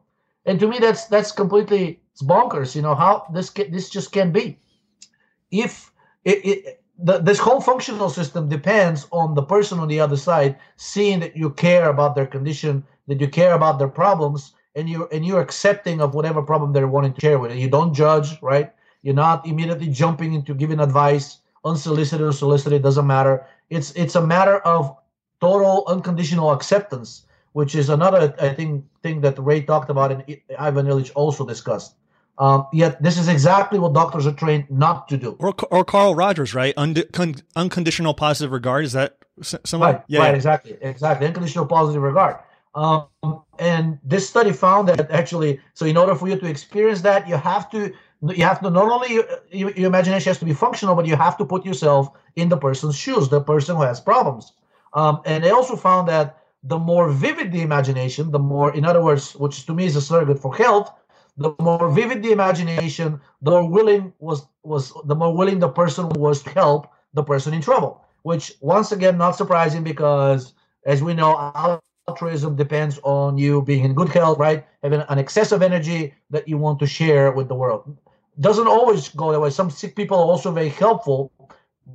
And 0.46 0.59
to 0.61 0.66
me, 0.66 0.78
that's 0.78 1.06
that's 1.06 1.32
completely 1.32 2.00
it's 2.18 2.28
bonkers. 2.28 2.74
You 2.74 2.82
know 2.82 2.94
how 2.94 3.26
this 3.32 3.50
can, 3.50 3.70
this 3.70 3.88
just 3.88 4.10
can't 4.12 4.32
be. 4.32 4.58
If 5.50 5.92
it, 6.24 6.44
it 6.44 6.82
the, 6.98 7.18
this 7.18 7.38
whole 7.38 7.60
functional 7.60 8.10
system 8.10 8.48
depends 8.48 9.06
on 9.12 9.34
the 9.34 9.42
person 9.42 9.78
on 9.78 9.86
the 9.86 10.00
other 10.00 10.16
side 10.16 10.58
seeing 10.76 11.20
that 11.20 11.36
you 11.36 11.50
care 11.50 11.88
about 11.88 12.16
their 12.16 12.26
condition, 12.26 12.84
that 13.06 13.20
you 13.20 13.28
care 13.28 13.54
about 13.54 13.78
their 13.78 13.88
problems, 13.88 14.52
and 14.74 14.88
you 14.88 15.08
and 15.12 15.24
you're 15.24 15.40
accepting 15.40 16.00
of 16.00 16.14
whatever 16.14 16.42
problem 16.42 16.72
they're 16.72 16.88
wanting 16.88 17.12
to 17.12 17.20
share 17.20 17.38
with 17.38 17.52
you. 17.52 17.58
You 17.58 17.70
don't 17.70 17.94
judge, 17.94 18.40
right? 18.42 18.72
You're 19.02 19.14
not 19.14 19.46
immediately 19.46 19.88
jumping 19.88 20.32
into 20.32 20.54
giving 20.54 20.80
advice, 20.80 21.38
unsolicited 21.64 22.26
or 22.26 22.32
solicited, 22.32 22.82
doesn't 22.82 23.06
matter. 23.06 23.46
It's 23.70 23.92
it's 23.92 24.16
a 24.16 24.26
matter 24.26 24.58
of 24.58 24.96
total 25.40 25.84
unconditional 25.86 26.50
acceptance, 26.50 27.26
which 27.52 27.76
is 27.76 27.90
another 27.90 28.34
I 28.40 28.48
think 28.54 28.84
thing 29.04 29.20
that 29.20 29.38
Ray 29.38 29.62
talked 29.62 29.88
about 29.88 30.10
and 30.10 30.24
Ivan 30.58 30.86
Illich 30.86 31.12
also 31.14 31.46
discussed. 31.46 31.94
Um, 32.39 32.68
yet 32.72 33.03
this 33.03 33.18
is 33.18 33.28
exactly 33.28 33.78
what 33.78 33.95
doctors 33.95 34.26
are 34.26 34.32
trained 34.32 34.70
not 34.70 35.09
to 35.09 35.16
do. 35.16 35.36
Or, 35.41 35.55
or 35.70 35.84
Carl 35.84 36.14
Rogers, 36.14 36.55
right? 36.55 36.74
con- 37.12 37.34
unconditional 37.57 38.14
positive 38.14 38.53
regard. 38.53 38.84
Is 38.84 38.93
that 38.93 39.18
someone? 39.43 39.95
Right, 39.95 40.03
yeah, 40.07 40.20
right, 40.20 40.28
yeah. 40.30 40.36
exactly, 40.36 40.76
exactly. 40.80 41.26
Unconditional 41.26 41.66
positive 41.66 42.03
regard. 42.03 42.36
Um, 42.74 43.07
and 43.59 43.99
this 44.05 44.28
study 44.28 44.53
found 44.53 44.89
that 44.89 45.11
actually, 45.11 45.61
so 45.74 45.84
in 45.84 45.97
order 45.97 46.14
for 46.14 46.28
you 46.28 46.36
to 46.39 46.47
experience 46.47 47.01
that, 47.01 47.28
you 47.28 47.36
have 47.36 47.68
to 47.70 47.93
you 48.22 48.45
have 48.45 48.61
to 48.61 48.70
not 48.70 48.91
only 48.91 49.14
your, 49.51 49.70
your 49.72 49.86
imagination 49.86 50.30
has 50.30 50.39
to 50.39 50.45
be 50.45 50.53
functional, 50.53 50.95
but 50.95 51.07
you 51.07 51.16
have 51.16 51.36
to 51.39 51.45
put 51.45 51.64
yourself 51.64 52.11
in 52.36 52.49
the 52.49 52.57
person's 52.57 52.97
shoes, 52.97 53.28
the 53.28 53.41
person 53.41 53.76
who 53.76 53.82
has 53.82 54.01
problems. 54.01 54.53
Um, 54.95 55.20
and 55.24 55.45
they 55.45 55.51
also 55.51 55.76
found 55.76 56.09
that 56.09 56.39
the 56.62 56.78
more 56.78 57.11
vivid 57.11 57.53
the 57.53 57.62
imagination, 57.62 58.30
the 58.30 58.39
more, 58.39 58.74
in 58.74 58.84
other 58.84 59.03
words, 59.03 59.34
which 59.36 59.66
to 59.66 59.74
me 59.74 59.86
is 59.86 59.97
a 59.97 60.01
surrogate 60.01 60.41
for 60.41 60.55
health, 60.55 60.93
the 61.39 61.55
more 61.61 61.91
vivid 61.91 62.22
the 62.22 62.32
imagination, 62.32 63.20
the 63.43 63.51
more 63.51 63.68
willing 63.68 64.12
was 64.18 64.47
was 64.64 64.93
the 65.05 65.14
more 65.14 65.34
willing 65.34 65.61
the 65.61 65.68
person 65.68 66.09
was 66.11 66.43
to 66.43 66.51
help 66.51 66.89
the 67.14 67.22
person 67.22 67.55
in 67.55 67.62
trouble. 67.62 68.05
Which 68.22 68.53
once 68.61 68.93
again 68.93 69.16
not 69.16 69.36
surprising 69.36 69.84
because 69.84 70.53
as 70.84 71.03
we 71.03 71.14
know 71.14 71.53
altruism 72.09 72.57
depends 72.57 72.99
on 73.05 73.39
you 73.39 73.62
being 73.62 73.84
in 73.84 73.95
good 73.95 74.09
health, 74.09 74.39
right? 74.39 74.66
Having 74.82 75.05
an 75.09 75.18
excess 75.18 75.53
of 75.53 75.62
energy 75.62 76.12
that 76.30 76.49
you 76.49 76.59
want 76.59 76.80
to 76.80 76.86
share 76.86 77.30
with 77.32 77.49
the 77.49 77.55
world. 77.55 77.97
Doesn't 78.41 78.66
always 78.66 79.09
go 79.09 79.32
that 79.32 79.41
way. 79.41 79.51
Some 79.51 79.70
sick 79.70 79.95
people 79.95 80.18
are 80.18 80.26
also 80.26 80.51
very 80.51 80.70
helpful, 80.70 81.32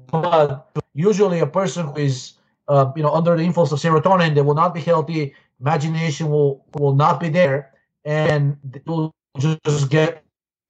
but 0.08 0.70
usually 0.94 1.40
a 1.40 1.48
person 1.48 1.88
who 1.88 1.98
is 1.98 2.34
uh, 2.70 2.92
you 2.96 3.04
know 3.04 3.12
under 3.12 3.36
the 3.36 3.44
influence 3.44 3.74
of 3.74 3.80
serotonin, 3.80 4.36
they 4.36 4.42
will 4.42 4.56
not 4.56 4.74
be 4.74 4.80
healthy. 4.80 5.36
Imagination 5.60 6.30
will 6.30 6.66
will 6.80 6.96
not 6.96 7.20
be 7.20 7.30
there, 7.30 7.72
and 8.06 8.58
will 8.86 9.14
just 9.38 9.90
get 9.90 10.24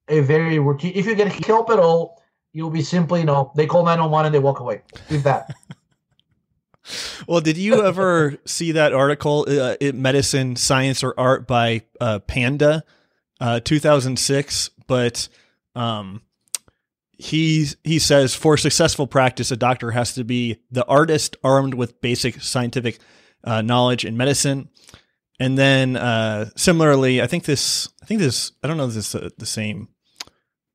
a 0.08 0.20
very 0.20 0.58
routine. 0.58 0.92
If 0.94 1.06
you 1.06 1.14
get 1.14 1.32
help 1.46 1.70
at 1.70 1.78
all, 1.78 2.22
you'll 2.52 2.70
be 2.70 2.82
simply, 2.82 3.20
you 3.20 3.26
know, 3.26 3.52
they 3.56 3.66
call 3.66 3.84
911 3.84 4.26
and 4.26 4.34
they 4.34 4.38
walk 4.38 4.60
away. 4.60 4.82
Leave 5.10 5.24
that. 5.24 5.54
well, 7.26 7.40
did 7.40 7.56
you 7.56 7.84
ever 7.84 8.36
see 8.44 8.72
that 8.72 8.92
article, 8.92 9.46
uh, 9.48 9.76
Medicine, 9.92 10.56
Science, 10.56 11.02
or 11.02 11.14
Art 11.18 11.46
by 11.46 11.82
uh, 12.00 12.20
Panda, 12.20 12.84
uh, 13.40 13.60
2006? 13.60 14.70
But 14.86 15.28
um, 15.74 16.22
he 17.12 17.66
he 17.84 17.98
says 17.98 18.34
for 18.34 18.56
successful 18.56 19.06
practice, 19.06 19.50
a 19.50 19.56
doctor 19.56 19.90
has 19.92 20.14
to 20.14 20.24
be 20.24 20.60
the 20.70 20.84
artist 20.86 21.36
armed 21.42 21.74
with 21.74 22.00
basic 22.00 22.40
scientific 22.42 22.98
uh, 23.44 23.62
knowledge 23.62 24.04
in 24.04 24.16
medicine. 24.16 24.68
And 25.40 25.58
then 25.58 25.96
uh, 25.96 26.50
similarly, 26.56 27.20
I 27.20 27.26
think 27.26 27.44
this, 27.44 27.88
I 28.04 28.06
think 28.06 28.20
this, 28.20 28.52
I 28.62 28.68
don't 28.68 28.76
know 28.76 28.84
if 28.84 28.92
this 28.92 29.14
is 29.14 29.32
the 29.38 29.46
same. 29.46 29.88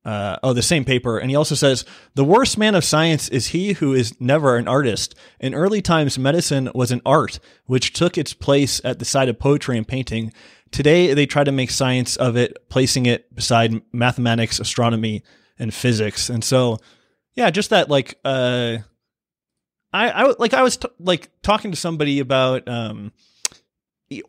Uh, 0.04 0.36
oh, 0.42 0.52
the 0.52 0.62
same 0.62 0.84
paper. 0.84 1.16
And 1.16 1.30
he 1.30 1.36
also 1.36 1.54
says 1.54 1.84
the 2.16 2.24
worst 2.24 2.58
man 2.58 2.74
of 2.74 2.82
science 2.82 3.28
is 3.28 3.48
he 3.48 3.74
who 3.74 3.94
is 3.94 4.20
never 4.20 4.56
an 4.56 4.66
artist. 4.66 5.14
In 5.38 5.54
early 5.54 5.80
times, 5.80 6.18
medicine 6.18 6.72
was 6.74 6.90
an 6.90 7.02
art 7.06 7.38
which 7.66 7.92
took 7.92 8.18
its 8.18 8.34
place 8.34 8.80
at 8.82 8.98
the 8.98 9.04
side 9.04 9.28
of 9.28 9.38
poetry 9.38 9.76
and 9.76 9.86
painting. 9.86 10.32
Today, 10.72 11.14
they 11.14 11.24
try 11.24 11.44
to 11.44 11.52
make 11.52 11.70
science 11.70 12.16
of 12.16 12.36
it, 12.36 12.68
placing 12.68 13.06
it 13.06 13.32
beside 13.32 13.80
mathematics, 13.92 14.58
astronomy, 14.58 15.22
and 15.56 15.72
physics. 15.72 16.30
And 16.30 16.42
so, 16.42 16.78
yeah, 17.34 17.50
just 17.50 17.70
that 17.70 17.88
like, 17.88 18.18
uh, 18.24 18.78
I, 19.92 20.10
I 20.10 20.34
like 20.36 20.52
I 20.52 20.64
was 20.64 20.78
t- 20.78 20.88
like 20.98 21.30
talking 21.42 21.70
to 21.70 21.76
somebody 21.76 22.18
about 22.18 22.66
um, 22.68 23.12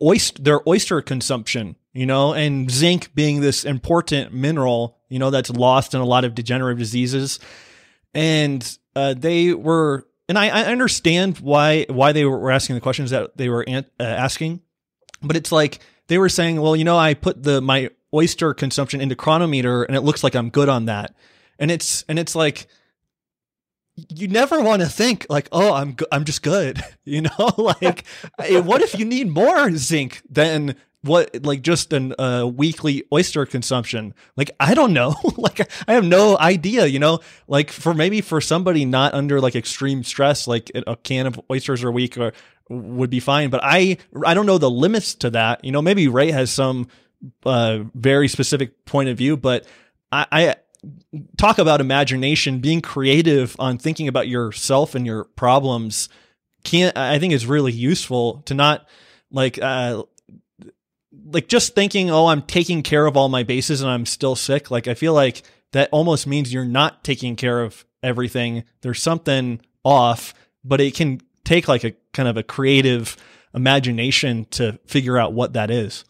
oyster 0.02 0.42
their 0.42 0.60
oyster 0.68 1.00
consumption, 1.02 1.76
you 1.92 2.06
know, 2.06 2.32
and 2.32 2.70
zinc 2.70 3.14
being 3.14 3.40
this 3.40 3.64
important 3.64 4.32
mineral, 4.32 4.98
you 5.08 5.18
know, 5.18 5.30
that's 5.30 5.50
lost 5.50 5.94
in 5.94 6.00
a 6.00 6.04
lot 6.04 6.24
of 6.24 6.34
degenerative 6.34 6.78
diseases. 6.78 7.40
And 8.14 8.78
uh, 8.94 9.14
they 9.14 9.52
were, 9.52 10.06
and 10.28 10.38
I, 10.38 10.48
I, 10.48 10.64
understand 10.64 11.38
why 11.38 11.86
why 11.88 12.12
they 12.12 12.24
were 12.24 12.50
asking 12.50 12.74
the 12.74 12.80
questions 12.80 13.10
that 13.10 13.36
they 13.36 13.48
were 13.48 13.62
an, 13.62 13.86
uh, 13.98 14.02
asking, 14.02 14.60
but 15.22 15.36
it's 15.36 15.50
like 15.50 15.80
they 16.08 16.18
were 16.18 16.28
saying, 16.28 16.60
well, 16.60 16.76
you 16.76 16.84
know, 16.84 16.98
I 16.98 17.14
put 17.14 17.42
the 17.42 17.60
my 17.60 17.90
oyster 18.14 18.54
consumption 18.54 19.00
into 19.00 19.16
Cronometer, 19.16 19.82
and 19.84 19.96
it 19.96 20.02
looks 20.02 20.22
like 20.22 20.34
I'm 20.34 20.50
good 20.50 20.68
on 20.68 20.86
that, 20.86 21.14
and 21.58 21.70
it's 21.70 22.04
and 22.08 22.18
it's 22.18 22.34
like 22.34 22.66
you 23.96 24.28
never 24.28 24.60
want 24.60 24.82
to 24.82 24.88
think 24.88 25.26
like, 25.28 25.48
oh, 25.52 25.72
I'm 25.72 25.92
go- 25.92 26.06
I'm 26.10 26.24
just 26.24 26.42
good, 26.42 26.80
you 27.04 27.22
know. 27.22 27.50
like, 27.58 28.04
what 28.38 28.82
if 28.82 28.98
you 28.98 29.04
need 29.04 29.28
more 29.28 29.70
zinc 29.76 30.22
than 30.28 30.76
what 31.02 31.44
like 31.44 31.62
just 31.62 31.92
an 31.92 32.14
uh, 32.18 32.46
weekly 32.46 33.04
oyster 33.12 33.44
consumption? 33.44 34.14
Like, 34.36 34.50
I 34.58 34.74
don't 34.74 34.92
know. 34.92 35.14
like, 35.36 35.70
I 35.86 35.92
have 35.94 36.04
no 36.04 36.38
idea. 36.38 36.86
You 36.86 36.98
know, 36.98 37.20
like 37.48 37.70
for 37.70 37.92
maybe 37.94 38.20
for 38.20 38.40
somebody 38.40 38.84
not 38.84 39.14
under 39.14 39.40
like 39.40 39.56
extreme 39.56 40.04
stress, 40.04 40.46
like 40.46 40.70
a 40.74 40.96
can 40.96 41.26
of 41.26 41.40
oysters 41.50 41.84
a 41.84 41.90
week 41.90 42.16
or 42.16 42.32
would 42.68 43.10
be 43.10 43.20
fine. 43.20 43.50
But 43.50 43.60
I 43.62 43.98
I 44.24 44.34
don't 44.34 44.46
know 44.46 44.58
the 44.58 44.70
limits 44.70 45.14
to 45.16 45.30
that. 45.30 45.64
You 45.64 45.72
know, 45.72 45.82
maybe 45.82 46.08
Ray 46.08 46.30
has 46.30 46.50
some 46.50 46.88
uh, 47.44 47.80
very 47.94 48.28
specific 48.28 48.84
point 48.84 49.08
of 49.08 49.18
view, 49.18 49.36
but 49.36 49.66
I, 50.10 50.26
I 50.32 50.56
talk 51.36 51.58
about 51.58 51.80
imagination, 51.80 52.60
being 52.60 52.80
creative 52.80 53.56
on 53.58 53.78
thinking 53.78 54.08
about 54.08 54.28
yourself 54.28 54.94
and 54.94 55.06
your 55.06 55.24
problems 55.24 56.08
can't 56.64 56.96
I 56.96 57.18
think 57.18 57.32
is 57.32 57.46
really 57.46 57.72
useful 57.72 58.42
to 58.42 58.54
not 58.54 58.88
like 59.30 59.60
uh 59.60 60.04
like 61.24 61.48
just 61.48 61.74
thinking, 61.74 62.10
oh, 62.10 62.26
I'm 62.26 62.42
taking 62.42 62.82
care 62.82 63.06
of 63.06 63.16
all 63.16 63.28
my 63.28 63.42
bases 63.42 63.80
and 63.80 63.90
I'm 63.90 64.06
still 64.06 64.34
sick. 64.34 64.70
Like 64.70 64.88
I 64.88 64.94
feel 64.94 65.14
like 65.14 65.42
that 65.72 65.88
almost 65.92 66.26
means 66.26 66.52
you're 66.52 66.64
not 66.64 67.04
taking 67.04 67.36
care 67.36 67.62
of 67.62 67.84
everything. 68.02 68.64
There's 68.80 69.02
something 69.02 69.60
off, 69.84 70.34
but 70.64 70.80
it 70.80 70.94
can 70.94 71.20
take 71.44 71.68
like 71.68 71.84
a 71.84 71.94
kind 72.12 72.28
of 72.28 72.36
a 72.36 72.42
creative 72.42 73.16
imagination 73.54 74.46
to 74.46 74.78
figure 74.86 75.18
out 75.18 75.32
what 75.32 75.52
that 75.52 75.70
is. 75.70 76.04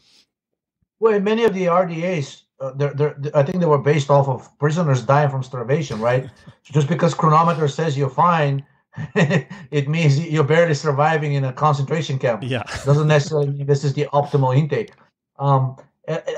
Well, 1.01 1.19
many 1.21 1.45
of 1.45 1.55
the 1.55 1.67
RDAs 1.67 2.42
uh, 2.63 2.73
they're, 2.77 2.95
they're, 2.95 3.17
I 3.35 3.43
think 3.43 3.59
they 3.59 3.67
were 3.67 3.79
based 3.79 4.09
off 4.09 4.29
of 4.29 4.57
prisoners 4.59 5.03
dying 5.03 5.31
from 5.31 5.43
starvation, 5.43 6.01
right? 6.01 6.31
so 6.63 6.73
just 6.73 6.89
because 6.89 7.13
Cronometer 7.13 7.67
says 7.69 7.99
you're 7.99 8.09
fine, 8.09 8.65
it 9.15 9.89
means 9.89 10.19
you're 10.19 10.45
barely 10.45 10.75
surviving 10.75 11.33
in 11.35 11.45
a 11.45 11.53
concentration 11.53 12.19
camp. 12.19 12.43
Yeah, 12.45 12.63
doesn't 12.85 13.09
necessarily 13.09 13.49
mean 13.49 13.67
this 13.67 13.85
is 13.85 13.95
the 13.95 14.07
optimal 14.13 14.57
intake. 14.57 14.93
Um, 15.39 15.77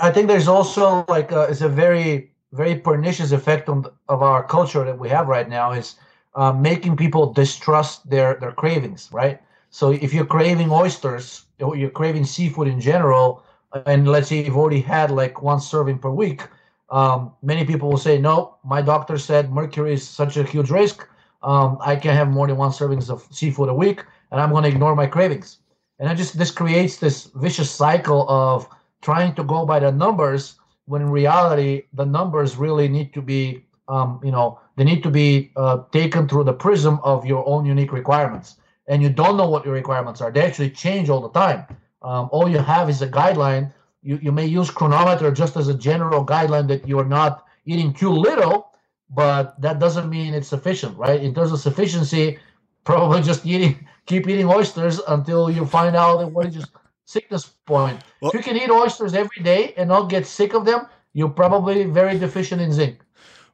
I 0.02 0.10
think 0.10 0.28
there's 0.28 0.48
also 0.48 1.04
like 1.08 1.32
a, 1.32 1.42
uh, 1.42 1.46
it's 1.50 1.62
a 1.62 1.68
very 1.68 2.30
very 2.52 2.76
pernicious 2.76 3.32
effect 3.32 3.68
on 3.68 3.82
the, 3.82 3.92
of 4.08 4.22
our 4.22 4.44
culture 4.44 4.84
that 4.84 4.98
we 4.98 5.08
have 5.08 5.26
right 5.26 5.48
now 5.48 5.72
is 5.72 5.96
uh, 6.36 6.52
making 6.52 6.96
people 6.96 7.32
distrust 7.32 8.08
their 8.08 8.36
their 8.36 8.52
cravings, 8.52 9.08
right? 9.12 9.40
So 9.70 9.90
if 9.90 10.14
you're 10.14 10.26
craving 10.26 10.70
oysters, 10.70 11.46
or 11.60 11.76
you're 11.76 11.90
craving 11.90 12.24
seafood 12.24 12.68
in 12.68 12.80
general, 12.80 13.43
and 13.86 14.08
let's 14.08 14.28
say 14.28 14.44
you've 14.44 14.56
already 14.56 14.80
had 14.80 15.10
like 15.10 15.42
one 15.42 15.60
serving 15.60 15.98
per 15.98 16.10
week, 16.10 16.42
um, 16.90 17.32
many 17.42 17.64
people 17.64 17.88
will 17.88 17.98
say, 17.98 18.18
no, 18.18 18.56
my 18.64 18.80
doctor 18.80 19.18
said 19.18 19.52
mercury 19.52 19.94
is 19.94 20.06
such 20.06 20.36
a 20.36 20.44
huge 20.44 20.70
risk. 20.70 21.08
Um, 21.42 21.78
I 21.80 21.96
can't 21.96 22.16
have 22.16 22.28
more 22.28 22.46
than 22.46 22.56
one 22.56 22.70
servings 22.70 23.10
of 23.10 23.26
seafood 23.30 23.68
a 23.68 23.74
week, 23.74 24.04
and 24.30 24.40
I'm 24.40 24.50
going 24.50 24.62
to 24.62 24.68
ignore 24.68 24.94
my 24.94 25.06
cravings. 25.06 25.58
And 25.98 26.08
I 26.08 26.14
just 26.14 26.38
this 26.38 26.50
creates 26.50 26.96
this 26.96 27.30
vicious 27.34 27.70
cycle 27.70 28.28
of 28.28 28.68
trying 29.02 29.34
to 29.34 29.44
go 29.44 29.66
by 29.66 29.78
the 29.78 29.92
numbers 29.92 30.56
when 30.86 31.02
in 31.02 31.10
reality 31.10 31.82
the 31.92 32.04
numbers 32.04 32.56
really 32.56 32.88
need 32.88 33.12
to 33.14 33.22
be, 33.22 33.64
um, 33.88 34.20
you 34.22 34.30
know, 34.30 34.60
they 34.76 34.84
need 34.84 35.02
to 35.02 35.10
be 35.10 35.52
uh, 35.56 35.82
taken 35.92 36.28
through 36.28 36.44
the 36.44 36.52
prism 36.52 36.98
of 37.04 37.26
your 37.26 37.46
own 37.48 37.64
unique 37.64 37.92
requirements. 37.92 38.56
And 38.88 39.02
you 39.02 39.08
don't 39.08 39.36
know 39.36 39.48
what 39.48 39.64
your 39.64 39.74
requirements 39.74 40.20
are; 40.20 40.30
they 40.30 40.42
actually 40.42 40.70
change 40.70 41.08
all 41.08 41.20
the 41.20 41.30
time. 41.30 41.64
Um, 42.04 42.28
all 42.32 42.48
you 42.48 42.58
have 42.58 42.90
is 42.90 43.00
a 43.02 43.08
guideline. 43.08 43.72
You, 44.02 44.18
you 44.22 44.30
may 44.30 44.44
use 44.44 44.70
Cronometer 44.70 45.30
just 45.32 45.56
as 45.56 45.68
a 45.68 45.74
general 45.74 46.24
guideline 46.24 46.68
that 46.68 46.86
you're 46.86 47.06
not 47.06 47.46
eating 47.64 47.94
too 47.94 48.10
little, 48.10 48.70
but 49.08 49.58
that 49.60 49.78
doesn't 49.78 50.10
mean 50.10 50.34
it's 50.34 50.48
sufficient, 50.48 50.96
right? 50.98 51.20
In 51.20 51.34
terms 51.34 51.52
of 51.52 51.60
sufficiency, 51.60 52.38
probably 52.84 53.22
just 53.22 53.46
eating, 53.46 53.88
keep 54.06 54.28
eating 54.28 54.46
oysters 54.46 55.00
until 55.08 55.50
you 55.50 55.64
find 55.64 55.96
out 55.96 56.30
what 56.30 56.46
is 56.46 56.56
your 56.56 56.64
sickness 57.06 57.46
point. 57.66 57.98
Well, 58.20 58.30
if 58.30 58.34
you 58.34 58.42
can 58.42 58.60
eat 58.60 58.70
oysters 58.70 59.14
every 59.14 59.42
day 59.42 59.72
and 59.78 59.88
not 59.88 60.10
get 60.10 60.26
sick 60.26 60.54
of 60.54 60.66
them, 60.66 60.86
you're 61.14 61.30
probably 61.30 61.84
very 61.84 62.18
deficient 62.18 62.60
in 62.60 62.72
zinc. 62.72 63.00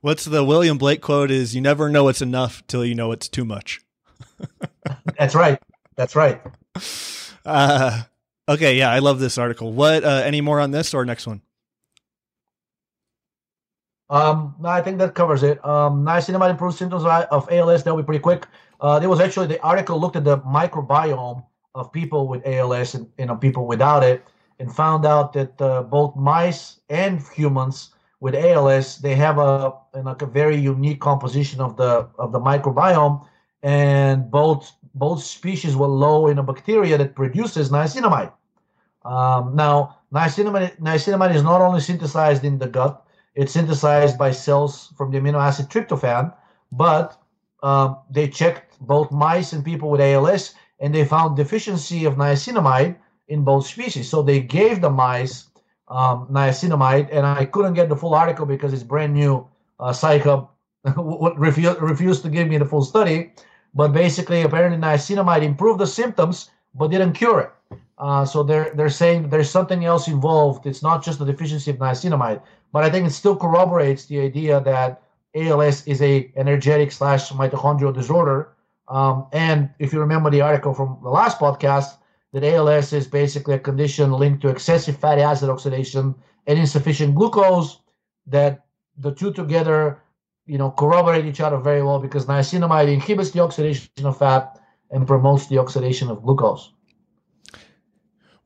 What's 0.00 0.24
the 0.24 0.42
William 0.42 0.78
Blake 0.78 1.02
quote 1.02 1.30
is 1.30 1.54
you 1.54 1.60
never 1.60 1.88
know 1.88 2.08
it's 2.08 2.22
enough 2.22 2.66
till 2.66 2.84
you 2.84 2.94
know 2.94 3.12
it's 3.12 3.28
too 3.28 3.44
much. 3.44 3.80
That's 5.18 5.34
right. 5.34 5.60
That's 5.94 6.16
right. 6.16 6.40
Uh, 7.44 8.02
Okay, 8.50 8.76
yeah, 8.76 8.90
I 8.90 8.98
love 8.98 9.20
this 9.20 9.38
article. 9.38 9.72
What? 9.72 10.02
Uh, 10.02 10.22
any 10.24 10.40
more 10.40 10.58
on 10.58 10.72
this 10.72 10.92
or 10.92 11.04
next 11.04 11.24
one? 11.24 11.40
Um, 14.10 14.56
no, 14.58 14.68
I 14.68 14.82
think 14.82 14.98
that 14.98 15.14
covers 15.14 15.44
it. 15.44 15.64
Um, 15.64 16.04
niacinamide 16.04 16.50
improves 16.50 16.76
symptoms 16.76 17.04
of 17.04 17.48
ALS. 17.48 17.84
That'll 17.84 17.96
be 17.96 18.02
pretty 18.02 18.18
quick. 18.18 18.48
Uh, 18.80 18.98
there 18.98 19.08
was 19.08 19.20
actually 19.20 19.46
the 19.46 19.62
article 19.62 20.00
looked 20.00 20.16
at 20.16 20.24
the 20.24 20.38
microbiome 20.38 21.44
of 21.76 21.92
people 21.92 22.26
with 22.26 22.44
ALS 22.44 22.96
and 22.96 23.06
you 23.18 23.26
know 23.26 23.36
people 23.36 23.68
without 23.68 24.02
it, 24.02 24.26
and 24.58 24.74
found 24.74 25.06
out 25.06 25.32
that 25.34 25.62
uh, 25.62 25.84
both 25.84 26.16
mice 26.16 26.80
and 26.88 27.22
humans 27.32 27.90
with 28.18 28.34
ALS 28.34 28.98
they 28.98 29.14
have 29.14 29.38
a 29.38 29.72
like 29.94 30.22
a 30.22 30.26
very 30.26 30.56
unique 30.56 30.98
composition 30.98 31.60
of 31.60 31.76
the 31.76 32.08
of 32.18 32.32
the 32.32 32.40
microbiome, 32.40 33.24
and 33.62 34.28
both 34.28 34.72
both 34.96 35.22
species 35.22 35.76
were 35.76 35.86
low 35.86 36.26
in 36.26 36.38
a 36.38 36.42
bacteria 36.42 36.98
that 36.98 37.14
produces 37.14 37.70
niacinamide. 37.70 38.32
Um, 39.04 39.56
now, 39.56 39.98
niacinamide, 40.12 40.78
niacinamide 40.78 41.34
is 41.34 41.42
not 41.42 41.60
only 41.60 41.80
synthesized 41.80 42.44
in 42.44 42.58
the 42.58 42.68
gut, 42.68 43.06
it's 43.34 43.52
synthesized 43.52 44.18
by 44.18 44.30
cells 44.30 44.92
from 44.96 45.10
the 45.10 45.18
amino 45.18 45.40
acid 45.40 45.68
tryptophan, 45.68 46.34
but 46.72 47.20
um, 47.62 47.98
they 48.10 48.28
checked 48.28 48.78
both 48.80 49.10
mice 49.10 49.52
and 49.52 49.64
people 49.64 49.90
with 49.90 50.00
ALS, 50.00 50.54
and 50.80 50.94
they 50.94 51.04
found 51.04 51.36
deficiency 51.36 52.04
of 52.04 52.14
niacinamide 52.14 52.96
in 53.28 53.44
both 53.44 53.66
species. 53.66 54.08
So 54.08 54.22
they 54.22 54.40
gave 54.40 54.80
the 54.80 54.90
mice 54.90 55.46
um, 55.88 56.26
niacinamide, 56.30 57.08
and 57.12 57.26
I 57.26 57.44
couldn't 57.44 57.74
get 57.74 57.88
the 57.88 57.96
full 57.96 58.14
article 58.14 58.46
because 58.46 58.72
it's 58.72 58.82
brand 58.82 59.14
new. 59.14 59.46
Uh, 59.78 59.90
Sci-Hub 59.90 60.50
refused, 61.36 61.80
refused 61.80 62.22
to 62.22 62.28
give 62.28 62.48
me 62.48 62.58
the 62.58 62.64
full 62.64 62.82
study, 62.82 63.32
but 63.74 63.92
basically, 63.92 64.42
apparently, 64.42 64.78
niacinamide 64.78 65.42
improved 65.42 65.80
the 65.80 65.86
symptoms 65.86 66.50
but 66.74 66.88
didn't 66.88 67.14
cure 67.14 67.40
it. 67.40 67.52
Uh, 67.98 68.24
so 68.24 68.42
they're 68.42 68.72
they're 68.74 68.88
saying 68.88 69.28
there's 69.28 69.50
something 69.50 69.84
else 69.84 70.08
involved. 70.08 70.66
It's 70.66 70.82
not 70.82 71.04
just 71.04 71.18
the 71.18 71.26
deficiency 71.26 71.70
of 71.70 71.76
niacinamide, 71.76 72.40
but 72.72 72.82
I 72.82 72.90
think 72.90 73.06
it 73.06 73.10
still 73.10 73.36
corroborates 73.36 74.06
the 74.06 74.20
idea 74.20 74.60
that 74.60 75.02
ALS 75.34 75.86
is 75.86 76.00
a 76.02 76.32
energetic 76.36 76.92
slash 76.92 77.30
mitochondrial 77.30 77.94
disorder. 77.94 78.52
Um, 78.88 79.26
and 79.32 79.70
if 79.78 79.92
you 79.92 80.00
remember 80.00 80.30
the 80.30 80.40
article 80.40 80.74
from 80.74 80.98
the 81.02 81.10
last 81.10 81.38
podcast, 81.38 81.98
that 82.32 82.42
ALS 82.42 82.92
is 82.92 83.06
basically 83.06 83.54
a 83.54 83.58
condition 83.58 84.12
linked 84.12 84.40
to 84.42 84.48
excessive 84.48 84.96
fatty 84.96 85.22
acid 85.22 85.48
oxidation 85.50 86.14
and 86.46 86.58
insufficient 86.58 87.14
glucose. 87.14 87.78
That 88.26 88.64
the 88.96 89.12
two 89.12 89.32
together, 89.32 90.00
you 90.46 90.58
know, 90.58 90.70
corroborate 90.70 91.26
each 91.26 91.40
other 91.40 91.58
very 91.58 91.82
well 91.82 91.98
because 91.98 92.26
niacinamide 92.26 92.92
inhibits 92.92 93.30
the 93.30 93.40
oxidation 93.40 94.04
of 94.04 94.18
fat 94.18 94.59
and 94.90 95.06
promotes 95.06 95.46
the 95.46 95.58
oxidation 95.58 96.08
of 96.08 96.22
glucose. 96.22 96.72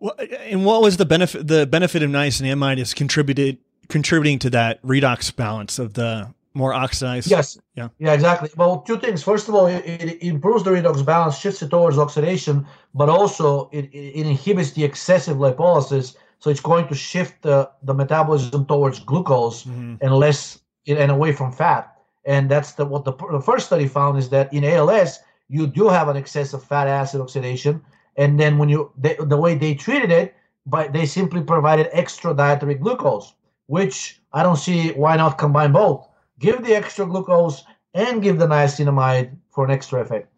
Well, 0.00 0.14
and 0.40 0.64
what 0.64 0.82
was 0.82 0.96
the 0.96 1.06
benefit? 1.06 1.46
The 1.46 1.66
benefit 1.66 2.02
of 2.02 2.10
niacinamide 2.10 2.78
is 2.78 2.92
contributed 2.92 3.58
contributing 3.88 4.38
to 4.40 4.50
that 4.50 4.82
redox 4.82 5.34
balance 5.34 5.78
of 5.78 5.94
the 5.94 6.32
more 6.54 6.72
oxidized. 6.72 7.30
Yes. 7.30 7.58
Yeah. 7.74 7.88
Yeah. 7.98 8.12
Exactly. 8.12 8.48
Well, 8.56 8.82
two 8.82 8.98
things. 8.98 9.22
First 9.22 9.48
of 9.48 9.54
all, 9.54 9.66
it, 9.66 9.84
it 9.84 10.22
improves 10.22 10.62
the 10.62 10.70
redox 10.70 11.04
balance, 11.04 11.36
shifts 11.36 11.62
it 11.62 11.70
towards 11.70 11.98
oxidation, 11.98 12.66
but 12.94 13.08
also 13.08 13.68
it, 13.72 13.86
it 13.92 14.26
inhibits 14.26 14.72
the 14.72 14.84
excessive 14.84 15.36
lipolysis. 15.36 16.16
So 16.38 16.50
it's 16.50 16.60
going 16.60 16.86
to 16.88 16.94
shift 16.94 17.42
the, 17.42 17.70
the 17.82 17.94
metabolism 17.94 18.66
towards 18.66 19.00
glucose 19.00 19.64
mm-hmm. 19.64 19.96
and 20.00 20.14
less 20.14 20.60
and 20.86 21.10
away 21.10 21.32
from 21.32 21.50
fat. 21.50 21.90
And 22.26 22.50
that's 22.50 22.72
the 22.72 22.84
what 22.84 23.04
the, 23.04 23.12
the 23.32 23.40
first 23.40 23.66
study 23.66 23.88
found 23.88 24.18
is 24.18 24.28
that 24.30 24.52
in 24.52 24.64
ALS 24.64 25.18
you 25.48 25.66
do 25.66 25.88
have 25.88 26.08
an 26.08 26.16
excess 26.16 26.52
of 26.52 26.64
fat 26.64 26.86
acid 26.86 27.20
oxidation, 27.20 27.82
and 28.16 28.38
then 28.38 28.58
when 28.58 28.68
you 28.68 28.90
they, 28.96 29.16
the 29.18 29.36
way 29.36 29.54
they 29.54 29.74
treated 29.74 30.10
it 30.10 30.34
but 30.66 30.92
they 30.92 31.06
simply 31.06 31.42
provided 31.42 31.88
extra 31.92 32.34
dietary 32.34 32.74
glucose 32.74 33.34
which 33.66 34.20
i 34.32 34.42
don't 34.42 34.56
see 34.56 34.90
why 34.92 35.16
not 35.16 35.38
combine 35.38 35.72
both 35.72 36.08
give 36.38 36.64
the 36.64 36.74
extra 36.74 37.06
glucose 37.06 37.64
and 37.94 38.22
give 38.22 38.38
the 38.38 38.46
niacinamide 38.46 39.36
for 39.50 39.64
an 39.64 39.70
extra 39.70 40.00
effect 40.00 40.28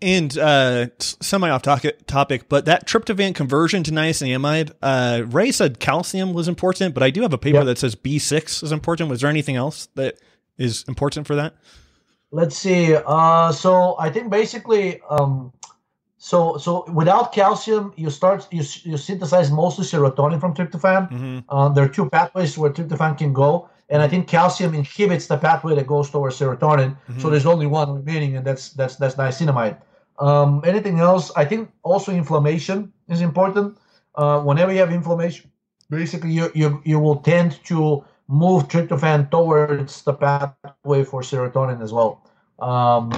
and 0.00 0.36
uh, 0.36 0.88
semi 0.98 1.48
off 1.48 1.62
topic, 1.62 2.48
but 2.48 2.64
that 2.64 2.88
tryptophan 2.88 3.36
conversion 3.36 3.84
to 3.84 3.92
niacinamide, 3.92 4.72
uh, 4.82 5.22
Ray 5.28 5.52
said 5.52 5.78
calcium 5.78 6.32
was 6.32 6.48
important, 6.48 6.92
but 6.92 7.04
I 7.04 7.10
do 7.10 7.22
have 7.22 7.32
a 7.32 7.38
paper 7.38 7.58
yep. 7.58 7.66
that 7.66 7.78
says 7.78 7.94
B6 7.94 8.64
is 8.64 8.72
important. 8.72 9.10
Was 9.10 9.20
there 9.20 9.30
anything 9.30 9.54
else 9.54 9.86
that 9.94 10.18
is 10.58 10.84
important 10.88 11.28
for 11.28 11.36
that? 11.36 11.54
Let's 12.32 12.56
see. 12.56 12.96
Uh, 12.96 13.52
so 13.52 13.96
I 13.98 14.10
think 14.10 14.30
basically, 14.30 15.00
um, 15.08 15.52
so 16.18 16.56
so 16.56 16.84
without 16.90 17.32
calcium, 17.32 17.92
you 17.96 18.10
start 18.10 18.48
you, 18.50 18.64
you 18.82 18.96
synthesize 18.96 19.50
mostly 19.50 19.84
serotonin 19.84 20.40
from 20.40 20.54
tryptophan. 20.54 21.10
Mm-hmm. 21.10 21.38
Uh, 21.48 21.68
there 21.68 21.84
are 21.84 21.88
two 21.88 22.08
pathways 22.08 22.58
where 22.58 22.72
tryptophan 22.72 23.18
can 23.18 23.32
go, 23.32 23.68
and 23.88 24.02
I 24.02 24.08
think 24.08 24.26
calcium 24.26 24.74
inhibits 24.74 25.26
the 25.26 25.36
pathway 25.36 25.74
that 25.76 25.86
goes 25.86 26.10
towards 26.10 26.38
serotonin. 26.38 26.96
So 27.20 27.30
there's 27.30 27.46
only 27.46 27.66
one 27.66 27.92
remaining, 27.94 28.36
and 28.36 28.46
that's 28.46 28.70
that's 28.70 28.96
that's 28.96 29.14
niacinamide. 29.16 29.76
Um, 30.18 30.62
anything 30.64 31.00
else? 31.00 31.30
I 31.36 31.44
think 31.44 31.70
also 31.82 32.12
inflammation 32.12 32.92
is 33.08 33.20
important. 33.20 33.78
Uh, 34.14 34.40
whenever 34.40 34.72
you 34.72 34.78
have 34.78 34.92
inflammation, 34.92 35.50
basically 35.90 36.30
you 36.30 36.50
you 36.54 36.80
you 36.84 36.98
will 37.00 37.16
tend 37.16 37.62
to 37.64 38.04
move 38.28 38.68
tryptophan 38.68 39.30
towards 39.30 40.02
the 40.02 40.14
pathway 40.14 41.04
for 41.04 41.22
serotonin 41.22 41.82
as 41.82 41.92
well. 41.92 42.22
Um, 42.60 43.12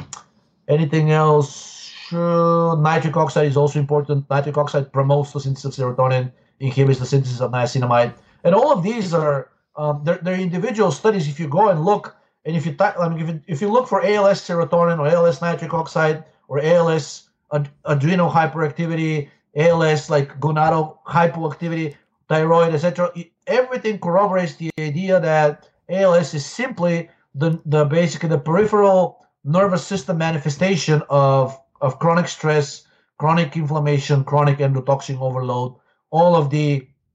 anything 0.69 1.11
else? 1.11 1.93
Sure. 2.09 2.77
Nitric 2.77 3.17
oxide 3.17 3.47
is 3.47 3.57
also 3.57 3.79
important. 3.79 4.29
Nitric 4.29 4.57
oxide 4.59 4.93
promotes 4.93 5.33
the 5.33 5.41
synthesis 5.41 5.79
of 5.79 5.97
serotonin, 5.97 6.31
inhibits 6.61 6.99
the 6.99 7.07
synthesis 7.07 7.41
of 7.41 7.51
niacinamide, 7.51 8.13
and 8.45 8.55
all 8.55 8.73
of 8.73 8.83
these 8.83 9.15
are 9.15 9.51
um, 9.77 10.03
they're, 10.05 10.19
they're 10.23 10.39
individual 10.39 10.93
studies. 10.93 11.29
If 11.29 11.41
you 11.41 11.49
go 11.49 11.71
and 11.71 11.85
look, 11.85 12.17
and 12.45 12.57
if 12.57 12.67
you 12.67 12.77
I 12.79 13.09
mean, 13.09 13.21
if 13.21 13.29
you, 13.29 13.41
if 13.47 13.61
you 13.63 13.69
look 13.69 13.89
for 13.89 14.05
ALS 14.05 14.41
serotonin 14.41 14.99
or 14.99 15.09
ALS 15.09 15.41
nitric 15.41 15.73
oxide 15.73 16.25
or 16.49 16.61
ALS 16.61 17.31
ad- 17.53 17.71
adrenal 17.87 18.31
hyperactivity, 18.31 19.31
ALS 19.57 20.11
like 20.11 20.39
gonadal 20.41 20.99
hypoactivity, 21.07 21.95
thyroid, 22.35 22.75
etc., 22.75 23.13
everything 23.47 23.99
corroborates 23.99 24.55
the 24.57 24.71
idea 24.81 25.21
that 25.21 25.69
ALS 25.89 26.35
is 26.35 26.45
simply 26.45 27.09
the 27.35 27.61
the 27.67 27.85
basically 27.85 28.29
the 28.29 28.39
peripheral 28.39 29.01
nervous 29.45 29.87
system 29.87 30.19
manifestation 30.19 31.03
of 31.11 31.57
of 31.81 31.99
chronic 31.99 32.29
stress, 32.29 32.87
chronic 33.19 33.57
inflammation, 33.57 34.25
chronic 34.25 34.59
endotoxin 34.59 35.19
overload, 35.21 35.75
all 36.11 36.35
of 36.35 36.51
the 36.51 36.69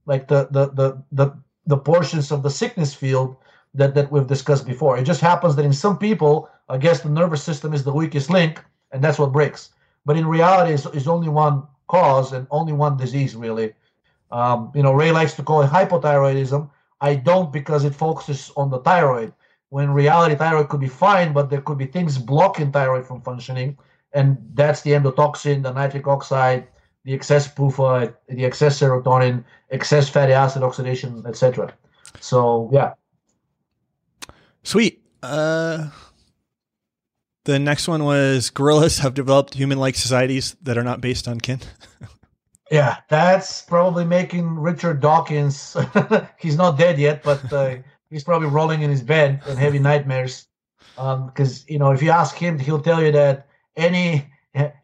like 0.06 0.28
the 0.28 0.48
the 0.52 0.64
the 0.80 0.88
the, 1.12 1.28
the 1.66 1.78
portions 1.78 2.32
of 2.32 2.44
the 2.44 2.50
sickness 2.50 2.94
field 2.94 3.36
that, 3.74 3.94
that 3.96 4.12
we've 4.12 4.28
discussed 4.36 4.66
before. 4.66 4.98
It 4.98 5.04
just 5.04 5.22
happens 5.22 5.56
that 5.56 5.66
in 5.66 5.74
some 5.74 5.98
people, 5.98 6.50
I 6.70 6.78
guess 6.78 7.02
the 7.02 7.10
nervous 7.10 7.44
system 7.44 7.74
is 7.74 7.84
the 7.84 7.94
weakest 8.02 8.30
link, 8.30 8.64
and 8.92 9.04
that's 9.04 9.20
what 9.20 9.32
breaks. 9.32 9.70
But 10.06 10.18
in 10.18 10.26
reality, 10.26 10.74
it's, 10.74 10.86
it's 10.88 11.08
only 11.08 11.30
one 11.30 11.68
cause 11.88 12.34
and 12.34 12.48
only 12.50 12.74
one 12.74 12.98
disease, 12.98 13.36
really. 13.36 13.74
Um, 14.32 14.72
you 14.76 14.84
know, 14.84 14.94
Ray 14.94 15.12
likes 15.12 15.34
to 15.36 15.44
call 15.44 15.62
it 15.62 15.70
hypothyroidism. 15.70 16.70
I 17.02 17.16
don't 17.16 17.52
because 17.52 17.86
it 17.86 17.96
focuses 17.96 18.52
on 18.56 18.70
the 18.70 18.80
thyroid. 18.80 19.34
When 19.70 19.92
reality, 19.92 20.36
thyroid 20.36 20.70
could 20.70 20.80
be 20.80 20.88
fine, 20.88 21.34
but 21.34 21.50
there 21.50 21.62
could 21.62 21.78
be 21.78 21.86
things 21.86 22.18
blocking 22.18 22.72
thyroid 22.72 23.06
from 23.06 23.22
functioning, 23.22 23.78
and 24.14 24.38
that's 24.56 24.82
the 24.82 24.92
endotoxin, 24.92 25.62
the 25.62 25.72
nitric 25.72 26.08
oxide, 26.08 26.68
the 27.06 27.14
excess 27.14 27.48
PUFA, 27.54 28.14
the 28.28 28.46
excess 28.46 28.80
serotonin, 28.80 29.44
excess 29.70 30.10
fatty 30.10 30.34
acid 30.34 30.64
oxidation, 30.64 31.24
etc. 31.28 31.74
So 32.20 32.70
yeah. 32.74 32.94
Sweet. 34.64 35.04
Uh, 35.22 35.90
the 37.46 37.60
next 37.60 37.88
one 37.88 38.04
was 38.04 38.50
gorillas 38.50 39.00
have 39.00 39.14
developed 39.14 39.54
human-like 39.54 39.96
societies 39.96 40.56
that 40.62 40.78
are 40.78 40.84
not 40.84 41.02
based 41.02 41.28
on 41.28 41.40
kin. 41.40 41.60
yeah, 42.72 42.98
that's 43.10 43.62
probably 43.62 44.06
making 44.06 44.60
Richard 44.60 45.00
Dawkins. 45.00 45.76
he's 46.40 46.56
not 46.56 46.78
dead 46.78 47.00
yet, 47.00 47.24
but 47.24 47.52
uh, 47.52 47.78
he's 48.10 48.24
probably 48.24 48.48
rolling 48.48 48.82
in 48.82 48.90
his 48.90 49.02
bed 49.02 49.42
and 49.48 49.58
having 49.58 49.84
nightmares. 49.84 50.48
Because 50.96 51.62
um, 51.62 51.66
you 51.68 51.80
know, 51.80 51.92
if 51.92 52.04
you 52.04 52.12
ask 52.12 52.36
him, 52.36 52.60
he'll 52.60 52.82
tell 52.82 53.04
you 53.04 53.12
that 53.12 53.48
any 53.76 54.30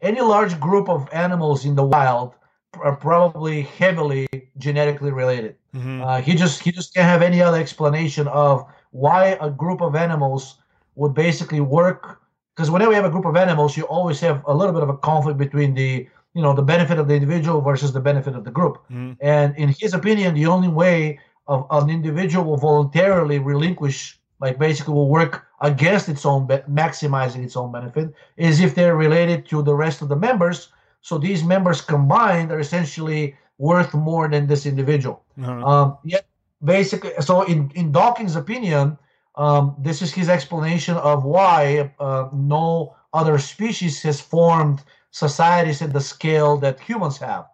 any 0.00 0.20
large 0.20 0.58
group 0.60 0.88
of 0.88 1.08
animals 1.12 1.64
in 1.64 1.74
the 1.74 1.84
wild 1.84 2.34
are 2.80 2.96
probably 2.96 3.62
heavily 3.62 4.26
genetically 4.58 5.10
related. 5.10 5.56
Mm-hmm. 5.74 6.02
Uh, 6.02 6.20
he 6.20 6.34
just 6.34 6.62
he 6.62 6.72
just 6.72 6.94
can't 6.94 7.06
have 7.06 7.22
any 7.22 7.42
other 7.42 7.58
explanation 7.58 8.28
of 8.28 8.66
why 8.90 9.38
a 9.40 9.50
group 9.50 9.80
of 9.80 9.94
animals 9.94 10.58
would 10.94 11.14
basically 11.14 11.60
work. 11.60 12.20
Because 12.54 12.70
whenever 12.70 12.90
you 12.92 12.96
have 12.96 13.04
a 13.04 13.10
group 13.10 13.26
of 13.26 13.36
animals, 13.36 13.76
you 13.76 13.84
always 13.84 14.18
have 14.20 14.42
a 14.46 14.54
little 14.54 14.72
bit 14.72 14.82
of 14.82 14.88
a 14.88 14.96
conflict 14.96 15.38
between 15.38 15.74
the 15.74 16.08
you 16.36 16.42
know 16.42 16.54
the 16.54 16.68
benefit 16.74 16.98
of 16.98 17.08
the 17.08 17.14
individual 17.14 17.62
versus 17.62 17.90
the 17.94 18.00
benefit 18.10 18.34
of 18.36 18.44
the 18.44 18.50
group. 18.50 18.76
Mm-hmm. 18.90 19.12
And 19.22 19.56
in 19.56 19.68
his 19.80 19.94
opinion, 19.94 20.34
the 20.34 20.46
only 20.46 20.68
way 20.68 21.18
of 21.48 21.66
an 21.70 21.88
individual 21.88 22.44
will 22.44 22.58
voluntarily 22.58 23.38
relinquish, 23.38 24.20
like 24.38 24.58
basically 24.58 24.92
will 24.92 25.08
work 25.08 25.46
against 25.62 26.10
its 26.10 26.26
own, 26.26 26.46
be- 26.46 26.66
maximizing 26.82 27.42
its 27.42 27.56
own 27.56 27.72
benefit, 27.72 28.12
is 28.36 28.60
if 28.60 28.74
they're 28.74 28.96
related 28.96 29.48
to 29.48 29.62
the 29.62 29.74
rest 29.74 30.02
of 30.02 30.08
the 30.10 30.16
members. 30.28 30.68
So 31.00 31.16
these 31.16 31.42
members 31.42 31.80
combined 31.80 32.52
are 32.52 32.60
essentially 32.60 33.34
worth 33.56 33.94
more 33.94 34.28
than 34.28 34.46
this 34.46 34.66
individual. 34.66 35.22
Uh-huh. 35.40 35.66
Um, 35.70 35.98
yet, 36.04 36.26
basically, 36.62 37.12
so 37.20 37.42
in 37.52 37.70
in 37.74 37.92
Dawkins' 37.92 38.36
opinion, 38.36 38.98
um, 39.36 39.74
this 39.78 40.02
is 40.02 40.12
his 40.12 40.28
explanation 40.28 40.96
of 40.96 41.24
why 41.24 41.90
uh, 41.98 42.28
no 42.34 42.94
other 43.14 43.38
species 43.38 44.02
has 44.02 44.20
formed 44.20 44.82
societies 45.24 45.80
at 45.82 45.92
the 45.92 46.00
scale 46.14 46.52
that 46.64 46.76
humans 46.88 47.16
have. 47.18 47.44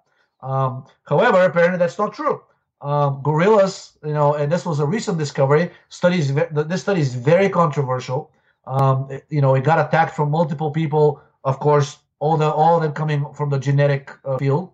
Um, 0.50 0.84
however, 1.10 1.38
apparently 1.42 1.78
that's 1.78 1.98
not 2.02 2.12
true. 2.12 2.42
Um, 2.80 3.20
gorillas, 3.22 3.74
you 4.04 4.14
know, 4.18 4.34
and 4.34 4.50
this 4.50 4.64
was 4.66 4.80
a 4.80 4.86
recent 4.96 5.16
discovery. 5.24 5.70
Studies 5.88 6.34
this 6.70 6.80
study 6.82 7.00
is 7.00 7.14
very 7.14 7.48
controversial. 7.48 8.20
Um, 8.66 8.96
it- 9.14 9.26
you 9.36 9.40
know, 9.44 9.54
it 9.58 9.62
got 9.70 9.78
attacked 9.84 10.14
from 10.16 10.30
multiple 10.30 10.70
people. 10.80 11.06
Of 11.44 11.56
course, 11.66 11.88
all 12.18 12.36
the 12.42 12.50
all 12.50 12.74
of 12.76 12.82
them 12.82 12.92
coming 13.02 13.20
from 13.38 13.48
the 13.50 13.58
genetic 13.68 14.04
uh, 14.24 14.38
field. 14.42 14.66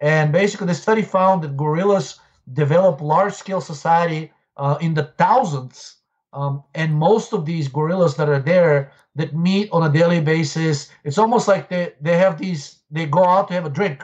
And 0.00 0.32
basically, 0.32 0.66
the 0.66 0.74
study 0.86 1.02
found 1.02 1.42
that 1.42 1.56
gorillas 1.56 2.18
develop 2.62 3.00
large-scale 3.00 3.60
society 3.60 4.22
uh, 4.56 4.76
in 4.80 4.94
the 4.94 5.04
thousands, 5.24 6.01
um, 6.32 6.62
and 6.74 6.94
most 6.94 7.32
of 7.32 7.44
these 7.44 7.68
gorillas 7.68 8.16
that 8.16 8.28
are 8.28 8.40
there 8.40 8.92
that 9.16 9.34
meet 9.34 9.68
on 9.72 9.82
a 9.82 9.92
daily 9.92 10.20
basis, 10.20 10.90
it's 11.04 11.18
almost 11.18 11.48
like 11.48 11.68
they 11.68 11.92
they 12.00 12.16
have 12.16 12.38
these. 12.38 12.78
They 12.90 13.06
go 13.06 13.24
out 13.24 13.48
to 13.48 13.54
have 13.54 13.66
a 13.66 13.70
drink, 13.70 14.02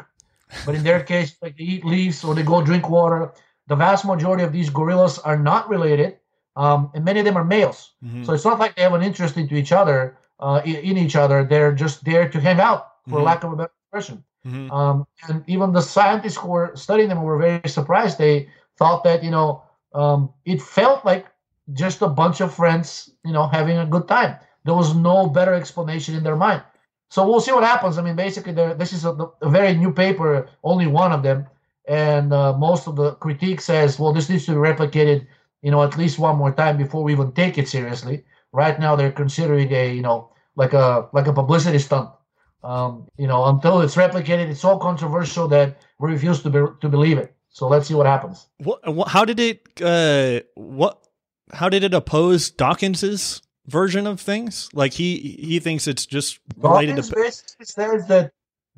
but 0.66 0.74
in 0.74 0.82
their 0.82 1.02
case, 1.12 1.36
like 1.42 1.56
they 1.56 1.64
eat 1.64 1.84
leaves 1.84 2.24
or 2.24 2.34
they 2.34 2.42
go 2.42 2.62
drink 2.62 2.88
water. 2.88 3.32
The 3.66 3.76
vast 3.76 4.04
majority 4.04 4.44
of 4.44 4.52
these 4.52 4.70
gorillas 4.70 5.18
are 5.18 5.38
not 5.38 5.68
related, 5.68 6.18
um, 6.56 6.90
and 6.94 7.04
many 7.04 7.20
of 7.20 7.26
them 7.26 7.36
are 7.36 7.44
males. 7.44 7.92
Mhm. 8.04 8.24
So 8.24 8.32
it's 8.32 8.44
not 8.44 8.58
like 8.58 8.74
they 8.76 8.82
have 8.82 8.94
an 8.94 9.02
interest 9.02 9.36
into 9.36 9.54
each 9.56 9.72
other, 9.72 10.16
uh, 10.40 10.60
in, 10.64 10.76
in 10.76 10.98
each 10.98 11.16
other. 11.16 11.44
They're 11.44 11.72
just 11.72 12.04
there 12.04 12.28
to 12.28 12.40
hang 12.40 12.60
out, 12.60 12.86
for 13.08 13.20
Mhm. 13.20 13.24
lack 13.24 13.44
of 13.44 13.52
a 13.52 13.56
better 13.56 13.72
expression. 13.84 14.24
Mhm. 14.46 14.70
Um, 14.72 15.06
and 15.28 15.44
even 15.46 15.72
the 15.72 15.82
scientists 15.82 16.36
who 16.36 16.48
were 16.48 16.72
studying 16.74 17.08
them 17.10 17.22
were 17.22 17.36
very 17.38 17.68
surprised. 17.68 18.16
They 18.18 18.48
thought 18.78 19.04
that 19.04 19.22
you 19.24 19.30
know 19.30 19.62
um, 19.94 20.30
it 20.44 20.60
felt 20.62 21.04
like 21.04 21.26
just 21.72 22.02
a 22.02 22.08
bunch 22.08 22.40
of 22.40 22.54
friends, 22.54 23.10
you 23.24 23.32
know, 23.32 23.46
having 23.46 23.78
a 23.78 23.86
good 23.86 24.08
time. 24.08 24.36
There 24.64 24.74
was 24.74 24.94
no 24.94 25.28
better 25.28 25.54
explanation 25.54 26.14
in 26.14 26.22
their 26.22 26.36
mind. 26.36 26.62
So 27.10 27.26
we'll 27.26 27.40
see 27.40 27.52
what 27.52 27.64
happens. 27.64 27.96
I 27.96 28.02
mean, 28.02 28.16
basically, 28.16 28.52
this 28.52 28.92
is 28.92 29.04
a, 29.04 29.12
a 29.40 29.48
very 29.48 29.74
new 29.74 29.92
paper, 29.92 30.48
only 30.62 30.86
one 30.86 31.12
of 31.12 31.22
them, 31.22 31.46
and 31.86 32.32
uh, 32.32 32.52
most 32.52 32.86
of 32.86 32.96
the 32.96 33.14
critique 33.14 33.62
says, 33.62 33.98
well, 33.98 34.12
this 34.12 34.28
needs 34.28 34.44
to 34.44 34.52
be 34.52 34.58
replicated, 34.58 35.26
you 35.62 35.70
know, 35.70 35.82
at 35.82 35.96
least 35.96 36.18
one 36.18 36.36
more 36.36 36.52
time 36.52 36.76
before 36.76 37.02
we 37.02 37.12
even 37.12 37.32
take 37.32 37.56
it 37.56 37.66
seriously. 37.66 38.24
Right 38.52 38.78
now, 38.78 38.94
they're 38.94 39.12
considering 39.12 39.72
a, 39.72 39.94
you 39.94 40.02
know, 40.02 40.30
like 40.54 40.74
a 40.74 41.08
like 41.12 41.26
a 41.26 41.32
publicity 41.32 41.78
stunt. 41.78 42.10
Um, 42.62 43.08
you 43.16 43.26
know, 43.26 43.46
until 43.46 43.80
it's 43.80 43.94
replicated, 43.94 44.50
it's 44.50 44.60
so 44.60 44.78
controversial 44.78 45.48
that 45.48 45.80
we 45.98 46.12
refuse 46.12 46.42
to 46.42 46.50
be, 46.50 46.60
to 46.80 46.88
believe 46.88 47.16
it. 47.16 47.34
So 47.48 47.68
let's 47.68 47.88
see 47.88 47.94
what 47.94 48.06
happens. 48.06 48.46
What? 48.58 48.80
How 49.08 49.24
did 49.24 49.40
it? 49.40 49.62
Uh, 49.80 50.40
what? 50.54 51.07
How 51.52 51.68
did 51.68 51.82
it 51.84 51.94
oppose 51.94 52.50
Dawkins's 52.50 53.42
version 53.66 54.06
of 54.06 54.20
things? 54.20 54.68
Like 54.72 54.92
he 54.92 55.36
he 55.40 55.58
thinks 55.60 55.86
it's 55.86 56.06
just 56.06 56.40
related 56.56 56.96
Dawkins 56.96 57.08
to. 57.10 57.14
basically 57.14 57.66
says 57.66 58.06
that 58.08 58.32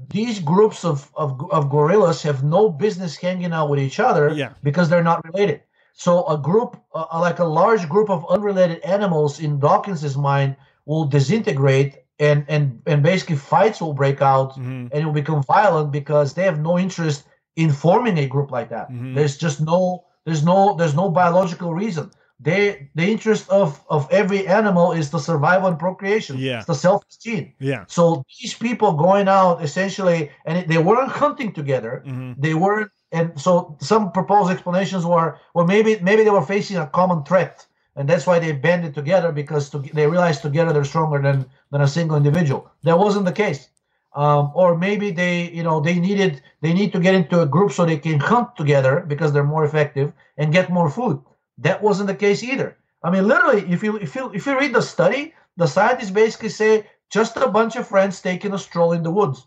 these 0.09 0.39
groups 0.41 0.85
of, 0.85 1.11
of, 1.15 1.39
of 1.53 1.69
gorillas 1.69 2.23
have 2.23 2.43
no 2.43 2.71
business 2.71 3.17
hanging 3.17 3.53
out 3.53 3.69
with 3.69 3.79
each 3.81 4.01
other 4.01 4.31
Yeah. 4.33 4.55
because 4.63 4.89
they're 4.89 5.03
not 5.05 5.23
related. 5.27 5.61
So 5.93 6.27
a 6.27 6.39
group, 6.39 6.81
uh, 6.95 7.05
like 7.21 7.39
a 7.39 7.45
large 7.45 7.87
group 7.87 8.09
of 8.09 8.25
unrelated 8.31 8.81
animals 8.81 9.41
in 9.41 9.59
Dawkins's 9.61 10.17
mind 10.17 10.57
will 10.87 11.05
disintegrate 11.05 11.99
and, 12.19 12.47
and, 12.49 12.81
and 12.87 13.03
basically 13.03 13.37
fights 13.37 13.81
will 13.83 13.93
break 13.93 14.23
out 14.23 14.55
Mhm. 14.57 14.89
and 14.91 14.95
it 14.95 15.05
will 15.05 15.13
become 15.13 15.43
violent 15.43 15.93
because 15.93 16.33
they 16.33 16.45
have 16.45 16.59
no 16.61 16.79
interest 16.79 17.25
in 17.57 17.71
forming 17.71 18.17
a 18.19 18.27
group 18.27 18.51
like 18.51 18.71
that. 18.71 18.91
Mhm. 18.91 19.15
There's 19.15 19.37
just 19.37 19.61
no 19.61 20.05
there's 20.25 20.43
no 20.45 20.75
there's 20.79 20.95
no 20.95 21.11
biological 21.11 21.75
reason. 21.75 22.11
They 22.43 22.91
the 22.95 23.05
interest 23.15 23.49
of 23.51 23.81
of 23.89 24.09
every 24.11 24.47
animal 24.49 24.93
is 24.93 25.11
to 25.11 25.19
survival 25.21 25.69
and 25.69 25.79
procreation. 25.79 26.37
Yeah. 26.39 26.59
It's 26.59 26.67
the 26.67 26.75
selfish 26.75 27.17
gene. 27.25 27.53
Yeah. 27.61 27.85
So 27.89 28.25
these 28.41 28.55
people 28.55 28.93
going 28.95 29.29
out 29.29 29.63
essentially, 29.63 30.31
and 30.47 30.67
they 30.69 30.79
weren't 30.79 31.13
hunting 31.13 31.53
together. 31.53 32.03
hmm 32.07 32.33
They 32.39 32.55
weren't, 32.55 32.91
and 33.13 33.27
so 33.41 33.77
some 33.81 34.11
proposed 34.13 34.51
explanations 34.51 35.05
were, 35.05 35.39
well, 35.55 35.67
maybe 35.67 35.99
maybe 36.01 36.25
they 36.25 36.31
were 36.39 36.47
facing 36.55 36.79
a 36.79 36.87
common 36.87 37.23
threat. 37.25 37.67
and 37.97 38.09
that's 38.09 38.27
why 38.27 38.39
they 38.41 38.53
banded 38.53 38.95
together 38.95 39.31
because 39.33 39.65
to, 39.71 39.79
they 39.97 40.07
realized 40.07 40.41
together 40.43 40.73
they're 40.73 40.85
stronger 40.95 41.21
than 41.27 41.39
than 41.71 41.81
a 41.83 41.89
single 41.97 42.17
individual. 42.17 42.63
That 42.87 42.99
wasn't 43.05 43.27
the 43.27 43.33
case. 43.45 43.69
Um, 44.15 44.51
or 44.55 44.77
maybe 44.77 45.11
they, 45.13 45.51
you 45.51 45.63
know, 45.63 45.81
they 45.81 45.97
needed 46.09 46.33
they 46.63 46.73
need 46.73 46.91
to 46.93 47.01
get 47.07 47.15
into 47.15 47.37
a 47.43 47.47
group 47.55 47.71
so 47.73 47.85
they 47.85 47.99
can 47.99 48.19
hunt 48.21 48.49
together 48.57 48.95
because 49.13 49.31
they're 49.33 49.53
more 49.55 49.65
effective 49.65 50.13
and 50.39 50.53
get 50.53 50.71
more 50.79 50.91
food. 50.91 51.17
That 51.59 51.83
wasn't 51.83 52.09
the 52.09 52.15
case 52.15 52.43
either. 52.43 52.77
I 53.03 53.11
mean, 53.11 53.27
literally, 53.27 53.63
if 53.73 53.83
you 53.83 53.97
if 53.97 54.15
you 54.15 54.31
if 54.33 54.47
you 54.47 54.59
read 54.59 54.75
the 54.75 54.83
study, 54.83 55.35
the 55.57 55.67
scientists 55.67 56.11
basically 56.11 56.51
say 56.51 56.87
just 57.11 57.37
a 57.37 57.49
bunch 57.49 57.77
of 57.77 57.89
friends 57.89 58.21
taking 58.21 58.53
a 58.53 58.59
stroll 58.59 58.93
in 58.93 59.03
the 59.03 59.11
woods. 59.11 59.47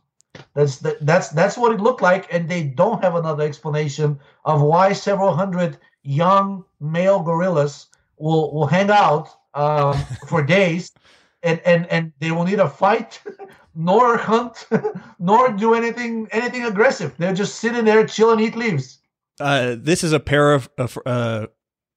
That's 0.56 0.78
the, 0.78 0.98
that's 1.02 1.30
that's 1.30 1.58
what 1.58 1.74
it 1.74 1.82
looked 1.82 2.02
like, 2.02 2.34
and 2.34 2.50
they 2.50 2.64
don't 2.64 3.04
have 3.04 3.16
another 3.16 3.44
explanation 3.44 4.20
of 4.46 4.62
why 4.62 4.94
several 4.94 5.36
hundred 5.36 5.78
young 6.02 6.66
male 6.80 7.22
gorillas 7.22 7.88
will 8.18 8.54
will 8.54 8.68
hang 8.68 8.90
out 8.90 9.30
um, 9.54 9.96
for 10.28 10.42
days, 10.42 10.92
and 11.44 11.60
and 11.66 11.86
and 11.88 12.12
they 12.20 12.32
will 12.32 12.46
neither 12.46 12.68
fight, 12.68 13.22
nor 13.76 14.18
hunt, 14.18 14.68
nor 15.20 15.52
do 15.52 15.76
anything 15.76 16.28
anything 16.32 16.66
aggressive. 16.66 17.14
They're 17.18 17.34
just 17.34 17.58
sitting 17.58 17.86
there, 17.86 18.06
chill 18.08 18.32
and 18.32 18.42
eat 18.42 18.56
leaves. 18.56 19.00
Uh, 19.40 19.76
this 19.78 20.04
is 20.04 20.14
a 20.14 20.20
pair 20.20 20.54
of 20.54 20.70
uh, 21.06 21.48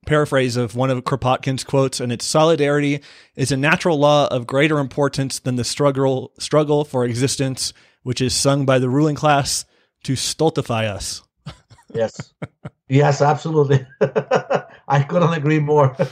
paraphrase 0.06 0.56
of 0.56 0.74
one 0.74 0.90
of 0.90 1.04
Kropotkin's 1.04 1.64
quotes, 1.64 2.00
and 2.00 2.10
it's 2.10 2.24
solidarity 2.24 3.02
is 3.34 3.52
a 3.52 3.56
natural 3.56 3.98
law 3.98 4.28
of 4.28 4.46
greater 4.46 4.78
importance 4.78 5.38
than 5.40 5.56
the 5.56 5.64
struggle 5.64 6.32
struggle 6.38 6.84
for 6.84 7.04
existence, 7.04 7.72
which 8.02 8.20
is 8.20 8.34
sung 8.34 8.64
by 8.64 8.78
the 8.78 8.88
ruling 8.88 9.16
class 9.16 9.66
to 10.04 10.16
stultify 10.16 10.86
us. 10.86 11.22
yes, 11.92 12.32
yes, 12.88 13.20
absolutely. 13.20 13.84
I 14.88 15.02
couldn't 15.02 15.32
agree 15.32 15.58
more. 15.58 15.96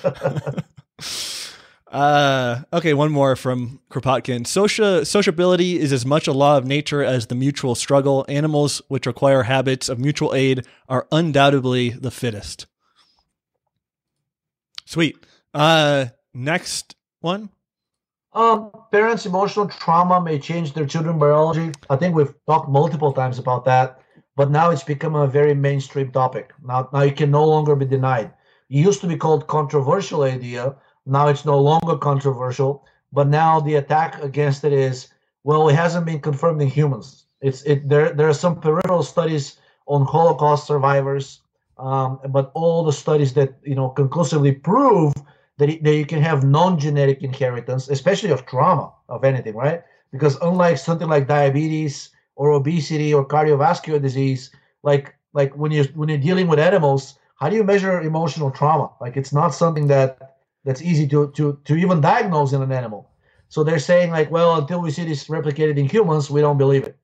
uh, 1.93 2.63
okay, 2.73 2.93
one 2.93 3.13
more 3.13 3.37
from 3.37 3.81
Kropotkin. 3.91 4.43
Socia- 4.43 5.07
sociability 5.07 5.79
is 5.79 5.93
as 5.93 6.05
much 6.05 6.27
a 6.27 6.33
law 6.33 6.59
of 6.59 6.67
nature 6.67 7.05
as 7.05 7.29
the 7.29 7.37
mutual 7.37 7.77
struggle. 7.77 8.27
Animals 8.29 8.83
which 8.89 9.07
acquire 9.07 9.45
habits 9.45 9.89
of 9.89 10.01
mutual 10.01 10.35
aid 10.35 10.67
are 10.89 11.07
undoubtedly 11.13 11.91
the 11.91 12.11
fittest. 12.11 12.67
Sweet. 14.87 15.17
Uh, 15.53 16.07
next 16.33 16.97
one. 17.21 17.51
Um, 18.33 18.73
parents' 18.91 19.27
emotional 19.27 19.69
trauma 19.69 20.21
may 20.21 20.39
change 20.39 20.73
their 20.73 20.87
children 20.87 21.19
biology. 21.19 21.73
I 21.89 21.97
think 21.97 22.15
we've 22.15 22.35
talked 22.47 22.69
multiple 22.69 23.13
times 23.13 23.39
about 23.39 23.65
that, 23.67 24.01
but 24.35 24.51
now 24.51 24.71
it's 24.71 24.83
become 24.83 25.15
a 25.15 25.27
very 25.27 25.55
mainstream 25.55 26.11
topic. 26.11 26.53
Now, 26.65 26.89
now 26.93 27.01
it 27.01 27.17
can 27.17 27.31
no 27.31 27.45
longer 27.45 27.77
be 27.77 27.87
denied. 27.87 28.33
It 28.69 28.77
used 28.77 29.01
to 29.03 29.07
be 29.07 29.17
called 29.17 29.47
controversial 29.47 30.23
idea. 30.23 30.75
Now 31.07 31.29
it's 31.29 31.45
no 31.45 31.61
longer 31.61 31.97
controversial, 31.97 32.85
but 33.13 33.29
now 33.29 33.61
the 33.61 33.77
attack 33.77 34.21
against 34.23 34.65
it 34.65 34.73
is 34.73 35.09
well, 35.45 35.69
it 35.69 35.75
hasn't 35.75 36.07
been 36.07 36.21
confirmed 36.21 36.63
in 36.63 36.69
humans. 36.69 37.27
It's 37.43 37.63
it 37.63 37.89
there. 37.89 38.15
There 38.15 38.29
are 38.29 38.35
some 38.35 38.61
peripheral 38.61 39.03
studies 39.03 39.59
on 39.87 40.07
Holocaust 40.07 40.67
survivors 40.67 41.41
um, 41.79 42.21
but 42.29 42.51
all 42.55 42.85
the 42.85 42.93
studies 42.93 43.35
that 43.35 43.55
you 43.65 43.75
know 43.75 43.89
conclusively 43.91 44.53
prove 44.53 45.13
that, 45.59 45.71
it, 45.71 45.85
that 45.85 45.95
you 45.95 46.07
can 46.07 46.21
have 46.23 46.45
non-genetic 46.45 47.23
inheritance, 47.23 47.89
especially 47.89 48.31
of 48.31 48.47
trauma 48.47 48.93
of 49.09 49.25
anything, 49.25 49.55
right? 49.55 49.83
Because 50.13 50.37
unlike 50.43 50.79
something 50.79 51.09
like 51.09 51.27
diabetes 51.27 52.11
or 52.37 52.53
obesity 52.53 53.13
or 53.13 53.27
cardiovascular 53.27 54.01
disease, 54.01 54.51
like 54.83 55.15
like 55.33 55.55
when 55.57 55.73
you 55.73 55.85
when 55.95 56.09
you're 56.09 56.19
dealing 56.19 56.47
with 56.47 56.59
animals, 56.59 57.19
how 57.37 57.49
do 57.49 57.57
you 57.57 57.65
measure 57.65 58.01
emotional 58.01 58.51
trauma? 58.51 58.91
Like 59.01 59.17
it's 59.17 59.33
not 59.33 59.49
something 59.55 59.89
that 59.89 60.37
that's 60.65 60.83
easy 60.83 61.07
to 61.09 61.31
to 61.33 61.59
to 61.65 61.77
even 61.77 62.01
diagnose 62.01 62.53
in 62.53 62.63
an 62.63 62.73
animal. 62.73 63.11
So 63.49 63.63
they're 63.63 63.79
saying 63.79 64.11
like, 64.11 64.31
well, 64.31 64.57
until 64.57 64.81
we 64.81 64.91
see 64.91 65.05
this 65.05 65.29
replicated 65.29 65.77
in 65.77 65.89
humans, 65.89 66.31
we 66.31 66.41
don't 66.41 66.59
believe 66.59 66.85
it. 66.85 66.97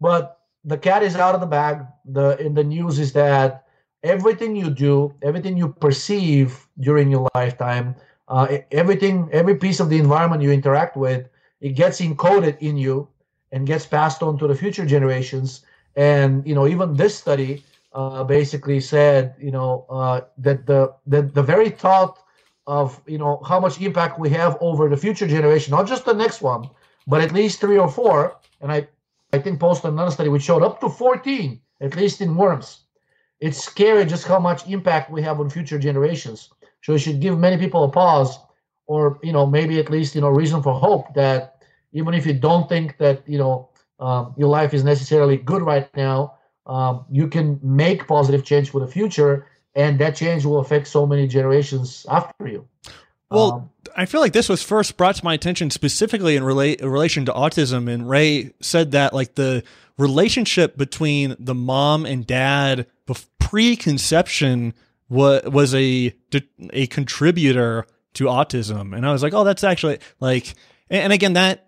But 0.00 0.40
the 0.64 0.78
cat 0.78 1.02
is 1.02 1.16
out 1.16 1.34
of 1.34 1.40
the 1.40 1.46
bag. 1.46 1.86
The 2.04 2.36
in 2.38 2.54
the 2.54 2.64
news 2.64 2.98
is 2.98 3.12
that 3.12 3.65
everything 4.06 4.56
you 4.56 4.70
do, 4.70 5.14
everything 5.22 5.56
you 5.56 5.68
perceive 5.68 6.66
during 6.80 7.10
your 7.10 7.28
lifetime, 7.34 7.94
uh, 8.28 8.58
everything, 8.70 9.28
every 9.32 9.56
piece 9.56 9.80
of 9.80 9.88
the 9.88 9.98
environment 9.98 10.42
you 10.42 10.50
interact 10.50 10.96
with, 10.96 11.28
it 11.60 11.70
gets 11.70 12.00
encoded 12.00 12.58
in 12.60 12.76
you 12.76 13.08
and 13.52 13.66
gets 13.66 13.86
passed 13.86 14.22
on 14.22 14.38
to 14.38 14.46
the 14.46 14.54
future 14.54 14.86
generations. 14.86 15.64
And 15.96 16.46
you 16.46 16.54
know, 16.54 16.66
even 16.66 16.94
this 16.94 17.16
study 17.16 17.64
uh, 17.92 18.24
basically 18.24 18.80
said, 18.80 19.34
you 19.40 19.50
know, 19.50 19.86
uh, 19.88 20.22
that 20.38 20.66
the, 20.66 20.94
the 21.06 21.22
the 21.22 21.42
very 21.42 21.70
thought 21.70 22.18
of 22.66 23.00
you 23.06 23.18
know 23.18 23.40
how 23.46 23.60
much 23.60 23.80
impact 23.80 24.18
we 24.18 24.28
have 24.30 24.58
over 24.60 24.88
the 24.88 24.96
future 24.96 25.26
generation, 25.26 25.70
not 25.70 25.86
just 25.86 26.04
the 26.04 26.12
next 26.14 26.42
one, 26.42 26.68
but 27.06 27.20
at 27.20 27.32
least 27.32 27.60
three 27.60 27.78
or 27.78 27.88
four. 27.88 28.36
And 28.60 28.72
I, 28.72 28.88
I 29.32 29.38
think 29.38 29.60
posted 29.60 29.92
another 29.92 30.10
study 30.10 30.28
which 30.28 30.42
showed 30.42 30.62
up 30.62 30.80
to 30.80 30.88
14, 30.88 31.60
at 31.80 31.96
least 31.96 32.20
in 32.20 32.36
worms 32.36 32.85
it's 33.40 33.62
scary 33.62 34.04
just 34.04 34.26
how 34.26 34.38
much 34.38 34.66
impact 34.66 35.10
we 35.10 35.22
have 35.22 35.40
on 35.40 35.50
future 35.50 35.78
generations. 35.78 36.50
So 36.82 36.94
it 36.94 36.98
should 36.98 37.20
give 37.20 37.38
many 37.38 37.58
people 37.58 37.84
a 37.84 37.90
pause, 37.90 38.38
or 38.86 39.18
you 39.22 39.32
know 39.32 39.46
maybe 39.46 39.78
at 39.78 39.90
least 39.90 40.14
you 40.14 40.20
know 40.20 40.28
reason 40.28 40.62
for 40.62 40.74
hope 40.74 41.14
that 41.14 41.62
even 41.92 42.14
if 42.14 42.26
you 42.26 42.32
don't 42.32 42.68
think 42.68 42.96
that 42.98 43.22
you 43.28 43.38
know 43.38 43.68
um, 43.98 44.34
your 44.36 44.48
life 44.48 44.74
is 44.74 44.84
necessarily 44.84 45.36
good 45.36 45.62
right 45.62 45.88
now, 45.96 46.34
um, 46.66 47.04
you 47.10 47.28
can 47.28 47.58
make 47.62 48.06
positive 48.06 48.44
change 48.44 48.70
for 48.70 48.80
the 48.80 48.86
future, 48.86 49.46
and 49.74 49.98
that 49.98 50.16
change 50.16 50.44
will 50.44 50.58
affect 50.58 50.86
so 50.86 51.06
many 51.06 51.26
generations 51.26 52.06
after 52.08 52.46
you. 52.46 52.66
Well, 53.30 53.52
um, 53.52 53.70
I 53.98 54.04
feel 54.04 54.20
like 54.20 54.34
this 54.34 54.48
was 54.48 54.62
first 54.62 54.96
brought 54.96 55.16
to 55.16 55.24
my 55.24 55.34
attention 55.34 55.70
specifically 55.70 56.36
in, 56.36 56.42
rela- 56.42 56.76
in 56.76 56.88
relation 56.88 57.24
to 57.26 57.32
autism, 57.32 57.90
and 57.92 58.08
Ray 58.08 58.52
said 58.60 58.92
that 58.92 59.14
like 59.14 59.34
the 59.34 59.64
relationship 59.96 60.76
between 60.76 61.34
the 61.38 61.54
mom 61.54 62.04
and 62.04 62.26
dad 62.26 62.86
pre-conception 63.46 64.74
was 65.08 65.44
was 65.44 65.74
a 65.74 66.12
a 66.70 66.86
contributor 66.88 67.86
to 68.14 68.24
autism, 68.24 68.94
and 68.94 69.06
I 69.06 69.12
was 69.12 69.22
like, 69.22 69.34
oh, 69.34 69.44
that's 69.44 69.62
actually 69.62 69.98
like, 70.20 70.54
and, 70.90 71.12
again, 71.12 71.34
that 71.34 71.64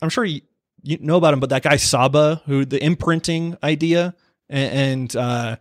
I'm 0.00 0.08
sure 0.08 0.24
you, 0.24 0.40
you 0.82 0.96
know 1.00 1.16
about 1.16 1.34
him, 1.34 1.40
but 1.40 1.50
that 1.50 1.62
guy 1.62 1.76
Saba, 1.76 2.40
who 2.46 2.64
the 2.64 2.82
imprinting 2.82 3.58
idea, 3.62 4.14
and, 4.48 4.72
and 4.72 5.16
uh, 5.16 5.56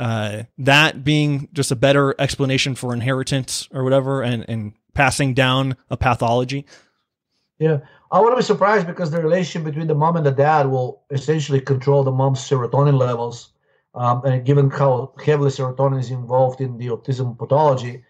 uh, 0.00 0.44
that 0.58 1.04
being 1.04 1.48
just 1.52 1.70
a 1.70 1.76
better 1.76 2.14
explanation 2.18 2.74
for 2.74 2.94
inheritance 2.94 3.68
or 3.72 3.84
whatever, 3.84 4.22
and 4.22 4.44
and 4.48 4.72
passing 4.94 5.34
down 5.34 5.76
a 5.90 5.96
pathology. 5.96 6.64
Yeah, 7.58 7.80
I 8.10 8.20
wouldn't 8.20 8.38
be 8.38 8.44
surprised 8.44 8.86
because 8.86 9.10
the 9.10 9.22
relationship 9.22 9.66
between 9.66 9.86
the 9.86 9.94
mom 9.94 10.16
and 10.16 10.24
the 10.24 10.32
dad 10.32 10.66
will 10.66 11.02
essentially 11.10 11.60
control 11.60 12.02
the 12.02 12.10
mom's 12.10 12.40
serotonin 12.40 12.98
levels 12.98 13.52
um, 13.94 14.24
and 14.24 14.44
given 14.44 14.70
how 14.70 15.12
heavily 15.24 15.50
serotonin 15.50 16.00
is 16.00 16.10
involved 16.10 16.60
in 16.60 16.78
the 16.78 16.88
autism 16.88 17.36
pathology, 17.36 18.04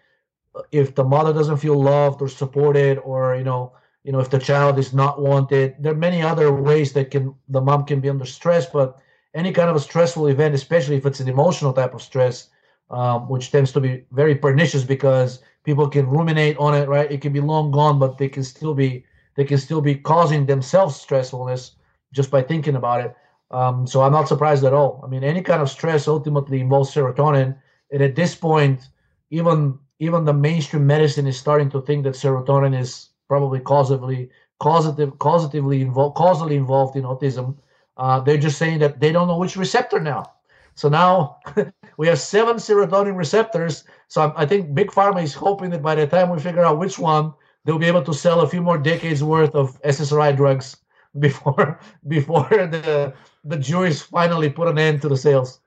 if 0.71 0.95
the 0.95 1.03
mother 1.03 1.33
doesn't 1.33 1.57
feel 1.57 1.81
loved 1.81 2.21
or 2.21 2.29
supported, 2.29 2.99
or 2.99 3.35
you 3.35 3.43
know, 3.43 3.73
you 4.03 4.11
know, 4.11 4.19
if 4.19 4.29
the 4.29 4.39
child 4.39 4.77
is 4.79 4.93
not 4.93 5.21
wanted, 5.21 5.75
there 5.79 5.91
are 5.93 5.95
many 5.95 6.21
other 6.21 6.53
ways 6.53 6.93
that 6.93 7.11
can 7.11 7.35
the 7.49 7.61
mom 7.61 7.85
can 7.85 7.99
be 7.99 8.09
under 8.09 8.25
stress. 8.25 8.65
But 8.65 8.99
any 9.33 9.51
kind 9.51 9.69
of 9.69 9.75
a 9.75 9.79
stressful 9.79 10.27
event, 10.27 10.55
especially 10.55 10.95
if 10.97 11.05
it's 11.05 11.19
an 11.19 11.29
emotional 11.29 11.73
type 11.73 11.93
of 11.93 12.01
stress, 12.01 12.49
um, 12.89 13.29
which 13.29 13.51
tends 13.51 13.71
to 13.71 13.79
be 13.79 14.03
very 14.11 14.35
pernicious 14.35 14.83
because 14.83 15.39
people 15.63 15.87
can 15.87 16.09
ruminate 16.09 16.57
on 16.57 16.73
it, 16.75 16.87
right? 16.89 17.11
It 17.11 17.21
can 17.21 17.33
be 17.33 17.39
long 17.39 17.71
gone, 17.71 17.99
but 17.99 18.17
they 18.17 18.29
can 18.29 18.43
still 18.43 18.73
be 18.73 19.05
they 19.35 19.45
can 19.45 19.57
still 19.57 19.81
be 19.81 19.95
causing 19.95 20.45
themselves 20.45 21.03
stressfulness 21.03 21.71
just 22.13 22.29
by 22.29 22.41
thinking 22.41 22.75
about 22.75 22.99
it. 23.05 23.15
Um, 23.51 23.87
so 23.87 24.01
I'm 24.01 24.11
not 24.11 24.27
surprised 24.27 24.65
at 24.65 24.73
all. 24.73 25.01
I 25.03 25.07
mean, 25.07 25.23
any 25.23 25.41
kind 25.41 25.61
of 25.61 25.69
stress 25.69 26.07
ultimately 26.07 26.59
involves 26.59 26.93
serotonin, 26.93 27.57
and 27.91 28.01
at 28.01 28.15
this 28.15 28.35
point, 28.35 28.89
even 29.29 29.79
even 29.99 30.25
the 30.25 30.33
mainstream 30.33 30.87
medicine 30.87 31.27
is 31.27 31.37
starting 31.37 31.69
to 31.69 31.81
think 31.81 32.03
that 32.03 32.15
serotonin 32.15 32.77
is 32.77 33.09
probably 33.27 33.59
causatively 33.59 34.29
causative 34.59 35.17
causatively 35.17 35.81
involved 35.81 36.15
causally 36.15 36.55
involved 36.55 36.95
in 36.95 37.03
autism. 37.03 37.55
Uh, 38.01 38.19
they're 38.19 38.35
just 38.35 38.57
saying 38.57 38.79
that 38.79 38.99
they 38.99 39.11
don't 39.11 39.27
know 39.27 39.37
which 39.37 39.55
receptor 39.55 39.99
now. 39.99 40.25
So 40.73 40.89
now 40.89 41.37
we 41.97 42.07
have 42.07 42.19
seven 42.19 42.55
serotonin 42.55 43.15
receptors. 43.15 43.83
So 44.07 44.23
I'm, 44.23 44.33
I 44.35 44.47
think 44.47 44.73
Big 44.73 44.89
Pharma 44.89 45.21
is 45.21 45.35
hoping 45.35 45.69
that 45.69 45.83
by 45.83 45.93
the 45.93 46.07
time 46.07 46.31
we 46.31 46.39
figure 46.39 46.65
out 46.65 46.79
which 46.79 46.97
one, 46.97 47.31
they'll 47.63 47.77
be 47.77 47.85
able 47.85 48.03
to 48.05 48.13
sell 48.13 48.41
a 48.41 48.49
few 48.49 48.63
more 48.63 48.79
decades 48.79 49.23
worth 49.23 49.53
of 49.53 49.79
SSRI 49.83 50.35
drugs 50.35 50.77
before 51.19 51.79
before 52.07 52.49
the 52.49 53.13
the 53.45 53.57
jury's 53.57 54.01
finally 54.01 54.49
put 54.49 54.67
an 54.67 54.79
end 54.79 55.03
to 55.03 55.07
the 55.07 55.17
sales. 55.17 55.59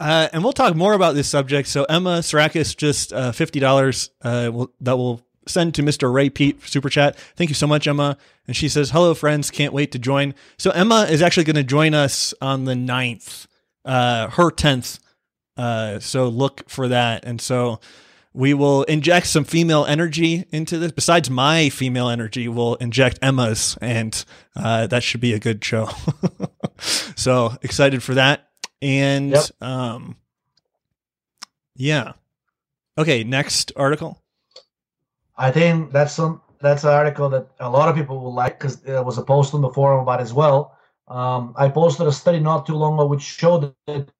Uh, 0.00 0.28
and 0.32 0.42
we'll 0.42 0.52
talk 0.52 0.74
more 0.74 0.94
about 0.94 1.14
this 1.14 1.28
subject. 1.28 1.68
So 1.68 1.84
Emma 1.84 2.18
Sarakis 2.20 2.76
just 2.76 3.12
uh, 3.12 3.30
fifty 3.30 3.60
dollars 3.60 4.10
uh, 4.22 4.50
will, 4.52 4.72
that 4.80 4.96
will 4.96 5.22
send 5.48 5.74
to 5.74 5.82
Mr. 5.82 6.12
Ray 6.12 6.30
Peat 6.30 6.62
super 6.66 6.88
chat. 6.88 7.16
Thank 7.36 7.50
you 7.50 7.54
so 7.54 7.66
much, 7.66 7.86
Emma. 7.86 8.16
And 8.46 8.56
she 8.56 8.68
says, 8.68 8.90
"Hello, 8.90 9.14
friends. 9.14 9.50
Can't 9.50 9.72
wait 9.72 9.92
to 9.92 9.98
join." 9.98 10.34
So 10.58 10.70
Emma 10.70 11.06
is 11.10 11.22
actually 11.22 11.44
going 11.44 11.56
to 11.56 11.64
join 11.64 11.94
us 11.94 12.34
on 12.40 12.64
the 12.64 12.74
9th, 12.74 13.46
uh, 13.84 14.28
her 14.30 14.50
tenth. 14.50 14.98
Uh, 15.56 15.98
so 15.98 16.28
look 16.28 16.68
for 16.68 16.88
that. 16.88 17.24
And 17.24 17.40
so 17.40 17.80
we 18.32 18.54
will 18.54 18.84
inject 18.84 19.26
some 19.26 19.44
female 19.44 19.84
energy 19.84 20.44
into 20.52 20.78
this. 20.78 20.92
Besides 20.92 21.28
my 21.28 21.70
female 21.70 22.08
energy, 22.08 22.46
we'll 22.46 22.76
inject 22.76 23.18
Emma's, 23.20 23.76
and 23.80 24.24
uh, 24.54 24.86
that 24.86 25.02
should 25.02 25.20
be 25.20 25.32
a 25.32 25.40
good 25.40 25.64
show. 25.64 25.88
so 26.78 27.56
excited 27.62 28.02
for 28.02 28.14
that. 28.14 28.48
And 28.80 29.32
yep. 29.32 29.44
um, 29.60 30.16
yeah. 31.74 32.12
Okay, 32.96 33.24
next 33.24 33.72
article. 33.76 34.22
I 35.38 35.52
think 35.52 35.92
that's 35.92 36.14
some 36.14 36.42
that's 36.60 36.82
an 36.82 36.90
article 36.90 37.28
that 37.30 37.46
a 37.60 37.70
lot 37.70 37.88
of 37.88 37.94
people 37.94 38.20
will 38.20 38.34
like 38.34 38.58
because 38.58 38.80
there 38.80 39.02
was 39.04 39.16
a 39.18 39.22
post 39.22 39.54
on 39.54 39.60
the 39.60 39.70
forum 39.70 40.00
about 40.00 40.20
as 40.20 40.34
well. 40.34 40.76
Um, 41.06 41.54
I 41.56 41.68
posted 41.68 42.06
a 42.06 42.12
study 42.12 42.40
not 42.40 42.66
too 42.66 42.74
long 42.74 42.94
ago 42.94 43.06
which 43.06 43.22
showed 43.22 43.72
that 43.86 44.10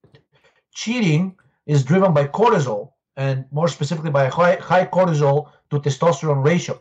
cheating 0.72 1.36
is 1.66 1.84
driven 1.84 2.14
by 2.14 2.28
cortisol 2.28 2.92
and 3.16 3.44
more 3.50 3.68
specifically 3.68 4.10
by 4.12 4.24
a 4.24 4.30
high, 4.30 4.54
high 4.56 4.86
cortisol 4.86 5.50
to 5.70 5.80
testosterone 5.80 6.44
ratio. 6.44 6.80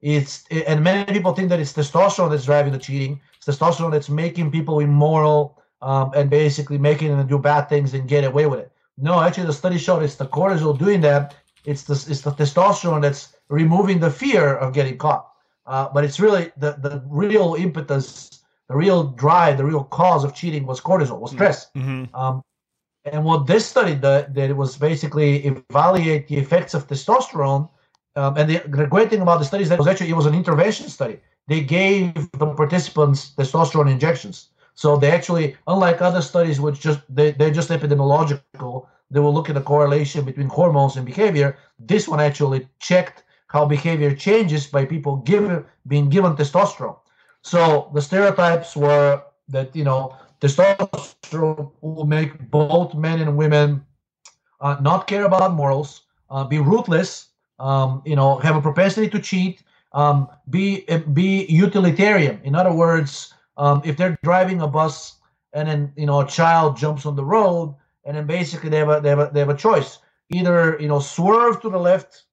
It's 0.00 0.44
and 0.50 0.82
many 0.82 1.12
people 1.12 1.32
think 1.34 1.50
that 1.50 1.60
it's 1.60 1.72
testosterone 1.72 2.30
that's 2.30 2.46
driving 2.46 2.72
the 2.72 2.78
cheating. 2.78 3.20
It's 3.36 3.46
testosterone 3.46 3.92
that's 3.92 4.08
making 4.08 4.50
people 4.50 4.80
immoral 4.80 5.62
um, 5.82 6.12
and 6.16 6.30
basically 6.30 6.78
making 6.78 7.16
them 7.16 7.26
do 7.26 7.38
bad 7.38 7.68
things 7.68 7.92
and 7.92 8.08
get 8.08 8.24
away 8.24 8.46
with 8.46 8.60
it. 8.60 8.72
No, 8.96 9.20
actually, 9.20 9.46
the 9.46 9.52
study 9.52 9.78
showed 9.78 10.02
it's 10.02 10.14
the 10.14 10.26
cortisol 10.26 10.78
doing 10.78 11.02
that. 11.02 11.34
It's 11.66 11.82
the 11.84 11.94
it's 12.10 12.22
the 12.22 12.30
testosterone 12.30 13.02
that's 13.02 13.35
removing 13.48 14.00
the 14.00 14.10
fear 14.10 14.54
of 14.56 14.72
getting 14.72 14.98
caught. 14.98 15.28
Uh, 15.66 15.88
but 15.92 16.04
it's 16.04 16.20
really 16.20 16.52
the 16.56 16.72
the 16.72 17.02
real 17.08 17.56
impetus, 17.58 18.42
the 18.68 18.76
real 18.76 19.04
drive, 19.04 19.58
the 19.58 19.64
real 19.64 19.84
cause 19.84 20.24
of 20.24 20.34
cheating 20.34 20.66
was 20.66 20.80
cortisol, 20.80 21.18
was 21.18 21.32
stress. 21.32 21.70
Mm-hmm. 21.76 22.14
Um, 22.14 22.42
and 23.04 23.24
what 23.24 23.46
this 23.46 23.66
study 23.66 23.94
did, 23.94 24.34
did 24.34 24.52
was 24.52 24.76
basically 24.76 25.46
evaluate 25.46 26.28
the 26.28 26.36
effects 26.36 26.74
of 26.74 26.86
testosterone. 26.86 27.68
Um, 28.16 28.36
and 28.36 28.50
the, 28.50 28.62
the, 28.66 28.86
great 28.86 29.10
thing 29.10 29.20
about 29.20 29.38
the 29.38 29.44
study 29.44 29.62
is 29.62 29.68
that 29.68 29.76
it 29.76 29.78
was 29.78 29.86
actually 29.86 30.10
it 30.10 30.16
was 30.16 30.26
an 30.26 30.34
intervention 30.34 30.88
study. 30.88 31.20
They 31.48 31.60
gave 31.60 32.14
the 32.32 32.46
participants 32.54 33.32
testosterone 33.36 33.90
injections. 33.90 34.48
So 34.74 34.96
they 34.96 35.10
actually, 35.10 35.56
unlike 35.66 36.02
other 36.02 36.20
studies, 36.20 36.60
which 36.60 36.80
just 36.80 37.00
they, 37.08 37.32
they're 37.32 37.50
just 37.50 37.70
epidemiological, 37.70 38.86
they 39.10 39.20
will 39.20 39.32
look 39.32 39.48
at 39.48 39.54
the 39.54 39.62
correlation 39.62 40.24
between 40.24 40.48
hormones 40.48 40.96
and 40.96 41.06
behavior. 41.06 41.56
This 41.78 42.08
one 42.08 42.20
actually 42.20 42.68
checked 42.80 43.22
how 43.48 43.64
behavior 43.66 44.14
changes 44.14 44.66
by 44.66 44.84
people 44.84 45.16
given 45.18 45.64
being 45.86 46.08
given 46.08 46.36
testosterone. 46.36 46.98
So 47.42 47.90
the 47.94 48.02
stereotypes 48.02 48.76
were 48.76 49.22
that 49.48 49.74
you 49.76 49.84
know 49.84 50.16
testosterone 50.40 51.72
will 51.80 52.06
make 52.06 52.50
both 52.50 52.94
men 52.94 53.20
and 53.20 53.36
women 53.36 53.84
uh, 54.60 54.76
not 54.80 55.06
care 55.06 55.24
about 55.24 55.54
morals, 55.54 56.02
uh, 56.30 56.44
be 56.44 56.58
ruthless, 56.58 57.28
um, 57.58 58.02
you 58.04 58.16
know, 58.16 58.38
have 58.38 58.56
a 58.56 58.62
propensity 58.62 59.08
to 59.10 59.20
cheat, 59.20 59.62
um, 59.92 60.28
be 60.50 60.86
be 61.14 61.46
utilitarian. 61.46 62.40
In 62.44 62.54
other 62.54 62.72
words, 62.72 63.34
um, 63.56 63.82
if 63.84 63.96
they're 63.96 64.18
driving 64.22 64.62
a 64.62 64.68
bus 64.68 65.16
and 65.52 65.68
then 65.68 65.92
you 65.96 66.06
know 66.06 66.20
a 66.20 66.26
child 66.26 66.76
jumps 66.76 67.06
on 67.06 67.16
the 67.16 67.24
road, 67.24 67.74
and 68.04 68.16
then 68.16 68.26
basically 68.26 68.70
they 68.70 68.78
have 68.78 68.90
a 68.90 69.00
they 69.00 69.10
have 69.10 69.20
a, 69.20 69.30
they 69.32 69.40
have 69.40 69.48
a 69.50 69.56
choice: 69.56 69.98
either 70.30 70.78
you 70.80 70.88
know 70.88 71.00
swerve 71.00 71.62
to 71.62 71.70
the 71.70 71.78
left 71.80 72.24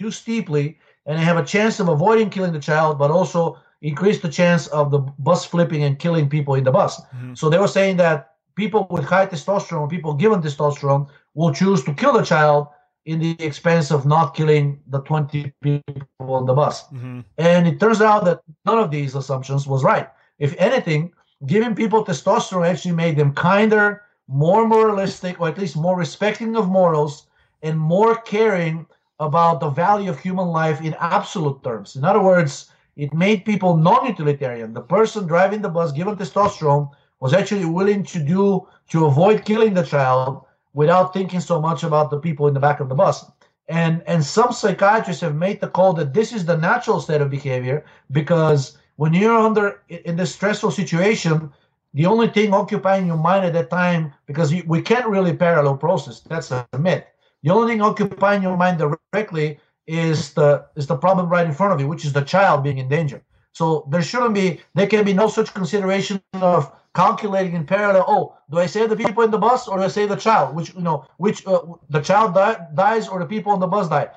too 0.00 0.10
steeply 0.10 0.78
and 1.06 1.18
they 1.18 1.22
have 1.22 1.36
a 1.36 1.44
chance 1.44 1.78
of 1.80 1.88
avoiding 1.88 2.30
killing 2.30 2.52
the 2.52 2.66
child, 2.70 2.98
but 2.98 3.10
also 3.10 3.58
increase 3.82 4.20
the 4.20 4.28
chance 4.28 4.66
of 4.68 4.90
the 4.90 4.98
bus 4.98 5.44
flipping 5.44 5.82
and 5.84 5.98
killing 5.98 6.28
people 6.28 6.54
in 6.54 6.64
the 6.64 6.72
bus. 6.72 7.00
Mm-hmm. 7.00 7.34
So 7.34 7.48
they 7.48 7.58
were 7.58 7.68
saying 7.68 7.96
that 7.98 8.34
people 8.54 8.86
with 8.90 9.04
high 9.04 9.26
testosterone, 9.26 9.88
people 9.90 10.14
given 10.14 10.40
testosterone, 10.40 11.08
will 11.34 11.52
choose 11.52 11.84
to 11.84 11.94
kill 11.94 12.12
the 12.12 12.22
child 12.22 12.68
in 13.06 13.18
the 13.18 13.36
expense 13.38 13.90
of 13.90 14.06
not 14.06 14.34
killing 14.34 14.80
the 14.88 15.00
20 15.02 15.52
people 15.62 16.04
on 16.20 16.46
the 16.46 16.54
bus. 16.54 16.84
Mm-hmm. 16.88 17.20
And 17.38 17.66
it 17.66 17.80
turns 17.80 18.00
out 18.00 18.24
that 18.24 18.40
none 18.64 18.78
of 18.78 18.90
these 18.90 19.14
assumptions 19.14 19.66
was 19.66 19.82
right. 19.82 20.08
If 20.38 20.54
anything, 20.58 21.12
giving 21.46 21.74
people 21.74 22.04
testosterone 22.04 22.68
actually 22.68 22.94
made 22.94 23.16
them 23.16 23.32
kinder, 23.34 24.02
more 24.28 24.66
moralistic, 24.66 25.40
or 25.40 25.48
at 25.48 25.58
least 25.58 25.76
more 25.76 25.96
respecting 25.96 26.56
of 26.56 26.68
morals, 26.68 27.26
and 27.62 27.78
more 27.78 28.14
caring 28.16 28.86
about 29.20 29.60
the 29.60 29.68
value 29.68 30.10
of 30.10 30.18
human 30.18 30.48
life 30.48 30.80
in 30.80 30.96
absolute 30.98 31.62
terms. 31.62 31.94
In 31.94 32.04
other 32.04 32.22
words, 32.22 32.72
it 32.96 33.14
made 33.14 33.44
people 33.44 33.76
non-utilitarian. 33.76 34.72
The 34.72 34.80
person 34.80 35.26
driving 35.26 35.62
the 35.62 35.68
bus, 35.68 35.92
given 35.92 36.16
testosterone, 36.16 36.90
was 37.20 37.34
actually 37.34 37.66
willing 37.66 38.02
to 38.04 38.18
do 38.18 38.66
to 38.88 39.06
avoid 39.06 39.44
killing 39.44 39.74
the 39.74 39.84
child 39.84 40.44
without 40.72 41.12
thinking 41.12 41.40
so 41.40 41.60
much 41.60 41.84
about 41.84 42.10
the 42.10 42.18
people 42.18 42.48
in 42.48 42.54
the 42.54 42.60
back 42.60 42.80
of 42.80 42.88
the 42.88 42.94
bus. 42.94 43.30
And 43.68 44.02
and 44.06 44.24
some 44.24 44.52
psychiatrists 44.52 45.22
have 45.22 45.36
made 45.36 45.60
the 45.60 45.68
call 45.68 45.92
that 45.92 46.12
this 46.14 46.32
is 46.32 46.44
the 46.44 46.56
natural 46.56 47.00
state 47.00 47.20
of 47.20 47.30
behavior 47.30 47.84
because 48.10 48.78
when 48.96 49.14
you're 49.14 49.38
under 49.38 49.82
in 49.88 50.16
this 50.16 50.34
stressful 50.34 50.72
situation, 50.72 51.52
the 51.94 52.06
only 52.06 52.28
thing 52.28 52.52
occupying 52.52 53.06
your 53.06 53.16
mind 53.16 53.44
at 53.44 53.52
that 53.52 53.70
time, 53.70 54.12
because 54.26 54.52
we 54.64 54.82
can't 54.82 55.06
really 55.06 55.34
parallel 55.34 55.76
process, 55.76 56.20
that's 56.20 56.50
a 56.50 56.66
myth. 56.78 57.04
The 57.42 57.50
only 57.50 57.72
thing 57.72 57.82
occupying 57.82 58.42
your 58.42 58.56
mind 58.56 58.78
directly 58.78 59.58
is 59.86 60.32
the 60.34 60.66
is 60.76 60.86
the 60.86 60.96
problem 60.96 61.28
right 61.28 61.46
in 61.46 61.52
front 61.52 61.72
of 61.72 61.80
you, 61.80 61.88
which 61.88 62.04
is 62.04 62.12
the 62.12 62.22
child 62.22 62.62
being 62.62 62.78
in 62.78 62.88
danger. 62.88 63.22
So 63.52 63.86
there 63.90 64.02
shouldn't 64.02 64.34
be 64.34 64.60
there 64.74 64.86
can 64.86 65.04
be 65.04 65.12
no 65.12 65.28
such 65.28 65.52
consideration 65.54 66.22
of 66.34 66.72
calculating 66.94 67.54
in 67.54 67.66
parallel. 67.66 68.04
Oh, 68.06 68.36
do 68.50 68.58
I 68.58 68.66
save 68.66 68.90
the 68.90 68.96
people 68.96 69.22
in 69.22 69.30
the 69.30 69.38
bus 69.38 69.68
or 69.68 69.78
do 69.78 69.84
I 69.84 69.88
save 69.88 70.08
the 70.08 70.16
child? 70.16 70.54
Which 70.54 70.74
you 70.74 70.80
know, 70.80 71.06
which 71.16 71.46
uh, 71.46 71.60
the 71.88 72.00
child 72.00 72.34
die, 72.34 72.58
dies 72.74 73.08
or 73.08 73.18
the 73.18 73.26
people 73.26 73.52
on 73.52 73.60
the 73.60 73.66
bus 73.66 73.88
die? 73.88 74.08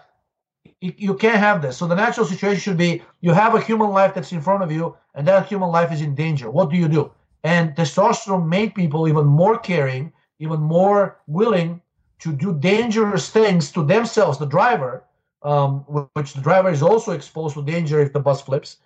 You, 0.82 0.94
you 0.98 1.14
can't 1.16 1.40
have 1.40 1.62
this. 1.62 1.78
So 1.78 1.88
the 1.88 1.95
natural 1.95 2.26
situation 2.26 2.60
should 2.60 2.78
be 2.78 3.02
you 3.22 3.32
have 3.34 3.56
a 3.56 3.62
human 3.62 3.90
life 3.91 4.14
that's 4.14 4.32
in 4.32 4.41
front 4.41 4.64
of 4.64 4.72
you, 4.72 4.95
and 5.16 5.28
that 5.28 5.48
human 5.48 5.70
life 5.70 5.91
is 5.91 6.02
in 6.02 6.16
danger. 6.16 6.50
What 6.52 6.70
do 6.70 6.78
you 6.78 6.88
do? 6.88 7.12
And 7.44 7.76
testosterone 7.76 8.48
made 8.48 8.76
people 8.76 9.08
even 9.08 9.26
more 9.26 9.58
caring, 9.58 10.14
even 10.40 10.60
more 10.62 11.20
willing 11.28 11.82
to 12.24 12.32
do 12.32 12.54
dangerous 12.54 13.30
things 13.30 13.70
to 13.70 13.84
themselves, 13.84 14.38
the 14.38 14.45
driver, 14.45 15.04
um, 15.41 15.80
which 16.16 16.34
the 16.34 16.41
driver 16.41 16.70
is 16.70 16.82
also 16.82 17.12
exposed 17.12 17.54
to 17.56 17.62
danger 17.64 18.02
if 18.02 18.14
the 18.14 18.20
bus 18.20 18.41
flips. 18.41 18.78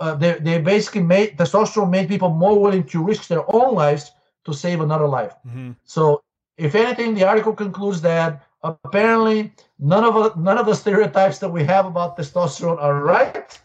Uh, 0.00 0.14
they, 0.14 0.34
they 0.34 0.58
basically 0.60 1.02
made 1.02 1.36
testosterone 1.36 1.90
made 1.90 2.08
people 2.08 2.28
more 2.28 2.58
willing 2.60 2.84
to 2.84 3.02
risk 3.02 3.26
their 3.26 3.44
own 3.52 3.74
lives 3.74 4.12
to 4.44 4.52
save 4.52 4.80
another 4.80 5.08
life. 5.08 5.34
Mm-hmm. 5.46 5.72
So, 5.84 6.22
if 6.56 6.74
anything, 6.76 7.14
the 7.14 7.24
article 7.24 7.52
concludes 7.52 8.00
that 8.02 8.46
apparently 8.62 9.52
none 9.80 10.04
of 10.04 10.36
none 10.36 10.58
of 10.58 10.66
the 10.66 10.74
stereotypes 10.74 11.38
that 11.40 11.48
we 11.48 11.64
have 11.64 11.86
about 11.86 12.16
testosterone 12.16 12.80
are 12.80 13.02
right. 13.02 13.60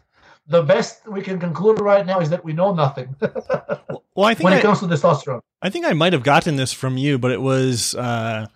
The 0.48 0.64
best 0.64 1.08
we 1.08 1.22
can 1.22 1.40
conclude 1.40 1.80
right 1.80 2.06
now 2.06 2.20
is 2.20 2.30
that 2.32 2.44
we 2.44 2.54
know 2.54 2.74
nothing. 2.74 3.16
well, 3.22 4.26
I 4.26 4.34
think 4.34 4.46
when 4.46 4.54
it 4.54 4.58
I, 4.58 4.62
comes 4.62 4.80
to 4.80 4.88
testosterone, 4.88 5.42
I 5.62 5.70
think 5.70 5.86
I 5.86 5.94
might 5.94 6.14
have 6.14 6.24
gotten 6.24 6.56
this 6.56 6.74
from 6.74 6.98
you, 6.98 7.20
but 7.20 7.32
it 7.32 7.42
was 7.42 7.96
uh, 7.96 8.48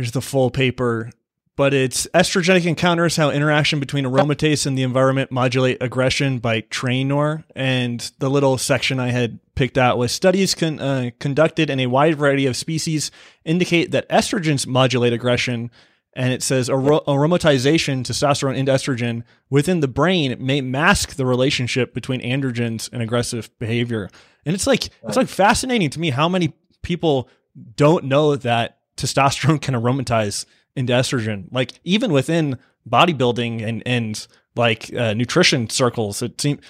here's 0.00 0.12
the 0.12 0.22
full 0.22 0.50
paper 0.50 1.10
but 1.56 1.74
it's 1.74 2.06
estrogenic 2.14 2.64
encounters 2.64 3.16
how 3.16 3.28
interaction 3.28 3.80
between 3.80 4.06
aromatase 4.06 4.64
and 4.64 4.78
the 4.78 4.82
environment 4.82 5.30
modulate 5.30 5.76
aggression 5.82 6.38
by 6.38 6.60
Trainor. 6.62 7.44
And 7.54 8.00
the 8.18 8.30
little 8.30 8.56
section 8.56 8.98
I 8.98 9.10
had 9.10 9.38
picked 9.56 9.76
out 9.76 9.98
was 9.98 10.10
studies 10.10 10.54
con- 10.54 10.80
uh, 10.80 11.10
conducted 11.18 11.68
in 11.68 11.78
a 11.78 11.86
wide 11.88 12.16
variety 12.16 12.46
of 12.46 12.56
species 12.56 13.10
indicate 13.44 13.90
that 13.90 14.08
estrogens 14.08 14.66
modulate 14.66 15.12
aggression. 15.12 15.70
And 16.14 16.32
it 16.32 16.42
says 16.42 16.70
ar- 16.70 16.78
aromatization, 16.78 18.04
testosterone 18.04 18.58
and 18.58 18.66
estrogen 18.66 19.22
within 19.50 19.80
the 19.80 19.88
brain 19.88 20.34
may 20.40 20.62
mask 20.62 21.16
the 21.16 21.26
relationship 21.26 21.92
between 21.92 22.22
androgens 22.22 22.88
and 22.90 23.02
aggressive 23.02 23.50
behavior. 23.58 24.08
And 24.46 24.54
it's 24.54 24.66
like, 24.66 24.88
it's 25.02 25.18
like 25.18 25.28
fascinating 25.28 25.90
to 25.90 26.00
me 26.00 26.08
how 26.08 26.26
many 26.26 26.54
people 26.80 27.28
don't 27.76 28.06
know 28.06 28.34
that 28.36 28.78
testosterone 29.00 29.60
can 29.60 29.74
aromatize 29.74 30.46
into 30.76 30.92
estrogen. 30.92 31.46
Like 31.50 31.72
even 31.84 32.12
within 32.12 32.58
bodybuilding 32.88 33.62
and 33.66 33.82
and 33.86 34.26
like 34.56 34.92
uh, 34.94 35.14
nutrition 35.14 35.68
circles, 35.68 36.22
it 36.22 36.40
seems 36.40 36.60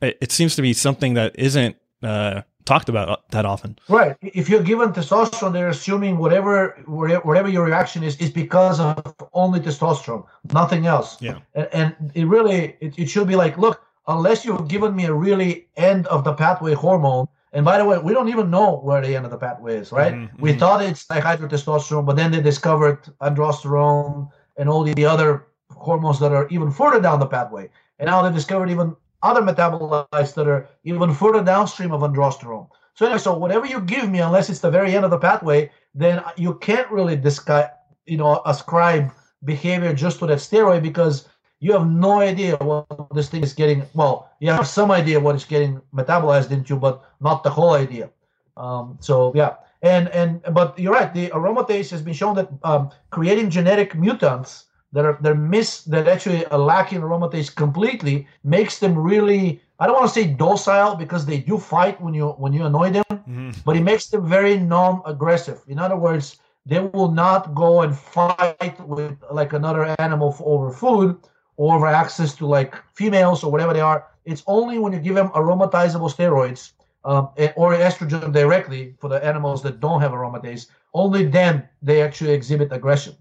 it 0.00 0.32
seems 0.32 0.56
to 0.56 0.62
be 0.62 0.72
something 0.72 1.14
that 1.14 1.34
isn't 1.38 1.76
uh, 2.02 2.42
talked 2.64 2.88
about 2.88 3.30
that 3.30 3.46
often. 3.46 3.78
Right. 3.88 4.16
If 4.20 4.48
you're 4.48 4.62
given 4.62 4.92
testosterone, 4.92 5.52
they're 5.52 5.68
assuming 5.68 6.18
whatever 6.18 6.76
whatever 6.86 7.48
your 7.48 7.64
reaction 7.64 8.02
is 8.02 8.16
is 8.16 8.30
because 8.30 8.80
of 8.80 9.14
only 9.32 9.60
testosterone, 9.60 10.26
nothing 10.52 10.86
else. 10.86 11.20
Yeah. 11.20 11.38
And, 11.54 11.68
and 11.72 12.12
it 12.14 12.26
really 12.26 12.76
it, 12.80 12.98
it 12.98 13.06
should 13.06 13.28
be 13.28 13.36
like, 13.36 13.56
look, 13.56 13.80
unless 14.06 14.44
you've 14.44 14.68
given 14.68 14.94
me 14.94 15.06
a 15.06 15.14
really 15.14 15.68
end 15.76 16.06
of 16.08 16.24
the 16.24 16.34
pathway 16.34 16.74
hormone, 16.74 17.28
and 17.56 17.64
by 17.64 17.78
the 17.78 17.86
way, 17.86 17.96
we 17.96 18.12
don't 18.12 18.28
even 18.28 18.50
know 18.50 18.76
where 18.80 19.00
the 19.00 19.16
end 19.16 19.24
of 19.24 19.30
the 19.30 19.38
pathway 19.38 19.76
is, 19.76 19.90
right? 19.90 20.12
Mm-hmm. 20.12 20.42
We 20.42 20.52
thought 20.52 20.82
it's 20.82 21.06
dihydrotestosterone, 21.06 22.04
but 22.04 22.14
then 22.14 22.30
they 22.30 22.42
discovered 22.42 23.08
androsterone 23.22 24.28
and 24.58 24.68
all 24.68 24.84
the 24.84 25.06
other 25.06 25.46
hormones 25.70 26.20
that 26.20 26.32
are 26.32 26.46
even 26.48 26.70
further 26.70 27.00
down 27.00 27.18
the 27.18 27.26
pathway. 27.26 27.70
And 27.98 28.08
now 28.08 28.20
they 28.20 28.30
discovered 28.30 28.68
even 28.68 28.94
other 29.22 29.40
metabolites 29.40 30.34
that 30.34 30.46
are 30.46 30.68
even 30.84 31.14
further 31.14 31.42
downstream 31.42 31.92
of 31.92 32.02
androsterone. 32.02 32.68
So 32.92 33.06
anyway, 33.06 33.20
so 33.20 33.38
whatever 33.38 33.64
you 33.64 33.80
give 33.80 34.10
me, 34.10 34.18
unless 34.18 34.50
it's 34.50 34.60
the 34.60 34.70
very 34.70 34.94
end 34.94 35.06
of 35.06 35.10
the 35.10 35.18
pathway, 35.18 35.70
then 35.94 36.22
you 36.36 36.56
can't 36.56 36.90
really 36.90 37.16
discuss, 37.16 37.70
you 38.04 38.18
know, 38.18 38.42
ascribe 38.44 39.10
behavior 39.44 39.94
just 39.94 40.18
to 40.18 40.26
that 40.26 40.38
steroid 40.38 40.82
because 40.82 41.26
you 41.66 41.72
have 41.72 41.88
no 41.90 42.20
idea 42.20 42.54
what 42.58 42.86
this 43.12 43.28
thing 43.28 43.42
is 43.42 43.52
getting. 43.52 43.82
Well, 43.92 44.30
you 44.38 44.52
have 44.52 44.68
some 44.68 44.92
idea 44.92 45.18
what 45.18 45.34
it's 45.34 45.44
getting 45.44 45.80
metabolized 45.92 46.52
into, 46.52 46.76
but 46.76 47.02
not 47.20 47.42
the 47.42 47.50
whole 47.50 47.74
idea. 47.74 48.08
Um, 48.56 48.96
so 49.00 49.32
yeah, 49.34 49.54
and 49.82 50.08
and 50.10 50.30
but 50.52 50.78
you're 50.78 50.92
right. 50.92 51.12
The 51.12 51.26
aromatase 51.30 51.90
has 51.90 52.02
been 52.02 52.14
shown 52.14 52.36
that 52.36 52.48
um, 52.62 52.90
creating 53.10 53.50
genetic 53.50 53.96
mutants 53.96 54.66
that 54.92 55.04
are 55.04 55.18
they're 55.20 55.34
miss 55.34 55.82
that 55.94 56.06
actually 56.06 56.46
are 56.54 56.64
lacking 56.72 57.00
aromatase 57.00 57.52
completely 57.52 58.28
makes 58.44 58.78
them 58.78 58.96
really 58.96 59.60
I 59.80 59.86
don't 59.86 59.96
want 59.96 60.06
to 60.06 60.14
say 60.20 60.26
docile 60.44 60.94
because 60.94 61.26
they 61.26 61.38
do 61.50 61.58
fight 61.58 62.00
when 62.00 62.14
you 62.14 62.28
when 62.42 62.52
you 62.52 62.64
annoy 62.64 62.90
them, 62.90 63.10
mm-hmm. 63.10 63.50
but 63.64 63.76
it 63.76 63.82
makes 63.82 64.06
them 64.06 64.22
very 64.36 64.56
non-aggressive. 64.56 65.58
In 65.66 65.80
other 65.80 65.96
words, 65.96 66.38
they 66.64 66.78
will 66.78 67.10
not 67.10 67.56
go 67.56 67.82
and 67.82 67.92
fight 67.98 68.78
with 68.86 69.18
like 69.32 69.52
another 69.52 69.96
animal 69.98 70.30
for, 70.30 70.44
over 70.54 70.70
food 70.70 71.18
or 71.56 71.76
over 71.76 71.86
access 71.86 72.34
to 72.36 72.46
like 72.46 72.74
females 72.94 73.42
or 73.44 73.50
whatever 73.50 73.72
they 73.72 73.80
are. 73.80 74.06
It's 74.24 74.42
only 74.46 74.78
when 74.78 74.92
you 74.92 74.98
give 74.98 75.14
them 75.14 75.28
aromatizable 75.30 76.12
steroids 76.14 76.72
um, 77.04 77.30
or 77.56 77.74
estrogen 77.74 78.32
directly 78.32 78.94
for 78.98 79.08
the 79.08 79.24
animals 79.24 79.62
that 79.62 79.80
don't 79.80 80.00
have 80.00 80.12
aromatase. 80.12 80.66
Only 80.92 81.24
then 81.26 81.68
they 81.82 82.02
actually 82.02 82.32
exhibit 82.32 82.72
aggression. 82.72 83.14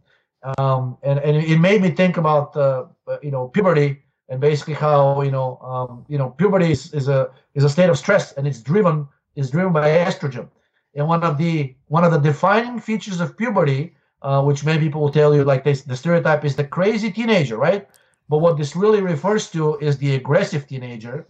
Um, 0.57 0.97
and 1.03 1.19
and 1.19 1.37
it 1.37 1.59
made 1.59 1.81
me 1.81 1.89
think 1.89 2.17
about 2.17 2.55
uh, 2.55 2.85
you 3.21 3.31
know 3.31 3.47
puberty 3.47 4.03
and 4.29 4.39
basically 4.39 4.73
how 4.73 5.21
you 5.21 5.31
know 5.31 5.57
um, 5.57 6.05
you 6.07 6.17
know 6.17 6.29
puberty 6.29 6.71
is, 6.71 6.93
is 6.93 7.07
a 7.07 7.31
is 7.53 7.63
a 7.63 7.69
state 7.69 7.89
of 7.89 7.97
stress 7.97 8.33
and 8.33 8.47
it's 8.47 8.61
driven 8.61 9.07
is 9.35 9.49
driven 9.49 9.73
by 9.73 9.89
estrogen 9.89 10.47
and 10.95 11.07
one 11.07 11.23
of 11.23 11.37
the 11.37 11.75
one 11.87 12.03
of 12.03 12.11
the 12.11 12.17
defining 12.17 12.79
features 12.79 13.19
of 13.19 13.37
puberty 13.37 13.95
uh, 14.21 14.41
which 14.41 14.63
many 14.65 14.79
people 14.79 15.01
will 15.01 15.11
tell 15.11 15.35
you 15.35 15.43
like 15.43 15.63
this 15.63 15.81
the 15.81 15.95
stereotype 15.95 16.45
is 16.45 16.55
the 16.55 16.63
crazy 16.63 17.11
teenager 17.11 17.57
right 17.57 17.87
but 18.29 18.39
what 18.39 18.57
this 18.57 18.75
really 18.75 19.01
refers 19.01 19.49
to 19.51 19.77
is 19.79 19.97
the 19.97 20.15
aggressive 20.15 20.67
teenager 20.67 21.25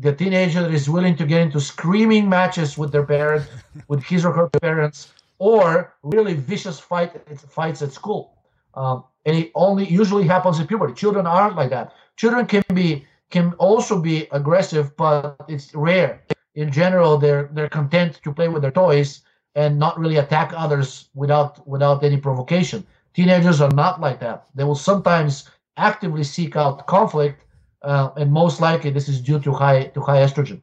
the 0.00 0.12
teenager 0.12 0.62
that 0.62 0.72
is 0.72 0.88
willing 0.88 1.16
to 1.16 1.26
get 1.26 1.40
into 1.40 1.60
screaming 1.60 2.28
matches 2.28 2.78
with 2.78 2.92
their 2.92 3.04
parents, 3.04 3.48
with 3.88 4.02
his 4.04 4.24
or 4.24 4.32
her 4.32 4.48
parents 4.60 5.12
or 5.38 5.94
really 6.02 6.34
vicious 6.34 6.78
fight 6.78 7.12
fights 7.38 7.82
at 7.82 7.92
school 7.92 8.34
um, 8.74 9.04
and 9.24 9.36
it 9.36 9.50
only 9.54 9.86
usually 9.88 10.26
happens 10.26 10.58
in 10.60 10.66
puberty 10.66 10.94
children 10.94 11.26
aren't 11.26 11.56
like 11.56 11.70
that 11.70 11.92
children 12.16 12.46
can 12.46 12.64
be 12.74 13.06
can 13.30 13.52
also 13.54 14.00
be 14.00 14.26
aggressive, 14.32 14.96
but 14.96 15.36
it's 15.48 15.74
rare. 15.74 16.22
In 16.54 16.72
general, 16.72 17.18
they're 17.18 17.50
they're 17.52 17.68
content 17.68 18.20
to 18.24 18.32
play 18.32 18.48
with 18.48 18.62
their 18.62 18.72
toys 18.72 19.22
and 19.54 19.78
not 19.78 19.98
really 19.98 20.16
attack 20.16 20.52
others 20.56 21.08
without 21.14 21.66
without 21.68 22.02
any 22.02 22.16
provocation. 22.16 22.86
Teenagers 23.14 23.60
are 23.60 23.70
not 23.70 24.00
like 24.00 24.20
that. 24.20 24.46
They 24.54 24.64
will 24.64 24.74
sometimes 24.90 25.50
actively 25.78 26.24
seek 26.24 26.56
out 26.56 26.86
conflict, 26.86 27.44
uh, 27.82 28.10
and 28.16 28.32
most 28.32 28.60
likely 28.60 28.90
this 28.90 29.08
is 29.08 29.20
due 29.20 29.38
to 29.40 29.52
high 29.52 29.84
to 29.84 30.00
high 30.00 30.18
estrogen. 30.18 30.62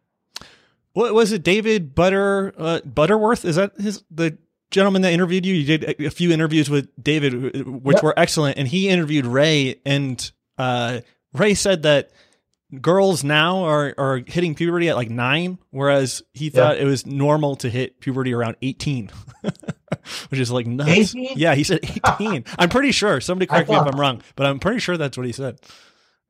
What 0.93 1.13
was 1.13 1.31
it, 1.31 1.43
David 1.43 1.95
Butter 1.95 2.53
uh, 2.57 2.79
Butterworth? 2.81 3.43
Is 3.45 3.55
that 3.55 3.75
his 3.77 4.03
the 4.11 4.37
gentleman 4.71 5.01
that 5.01 5.13
interviewed 5.13 5.45
you? 5.45 5.55
You 5.55 5.77
did 5.77 6.01
a, 6.01 6.09
few 6.09 6.31
interviews 6.31 6.69
with 6.69 6.89
David, 7.01 7.65
which 7.65 7.95
yep. 7.95 8.03
were 8.03 8.13
excellent, 8.17 8.57
and 8.57 8.67
he 8.67 8.89
interviewed 8.89 9.25
Ray, 9.25 9.81
and 9.85 10.31
uh, 10.57 11.01
Ray 11.33 11.53
said 11.53 11.83
that 11.83 12.11
girls 12.81 13.23
now 13.23 13.63
are, 13.63 13.93
are 13.97 14.21
hitting 14.25 14.55
puberty 14.55 14.89
at 14.89 14.95
like 14.95 15.09
nine, 15.09 15.57
whereas 15.71 16.23
he 16.33 16.49
thought 16.49 16.77
yeah. 16.77 16.83
it 16.83 16.85
was 16.85 17.05
normal 17.05 17.55
to 17.57 17.69
hit 17.69 17.99
puberty 17.99 18.33
around 18.33 18.55
18, 18.61 19.11
which 20.29 20.39
is 20.39 20.51
like 20.51 20.67
nuts. 20.67 21.15
18? 21.15 21.37
Yeah, 21.37 21.55
he 21.55 21.63
said 21.63 21.79
18. 21.83 22.45
I'm 22.59 22.69
pretty 22.69 22.91
sure. 22.91 23.21
Somebody 23.21 23.47
correct 23.47 23.69
me 23.69 23.75
if 23.75 23.85
I'm 23.85 23.99
wrong, 23.99 24.21
but 24.35 24.45
I'm 24.45 24.59
pretty 24.59 24.79
sure 24.79 24.97
that's 24.97 25.17
what 25.17 25.25
he 25.25 25.31
said. 25.31 25.59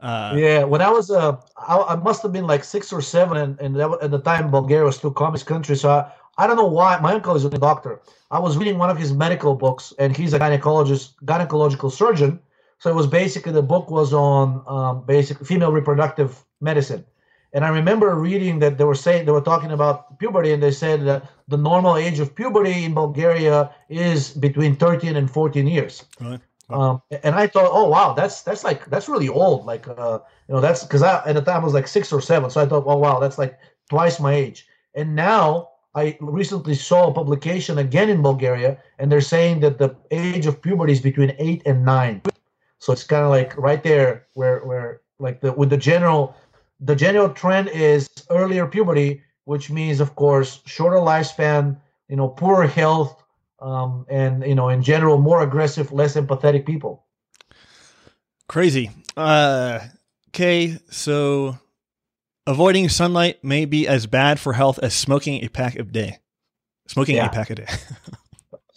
Uh, 0.02 0.34
yeah, 0.36 0.64
when 0.64 0.82
I 0.82 0.90
was, 0.90 1.10
uh, 1.10 1.38
I, 1.57 1.78
I, 1.78 1.95
must 1.95 2.22
have 2.24 2.34
been 2.34 2.45
like 2.45 2.64
six 2.64 2.91
or 2.91 3.02
seven, 3.02 3.38
and, 3.38 3.60
and 3.60 3.76
that, 3.78 3.98
at 4.02 4.12
the 4.12 4.20
time 4.20 4.52
Bulgaria 4.52 4.84
was 4.84 4.98
still 4.98 5.10
communist 5.10 5.45
country. 5.45 5.76
So 5.76 5.90
I, 5.90 6.12
I 6.38 6.48
don't 6.48 6.57
know 6.57 6.68
why. 6.68 6.99
My 6.99 7.14
uncle 7.14 7.36
is 7.36 7.45
a 7.45 7.49
doctor. 7.49 8.02
I 8.30 8.40
was 8.40 8.57
reading 8.57 8.78
one 8.78 8.90
of 8.90 8.98
his 8.98 9.14
medical 9.14 9.56
books, 9.56 9.94
and 9.98 10.16
he's 10.16 10.34
a 10.34 10.40
gynecologist, 10.40 11.14
gynecological 11.24 11.91
surgeon 11.91 12.40
so 12.80 12.89
it 12.89 12.95
was 12.95 13.07
basically 13.07 13.52
the 13.52 13.61
book 13.61 13.89
was 13.89 14.14
on 14.14 14.64
um, 14.68 15.06
basic 15.06 15.45
female 15.45 15.72
reproductive 15.72 16.43
medicine. 16.61 17.06
And 17.53 17.64
I 17.64 17.69
remember 17.69 18.15
reading 18.15 18.60
that 18.60 18.77
they 18.77 18.84
were 18.84 18.95
saying 18.95 19.26
they 19.26 19.31
were 19.31 19.39
talking 19.39 19.72
about 19.72 20.19
puberty, 20.19 20.52
and 20.52 20.61
they 20.61 20.72
said 20.72 21.06
that 21.06 21.30
the 21.47 21.57
normal 21.57 21.95
age 21.95 22.19
of 22.19 22.35
puberty 22.35 22.84
in 22.84 22.93
Bulgaria 22.93 23.72
is 23.88 24.31
between 24.31 24.76
13 24.76 25.15
and 25.15 25.31
14 25.31 25.65
years. 25.65 26.03
Right. 26.19 26.41
Um, 26.69 27.02
and 27.23 27.35
I 27.35 27.47
thought, 27.47 27.69
oh 27.72 27.88
wow, 27.88 28.14
that's 28.14 28.41
that's 28.41 28.64
like 28.64 28.85
that's 28.88 29.07
really 29.07 29.30
old. 29.30 29.65
Like 29.65 29.88
uh, 29.88 30.19
you 30.47 30.56
know, 30.56 30.61
that's 30.61 30.84
because 30.84 31.03
I 31.03 31.23
at 31.26 31.35
the 31.35 31.41
time 31.41 31.61
I 31.61 31.64
was 31.64 31.73
like 31.73 31.88
six 31.88 32.11
or 32.11 32.22
seven, 32.22 32.49
so 32.49 32.60
I 32.60 32.65
thought, 32.65 32.84
oh 32.88 32.97
wow, 32.97 33.19
that's 33.19 33.38
like 33.38 33.57
twice 33.89 34.19
my 34.19 34.34
age. 34.34 34.68
And 34.95 35.15
now 35.15 35.69
I 35.93 36.18
recently 36.19 36.76
saw 36.76 37.07
a 37.07 37.14
publication 37.14 37.77
again 37.77 38.10
in 38.10 38.22
Bulgaria, 38.22 38.80
and 38.97 39.11
they're 39.11 39.22
saying 39.22 39.60
that 39.61 39.77
the 39.77 39.95
age 40.11 40.45
of 40.45 40.61
puberty 40.61 40.93
is 40.93 41.02
between 41.02 41.35
eight 41.38 41.61
and 41.65 41.85
nine. 41.85 42.22
So 42.86 42.94
it's 42.94 43.03
kind 43.03 43.24
of 43.24 43.32
like 43.32 43.57
right 43.57 43.82
there 43.82 44.28
where 44.36 44.60
where 44.60 45.02
like 45.18 45.41
the 45.41 45.52
with 45.52 45.72
the 45.72 45.78
general 45.78 46.36
the 46.80 46.95
general 46.95 47.30
trend 47.30 47.70
is 47.70 48.07
earlier 48.30 48.68
puberty, 48.68 49.24
which 49.45 49.72
means 49.72 49.99
of 49.99 50.16
course 50.16 50.62
shorter 50.68 50.98
lifespan, 50.98 51.78
you 52.10 52.16
know, 52.16 52.28
poorer 52.28 52.68
health, 52.68 53.24
um, 53.60 54.06
and 54.07 54.45
you 54.45 54.53
know 54.53 54.70
in 54.70 54.84
general 54.84 55.18
more 55.18 55.41
aggressive, 55.41 55.91
less 55.91 56.14
empathetic 56.14 56.68
people. 56.68 57.07
Crazy. 58.48 58.91
Uh, 59.18 59.80
okay, 60.30 60.78
so 60.91 61.57
avoiding 62.45 62.88
sunlight 62.88 63.44
may 63.44 63.66
be 63.66 63.88
as 63.88 64.06
bad 64.06 64.40
for 64.40 64.53
health 64.53 64.78
as 64.84 64.94
smoking 64.94 65.44
a 65.44 65.48
pack 65.48 65.76
a 65.76 65.82
day. 65.82 66.20
Smoking 66.88 67.16
yeah. 67.16 67.26
a 67.26 67.30
pack 67.32 67.49
a 67.49 67.56
day. 67.56 67.68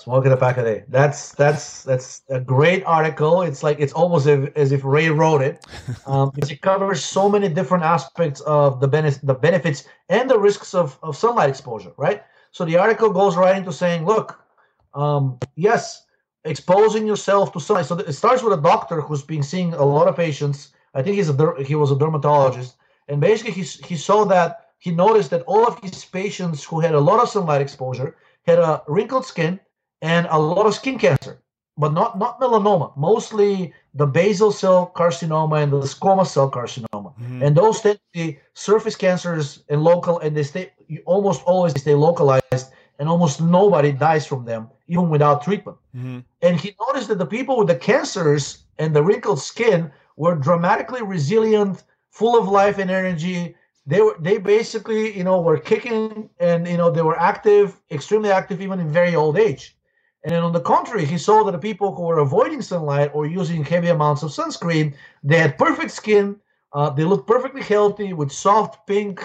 Smoking 0.00 0.30
a 0.30 0.36
pack 0.36 0.56
a 0.58 0.62
day. 0.62 0.84
That's 0.86 1.32
that's 1.32 1.82
that's 1.82 2.22
a 2.28 2.38
great 2.38 2.84
article. 2.84 3.42
It's 3.42 3.64
like 3.64 3.80
it's 3.80 3.92
almost 3.92 4.28
as, 4.28 4.48
as 4.54 4.70
if 4.70 4.84
Ray 4.84 5.08
wrote 5.10 5.42
it. 5.42 5.66
Um, 6.06 6.30
it 6.36 6.62
covers 6.62 7.04
so 7.04 7.28
many 7.28 7.48
different 7.48 7.84
aspects 7.84 8.40
of 8.42 8.80
the 8.80 8.88
benefits, 8.88 9.22
the 9.22 9.34
benefits 9.34 9.84
and 10.08 10.30
the 10.30 10.38
risks 10.38 10.74
of, 10.74 10.98
of 11.02 11.16
sunlight 11.16 11.50
exposure. 11.50 11.92
Right. 11.96 12.22
So 12.50 12.64
the 12.64 12.78
article 12.78 13.10
goes 13.10 13.36
right 13.36 13.56
into 13.56 13.72
saying, 13.72 14.06
look, 14.06 14.40
um, 14.94 15.38
yes, 15.56 16.06
exposing 16.44 17.06
yourself 17.06 17.52
to 17.52 17.60
sunlight. 17.60 17.86
So 17.86 17.98
it 17.98 18.12
starts 18.12 18.42
with 18.42 18.58
a 18.58 18.62
doctor 18.62 19.00
who's 19.00 19.22
been 19.22 19.42
seeing 19.42 19.74
a 19.74 19.84
lot 19.84 20.08
of 20.08 20.16
patients. 20.16 20.70
I 20.94 21.02
think 21.02 21.16
he's 21.16 21.28
a 21.28 21.54
he 21.64 21.74
was 21.74 21.90
a 21.90 21.98
dermatologist, 21.98 22.76
and 23.08 23.20
basically 23.20 23.52
he 23.52 23.62
he 23.62 23.96
saw 23.96 24.24
that 24.26 24.68
he 24.78 24.90
noticed 24.92 25.30
that 25.30 25.42
all 25.42 25.66
of 25.66 25.78
his 25.80 26.04
patients 26.04 26.64
who 26.64 26.80
had 26.80 26.94
a 26.94 27.00
lot 27.00 27.20
of 27.20 27.28
sunlight 27.28 27.60
exposure 27.60 28.16
had 28.46 28.58
a 28.58 28.82
wrinkled 28.86 29.26
skin 29.26 29.60
and 30.02 30.26
a 30.30 30.38
lot 30.38 30.66
of 30.66 30.74
skin 30.74 30.98
cancer, 30.98 31.42
but 31.76 31.92
not 31.92 32.18
not 32.18 32.40
melanoma. 32.40 32.96
Mostly 32.96 33.72
the 33.94 34.06
basal 34.06 34.52
cell 34.52 34.92
carcinoma 34.94 35.62
and 35.62 35.72
the 35.72 35.80
squamous 35.80 36.28
cell 36.28 36.50
carcinoma, 36.50 37.14
mm-hmm. 37.14 37.42
and 37.42 37.56
those 37.56 37.80
tend 37.80 37.98
to 37.98 38.18
be 38.18 38.38
surface 38.54 38.96
cancers 38.96 39.64
and 39.68 39.82
local, 39.82 40.18
and 40.20 40.36
they 40.36 40.42
stay 40.42 40.72
almost 41.06 41.42
always 41.44 41.78
stay 41.80 41.94
localized, 41.94 42.72
and 42.98 43.08
almost 43.08 43.40
nobody 43.40 43.92
dies 43.92 44.26
from 44.26 44.44
them 44.44 44.68
even 44.88 45.08
without 45.10 45.42
treatment. 45.42 45.78
Mm-hmm. 45.94 46.18
And 46.42 46.60
he 46.60 46.74
noticed 46.80 47.08
that 47.08 47.18
the 47.18 47.26
people 47.26 47.58
with 47.58 47.68
the 47.68 47.76
cancers 47.76 48.64
and 48.78 48.94
the 48.94 49.02
wrinkled 49.02 49.40
skin 49.40 49.90
were 50.16 50.34
dramatically 50.34 51.02
resilient, 51.02 51.84
full 52.10 52.38
of 52.38 52.48
life 52.48 52.78
and 52.78 52.90
energy. 52.90 53.54
They 53.86 54.02
were 54.02 54.16
they 54.20 54.38
basically 54.38 55.16
you 55.16 55.24
know 55.24 55.40
were 55.40 55.58
kicking 55.58 56.28
and 56.40 56.66
you 56.66 56.76
know 56.76 56.90
they 56.90 57.02
were 57.02 57.18
active, 57.18 57.80
extremely 57.90 58.30
active 58.30 58.60
even 58.60 58.80
in 58.80 58.90
very 58.90 59.14
old 59.14 59.38
age. 59.38 59.77
And 60.24 60.32
then 60.32 60.42
on 60.42 60.52
the 60.52 60.60
contrary, 60.60 61.04
he 61.04 61.18
saw 61.18 61.44
that 61.44 61.52
the 61.52 61.58
people 61.58 61.94
who 61.94 62.02
were 62.02 62.18
avoiding 62.18 62.62
sunlight 62.62 63.10
or 63.14 63.26
using 63.26 63.64
heavy 63.64 63.88
amounts 63.88 64.22
of 64.22 64.30
sunscreen, 64.30 64.94
they 65.22 65.38
had 65.38 65.58
perfect 65.58 65.92
skin. 65.92 66.36
Uh, 66.72 66.90
they 66.90 67.04
looked 67.04 67.28
perfectly 67.28 67.62
healthy 67.62 68.12
with 68.12 68.32
soft, 68.32 68.86
pink, 68.86 69.22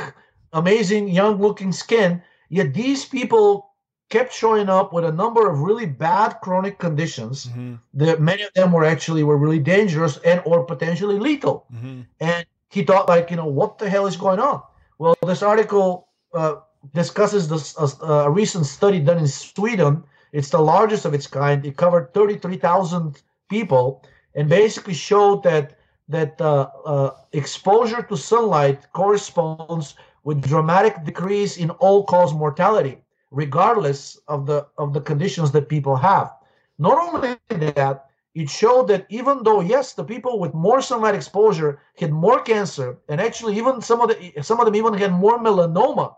amazing, 0.54 1.08
young 1.08 1.42
looking 1.42 1.72
skin. 1.72 2.22
Yet 2.50 2.74
these 2.74 3.06
people 3.06 3.74
kept 4.10 4.32
showing 4.32 4.70
up 4.70 4.94
with 4.94 5.04
a 5.06 5.12
number 5.12 5.50
of 5.50 5.62
really 5.62 5.88
bad 5.88 6.38
chronic 6.44 6.78
conditions 6.78 7.48
mm-hmm. 7.48 7.76
that 7.96 8.22
many 8.22 8.44
of 8.44 8.54
them 8.54 8.72
were 8.72 8.86
actually 8.86 9.24
were 9.24 9.38
really 9.38 9.60
dangerous 9.60 10.18
and 10.18 10.42
or 10.46 10.64
potentially 10.64 11.18
lethal. 11.18 11.66
Mm-hmm. 11.74 12.02
And 12.20 12.46
he 12.70 12.84
thought 12.84 13.10
like, 13.10 13.32
you 13.32 13.38
know, 13.38 13.48
what 13.48 13.80
the 13.80 13.90
hell 13.90 14.06
is 14.06 14.16
going 14.16 14.40
on? 14.40 14.62
Well, 15.00 15.16
this 15.26 15.42
article 15.42 16.10
uh, 16.36 16.58
discusses 16.94 17.50
this, 17.50 17.76
uh, 17.78 18.26
a 18.28 18.30
recent 18.30 18.68
study 18.68 19.00
done 19.00 19.18
in 19.18 19.28
Sweden 19.28 20.04
it's 20.34 20.50
the 20.50 20.60
largest 20.60 21.06
of 21.06 21.14
its 21.14 21.28
kind. 21.28 21.64
It 21.66 21.78
covered 21.78 22.14
33,000 22.14 23.22
people 23.50 24.04
and 24.36 24.50
basically 24.50 24.96
showed 24.96 25.44
that 25.44 25.78
that 26.10 26.42
uh, 26.42 26.70
uh, 26.86 27.12
exposure 27.32 28.02
to 28.02 28.18
sunlight 28.18 28.92
corresponds 28.92 29.96
with 30.26 30.42
dramatic 30.42 31.02
decrease 31.06 31.56
in 31.56 31.70
all-cause 31.70 32.34
mortality, 32.34 32.98
regardless 33.32 34.20
of 34.28 34.46
the 34.46 34.68
of 34.78 34.92
the 34.94 35.02
conditions 35.02 35.52
that 35.52 35.70
people 35.70 35.96
have. 35.96 36.34
Not 36.78 36.98
only 36.98 37.38
that, 37.50 38.10
it 38.36 38.50
showed 38.50 38.88
that 38.90 39.06
even 39.10 39.44
though 39.44 39.62
yes, 39.62 39.94
the 39.94 40.04
people 40.04 40.40
with 40.40 40.54
more 40.54 40.82
sunlight 40.82 41.16
exposure 41.16 41.80
had 41.96 42.12
more 42.12 42.42
cancer, 42.42 42.98
and 43.08 43.22
actually 43.22 43.56
even 43.56 43.82
some 43.82 44.02
of 44.02 44.10
the 44.10 44.42
some 44.42 44.60
of 44.60 44.66
them 44.66 44.76
even 44.76 44.96
had 44.96 45.14
more 45.14 45.38
melanoma. 45.40 46.16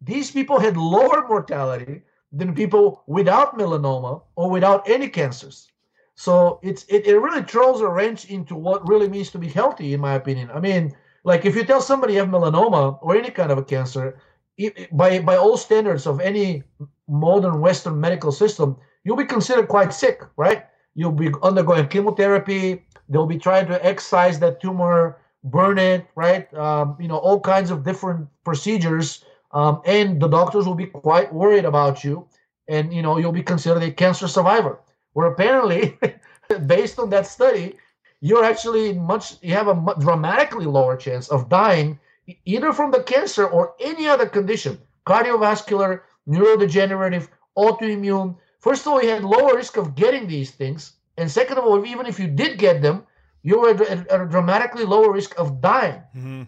These 0.00 0.30
people 0.30 0.60
had 0.60 0.76
lower 0.76 1.26
mortality 1.28 2.02
than 2.32 2.54
people 2.54 3.02
without 3.06 3.56
melanoma 3.58 4.22
or 4.34 4.50
without 4.50 4.88
any 4.88 5.08
cancers. 5.08 5.70
So 6.14 6.58
it's 6.62 6.84
it, 6.88 7.06
it 7.06 7.18
really 7.18 7.42
throws 7.42 7.80
a 7.80 7.88
wrench 7.88 8.30
into 8.30 8.54
what 8.54 8.88
really 8.88 9.08
means 9.08 9.30
to 9.30 9.38
be 9.38 9.48
healthy, 9.48 9.92
in 9.92 10.00
my 10.00 10.14
opinion. 10.14 10.50
I 10.50 10.60
mean, 10.60 10.94
like 11.24 11.44
if 11.44 11.54
you 11.54 11.64
tell 11.64 11.80
somebody 11.80 12.14
you 12.14 12.20
have 12.20 12.28
melanoma 12.28 12.98
or 13.02 13.16
any 13.16 13.30
kind 13.30 13.52
of 13.52 13.58
a 13.58 13.64
cancer, 13.64 14.18
it, 14.56 14.88
by 14.96 15.20
by 15.20 15.36
all 15.36 15.56
standards 15.56 16.06
of 16.06 16.20
any 16.20 16.62
modern 17.06 17.60
Western 17.60 18.00
medical 18.00 18.32
system, 18.32 18.76
you'll 19.04 19.16
be 19.16 19.24
considered 19.24 19.68
quite 19.68 19.92
sick, 19.92 20.22
right? 20.36 20.64
You'll 20.94 21.12
be 21.12 21.30
undergoing 21.42 21.88
chemotherapy. 21.88 22.86
They'll 23.08 23.26
be 23.26 23.38
trying 23.38 23.66
to 23.68 23.84
excise 23.84 24.38
that 24.40 24.60
tumor, 24.60 25.18
burn 25.44 25.78
it, 25.78 26.06
right? 26.16 26.52
Um, 26.54 26.96
you 26.98 27.08
know, 27.08 27.18
all 27.18 27.38
kinds 27.40 27.70
of 27.70 27.84
different 27.84 28.26
procedures. 28.42 29.24
Um, 29.52 29.82
and 29.86 30.20
the 30.20 30.28
doctors 30.28 30.66
will 30.66 30.74
be 30.74 30.86
quite 30.86 31.32
worried 31.32 31.64
about 31.64 32.04
you. 32.04 32.28
And, 32.68 32.92
you 32.92 33.02
know, 33.02 33.18
you'll 33.18 33.32
be 33.32 33.42
considered 33.42 33.82
a 33.82 33.90
cancer 33.90 34.28
survivor. 34.28 34.80
Where 35.12 35.28
apparently, 35.28 35.98
based 36.66 36.98
on 36.98 37.10
that 37.10 37.26
study, 37.26 37.76
you're 38.20 38.44
actually 38.44 38.92
much, 38.92 39.36
you 39.42 39.54
have 39.54 39.68
a 39.68 39.94
dramatically 40.00 40.66
lower 40.66 40.96
chance 40.96 41.28
of 41.28 41.48
dying 41.48 41.98
either 42.44 42.72
from 42.72 42.90
the 42.90 43.02
cancer 43.02 43.46
or 43.46 43.74
any 43.80 44.06
other 44.06 44.26
condition 44.26 44.78
cardiovascular, 45.06 46.00
neurodegenerative, 46.28 47.28
autoimmune. 47.56 48.36
First 48.58 48.82
of 48.82 48.92
all, 48.92 49.02
you 49.02 49.08
had 49.08 49.22
lower 49.22 49.54
risk 49.54 49.76
of 49.76 49.94
getting 49.94 50.26
these 50.26 50.50
things. 50.50 50.94
And 51.16 51.30
second 51.30 51.58
of 51.58 51.64
all, 51.64 51.86
even 51.86 52.06
if 52.06 52.18
you 52.18 52.26
did 52.26 52.58
get 52.58 52.82
them, 52.82 53.06
you 53.42 53.60
were 53.60 53.70
at, 53.70 54.06
a 54.10 54.26
dramatically 54.26 54.84
lower 54.84 55.12
risk 55.12 55.38
of 55.38 55.60
dying 55.60 56.02
mm-hmm. 56.16 56.42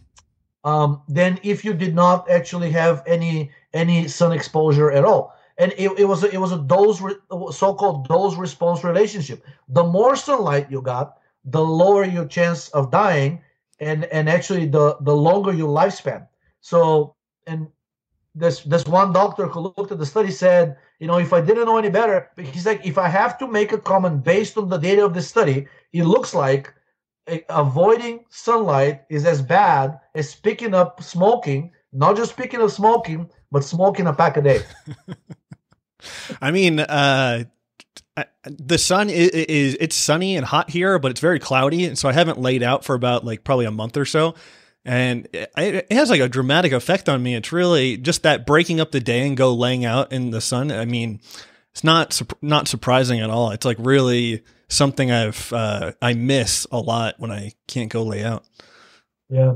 Um, 0.65 1.03
than 1.09 1.39
if 1.43 1.65
you 1.65 1.73
did 1.75 1.95
not 1.95 2.29
actually 2.31 2.71
have 2.71 3.03
any 3.07 3.51
any 3.73 4.09
sun 4.09 4.33
exposure 4.33 4.91
at 4.91 5.05
all. 5.05 5.35
And 5.59 5.73
it, 5.77 5.91
it 5.99 6.05
was 6.05 6.23
a, 6.23 6.31
it 6.33 6.39
was 6.39 6.53
a 6.53 6.59
dose 6.59 7.03
so-called 7.57 8.07
dose 8.09 8.37
response 8.37 8.85
relationship. 8.85 9.45
The 9.69 9.83
more 9.83 10.15
sunlight 10.15 10.71
you 10.71 10.81
got, 10.81 11.19
the 11.45 11.61
lower 11.61 12.05
your 12.05 12.27
chance 12.27 12.69
of 12.71 12.91
dying, 12.91 13.43
and 13.81 14.05
and 14.07 14.29
actually 14.29 14.67
the 14.67 14.97
the 15.01 15.15
longer 15.15 15.53
your 15.53 15.69
lifespan. 15.69 16.27
So 16.61 17.15
and 17.47 17.69
this 18.35 18.61
this 18.61 18.87
one 18.87 19.13
doctor 19.13 19.47
who 19.47 19.61
looked 19.61 19.91
at 19.91 19.99
the 19.99 20.07
study 20.07 20.31
said, 20.31 20.77
you 21.01 21.07
know, 21.07 21.19
if 21.19 21.33
I 21.33 21.41
didn't 21.41 21.67
know 21.67 21.79
any 21.79 21.91
better, 21.91 22.31
he's 22.37 22.67
like, 22.67 22.87
if 22.87 22.99
I 22.99 23.09
have 23.09 23.39
to 23.39 23.47
make 23.47 23.73
a 23.73 23.79
comment 23.79 24.23
based 24.23 24.57
on 24.59 24.69
the 24.69 24.79
data 24.79 25.05
of 25.05 25.15
the 25.15 25.23
study, 25.23 25.67
it 25.93 26.05
looks 26.05 26.35
like 26.35 26.73
avoiding 27.49 28.25
sunlight 28.31 29.03
is 29.09 29.25
as 29.25 29.43
bad 29.43 29.99
as 30.15 30.35
picking 30.35 30.75
up 30.75 31.03
smoking, 31.03 31.73
not 31.93 32.17
just 32.17 32.37
picking 32.37 32.61
up 32.61 32.71
smoking, 32.71 33.29
but 33.51 33.65
smoking 33.65 34.07
a 34.07 34.13
pack 34.13 34.37
a 34.37 34.43
day. 34.43 34.61
I 36.41 36.51
mean, 36.51 36.81
uh, 36.81 37.45
the 38.45 38.79
sun 38.79 39.11
is, 39.11 39.31
is, 39.31 39.77
it's 39.81 39.97
sunny 39.97 40.37
and 40.37 40.47
hot 40.47 40.71
here, 40.71 40.99
but 40.99 41.11
it's 41.11 41.21
very 41.21 41.39
cloudy, 41.39 41.85
and 41.85 41.99
so 41.99 42.09
I 42.09 42.13
haven't 42.13 42.39
laid 42.39 42.63
out 42.63 42.85
for 42.85 42.95
about 42.95 43.25
like 43.25 43.45
probably 43.45 43.67
a 43.67 43.71
month 43.71 43.97
or 43.97 44.05
so 44.05 44.35
and 44.89 45.29
it, 45.35 45.93
has 45.93 46.09
like 46.09 46.23
a 46.23 46.29
dramatic 46.29 46.73
effect 46.73 47.11
on 47.11 47.23
me. 47.23 47.35
It's 47.35 47.53
really 47.53 47.99
just 47.99 48.23
that 48.23 48.47
breaking 48.47 48.81
up 48.81 48.91
the 48.91 49.01
day 49.01 49.27
and 49.27 49.37
go 49.37 49.53
laying 49.53 49.85
out 49.85 50.13
in 50.13 50.31
the 50.31 50.41
sun. 50.41 50.73
I 50.73 50.87
mean, 50.87 51.21
it's 51.73 51.85
not 51.85 52.21
not 52.41 52.69
surprising 52.69 53.21
at 53.21 53.29
all. 53.29 53.51
It's 53.51 53.67
like 53.67 53.77
really 53.79 54.43
something 54.69 55.11
I've 55.11 55.53
uh, 55.53 55.93
I 56.01 56.15
miss 56.15 56.67
a 56.71 56.79
lot 56.79 57.15
when 57.19 57.31
I 57.31 57.53
can't 57.67 57.91
go 57.91 58.03
lay 58.03 58.25
out. 58.25 58.45
Yeah, 59.29 59.55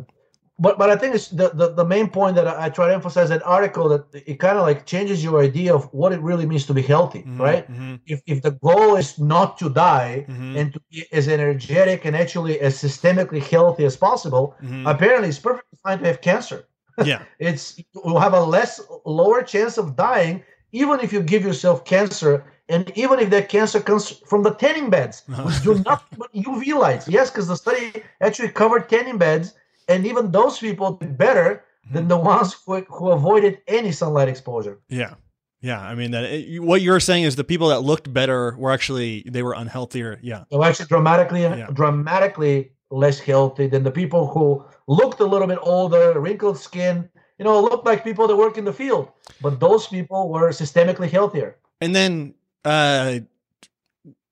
but 0.58 0.78
but 0.78 0.90
I 0.90 0.96
think 0.96 1.14
it's 1.14 1.28
the, 1.28 1.50
the, 1.50 1.74
the 1.74 1.84
main 1.84 2.08
point 2.08 2.36
that 2.36 2.46
I, 2.46 2.66
I 2.66 2.68
try 2.70 2.88
to 2.88 2.94
emphasize 2.94 3.28
that 3.30 3.42
article 3.44 3.88
that 3.88 4.04
it 4.26 4.38
kind 4.38 4.58
of 4.58 4.62
like 4.62 4.86
changes 4.86 5.22
your 5.22 5.42
idea 5.42 5.74
of 5.74 5.92
what 5.92 6.12
it 6.12 6.20
really 6.20 6.46
means 6.46 6.66
to 6.66 6.74
be 6.74 6.82
healthy, 6.82 7.20
mm-hmm, 7.20 7.40
right? 7.40 7.70
Mm-hmm. 7.70 7.96
If 8.06 8.22
if 8.26 8.42
the 8.42 8.52
goal 8.52 8.96
is 8.96 9.18
not 9.18 9.58
to 9.58 9.68
die 9.68 10.24
mm-hmm. 10.28 10.56
and 10.56 10.72
to 10.72 10.80
be 10.90 11.04
as 11.12 11.28
energetic 11.28 12.04
and 12.04 12.16
actually 12.16 12.60
as 12.60 12.80
systemically 12.80 13.42
healthy 13.42 13.84
as 13.84 13.96
possible, 13.96 14.54
mm-hmm. 14.62 14.86
apparently 14.86 15.28
it's 15.28 15.38
perfectly 15.38 15.78
fine 15.82 15.98
to 15.98 16.06
have 16.06 16.20
cancer. 16.20 16.66
Yeah, 17.06 17.22
it's 17.38 17.82
you'll 17.94 18.20
have 18.20 18.34
a 18.34 18.44
less 18.44 18.78
lower 19.06 19.42
chance 19.42 19.78
of 19.78 19.96
dying 19.96 20.44
even 20.72 21.00
if 21.00 21.12
you 21.12 21.22
give 21.22 21.42
yourself 21.42 21.84
cancer 21.84 22.44
and 22.72 22.90
even 22.96 23.18
if 23.20 23.30
that 23.30 23.48
cancer 23.48 23.80
comes 23.80 24.08
from 24.26 24.42
the 24.42 24.54
tanning 24.54 24.90
beds, 24.90 25.22
which 25.44 25.62
do 25.62 25.74
nothing 25.86 26.18
but 26.18 26.32
UV 26.32 26.74
lights. 26.78 27.06
Yes, 27.06 27.30
because 27.30 27.46
the 27.46 27.56
study 27.56 28.02
actually 28.20 28.48
covered 28.48 28.88
tanning 28.88 29.18
beds 29.18 29.54
and 29.88 30.06
even 30.06 30.30
those 30.30 30.58
people 30.58 30.92
did 30.92 31.18
better 31.18 31.64
than 31.92 32.04
hmm. 32.04 32.08
the 32.08 32.16
ones 32.16 32.56
who, 32.64 32.80
who 32.82 33.10
avoided 33.10 33.60
any 33.66 33.92
sunlight 33.92 34.28
exposure. 34.28 34.80
Yeah. 34.88 35.14
Yeah, 35.60 35.80
I 35.80 35.94
mean 35.94 36.10
that. 36.10 36.24
It, 36.24 36.60
what 36.60 36.82
you're 36.82 36.98
saying 36.98 37.22
is 37.22 37.36
the 37.36 37.44
people 37.44 37.68
that 37.68 37.82
looked 37.82 38.12
better 38.12 38.56
were 38.58 38.72
actually 38.72 39.22
they 39.30 39.44
were 39.44 39.54
unhealthier. 39.54 40.18
Yeah, 40.20 40.42
they 40.50 40.56
were 40.56 40.64
actually 40.64 40.86
dramatically 40.86 41.42
yeah. 41.42 41.68
dramatically 41.72 42.72
less 42.90 43.20
healthy 43.20 43.68
than 43.68 43.84
the 43.84 43.90
people 43.92 44.26
who 44.26 44.64
looked 44.88 45.20
a 45.20 45.24
little 45.24 45.46
bit 45.46 45.60
older, 45.62 46.18
wrinkled 46.18 46.58
skin. 46.58 47.08
You 47.38 47.44
know, 47.44 47.60
looked 47.60 47.86
like 47.86 48.02
people 48.02 48.26
that 48.26 48.34
work 48.34 48.58
in 48.58 48.64
the 48.64 48.72
field, 48.72 49.12
but 49.40 49.60
those 49.60 49.86
people 49.86 50.30
were 50.30 50.48
systemically 50.50 51.08
healthier. 51.08 51.56
And 51.80 51.94
then 51.94 52.34
uh, 52.64 53.20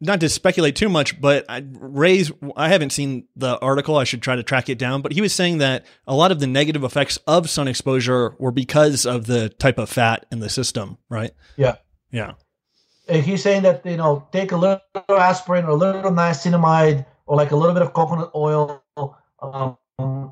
not 0.00 0.20
to 0.20 0.28
speculate 0.28 0.76
too 0.76 0.88
much, 0.88 1.20
but 1.20 1.44
I, 1.48 1.62
Ray's, 1.72 2.32
I 2.56 2.68
haven't 2.68 2.90
seen 2.90 3.28
the 3.36 3.58
article. 3.58 3.96
I 3.96 4.04
should 4.04 4.22
try 4.22 4.34
to 4.34 4.42
track 4.42 4.68
it 4.68 4.78
down. 4.78 5.02
But 5.02 5.12
he 5.12 5.20
was 5.20 5.32
saying 5.32 5.58
that 5.58 5.84
a 6.06 6.14
lot 6.14 6.32
of 6.32 6.40
the 6.40 6.46
negative 6.46 6.84
effects 6.84 7.18
of 7.26 7.50
sun 7.50 7.68
exposure 7.68 8.34
were 8.38 8.50
because 8.50 9.04
of 9.04 9.26
the 9.26 9.50
type 9.50 9.78
of 9.78 9.90
fat 9.90 10.24
in 10.32 10.40
the 10.40 10.48
system, 10.48 10.96
right? 11.10 11.32
Yeah. 11.56 11.76
Yeah. 12.10 12.32
He's 13.08 13.42
saying 13.42 13.62
that, 13.62 13.84
you 13.84 13.96
know, 13.96 14.26
take 14.32 14.52
a 14.52 14.56
little 14.56 14.80
aspirin 15.08 15.64
or 15.64 15.70
a 15.70 15.74
little 15.74 16.12
niacinamide 16.12 17.04
or 17.26 17.36
like 17.36 17.50
a 17.50 17.56
little 17.56 17.74
bit 17.74 17.82
of 17.82 17.92
coconut 17.92 18.30
oil, 18.34 18.82
um, 19.42 19.76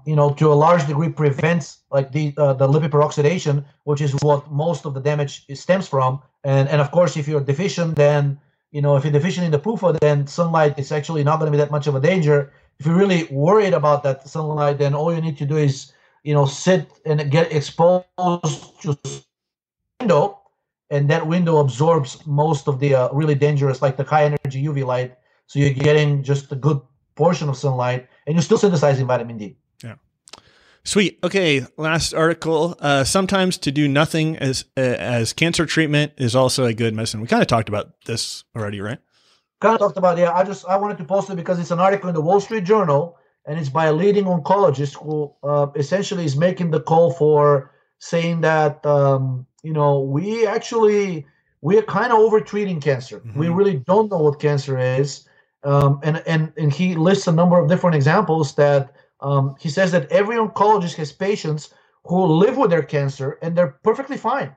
you 0.07 0.16
know, 0.16 0.31
to 0.35 0.53
a 0.53 0.55
large 0.66 0.86
degree 0.86 1.09
prevents 1.09 1.78
like 1.90 2.12
the 2.12 2.35
uh, 2.36 2.55
the 2.55 2.66
lipid 2.66 2.90
peroxidation, 2.90 3.65
which 3.85 4.01
is 4.01 4.12
what 4.23 4.51
most 4.51 4.86
of 4.86 4.95
the 4.95 5.01
damage 5.01 5.47
stems 5.55 5.89
from. 5.89 6.20
And 6.45 6.69
and 6.69 6.81
of 6.81 6.90
course, 6.90 7.16
if 7.16 7.28
you're 7.28 7.45
deficient, 7.53 7.97
then 7.97 8.39
you 8.70 8.82
know, 8.82 8.97
if 8.97 9.05
you're 9.05 9.12
deficient 9.12 9.47
in 9.47 9.53
the 9.53 9.59
PUFA, 9.59 9.99
then 10.01 10.27
sunlight 10.27 10.78
is 10.78 10.93
actually 10.93 11.24
not 11.24 11.39
going 11.39 11.51
to 11.51 11.57
be 11.57 11.62
that 11.62 11.70
much 11.70 11.86
of 11.86 11.95
a 11.95 12.01
danger. 12.01 12.53
If 12.78 12.86
you're 12.86 12.97
really 12.97 13.24
worried 13.31 13.74
about 13.74 14.03
that 14.03 14.28
sunlight, 14.28 14.78
then 14.78 14.95
all 14.95 15.12
you 15.15 15.20
need 15.20 15.39
to 15.39 15.47
do 15.47 15.57
is, 15.57 15.93
you 16.23 16.35
know, 16.35 16.47
sit 16.47 16.86
and 17.05 17.31
get 17.31 17.51
exposed 17.53 18.82
to 18.82 18.97
window, 20.01 20.39
and 20.90 21.09
that 21.11 21.27
window 21.27 21.59
absorbs 21.59 22.24
most 22.27 22.69
of 22.69 22.78
the 22.78 22.95
uh, 22.95 23.09
really 23.12 23.35
dangerous, 23.35 23.82
like 23.82 23.97
the 23.97 24.05
high 24.05 24.24
energy 24.24 24.62
UV 24.62 24.85
light. 24.85 25.16
So 25.47 25.59
you're 25.59 25.70
getting 25.70 26.23
just 26.23 26.53
a 26.53 26.57
good 26.57 26.81
portion 27.15 27.49
of 27.49 27.57
sunlight, 27.57 28.07
and 28.29 28.37
you're 28.37 28.43
still 28.43 28.59
synthesizing 28.59 29.07
vitamin 29.07 29.39
D. 29.39 29.57
Yeah. 29.83 29.95
Sweet. 30.85 31.19
Okay, 31.25 31.67
last 31.79 32.13
article. 32.13 32.77
Uh, 32.79 33.03
sometimes 33.03 33.57
to 33.59 33.73
do 33.73 33.89
nothing 33.89 34.37
as 34.37 34.67
uh, 34.77 34.81
as 34.81 35.33
cancer 35.33 35.67
treatment 35.67 36.13
is 36.19 36.37
also 36.37 36.67
a 36.67 36.75
good 36.75 36.95
medicine. 36.95 37.23
We 37.23 37.27
kind 37.27 37.43
of 37.43 37.49
talked 37.49 37.71
about 37.71 38.05
this 38.05 38.45
already, 38.55 38.81
right? 38.81 38.99
Kind 39.61 39.75
of 39.75 39.81
talked 39.81 39.97
about 39.97 40.19
yeah. 40.19 40.33
I 40.33 40.45
just 40.45 40.67
I 40.67 40.77
wanted 40.77 40.99
to 40.99 41.05
post 41.05 41.31
it 41.31 41.37
because 41.37 41.59
it's 41.59 41.71
an 41.71 41.81
article 41.81 42.09
in 42.09 42.15
the 42.15 42.21
Wall 42.21 42.39
Street 42.39 42.65
Journal 42.65 43.19
and 43.47 43.59
it's 43.59 43.71
by 43.71 43.87
a 43.87 43.93
leading 43.93 44.25
oncologist 44.25 44.95
who 44.95 45.33
uh, 45.43 45.69
essentially 45.75 46.27
is 46.27 46.37
making 46.37 46.71
the 46.71 46.81
call 46.81 47.13
for 47.13 47.73
saying 47.99 48.43
that 48.43 48.85
um, 48.85 49.47
you 49.63 49.73
know 49.73 50.01
we 50.01 50.47
actually 50.47 51.27
we 51.63 51.79
are 51.79 51.83
kind 51.83 52.13
of 52.13 52.19
over 52.19 52.41
treating 52.41 52.79
cancer. 52.79 53.21
Mm-hmm. 53.21 53.39
We 53.39 53.49
really 53.49 53.77
don't 53.79 54.11
know 54.11 54.19
what 54.19 54.39
cancer 54.39 54.79
is, 54.79 55.28
um, 55.64 56.01
and 56.02 56.22
and 56.26 56.52
and 56.56 56.72
he 56.72 56.94
lists 56.94 57.26
a 57.26 57.32
number 57.32 57.59
of 57.59 57.68
different 57.68 57.97
examples 57.97 58.55
that 58.55 58.94
um, 59.20 59.56
he 59.59 59.68
says 59.68 59.93
that 59.93 60.10
every 60.10 60.36
oncologist 60.36 60.94
has 60.94 61.12
patients 61.12 61.74
who 62.05 62.24
live 62.24 62.56
with 62.56 62.70
their 62.70 62.82
cancer 62.82 63.39
and 63.43 63.56
they're 63.56 63.78
perfectly 63.82 64.16
fine. 64.16 64.55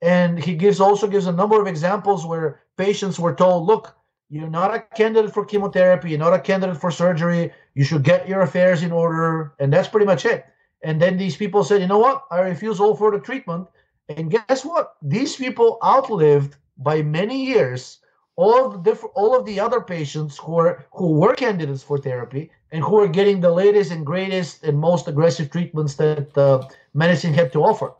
And 0.00 0.42
he 0.42 0.54
gives 0.54 0.80
also 0.80 1.06
gives 1.06 1.26
a 1.26 1.32
number 1.32 1.60
of 1.60 1.66
examples 1.66 2.24
where 2.24 2.60
patients 2.76 3.18
were 3.18 3.34
told, 3.34 3.66
"Look, 3.66 3.94
you're 4.30 4.48
not 4.48 4.74
a 4.74 4.80
candidate 4.96 5.34
for 5.34 5.44
chemotherapy. 5.44 6.10
You're 6.10 6.18
not 6.18 6.34
a 6.34 6.40
candidate 6.40 6.80
for 6.80 6.90
surgery. 6.90 7.52
You 7.74 7.84
should 7.84 8.04
get 8.04 8.28
your 8.28 8.40
affairs 8.40 8.82
in 8.82 8.92
order." 8.92 9.54
And 9.58 9.72
that's 9.72 9.88
pretty 9.88 10.06
much 10.06 10.24
it. 10.24 10.46
And 10.82 11.02
then 11.02 11.18
these 11.18 11.36
people 11.36 11.64
said, 11.64 11.80
"You 11.80 11.88
know 11.88 11.98
what? 11.98 12.24
I 12.30 12.40
refuse 12.40 12.80
all 12.80 12.96
further 12.96 13.18
treatment." 13.18 13.68
And 14.08 14.30
guess 14.30 14.64
what? 14.64 14.94
These 15.02 15.36
people 15.36 15.78
outlived 15.84 16.56
by 16.78 17.02
many 17.02 17.44
years 17.44 17.98
all 18.38 18.66
of 18.66 18.84
the 18.84 18.94
all 19.20 19.36
of 19.36 19.44
the 19.44 19.58
other 19.58 19.80
patients 19.80 20.38
who 20.38 20.56
are 20.62 20.86
who 20.92 21.08
were 21.20 21.34
candidates 21.34 21.82
for 21.82 21.98
therapy 21.98 22.50
and 22.70 22.84
who 22.84 22.96
are 23.02 23.08
getting 23.08 23.40
the 23.40 23.50
latest 23.50 23.90
and 23.90 24.06
greatest 24.06 24.62
and 24.62 24.78
most 24.78 25.08
aggressive 25.08 25.50
treatments 25.50 25.96
that 25.96 26.38
uh, 26.38 26.62
medicine 26.94 27.34
had 27.34 27.52
to 27.52 27.64
offer. 27.64 27.92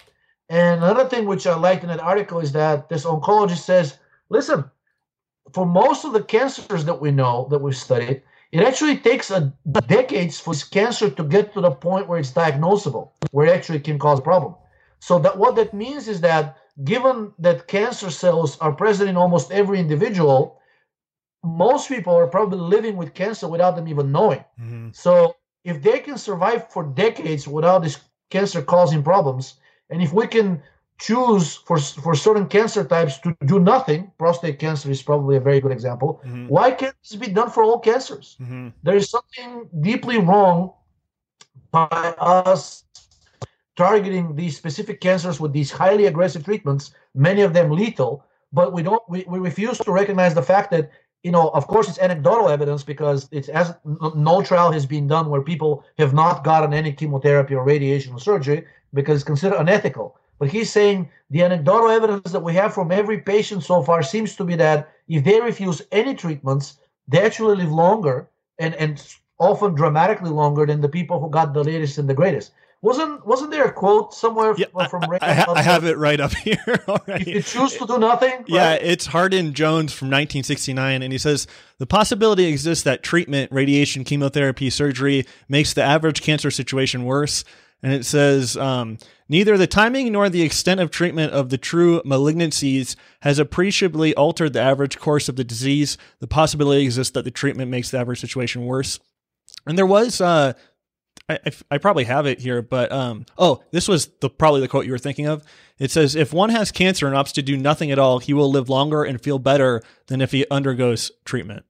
And 0.48 0.76
another 0.84 1.08
thing 1.08 1.26
which 1.26 1.46
I 1.46 1.56
liked 1.56 1.82
in 1.82 1.88
that 1.88 2.08
article 2.12 2.38
is 2.38 2.52
that 2.52 2.88
this 2.88 3.04
oncologist 3.04 3.64
says, 3.70 3.98
listen, 4.28 4.64
for 5.52 5.66
most 5.66 6.04
of 6.04 6.12
the 6.12 6.22
cancers 6.22 6.84
that 6.84 7.00
we 7.00 7.10
know 7.10 7.48
that 7.50 7.60
we've 7.60 7.76
studied, 7.76 8.22
it 8.52 8.62
actually 8.62 8.96
takes 8.96 9.30
a 9.32 9.52
decades 9.88 10.38
for 10.38 10.54
this 10.54 10.62
cancer 10.62 11.10
to 11.10 11.24
get 11.24 11.52
to 11.54 11.60
the 11.60 11.72
point 11.72 12.06
where 12.06 12.20
it's 12.20 12.32
diagnosable, 12.32 13.10
where 13.32 13.46
it 13.48 13.56
actually 13.56 13.80
can 13.80 13.98
cause 13.98 14.20
a 14.20 14.22
problem. 14.22 14.54
So 15.00 15.18
that 15.18 15.36
what 15.36 15.56
that 15.56 15.74
means 15.74 16.06
is 16.06 16.20
that 16.20 16.56
given 16.84 17.32
that 17.38 17.66
cancer 17.66 18.10
cells 18.10 18.58
are 18.58 18.72
present 18.72 19.10
in 19.10 19.16
almost 19.16 19.50
every 19.50 19.80
individual, 19.80 20.60
most 21.42 21.88
people 21.88 22.14
are 22.14 22.26
probably 22.26 22.58
living 22.58 22.96
with 22.96 23.14
cancer 23.14 23.48
without 23.48 23.76
them 23.76 23.88
even 23.88 24.12
knowing. 24.12 24.44
Mm-hmm. 24.60 24.90
So 24.92 25.36
if 25.64 25.82
they 25.82 25.98
can 26.00 26.18
survive 26.18 26.70
for 26.70 26.84
decades 26.84 27.46
without 27.48 27.82
this 27.82 27.98
cancer 28.30 28.62
causing 28.62 29.02
problems, 29.02 29.54
and 29.90 30.02
if 30.02 30.12
we 30.12 30.26
can 30.26 30.62
choose 30.98 31.54
for 31.54 31.78
for 31.78 32.14
certain 32.14 32.46
cancer 32.46 32.84
types 32.84 33.18
to 33.20 33.36
do 33.46 33.60
nothing, 33.60 34.10
prostate 34.18 34.58
cancer 34.58 34.90
is 34.90 35.02
probably 35.02 35.36
a 35.36 35.40
very 35.40 35.60
good 35.60 35.72
example. 35.72 36.20
Mm-hmm. 36.24 36.48
Why 36.48 36.70
can't 36.72 36.94
this 37.02 37.16
be 37.16 37.28
done 37.28 37.50
for 37.50 37.62
all 37.62 37.78
cancers? 37.78 38.36
Mm-hmm. 38.40 38.68
There 38.82 38.96
is 38.96 39.10
something 39.10 39.68
deeply 39.80 40.18
wrong 40.18 40.72
by 41.70 42.14
us 42.18 42.84
targeting 43.78 44.34
these 44.34 44.56
specific 44.56 45.00
cancers 45.00 45.38
with 45.38 45.52
these 45.52 45.70
highly 45.70 46.06
aggressive 46.06 46.44
treatments, 46.44 46.90
many 47.14 47.42
of 47.42 47.52
them 47.54 47.70
lethal, 47.70 48.24
but 48.52 48.72
we 48.72 48.82
don't 48.82 49.02
we, 49.08 49.24
we 49.28 49.38
refuse 49.38 49.78
to 49.78 49.92
recognize 49.92 50.34
the 50.34 50.42
fact 50.42 50.72
that 50.72 50.90
you 51.22 51.30
know 51.30 51.48
of 51.50 51.68
course 51.68 51.88
it's 51.88 52.00
anecdotal 52.00 52.48
evidence 52.48 52.82
because 52.82 53.28
it's 53.30 53.48
as 53.48 53.72
no 54.16 54.42
trial 54.42 54.72
has 54.72 54.84
been 54.84 55.06
done 55.06 55.30
where 55.30 55.42
people 55.42 55.84
have 55.96 56.12
not 56.12 56.42
gotten 56.42 56.74
any 56.74 56.92
chemotherapy 56.92 57.54
or 57.54 57.64
radiation 57.64 58.12
or 58.12 58.18
surgery 58.18 58.64
because 58.94 59.16
it's 59.18 59.30
considered 59.32 59.60
unethical. 59.60 60.18
But 60.40 60.50
he's 60.50 60.72
saying 60.72 61.08
the 61.30 61.44
anecdotal 61.44 61.90
evidence 61.90 62.32
that 62.32 62.42
we 62.48 62.54
have 62.54 62.74
from 62.74 62.90
every 62.90 63.18
patient 63.18 63.62
so 63.62 63.82
far 63.82 64.02
seems 64.02 64.34
to 64.36 64.44
be 64.44 64.56
that 64.56 64.88
if 65.06 65.22
they 65.22 65.40
refuse 65.40 65.82
any 65.92 66.14
treatments 66.16 66.78
they 67.06 67.20
actually 67.22 67.56
live 67.62 67.70
longer 67.70 68.28
and 68.58 68.74
and 68.74 68.92
often 69.38 69.74
dramatically 69.74 70.30
longer 70.30 70.66
than 70.66 70.80
the 70.80 70.94
people 70.98 71.20
who 71.20 71.30
got 71.30 71.54
the 71.54 71.62
latest 71.62 71.98
and 71.98 72.08
the 72.08 72.20
greatest 72.22 72.50
wasn't 72.80 73.26
wasn't 73.26 73.50
there 73.50 73.64
a 73.64 73.72
quote 73.72 74.14
somewhere 74.14 74.54
yeah, 74.56 74.66
from 74.88 75.02
I, 75.04 75.18
I, 75.20 75.52
I, 75.52 75.62
have 75.62 75.84
it 75.84 75.98
right 75.98 76.20
up 76.20 76.32
here 76.44 76.84
already. 76.86 77.32
If 77.32 77.54
you 77.54 77.60
choose 77.60 77.76
to 77.78 77.86
do 77.86 77.98
nothing, 77.98 78.30
right? 78.30 78.48
yeah, 78.48 78.74
it's 78.74 79.06
Hardin 79.06 79.52
Jones 79.52 79.92
from 79.92 80.06
1969, 80.06 81.02
and 81.02 81.12
he 81.12 81.18
says 81.18 81.46
the 81.78 81.86
possibility 81.86 82.44
exists 82.44 82.84
that 82.84 83.02
treatment, 83.02 83.50
radiation, 83.50 84.04
chemotherapy, 84.04 84.70
surgery 84.70 85.26
makes 85.48 85.72
the 85.72 85.82
average 85.82 86.22
cancer 86.22 86.50
situation 86.50 87.04
worse. 87.04 87.44
And 87.80 87.92
it 87.92 88.04
says 88.04 88.56
um, 88.56 88.98
neither 89.28 89.56
the 89.56 89.68
timing 89.68 90.10
nor 90.10 90.28
the 90.28 90.42
extent 90.42 90.80
of 90.80 90.90
treatment 90.90 91.32
of 91.32 91.48
the 91.48 91.58
true 91.58 92.02
malignancies 92.04 92.96
has 93.20 93.38
appreciably 93.38 94.14
altered 94.14 94.52
the 94.52 94.60
average 94.60 94.98
course 94.98 95.28
of 95.28 95.36
the 95.36 95.44
disease. 95.44 95.96
The 96.18 96.26
possibility 96.26 96.84
exists 96.84 97.12
that 97.12 97.24
the 97.24 97.30
treatment 97.30 97.70
makes 97.70 97.90
the 97.90 97.98
average 97.98 98.20
situation 98.20 98.66
worse. 98.66 98.98
And 99.64 99.78
there 99.78 99.86
was 99.86 100.20
uh, 100.20 100.54
I, 101.28 101.38
I, 101.70 101.78
probably 101.78 102.04
have 102.04 102.24
it 102.26 102.40
here, 102.40 102.62
but 102.62 102.90
um, 102.90 103.26
oh, 103.36 103.62
this 103.70 103.86
was 103.86 104.06
the 104.20 104.30
probably 104.30 104.62
the 104.62 104.68
quote 104.68 104.86
you 104.86 104.92
were 104.92 104.98
thinking 104.98 105.26
of. 105.26 105.44
It 105.78 105.90
says, 105.90 106.16
"If 106.16 106.32
one 106.32 106.48
has 106.48 106.72
cancer 106.72 107.06
and 107.06 107.14
opts 107.14 107.34
to 107.34 107.42
do 107.42 107.56
nothing 107.56 107.90
at 107.90 107.98
all, 107.98 108.18
he 108.18 108.32
will 108.32 108.50
live 108.50 108.70
longer 108.70 109.04
and 109.04 109.20
feel 109.20 109.38
better 109.38 109.82
than 110.06 110.22
if 110.22 110.32
he 110.32 110.46
undergoes 110.50 111.12
treatment." 111.26 111.66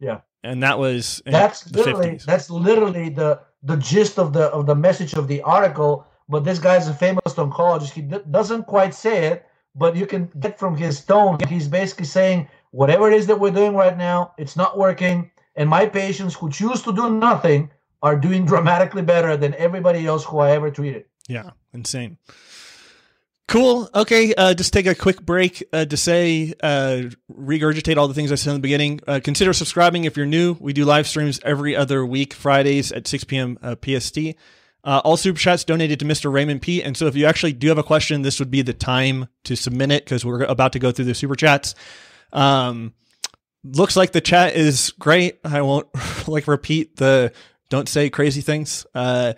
Yeah, 0.00 0.22
and 0.42 0.64
that 0.64 0.80
was 0.80 1.22
that's 1.24 1.70
literally 1.70 2.16
50s. 2.16 2.24
that's 2.24 2.50
literally 2.50 3.08
the 3.08 3.40
the 3.62 3.76
gist 3.76 4.18
of 4.18 4.32
the 4.32 4.46
of 4.46 4.66
the 4.66 4.74
message 4.74 5.14
of 5.14 5.28
the 5.28 5.42
article. 5.42 6.04
But 6.28 6.42
this 6.42 6.58
guy's 6.58 6.88
a 6.88 6.94
famous 6.94 7.34
oncologist. 7.34 7.90
He 7.90 8.02
d- 8.02 8.18
doesn't 8.32 8.64
quite 8.64 8.94
say 8.94 9.26
it, 9.26 9.46
but 9.76 9.94
you 9.94 10.06
can 10.06 10.28
get 10.40 10.58
from 10.58 10.76
his 10.76 11.04
tone. 11.04 11.38
He's 11.48 11.68
basically 11.68 12.06
saying, 12.06 12.48
whatever 12.72 13.08
it 13.08 13.14
is 13.14 13.28
that 13.28 13.38
we're 13.38 13.52
doing 13.52 13.76
right 13.76 13.96
now, 13.96 14.32
it's 14.36 14.56
not 14.56 14.76
working. 14.76 15.30
And 15.54 15.70
my 15.70 15.86
patients 15.86 16.34
who 16.34 16.50
choose 16.50 16.82
to 16.82 16.92
do 16.92 17.10
nothing 17.10 17.70
are 18.02 18.16
doing 18.16 18.44
dramatically 18.44 19.02
better 19.02 19.36
than 19.36 19.54
everybody 19.54 20.06
else 20.06 20.24
who 20.24 20.38
I 20.38 20.52
ever 20.52 20.70
treated. 20.70 21.06
Yeah, 21.28 21.50
insane. 21.72 22.18
Cool. 23.48 23.88
Okay. 23.94 24.34
Uh, 24.34 24.54
just 24.54 24.72
take 24.72 24.86
a 24.86 24.94
quick 24.94 25.22
break 25.22 25.62
uh, 25.72 25.84
to 25.84 25.96
say, 25.96 26.52
uh, 26.62 27.02
regurgitate 27.32 27.96
all 27.96 28.08
the 28.08 28.14
things 28.14 28.32
I 28.32 28.34
said 28.34 28.50
in 28.50 28.56
the 28.56 28.60
beginning. 28.60 29.00
Uh, 29.06 29.20
consider 29.22 29.52
subscribing 29.52 30.04
if 30.04 30.16
you're 30.16 30.26
new. 30.26 30.56
We 30.58 30.72
do 30.72 30.84
live 30.84 31.06
streams 31.06 31.38
every 31.44 31.76
other 31.76 32.04
week, 32.04 32.34
Fridays 32.34 32.90
at 32.90 33.06
6 33.06 33.24
p.m. 33.24 33.56
Uh, 33.62 33.76
PST. 33.76 34.18
Uh, 34.82 35.00
all 35.04 35.16
super 35.16 35.38
chats 35.38 35.64
donated 35.64 36.00
to 36.00 36.04
Mr. 36.04 36.32
Raymond 36.32 36.62
Peat. 36.62 36.84
And 36.84 36.96
so 36.96 37.06
if 37.06 37.14
you 37.14 37.26
actually 37.26 37.52
do 37.52 37.68
have 37.68 37.78
a 37.78 37.84
question, 37.84 38.22
this 38.22 38.40
would 38.40 38.50
be 38.50 38.62
the 38.62 38.72
time 38.72 39.28
to 39.44 39.56
submit 39.56 39.92
it 39.92 40.04
because 40.04 40.24
we're 40.24 40.42
about 40.42 40.72
to 40.72 40.78
go 40.80 40.90
through 40.90 41.06
the 41.06 41.14
super 41.14 41.36
chats. 41.36 41.76
Um, 42.32 42.94
looks 43.64 43.96
like 43.96 44.12
the 44.12 44.20
chat 44.20 44.56
is 44.56 44.92
great. 44.98 45.38
I 45.44 45.62
won't 45.62 45.88
like 46.28 46.48
repeat 46.48 46.96
the 46.96 47.32
don't 47.68 47.88
say 47.88 48.10
crazy 48.10 48.40
things. 48.40 48.86
Uh, 48.94 49.34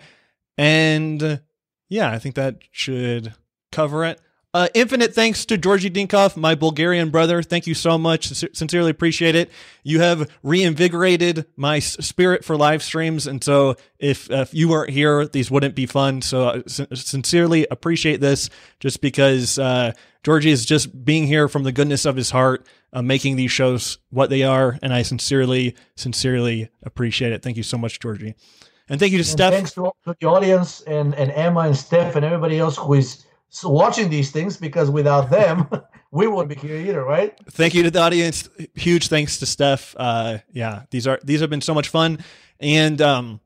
and 0.57 1.41
yeah, 1.89 2.11
I 2.11 2.19
think 2.19 2.35
that 2.35 2.57
should 2.71 3.33
cover 3.71 4.05
it. 4.05 4.19
Uh, 4.51 4.67
infinite 4.73 5.13
thanks 5.13 5.45
to 5.45 5.59
Georgi 5.59 5.91
Dinkov, 5.91 6.35
my 6.35 6.55
Bulgarian 6.55 7.11
brother. 7.11 7.43
Thank 7.43 7.67
you 7.67 7.75
so 7.75 7.99
much. 7.99 8.27
Sincerely 8.27 8.89
appreciate 8.89 9.35
it. 9.35 9.51
You 9.83 9.99
have 9.99 10.27
reinvigorated 10.41 11.45
my 11.55 11.77
spirit 11.77 12.43
for 12.43 12.57
live 12.57 12.81
streams. 12.81 13.27
And 13.27 13.43
so 13.43 13.75
if, 13.99 14.27
if 14.31 14.51
you 14.51 14.67
weren't 14.67 14.89
here, 14.89 15.27
these 15.27 15.51
wouldn't 15.51 15.75
be 15.75 15.85
fun. 15.85 16.23
So 16.23 16.47
I 16.47 16.57
uh, 16.57 16.95
sincerely 16.95 17.67
appreciate 17.69 18.21
this 18.21 18.49
just 18.79 19.01
because, 19.01 19.59
uh, 19.59 19.91
Georgi 20.23 20.49
is 20.49 20.65
just 20.65 21.05
being 21.05 21.27
here 21.27 21.47
from 21.47 21.63
the 21.63 21.71
goodness 21.71 22.05
of 22.05 22.15
his 22.15 22.31
heart, 22.31 22.65
uh, 22.91 23.03
making 23.03 23.35
these 23.35 23.51
shows 23.51 23.99
what 24.09 24.31
they 24.31 24.41
are. 24.41 24.79
And 24.81 24.93
I 24.93 25.03
sincerely, 25.03 25.75
sincerely 25.95 26.69
appreciate 26.83 27.33
it. 27.33 27.43
Thank 27.43 27.55
you 27.55 27.63
so 27.63 27.77
much, 27.77 27.99
Georgi. 27.99 28.33
And 28.89 28.99
thank 28.99 29.11
you 29.11 29.19
to 29.19 29.21
and 29.21 29.27
Steph. 29.27 29.53
Thanks 29.53 29.73
to, 29.75 29.91
to 30.05 30.15
the 30.19 30.25
audience 30.25 30.81
and, 30.81 31.13
and 31.13 31.31
Emma 31.31 31.61
and 31.61 31.77
Steph 31.77 32.15
and 32.15 32.25
everybody 32.25 32.57
else 32.57 32.75
who 32.75 32.95
is 32.95 33.25
watching 33.63 34.09
these 34.09 34.31
things 34.31 34.57
because 34.57 34.89
without 34.89 35.29
them, 35.29 35.67
we 36.11 36.27
wouldn't 36.27 36.49
be 36.49 36.67
here 36.67 36.77
either, 36.77 37.03
right? 37.03 37.37
Thank 37.51 37.73
you 37.73 37.83
to 37.83 37.91
the 37.91 37.99
audience. 37.99 38.49
Huge 38.75 39.07
thanks 39.07 39.37
to 39.39 39.45
Steph. 39.45 39.95
Uh, 39.97 40.39
yeah, 40.51 40.83
these 40.91 41.07
are 41.07 41.19
these 41.23 41.41
have 41.41 41.49
been 41.49 41.61
so 41.61 41.73
much 41.73 41.89
fun, 41.89 42.19
and 42.59 43.01
um, 43.01 43.39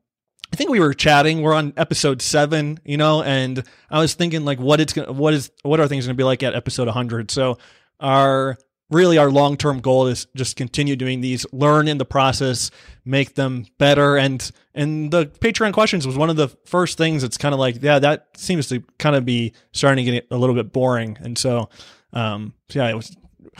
I 0.54 0.56
think 0.56 0.70
we 0.70 0.78
were 0.78 0.94
chatting. 0.94 1.42
We're 1.42 1.52
on 1.52 1.72
episode 1.76 2.22
seven, 2.22 2.78
you 2.84 2.96
know, 2.96 3.22
and 3.24 3.64
I 3.90 3.98
was 3.98 4.14
thinking 4.14 4.44
like, 4.44 4.60
what 4.60 4.80
it's 4.80 4.92
gonna, 4.92 5.12
what 5.12 5.34
is, 5.34 5.50
what 5.62 5.80
are 5.80 5.88
things 5.88 6.06
going 6.06 6.14
to 6.14 6.20
be 6.20 6.22
like 6.22 6.44
at 6.44 6.54
episode 6.54 6.86
100? 6.86 7.32
So 7.32 7.58
our 7.98 8.56
really 8.94 9.18
our 9.18 9.30
long 9.30 9.56
term 9.56 9.80
goal 9.80 10.06
is 10.06 10.26
just 10.34 10.56
continue 10.56 10.96
doing 10.96 11.20
these, 11.20 11.44
learn 11.52 11.88
in 11.88 11.98
the 11.98 12.04
process, 12.04 12.70
make 13.04 13.34
them 13.34 13.66
better. 13.78 14.16
And 14.16 14.50
and 14.74 15.10
the 15.10 15.26
Patreon 15.26 15.72
questions 15.72 16.06
was 16.06 16.16
one 16.16 16.30
of 16.30 16.36
the 16.36 16.48
first 16.64 16.96
things 16.96 17.22
that's 17.22 17.36
kind 17.36 17.52
of 17.52 17.58
like, 17.58 17.82
yeah, 17.82 17.98
that 17.98 18.28
seems 18.36 18.68
to 18.68 18.82
kind 18.98 19.16
of 19.16 19.24
be 19.24 19.52
starting 19.72 20.06
to 20.06 20.12
get 20.12 20.26
a 20.30 20.36
little 20.36 20.54
bit 20.54 20.72
boring. 20.72 21.18
And 21.20 21.36
so, 21.36 21.68
um, 22.12 22.54
so 22.70 22.78
yeah, 22.78 22.90
it 22.90 22.94
was 22.94 23.14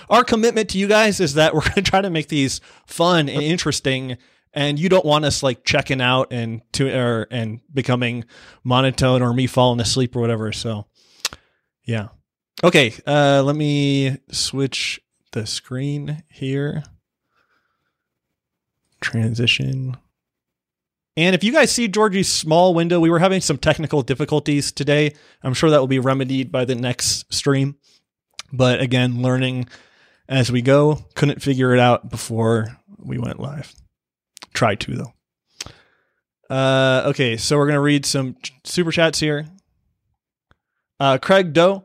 our 0.09 0.25
commitment 0.25 0.71
to 0.71 0.79
you 0.79 0.87
guys 0.87 1.21
is 1.21 1.35
that 1.35 1.55
we're 1.55 1.63
going 1.63 1.75
to 1.75 1.83
try 1.83 2.01
to 2.01 2.11
make 2.11 2.29
these 2.29 2.61
fun 2.87 3.29
and 3.29 3.43
interesting. 3.43 4.17
And 4.57 4.79
you 4.79 4.89
don't 4.89 5.05
want 5.05 5.25
us 5.25 5.43
like 5.43 5.65
checking 5.65 6.01
out 6.01 6.29
and 6.33 6.63
to 6.75 6.89
or 6.97 7.27
and 7.31 7.61
becoming 7.73 8.25
monotone 8.63 9.21
or 9.21 9.35
me 9.35 9.49
falling 9.49 9.81
asleep 9.81 10.15
or 10.15 10.21
whatever. 10.21 10.53
So, 10.53 10.87
yeah. 11.83 12.09
Okay, 12.63 12.95
uh, 13.05 13.43
let 13.45 13.57
me 13.57 14.17
switch 14.31 15.01
the 15.35 15.47
screen 15.47 16.23
here. 16.31 16.83
Transition. 19.01 19.97
And 21.17 21.35
if 21.35 21.45
you 21.45 21.53
guys 21.53 21.71
see 21.71 21.89
Georgi's 21.89 22.33
small 22.33 22.73
window, 22.73 22.99
we 22.99 23.11
were 23.11 23.19
having 23.19 23.41
some 23.41 23.59
technical 23.59 24.03
difficulties 24.03 24.73
today. 24.73 25.15
I'm 25.43 25.55
sure 25.55 25.71
that 25.71 25.79
will 25.79 25.87
be 25.87 25.99
remedied 25.99 26.51
by 26.51 26.65
the 26.65 26.75
next 26.75 27.33
stream. 27.33 27.77
But 28.53 28.81
again, 28.81 29.23
learning 29.23 29.69
as 30.29 30.51
we 30.51 30.63
go. 30.63 31.05
Couldn't 31.15 31.43
figure 31.43 31.75
it 31.75 31.81
out 31.81 32.09
before 32.11 32.79
we 32.99 33.19
went 33.19 33.41
live. 33.41 33.75
Tried 34.53 34.81
to 34.81 34.97
though. 34.97 35.13
Uh, 36.55 37.03
okay, 37.07 37.37
so 37.37 37.57
we're 37.57 37.67
gonna 37.67 37.81
read 37.81 38.07
some 38.07 38.37
super 38.65 38.93
chats 38.93 39.19
here. 39.19 39.47
Uh, 41.01 41.19
Craig 41.19 41.53
Doe 41.53 41.85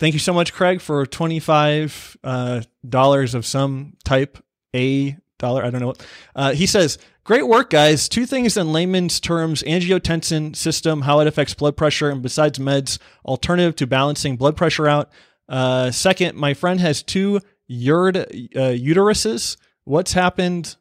Thank 0.00 0.14
you 0.14 0.18
so 0.18 0.32
much, 0.32 0.54
Craig, 0.54 0.80
for 0.80 1.04
$25 1.04 2.16
uh, 2.24 2.62
dollars 2.88 3.34
of 3.34 3.44
some 3.44 3.98
type, 4.02 4.42
a 4.74 5.14
dollar, 5.38 5.62
I 5.62 5.68
don't 5.68 5.82
know. 5.82 5.88
What. 5.88 6.06
Uh, 6.34 6.52
he 6.54 6.64
says, 6.64 6.96
Great 7.22 7.46
work, 7.46 7.68
guys. 7.68 8.08
Two 8.08 8.24
things 8.24 8.56
in 8.56 8.72
layman's 8.72 9.20
terms 9.20 9.62
angiotensin 9.62 10.56
system, 10.56 11.02
how 11.02 11.20
it 11.20 11.26
affects 11.26 11.52
blood 11.52 11.76
pressure, 11.76 12.08
and 12.08 12.22
besides 12.22 12.58
meds, 12.58 12.98
alternative 13.26 13.76
to 13.76 13.86
balancing 13.86 14.38
blood 14.38 14.56
pressure 14.56 14.88
out. 14.88 15.10
Uh, 15.50 15.90
second, 15.90 16.34
my 16.34 16.54
friend 16.54 16.80
has 16.80 17.02
two 17.02 17.38
urid, 17.70 18.56
uh, 18.56 18.72
uteruses. 18.72 19.58
What's 19.84 20.14
happened? 20.14 20.76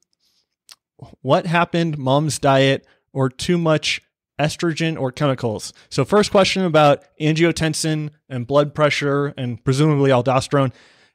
What 1.20 1.46
happened? 1.46 1.98
Mom's 1.98 2.40
diet 2.40 2.88
or 3.12 3.28
too 3.28 3.58
much 3.58 4.02
estrogen 4.40 5.00
or 5.00 5.12
chemicals. 5.12 5.74
So, 5.90 6.06
first 6.06 6.32
question 6.32 6.64
about 6.64 7.04
angiotensin 7.20 8.12
and 8.30 8.48
blood 8.48 8.74
pressure 8.74 9.34
and 9.38 9.64
presumably 9.64 10.12
aldosterone 10.12 10.72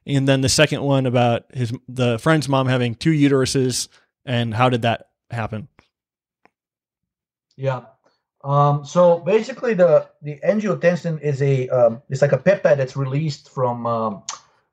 and 0.07 0.27
then 0.27 0.41
the 0.41 0.49
second 0.49 0.83
one 0.83 1.05
about 1.05 1.45
his 1.53 1.73
the 1.87 2.19
friend's 2.19 2.47
mom 2.47 2.67
having 2.67 2.95
two 2.95 3.11
uteruses 3.11 3.87
and 4.25 4.53
how 4.53 4.69
did 4.69 4.83
that 4.83 5.09
happen? 5.31 5.67
Yeah. 7.55 7.85
Um, 8.43 8.85
so 8.85 9.19
basically, 9.19 9.73
the 9.73 10.07
the 10.21 10.39
angiotensin 10.47 11.19
is 11.21 11.41
a 11.41 11.67
um, 11.69 12.01
it's 12.09 12.21
like 12.21 12.33
a 12.33 12.37
peptide 12.37 12.77
that's 12.77 12.95
released 12.95 13.49
from 13.49 13.87
um, 13.87 14.23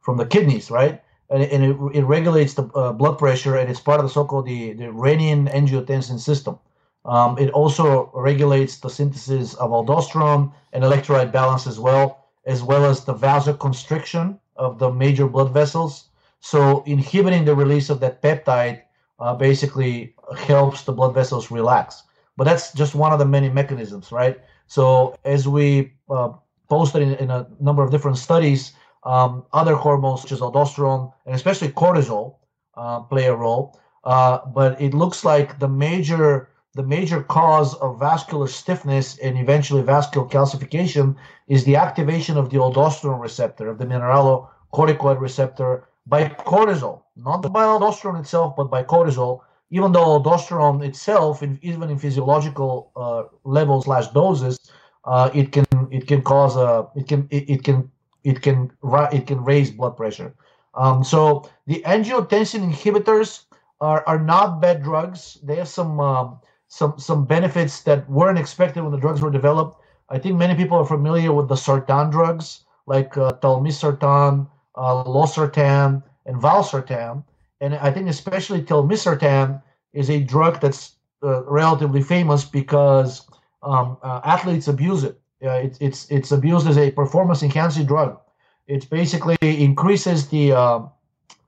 from 0.00 0.18
the 0.18 0.26
kidneys, 0.26 0.70
right? 0.70 1.02
And, 1.30 1.42
and 1.44 1.64
it, 1.64 1.96
it 1.96 2.02
regulates 2.02 2.52
the 2.52 2.64
uh, 2.74 2.92
blood 2.92 3.18
pressure, 3.18 3.56
and 3.56 3.70
it's 3.70 3.80
part 3.80 4.00
of 4.00 4.04
the 4.04 4.12
so-called 4.12 4.44
the, 4.44 4.74
the 4.74 4.84
renin 4.84 5.50
angiotensin 5.50 6.20
system. 6.20 6.58
Um, 7.04 7.36
it 7.38 7.50
also 7.50 8.10
regulates 8.14 8.78
the 8.78 8.88
synthesis 8.88 9.54
of 9.54 9.70
aldosterone 9.70 10.52
and 10.72 10.84
electrolyte 10.84 11.32
balance 11.32 11.66
as 11.66 11.78
well, 11.80 12.28
as 12.46 12.62
well 12.62 12.84
as 12.84 13.04
the 13.04 13.14
vasoconstriction 13.14 14.38
of 14.56 14.78
the 14.78 14.90
major 14.92 15.26
blood 15.26 15.52
vessels. 15.52 16.08
So 16.40 16.82
inhibiting 16.86 17.44
the 17.44 17.54
release 17.54 17.90
of 17.90 18.00
that 18.00 18.22
peptide 18.22 18.82
uh, 19.18 19.34
basically 19.34 20.14
helps 20.36 20.82
the 20.82 20.92
blood 20.92 21.14
vessels 21.14 21.50
relax. 21.50 22.02
But 22.36 22.44
that's 22.44 22.72
just 22.72 22.94
one 22.94 23.12
of 23.12 23.18
the 23.18 23.24
many 23.24 23.48
mechanisms, 23.48 24.10
right? 24.10 24.40
So 24.66 25.16
as 25.24 25.46
we 25.46 25.92
uh, 26.08 26.32
posted 26.68 27.02
in, 27.02 27.14
in, 27.16 27.30
a 27.30 27.46
number 27.60 27.82
of 27.82 27.90
different 27.90 28.18
studies, 28.18 28.72
um, 29.04 29.44
other 29.52 29.74
hormones 29.74 30.22
such 30.22 30.32
as 30.32 30.40
aldosterone 30.40 31.12
and 31.26 31.34
especially 31.34 31.68
cortisol 31.68 32.36
uh, 32.76 33.00
play 33.00 33.26
a 33.26 33.34
role. 33.34 33.78
Uh, 34.04 34.38
but 34.46 34.80
it 34.80 34.94
looks 34.94 35.24
like 35.24 35.58
the 35.58 35.68
major 35.68 36.48
the 36.74 36.82
major 36.82 37.22
cause 37.22 37.74
of 37.74 37.98
vascular 37.98 38.46
stiffness 38.46 39.18
and 39.18 39.36
eventually 39.38 39.82
vascular 39.82 40.26
calcification 40.26 41.14
is 41.48 41.64
the 41.64 41.76
activation 41.76 42.38
of 42.38 42.48
the 42.50 42.56
aldosterone 42.56 43.20
receptor, 43.20 43.68
of 43.68 43.78
the 43.78 43.84
mineralocorticoid 43.84 45.20
receptor 45.20 45.86
by 46.06 46.24
cortisol, 46.28 47.02
not 47.16 47.40
by 47.52 47.64
aldosterone 47.64 48.18
itself, 48.18 48.56
but 48.56 48.70
by 48.70 48.82
cortisol. 48.82 49.40
Even 49.70 49.92
though 49.92 50.18
aldosterone 50.18 50.84
itself, 50.84 51.42
in, 51.42 51.58
even 51.62 51.90
in 51.90 51.98
physiological 51.98 52.90
uh, 52.96 53.24
levels 53.44 53.84
slash 53.84 54.08
doses, 54.08 54.58
uh, 55.04 55.30
it 55.34 55.52
can 55.52 55.64
it 55.90 56.06
can 56.06 56.22
cause 56.22 56.56
a 56.56 56.86
it 56.94 57.08
can 57.08 57.26
it, 57.30 57.48
it 57.48 57.64
can 57.64 57.90
it 58.22 58.40
can 58.40 58.70
it 59.12 59.26
can 59.26 59.44
raise 59.44 59.70
blood 59.70 59.96
pressure. 59.96 60.34
Um, 60.74 61.04
so 61.04 61.48
the 61.66 61.82
angiotensin 61.86 62.70
inhibitors 62.70 63.44
are, 63.80 64.04
are 64.06 64.18
not 64.18 64.60
bad 64.60 64.82
drugs. 64.82 65.38
They 65.42 65.56
have 65.56 65.68
some 65.68 66.00
um, 66.00 66.38
some 66.72 66.98
some 66.98 67.26
benefits 67.26 67.82
that 67.82 68.08
weren't 68.08 68.38
expected 68.38 68.82
when 68.82 68.92
the 68.92 68.98
drugs 69.04 69.20
were 69.20 69.30
developed. 69.30 69.76
I 70.08 70.18
think 70.18 70.38
many 70.38 70.54
people 70.54 70.78
are 70.78 70.86
familiar 70.86 71.30
with 71.30 71.48
the 71.48 71.54
sartan 71.54 72.10
drugs 72.10 72.64
like 72.86 73.14
uh, 73.18 73.32
telmisartan, 73.42 74.48
uh, 74.74 75.04
losartan, 75.04 76.02
and 76.24 76.36
valsartan. 76.40 77.24
And 77.60 77.74
I 77.74 77.90
think 77.90 78.08
especially 78.08 78.62
telmisartan 78.62 79.62
is 79.92 80.08
a 80.08 80.20
drug 80.20 80.62
that's 80.62 80.96
uh, 81.22 81.44
relatively 81.44 82.02
famous 82.02 82.42
because 82.46 83.20
um, 83.62 83.98
uh, 84.02 84.22
athletes 84.24 84.66
abuse 84.66 85.04
it. 85.04 85.20
it. 85.42 85.76
It's 85.78 86.10
it's 86.10 86.32
abused 86.32 86.66
as 86.66 86.78
a 86.78 86.90
performance 86.90 87.42
enhancing 87.42 87.84
drug. 87.84 88.18
It 88.66 88.88
basically 88.88 89.36
increases 89.42 90.28
the 90.28 90.52
uh, 90.52 90.80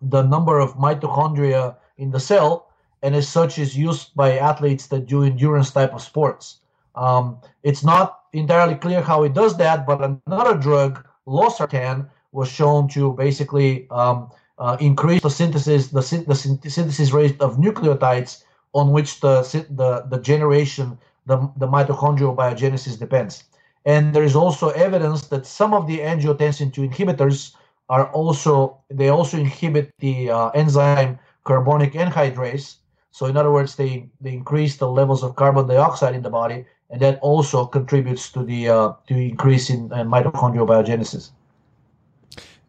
the 0.02 0.20
number 0.20 0.60
of 0.60 0.74
mitochondria 0.76 1.76
in 1.96 2.10
the 2.10 2.20
cell 2.20 2.68
and 3.04 3.14
as 3.14 3.28
such 3.28 3.58
is 3.58 3.76
used 3.76 4.14
by 4.16 4.38
athletes 4.38 4.86
that 4.88 5.06
do 5.06 5.22
endurance 5.22 5.70
type 5.70 5.92
of 5.92 6.00
sports. 6.00 6.60
Um, 6.94 7.38
it's 7.62 7.84
not 7.84 8.20
entirely 8.32 8.76
clear 8.76 9.02
how 9.02 9.24
it 9.24 9.34
does 9.34 9.56
that, 9.58 9.86
but 9.86 10.00
another 10.26 10.56
drug, 10.56 11.04
losartan, 11.26 12.08
was 12.32 12.48
shown 12.48 12.88
to 12.88 13.12
basically 13.12 13.86
um, 13.90 14.30
uh, 14.58 14.78
increase 14.80 15.22
the 15.22 15.30
synthesis, 15.30 15.88
the, 15.88 16.24
the 16.26 16.34
synthesis 16.34 17.12
rate 17.12 17.38
of 17.40 17.58
nucleotides 17.58 18.42
on 18.72 18.90
which 18.90 19.20
the 19.20 19.42
the, 19.70 20.06
the 20.08 20.18
generation, 20.18 20.98
the, 21.26 21.36
the 21.58 21.68
mitochondrial 21.68 22.34
biogenesis 22.34 22.98
depends. 22.98 23.44
And 23.84 24.14
there 24.14 24.24
is 24.24 24.34
also 24.34 24.70
evidence 24.70 25.26
that 25.28 25.44
some 25.44 25.74
of 25.74 25.86
the 25.86 25.98
angiotensin 25.98 26.72
2 26.72 26.88
inhibitors 26.88 27.54
are 27.90 28.06
also 28.12 28.78
they 28.88 29.10
also 29.10 29.36
inhibit 29.36 29.92
the 29.98 30.30
uh, 30.30 30.48
enzyme 30.50 31.18
carbonic 31.44 31.92
anhydrase, 31.92 32.76
so 33.14 33.26
in 33.26 33.36
other 33.36 33.52
words, 33.52 33.76
they, 33.76 34.08
they 34.20 34.32
increase 34.32 34.76
the 34.76 34.90
levels 34.90 35.22
of 35.22 35.36
carbon 35.36 35.68
dioxide 35.68 36.16
in 36.16 36.22
the 36.22 36.30
body, 36.30 36.64
and 36.90 37.00
that 37.00 37.20
also 37.20 37.64
contributes 37.64 38.32
to 38.32 38.42
the 38.42 38.68
uh, 38.68 38.92
to 39.06 39.14
increase 39.14 39.70
in 39.70 39.92
uh, 39.92 39.98
mitochondrial 39.98 40.66
biogenesis. 40.66 41.30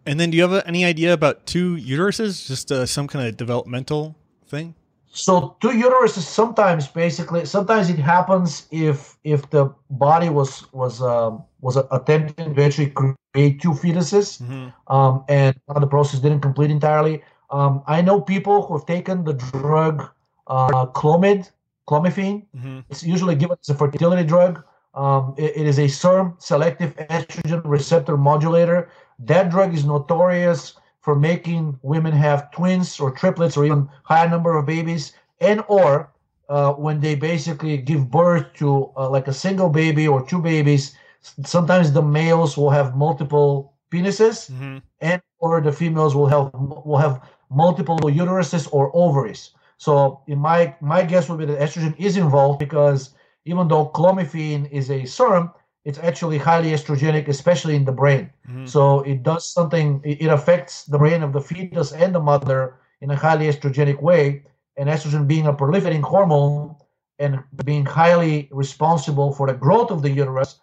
And 0.06 0.20
then, 0.20 0.30
do 0.30 0.38
you 0.38 0.48
have 0.48 0.62
any 0.68 0.86
idea 0.86 1.14
about 1.14 1.48
two 1.48 1.78
uteruses? 1.78 2.46
Just 2.46 2.72
uh, 2.72 2.86
some 2.86 3.08
kind 3.08 3.28
of 3.28 3.36
developmental 3.38 4.16
thing? 4.46 4.76
So 5.10 5.58
two 5.62 5.70
uteruses 5.70 6.22
sometimes, 6.22 6.88
basically, 6.90 7.46
sometimes 7.46 7.90
it 7.90 7.98
happens 7.98 8.68
if 8.70 9.18
if 9.24 9.50
the 9.50 9.74
body 9.90 10.30
was 10.30 10.72
was 10.74 11.02
um, 11.02 11.44
was 11.62 11.76
attempting 11.90 12.54
to 12.54 12.64
actually 12.64 12.92
create 12.92 13.62
two 13.62 13.72
fetuses, 13.72 14.40
mm-hmm. 14.44 14.70
um, 14.96 15.24
and 15.28 15.56
the 15.74 15.88
process 15.88 16.20
didn't 16.20 16.42
complete 16.42 16.70
entirely. 16.70 17.24
Um, 17.50 17.82
I 17.88 18.04
know 18.04 18.22
people 18.22 18.62
who 18.62 18.78
have 18.78 18.86
taken 18.86 19.24
the 19.24 19.34
drug 19.34 20.08
uh, 20.48 20.86
Clomid, 20.88 21.52
clomiphene. 21.88 22.46
Mm-hmm. 22.56 22.80
It's 22.90 23.04
usually 23.04 23.36
given 23.36 23.58
as 23.60 23.70
a 23.70 23.76
fertility 23.76 24.24
drug. 24.24 24.64
Um, 24.94 25.36
it, 25.38 25.58
it 25.58 25.68
is 25.68 25.80
a 25.80 25.88
SERM, 25.88 26.36
selective 26.42 26.96
estrogen 26.96 27.62
receptor 27.66 28.18
modulator. 28.18 28.90
That 29.20 29.50
drug 29.50 29.74
is 29.74 29.86
notorious 29.86 30.76
for 31.02 31.16
making 31.16 31.78
women 31.84 32.14
have 32.14 32.50
twins 32.52 33.00
or 33.00 33.12
triplets 33.12 33.56
or 33.58 33.66
even 33.66 33.90
higher 34.04 34.28
number 34.28 34.58
of 34.58 34.66
babies, 34.66 35.14
and 35.40 35.64
or 35.68 36.12
uh, 36.50 36.74
when 36.74 37.00
they 37.00 37.16
basically 37.16 37.78
give 37.78 38.10
birth 38.10 38.46
to 38.54 38.92
uh, 38.98 39.10
like 39.10 39.28
a 39.28 39.34
single 39.34 39.70
baby 39.70 40.08
or 40.08 40.26
two 40.26 40.42
babies, 40.42 40.96
sometimes 41.44 41.92
the 41.92 42.02
males 42.02 42.58
will 42.58 42.72
have 42.72 42.96
multiple 42.96 43.74
penises, 43.92 44.50
mm-hmm. 44.50 44.78
and 45.02 45.22
or 45.40 45.62
the 45.62 45.72
females 45.72 46.16
will 46.16 46.28
have 46.28 46.52
will 46.54 46.98
have 46.98 47.22
multiple 47.50 48.00
uteruses 48.00 48.68
or 48.72 48.92
ovaries. 48.96 49.52
So 49.78 50.22
in 50.28 50.40
my 50.40 50.76
my 50.82 51.04
guess 51.04 51.30
would 51.30 51.40
be 51.40 51.46
that 51.46 51.60
estrogen 51.60 51.96
is 51.98 52.18
involved 52.18 52.60
because 52.60 53.14
even 53.46 53.68
though 53.68 53.90
clomiphene 53.90 54.70
is 54.72 54.90
a 54.90 55.02
SERM, 55.06 55.52
it's 55.86 56.00
actually 56.00 56.38
highly 56.38 56.72
estrogenic, 56.72 57.28
especially 57.28 57.76
in 57.76 57.86
the 57.86 57.92
brain. 57.92 58.32
Mm-hmm. 58.50 58.66
So 58.66 59.02
it 59.02 59.22
does 59.22 59.48
something. 59.48 60.02
It, 60.04 60.28
affects 60.28 60.86
the 60.86 60.98
brain 60.98 61.22
of 61.22 61.32
the 61.32 61.42
fetus 61.42 61.92
and 61.92 62.14
the 62.14 62.20
mother 62.20 62.76
in 63.02 63.12
a 63.12 63.16
highly 63.16 63.48
estrogenic 63.48 64.02
way. 64.02 64.44
And 64.78 64.90
estrogen 64.90 65.28
being 65.28 65.46
a 65.48 65.54
proliferating 65.54 66.02
hormone 66.02 66.76
and 67.20 67.42
being 67.64 67.86
highly 67.86 68.50
responsible 68.52 69.32
for 69.32 69.48
the 69.48 69.54
growth 69.54 69.90
of 69.92 70.02
the 70.02 70.10
uterus, 70.10 70.60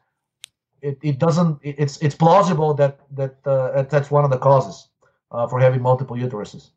it, 0.83 0.99
it 1.03 1.19
doesn't. 1.19 1.59
It's 1.63 1.97
it's 2.03 2.15
plausible 2.15 2.75
that 2.75 3.01
that 3.13 3.37
uh, 3.47 3.83
that's 3.83 4.11
one 4.11 4.25
of 4.25 4.31
the 4.31 4.39
causes 4.39 4.89
uh, 5.31 5.47
for 5.47 5.61
having 5.61 5.81
multiple 5.81 6.17
uteruses. 6.17 6.71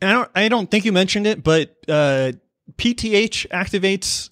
I 0.00 0.12
don't, 0.12 0.30
I 0.34 0.48
don't 0.48 0.70
think 0.70 0.84
you 0.84 0.92
mentioned 0.92 1.26
it, 1.26 1.42
but 1.42 1.76
uh, 1.88 2.32
PTH 2.76 3.48
activates 3.48 4.30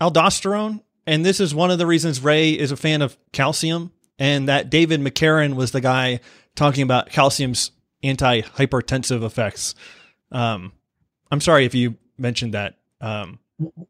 aldosterone, 0.00 0.82
and 1.06 1.24
this 1.24 1.40
is 1.40 1.54
one 1.54 1.70
of 1.70 1.78
the 1.78 1.86
reasons 1.86 2.20
Ray 2.20 2.52
is 2.52 2.70
a 2.72 2.76
fan 2.76 3.02
of 3.02 3.16
calcium, 3.32 3.92
and 4.18 4.48
that 4.48 4.70
David 4.70 5.00
McCarron 5.00 5.54
was 5.54 5.72
the 5.72 5.80
guy 5.80 6.20
talking 6.54 6.82
about 6.82 7.10
calcium's 7.10 7.72
anti-hypertensive 8.02 9.22
effects. 9.22 9.74
Um, 10.32 10.72
I'm 11.30 11.40
sorry 11.40 11.66
if 11.66 11.74
you 11.74 11.96
mentioned 12.18 12.54
that. 12.54 12.78
Um, 13.00 13.38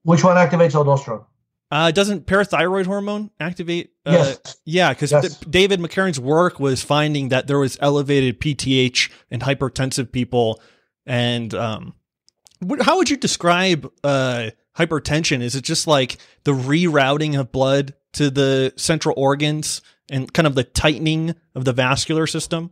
Which 0.02 0.24
one 0.24 0.36
activates 0.36 0.72
aldosterone? 0.72 1.24
Uh, 1.70 1.90
doesn't 1.90 2.26
parathyroid 2.26 2.86
hormone 2.86 3.30
activate? 3.40 3.90
Uh, 4.04 4.12
yes. 4.12 4.56
Yeah, 4.64 4.92
because 4.92 5.10
yes. 5.10 5.38
David 5.40 5.80
McCarron's 5.80 6.20
work 6.20 6.60
was 6.60 6.82
finding 6.82 7.30
that 7.30 7.48
there 7.48 7.58
was 7.58 7.76
elevated 7.80 8.40
PTH 8.40 9.10
in 9.30 9.40
hypertensive 9.40 10.12
people 10.12 10.60
and 11.06 11.54
um, 11.54 11.94
how 12.80 12.96
would 12.96 13.10
you 13.10 13.16
describe 13.16 13.90
uh, 14.02 14.50
hypertension? 14.76 15.40
Is 15.40 15.54
it 15.54 15.62
just 15.62 15.86
like 15.86 16.18
the 16.44 16.52
rerouting 16.52 17.38
of 17.38 17.52
blood 17.52 17.94
to 18.14 18.30
the 18.30 18.72
central 18.76 19.14
organs 19.16 19.82
and 20.10 20.32
kind 20.32 20.46
of 20.46 20.54
the 20.54 20.64
tightening 20.64 21.34
of 21.54 21.64
the 21.64 21.72
vascular 21.72 22.26
system? 22.26 22.70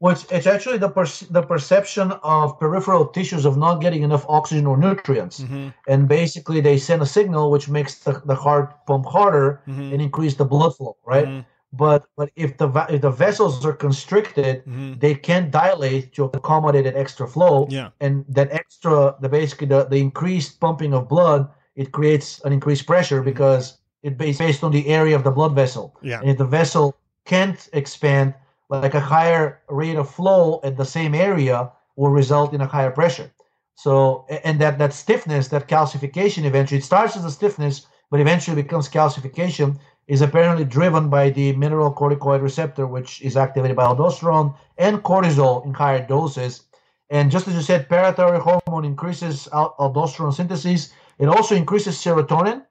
Well, 0.00 0.14
it's, 0.14 0.30
it's 0.32 0.46
actually 0.48 0.78
the 0.78 0.88
per- 0.88 1.26
the 1.30 1.42
perception 1.42 2.10
of 2.24 2.58
peripheral 2.58 3.06
tissues 3.06 3.44
of 3.44 3.56
not 3.56 3.76
getting 3.76 4.02
enough 4.02 4.26
oxygen 4.28 4.66
or 4.66 4.76
nutrients, 4.76 5.40
mm-hmm. 5.40 5.68
and 5.86 6.08
basically 6.08 6.60
they 6.60 6.76
send 6.76 7.02
a 7.02 7.06
signal 7.06 7.52
which 7.52 7.68
makes 7.68 8.00
the, 8.00 8.20
the 8.24 8.34
heart 8.34 8.84
pump 8.86 9.06
harder 9.06 9.62
mm-hmm. 9.68 9.92
and 9.92 10.02
increase 10.02 10.34
the 10.34 10.44
blood 10.44 10.74
flow, 10.76 10.96
right? 11.06 11.26
Mm-hmm 11.26 11.48
but 11.72 12.06
but 12.16 12.30
if 12.36 12.56
the 12.58 12.68
if 12.90 13.00
the 13.00 13.10
vessels 13.10 13.64
are 13.64 13.72
constricted 13.72 14.60
mm-hmm. 14.60 14.94
they 14.98 15.14
can't 15.14 15.50
dilate 15.50 16.12
to 16.12 16.24
accommodate 16.24 16.86
an 16.86 16.96
extra 16.96 17.26
flow 17.26 17.66
yeah. 17.70 17.88
and 18.00 18.24
that 18.28 18.50
extra 18.52 19.14
the 19.20 19.28
basically 19.28 19.66
the, 19.66 19.84
the 19.84 19.96
increased 19.96 20.60
pumping 20.60 20.92
of 20.92 21.08
blood 21.08 21.48
it 21.74 21.92
creates 21.92 22.40
an 22.44 22.52
increased 22.52 22.86
pressure 22.86 23.16
mm-hmm. 23.16 23.30
because 23.30 23.78
it 24.02 24.18
based 24.18 24.38
based 24.38 24.62
on 24.62 24.72
the 24.72 24.86
area 24.88 25.16
of 25.16 25.24
the 25.24 25.30
blood 25.30 25.54
vessel 25.54 25.96
yeah 26.02 26.20
and 26.20 26.30
if 26.30 26.38
the 26.38 26.44
vessel 26.44 26.96
can't 27.24 27.68
expand 27.72 28.34
like 28.80 28.94
a 28.94 29.00
higher 29.00 29.60
rate 29.68 29.96
of 29.96 30.08
flow 30.10 30.60
at 30.64 30.76
the 30.76 30.84
same 30.84 31.14
area 31.14 31.70
will 31.96 32.10
result 32.10 32.54
in 32.54 32.60
a 32.60 32.66
higher 32.66 32.90
pressure. 32.90 33.30
So, 33.74 34.24
and 34.44 34.60
that 34.60 34.78
that 34.78 34.92
stiffness, 34.92 35.48
that 35.48 35.68
calcification, 35.68 36.44
eventually 36.44 36.78
it 36.78 36.84
starts 36.84 37.16
as 37.16 37.24
a 37.24 37.30
stiffness, 37.30 37.86
but 38.10 38.20
eventually 38.20 38.62
becomes 38.62 38.88
calcification, 38.88 39.78
is 40.08 40.20
apparently 40.20 40.64
driven 40.64 41.08
by 41.08 41.30
the 41.30 41.54
mineralocorticoid 41.54 42.42
receptor, 42.42 42.86
which 42.86 43.22
is 43.22 43.36
activated 43.36 43.76
by 43.76 43.84
aldosterone 43.84 44.54
and 44.78 45.02
cortisol 45.02 45.64
in 45.64 45.72
higher 45.72 46.04
doses. 46.06 46.64
And 47.10 47.30
just 47.30 47.46
as 47.46 47.54
you 47.54 47.62
said, 47.62 47.88
parathyroid 47.88 48.40
hormone 48.40 48.84
increases 48.84 49.48
aldosterone 49.52 50.34
synthesis. 50.34 50.92
It 51.18 51.28
also 51.28 51.54
increases 51.54 51.96
serotonin, 51.96 52.64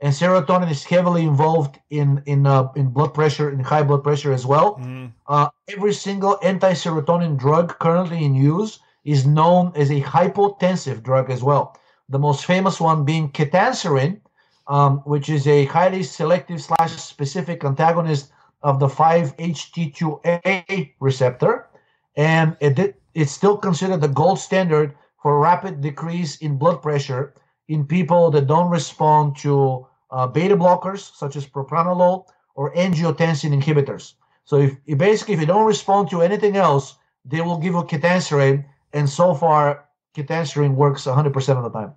and 0.00 0.12
serotonin 0.14 0.70
is 0.70 0.84
heavily 0.84 1.22
involved 1.22 1.80
in 1.90 2.22
in 2.26 2.46
uh, 2.46 2.68
in 2.76 2.90
blood 2.90 3.14
pressure, 3.14 3.50
in 3.50 3.60
high 3.60 3.82
blood 3.82 4.04
pressure 4.04 4.32
as 4.32 4.46
well. 4.46 4.76
Mm. 4.76 5.12
Uh, 5.26 5.48
every 5.68 5.92
single 5.92 6.38
anti-serotonin 6.42 7.36
drug 7.38 7.78
currently 7.78 8.24
in 8.24 8.34
use 8.34 8.78
is 9.04 9.26
known 9.26 9.72
as 9.74 9.90
a 9.90 10.00
hypotensive 10.02 11.02
drug 11.02 11.30
as 11.30 11.42
well. 11.42 11.76
The 12.10 12.18
most 12.18 12.44
famous 12.44 12.80
one 12.80 13.04
being 13.04 13.32
ketanserin, 13.32 14.20
um, 14.68 14.98
which 14.98 15.28
is 15.28 15.46
a 15.46 15.64
highly 15.66 16.02
selective 16.02 16.60
slash 16.60 16.92
specific 16.92 17.64
antagonist 17.64 18.32
of 18.62 18.80
the 18.80 18.88
5-HT2A 18.88 20.92
receptor, 21.00 21.68
and 22.16 22.56
it 22.60 22.96
it's 23.14 23.32
still 23.32 23.56
considered 23.56 24.00
the 24.00 24.08
gold 24.08 24.38
standard 24.38 24.94
for 25.22 25.40
rapid 25.40 25.80
decrease 25.80 26.36
in 26.36 26.56
blood 26.56 26.82
pressure 26.82 27.34
in 27.68 27.84
people 27.84 28.30
that 28.30 28.46
don't 28.46 28.70
respond 28.70 29.36
to 29.36 29.86
uh, 30.10 30.26
beta 30.26 30.56
blockers 30.56 31.14
such 31.14 31.36
as 31.36 31.46
propranolol 31.46 32.26
or 32.54 32.72
angiotensin 32.74 33.52
inhibitors. 33.52 34.14
So 34.44 34.56
if, 34.56 34.76
if 34.86 34.98
basically 34.98 35.34
if 35.34 35.40
you 35.40 35.46
don't 35.46 35.66
respond 35.66 36.10
to 36.10 36.22
anything 36.22 36.56
else, 36.56 36.96
they 37.24 37.40
will 37.40 37.58
give 37.58 37.74
you 37.74 37.82
ketanserin, 37.82 38.64
and 38.92 39.08
so 39.08 39.34
far 39.34 39.84
ketanserin 40.16 40.74
works 40.74 41.04
100% 41.04 41.56
of 41.56 41.64
the 41.64 41.70
time. 41.70 41.92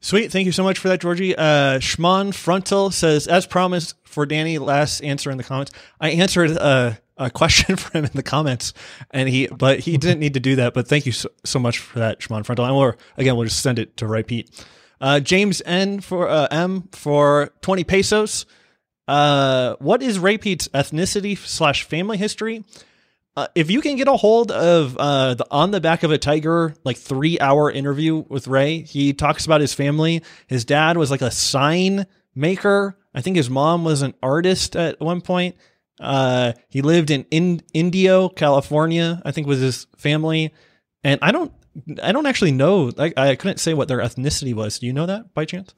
Sweet. 0.00 0.30
Thank 0.30 0.46
you 0.46 0.52
so 0.52 0.62
much 0.62 0.78
for 0.78 0.88
that, 0.88 1.00
Georgi. 1.00 1.34
Uh, 1.34 1.78
Schmon 1.78 2.34
Frontal 2.34 2.90
says, 2.90 3.26
as 3.26 3.46
promised 3.46 3.94
for 4.04 4.26
Danny, 4.26 4.58
last 4.58 5.00
answer 5.02 5.30
in 5.30 5.38
the 5.38 5.44
comments. 5.44 5.72
I 6.00 6.10
answered 6.10 6.50
a, 6.50 6.98
a 7.16 7.30
question 7.30 7.76
for 7.76 7.98
him 7.98 8.04
in 8.04 8.10
the 8.14 8.22
comments, 8.22 8.72
and 9.10 9.28
he, 9.28 9.46
but 9.48 9.80
he 9.80 9.96
didn't 9.96 10.20
need 10.20 10.34
to 10.34 10.40
do 10.40 10.56
that. 10.56 10.74
But 10.74 10.86
thank 10.86 11.06
you 11.06 11.12
so, 11.12 11.30
so 11.44 11.58
much 11.58 11.78
for 11.78 11.98
that, 11.98 12.20
Schmon 12.20 12.44
Frontal. 12.44 12.66
And 12.66 12.76
we'll, 12.76 12.94
again, 13.16 13.36
we'll 13.36 13.46
just 13.46 13.62
send 13.62 13.78
it 13.78 13.96
to 13.96 14.06
repeat. 14.06 14.50
Uh, 15.00 15.20
James 15.20 15.60
N 15.64 16.00
for 16.00 16.28
uh, 16.28 16.46
M 16.50 16.88
for 16.92 17.52
20 17.62 17.84
pesos. 17.84 18.46
Uh, 19.08 19.76
what 19.78 20.02
is 20.02 20.18
Ray 20.18 20.38
Peat's 20.38 20.68
ethnicity 20.68 21.36
slash 21.38 21.84
family 21.84 22.16
history? 22.16 22.64
Uh, 23.36 23.46
if 23.54 23.70
you 23.70 23.82
can 23.82 23.96
get 23.96 24.08
a 24.08 24.16
hold 24.16 24.50
of 24.50 24.96
uh, 24.96 25.34
the 25.34 25.46
on 25.50 25.70
the 25.70 25.80
back 25.80 26.02
of 26.02 26.10
a 26.10 26.16
tiger 26.16 26.74
like 26.84 26.96
three 26.96 27.38
hour 27.38 27.70
interview 27.70 28.24
with 28.28 28.48
Ray, 28.48 28.80
he 28.80 29.12
talks 29.12 29.44
about 29.44 29.60
his 29.60 29.74
family. 29.74 30.22
His 30.46 30.64
dad 30.64 30.96
was 30.96 31.10
like 31.10 31.20
a 31.20 31.30
sign 31.30 32.06
maker. 32.34 32.96
I 33.14 33.20
think 33.20 33.36
his 33.36 33.50
mom 33.50 33.84
was 33.84 34.00
an 34.00 34.14
artist 34.22 34.74
at 34.74 35.00
one 35.00 35.20
point. 35.20 35.56
Uh, 36.00 36.52
he 36.68 36.80
lived 36.80 37.10
in, 37.10 37.26
in 37.30 37.60
Indio, 37.74 38.30
California. 38.30 39.20
I 39.24 39.32
think 39.32 39.46
was 39.46 39.60
his 39.60 39.86
family, 39.98 40.54
and 41.04 41.20
I 41.20 41.30
don't 41.30 41.52
I 42.02 42.12
don't 42.12 42.26
actually 42.26 42.52
know. 42.52 42.90
I, 42.96 43.12
I 43.16 43.36
couldn't 43.36 43.58
say 43.58 43.74
what 43.74 43.88
their 43.88 43.98
ethnicity 43.98 44.54
was. 44.54 44.78
Do 44.78 44.86
you 44.86 44.94
know 44.94 45.06
that 45.06 45.34
by 45.34 45.44
chance? 45.44 45.74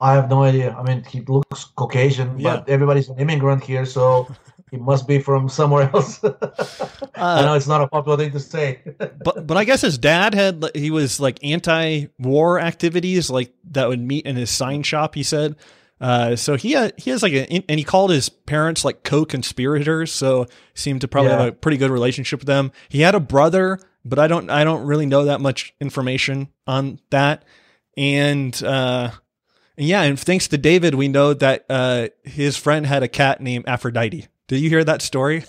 I 0.00 0.14
have 0.14 0.28
no 0.28 0.42
idea. 0.42 0.74
I 0.74 0.82
mean, 0.82 1.04
he 1.04 1.20
looks 1.20 1.64
Caucasian, 1.76 2.38
yeah. 2.38 2.56
but 2.56 2.68
everybody's 2.68 3.08
an 3.08 3.18
immigrant 3.18 3.62
here, 3.62 3.86
so 3.86 4.26
he 4.72 4.78
must 4.78 5.06
be 5.06 5.18
from 5.18 5.50
somewhere 5.50 5.90
else. 5.92 6.24
uh, 6.24 6.32
I 7.14 7.42
know 7.42 7.54
it's 7.54 7.68
not 7.68 7.82
a 7.82 7.86
popular 7.86 8.16
thing 8.16 8.32
to 8.32 8.40
say. 8.40 8.80
but 9.22 9.46
but 9.46 9.56
I 9.58 9.64
guess 9.64 9.82
his 9.82 9.98
dad 9.98 10.34
had 10.34 10.64
he 10.74 10.90
was 10.90 11.20
like 11.20 11.38
anti-war 11.44 12.58
activities 12.58 13.28
like 13.28 13.52
that 13.72 13.88
would 13.88 14.00
meet 14.00 14.24
in 14.24 14.34
his 14.34 14.50
sign 14.50 14.82
shop. 14.82 15.14
He 15.14 15.22
said. 15.22 15.54
Uh, 16.00 16.34
so 16.34 16.56
he 16.56 16.72
had, 16.72 16.92
he 16.96 17.10
has 17.10 17.22
like 17.22 17.32
a 17.32 17.46
and 17.48 17.78
he 17.78 17.84
called 17.84 18.10
his 18.10 18.28
parents 18.28 18.84
like 18.84 19.04
co-conspirators. 19.04 20.10
So 20.10 20.46
seemed 20.74 21.02
to 21.02 21.08
probably 21.08 21.30
yeah. 21.30 21.38
have 21.38 21.48
a 21.48 21.52
pretty 21.52 21.76
good 21.76 21.92
relationship 21.92 22.40
with 22.40 22.48
them. 22.48 22.72
He 22.88 23.02
had 23.02 23.14
a 23.14 23.20
brother, 23.20 23.78
but 24.04 24.18
I 24.18 24.26
don't 24.26 24.50
I 24.50 24.64
don't 24.64 24.84
really 24.84 25.06
know 25.06 25.26
that 25.26 25.40
much 25.40 25.74
information 25.80 26.48
on 26.66 26.98
that. 27.10 27.44
And 27.96 28.60
uh, 28.64 29.12
yeah, 29.76 30.02
and 30.02 30.18
thanks 30.18 30.48
to 30.48 30.58
David, 30.58 30.94
we 30.94 31.06
know 31.06 31.34
that 31.34 31.66
uh, 31.70 32.08
his 32.24 32.56
friend 32.56 32.84
had 32.84 33.04
a 33.04 33.08
cat 33.08 33.40
named 33.40 33.68
Aphrodite. 33.68 34.26
Did 34.52 34.60
you 34.60 34.68
hear 34.68 34.84
that 34.84 35.00
story? 35.00 35.44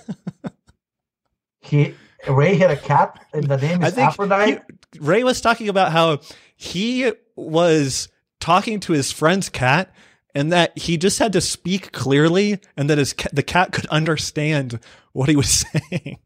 he 1.60 1.94
Ray 2.26 2.56
had 2.56 2.72
a 2.72 2.78
cat, 2.78 3.22
and 3.34 3.44
the 3.44 3.58
name 3.58 3.84
is 3.84 3.98
Aphrodite. 3.98 4.62
He, 4.94 5.00
Ray 5.00 5.26
was 5.26 5.42
talking 5.42 5.68
about 5.68 5.92
how 5.92 6.22
he 6.56 7.12
was 7.36 8.08
talking 8.40 8.80
to 8.80 8.94
his 8.94 9.12
friend's 9.12 9.50
cat, 9.50 9.94
and 10.34 10.54
that 10.54 10.78
he 10.78 10.96
just 10.96 11.20
had 11.20 11.34
to 11.34 11.42
speak 11.42 11.92
clearly, 11.92 12.62
and 12.78 12.90
that 12.90 12.98
his 12.98 13.14
the 13.34 13.44
cat 13.44 13.74
could 13.74 13.88
understand 13.88 14.80
what 15.12 15.28
he 15.28 15.36
was 15.36 15.66
saying. 15.92 16.20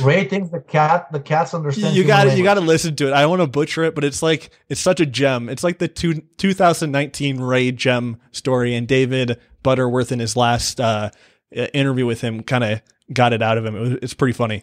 Ray 0.00 0.24
thinks 0.24 0.48
the 0.48 0.60
cat 0.60 1.12
the 1.12 1.20
cats 1.20 1.52
understand. 1.52 1.94
You 1.94 2.06
got 2.06 2.24
to 2.24 2.34
you 2.34 2.42
got 2.42 2.54
to 2.54 2.62
listen 2.62 2.96
to 2.96 3.08
it. 3.08 3.12
I 3.12 3.20
don't 3.20 3.30
want 3.30 3.42
to 3.42 3.46
butcher 3.46 3.84
it, 3.84 3.94
but 3.94 4.04
it's 4.04 4.22
like 4.22 4.48
it's 4.70 4.80
such 4.80 5.00
a 5.00 5.06
gem. 5.06 5.50
It's 5.50 5.62
like 5.62 5.80
the 5.80 5.88
two, 5.88 6.22
2019 6.38 7.42
Ray 7.42 7.72
gem 7.72 8.22
story, 8.32 8.74
and 8.74 8.88
David 8.88 9.38
Butterworth 9.62 10.12
in 10.12 10.18
his 10.18 10.34
last 10.34 10.80
uh, 10.80 11.10
interview 11.52 12.06
with 12.06 12.20
him 12.20 12.42
kind 12.42 12.64
of 12.64 12.82
got 13.12 13.32
it 13.32 13.42
out 13.42 13.58
of 13.58 13.64
him. 13.64 13.76
It 13.76 13.80
was, 13.80 13.90
it's 14.02 14.14
pretty 14.14 14.32
funny. 14.32 14.62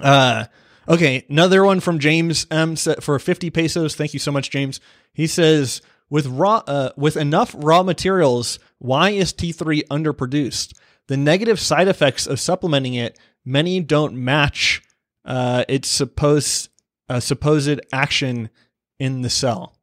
Uh, 0.00 0.46
okay, 0.88 1.24
another 1.28 1.64
one 1.64 1.80
from 1.80 1.98
James 1.98 2.46
M 2.50 2.76
for 2.76 3.18
50 3.18 3.50
pesos. 3.50 3.94
Thank 3.94 4.12
you 4.12 4.20
so 4.20 4.32
much, 4.32 4.50
James. 4.50 4.80
He 5.12 5.26
says, 5.26 5.82
with 6.08 6.26
raw, 6.26 6.62
uh, 6.66 6.90
with 6.96 7.16
enough 7.16 7.54
raw 7.56 7.82
materials, 7.82 8.58
why 8.78 9.10
is 9.10 9.32
T3 9.32 9.82
underproduced? 9.88 10.74
The 11.06 11.16
negative 11.16 11.58
side 11.58 11.88
effects 11.88 12.26
of 12.26 12.38
supplementing 12.40 12.94
it, 12.94 13.18
many 13.44 13.80
don't 13.80 14.14
match 14.14 14.82
uh, 15.24 15.64
its 15.68 15.88
supposed 15.88 16.68
uh, 17.08 17.20
supposed 17.20 17.80
action 17.92 18.50
in 18.98 19.22
the 19.22 19.30
cell. 19.30 19.76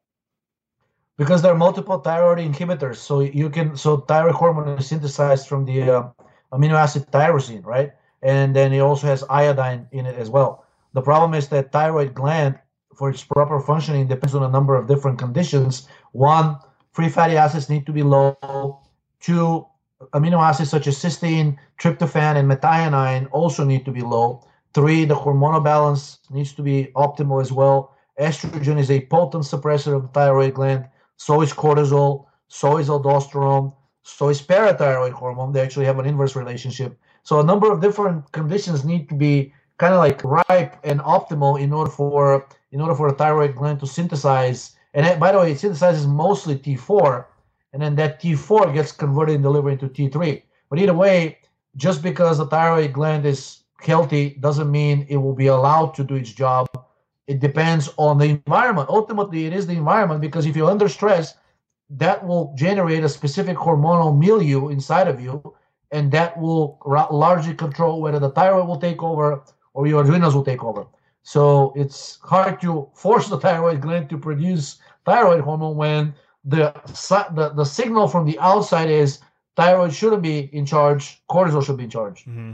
Because 1.17 1.41
there 1.41 1.51
are 1.51 1.57
multiple 1.57 1.97
thyroid 1.97 2.37
inhibitors, 2.37 2.97
so 2.97 3.21
you 3.21 3.49
can 3.49 3.75
so 3.75 3.97
thyroid 3.97 4.35
hormone 4.35 4.77
is 4.77 4.87
synthesized 4.87 5.47
from 5.47 5.65
the 5.65 5.81
uh, 5.81 6.09
amino 6.51 6.73
acid 6.73 7.05
tyrosine, 7.11 7.65
right? 7.65 7.91
And 8.21 8.55
then 8.55 8.73
it 8.73 8.79
also 8.79 9.07
has 9.07 9.23
iodine 9.29 9.87
in 9.91 10.05
it 10.05 10.15
as 10.15 10.29
well. 10.29 10.65
The 10.93 11.01
problem 11.01 11.33
is 11.33 11.49
that 11.49 11.71
thyroid 11.71 12.13
gland, 12.13 12.59
for 12.95 13.09
its 13.09 13.23
proper 13.23 13.59
functioning, 13.59 14.07
depends 14.07 14.33
on 14.33 14.43
a 14.43 14.49
number 14.49 14.75
of 14.75 14.87
different 14.87 15.19
conditions. 15.19 15.87
One, 16.13 16.57
free 16.93 17.09
fatty 17.09 17.37
acids 17.37 17.69
need 17.69 17.85
to 17.85 17.91
be 17.91 18.01
low. 18.01 18.79
Two, 19.19 19.67
amino 20.13 20.41
acids 20.41 20.69
such 20.69 20.87
as 20.87 20.97
cysteine, 20.97 21.57
tryptophan, 21.79 22.37
and 22.37 22.49
methionine 22.49 23.27
also 23.31 23.63
need 23.63 23.85
to 23.85 23.91
be 23.91 24.01
low. 24.01 24.43
Three, 24.73 25.05
the 25.05 25.15
hormonal 25.15 25.63
balance 25.63 26.19
needs 26.29 26.53
to 26.53 26.61
be 26.61 26.89
optimal 26.95 27.41
as 27.41 27.51
well. 27.51 27.95
Estrogen 28.19 28.79
is 28.79 28.89
a 28.89 29.05
potent 29.05 29.43
suppressor 29.43 29.95
of 29.95 30.01
the 30.03 30.07
thyroid 30.09 30.55
gland. 30.55 30.87
So 31.17 31.41
is 31.41 31.53
cortisol. 31.53 32.25
So 32.47 32.77
is 32.77 32.89
aldosterone. 32.89 33.75
So 34.07 34.29
is 34.29 34.41
parathyroid 34.41 35.11
hormone. 35.11 35.51
They 35.51 35.61
actually 35.61 35.85
have 35.85 35.99
an 35.99 36.05
inverse 36.05 36.35
relationship. 36.35 36.97
So 37.23 37.41
a 37.41 37.43
number 37.43 37.71
of 37.71 37.81
different 37.81 38.31
conditions 38.31 38.85
need 38.85 39.09
to 39.09 39.15
be 39.15 39.53
kind 39.77 39.93
of 39.93 39.99
like 39.99 40.23
ripe 40.23 40.77
and 40.83 41.01
optimal 41.01 41.59
in 41.59 41.73
order 41.73 41.91
for 41.91 42.47
in 42.71 42.79
order 42.79 42.95
for 42.95 43.07
a 43.07 43.13
thyroid 43.13 43.55
gland 43.55 43.81
to 43.81 43.87
synthesize. 43.87 44.75
And 44.93 45.19
by 45.19 45.31
the 45.33 45.39
way, 45.39 45.51
it 45.51 45.57
synthesizes 45.57 46.07
mostly 46.07 46.55
T4, 46.57 47.25
and 47.73 47.81
then 47.81 47.95
that 47.97 48.21
T4 48.21 48.73
gets 48.73 48.91
converted 48.91 49.35
and 49.35 49.43
delivered 49.43 49.71
into 49.71 49.89
T3. 49.89 50.41
But 50.69 50.79
either 50.79 50.93
way, 50.93 51.39
just 51.75 52.01
because 52.01 52.37
the 52.37 52.47
thyroid 52.47 52.93
gland 52.93 53.25
is 53.25 53.63
healthy 53.81 54.37
doesn't 54.39 54.71
mean 54.71 55.05
it 55.09 55.17
will 55.17 55.35
be 55.35 55.47
allowed 55.47 55.93
to 55.95 56.03
do 56.03 56.15
its 56.15 56.31
job. 56.31 56.67
It 57.27 57.41
depends 57.41 57.93
on 57.97 58.17
the 58.17 58.29
environment. 58.39 58.89
Ultimately, 58.89 59.45
it 59.45 59.53
is 59.53 59.67
the 59.67 59.73
environment 59.73 60.21
because 60.21 60.45
if 60.45 60.55
you're 60.55 60.71
under 60.71 60.87
stress, 60.87 61.35
that 61.89 62.25
will 62.25 62.53
generate 62.55 63.03
a 63.03 63.09
specific 63.09 63.57
hormonal 63.57 64.17
milieu 64.17 64.69
inside 64.69 65.07
of 65.07 65.21
you, 65.21 65.55
and 65.91 66.11
that 66.11 66.37
will 66.37 66.79
ra- 66.85 67.07
largely 67.11 67.53
control 67.53 68.01
whether 68.01 68.19
the 68.19 68.31
thyroid 68.31 68.67
will 68.67 68.79
take 68.79 69.01
over 69.01 69.43
or 69.73 69.87
your 69.87 70.03
adrenals 70.03 70.35
will 70.35 70.43
take 70.43 70.63
over. 70.63 70.85
So 71.23 71.73
it's 71.75 72.19
hard 72.21 72.61
to 72.61 72.89
force 72.95 73.27
the 73.29 73.39
thyroid 73.39 73.81
gland 73.81 74.09
to 74.09 74.17
produce 74.17 74.79
thyroid 75.05 75.41
hormone 75.41 75.75
when 75.75 76.13
the 76.43 76.73
the, 77.33 77.49
the 77.55 77.65
signal 77.65 78.07
from 78.07 78.25
the 78.25 78.39
outside 78.39 78.89
is 78.89 79.19
thyroid 79.55 79.93
shouldn't 79.93 80.21
be 80.21 80.49
in 80.53 80.65
charge, 80.65 81.21
cortisol 81.29 81.65
should 81.65 81.77
be 81.77 81.85
in 81.85 81.89
charge. 81.89 82.21
Mm-hmm. 82.25 82.51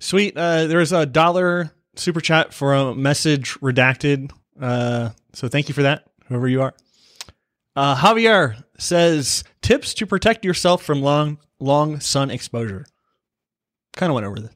Sweet. 0.00 0.36
Uh, 0.36 0.66
there's 0.66 0.92
a 0.92 1.04
dollar 1.04 1.70
super 1.96 2.20
chat 2.20 2.54
for 2.54 2.72
a 2.72 2.94
message 2.94 3.54
redacted. 3.60 4.30
Uh, 4.60 5.10
so 5.32 5.48
thank 5.48 5.68
you 5.68 5.74
for 5.74 5.82
that, 5.82 6.04
whoever 6.28 6.48
you 6.48 6.62
are. 6.62 6.74
Uh, 7.78 7.94
Javier 7.94 8.60
says 8.76 9.44
tips 9.62 9.94
to 9.94 10.04
protect 10.04 10.44
yourself 10.44 10.82
from 10.82 11.00
long 11.00 11.38
long 11.60 12.00
sun 12.00 12.28
exposure. 12.28 12.84
Kind 13.92 14.10
of 14.10 14.14
went 14.14 14.26
over 14.26 14.40
this. 14.40 14.54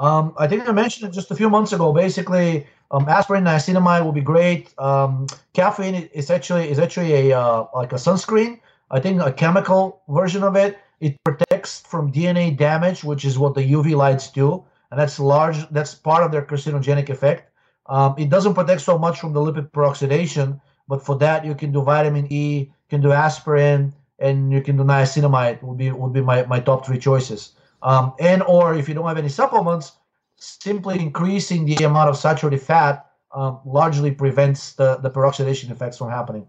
Um, 0.00 0.34
I 0.36 0.48
think 0.48 0.68
I 0.68 0.72
mentioned 0.72 1.08
it 1.08 1.14
just 1.14 1.30
a 1.30 1.36
few 1.36 1.48
months 1.48 1.72
ago. 1.72 1.92
Basically, 1.92 2.66
um, 2.90 3.08
aspirin 3.08 3.44
niacinamide 3.44 4.04
will 4.04 4.10
be 4.10 4.22
great. 4.22 4.74
Um, 4.80 5.28
caffeine 5.52 6.10
is 6.12 6.32
actually 6.32 6.68
is 6.68 6.80
actually 6.80 7.30
a 7.30 7.38
uh, 7.38 7.66
like 7.76 7.92
a 7.92 8.00
sunscreen. 8.06 8.58
I 8.90 8.98
think 8.98 9.22
a 9.22 9.32
chemical 9.32 10.02
version 10.08 10.42
of 10.42 10.56
it. 10.56 10.78
It 10.98 11.22
protects 11.22 11.82
from 11.82 12.10
DNA 12.10 12.56
damage, 12.56 13.04
which 13.04 13.24
is 13.24 13.38
what 13.38 13.54
the 13.54 13.62
UV 13.62 13.94
lights 13.94 14.32
do, 14.32 14.64
and 14.90 14.98
that's 14.98 15.20
large. 15.20 15.68
That's 15.68 15.94
part 15.94 16.24
of 16.24 16.32
their 16.32 16.42
carcinogenic 16.42 17.08
effect. 17.08 17.52
Um, 17.86 18.16
it 18.18 18.30
doesn't 18.30 18.54
protect 18.54 18.80
so 18.80 18.98
much 18.98 19.20
from 19.20 19.32
the 19.32 19.38
lipid 19.38 19.70
peroxidation, 19.70 20.60
but 20.88 21.04
for 21.04 21.16
that 21.18 21.44
you 21.44 21.54
can 21.54 21.72
do 21.72 21.82
vitamin 21.82 22.26
E, 22.30 22.58
you 22.60 22.88
can 22.88 23.00
do 23.00 23.12
aspirin, 23.12 23.92
and 24.18 24.52
you 24.52 24.62
can 24.62 24.76
do 24.76 24.84
niacinamide. 24.84 25.62
Would 25.62 25.78
be 25.78 25.90
would 25.90 26.12
be 26.12 26.20
my, 26.20 26.44
my 26.44 26.60
top 26.60 26.86
three 26.86 26.98
choices. 26.98 27.52
Um, 27.82 28.14
and 28.20 28.42
or 28.44 28.74
if 28.74 28.88
you 28.88 28.94
don't 28.94 29.06
have 29.06 29.18
any 29.18 29.28
supplements, 29.28 29.92
simply 30.36 31.00
increasing 31.00 31.66
the 31.66 31.84
amount 31.84 32.08
of 32.08 32.16
saturated 32.16 32.60
fat 32.62 33.06
um, 33.32 33.58
largely 33.64 34.10
prevents 34.10 34.74
the, 34.74 34.96
the 34.96 35.10
peroxidation 35.10 35.70
effects 35.70 35.98
from 35.98 36.10
happening 36.10 36.46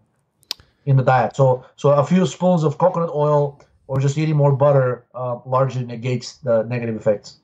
in 0.85 0.97
the 0.97 1.03
diet. 1.03 1.35
So 1.35 1.65
so 1.75 1.91
a 1.91 2.05
few 2.05 2.25
spoons 2.25 2.63
of 2.63 2.77
coconut 2.77 3.09
oil 3.13 3.59
or 3.87 3.99
just 3.99 4.17
eating 4.17 4.35
more 4.35 4.51
butter 4.51 5.05
uh, 5.13 5.39
largely 5.45 5.83
negates 5.83 6.37
the 6.37 6.63
negative 6.63 6.95
effects. 6.95 7.37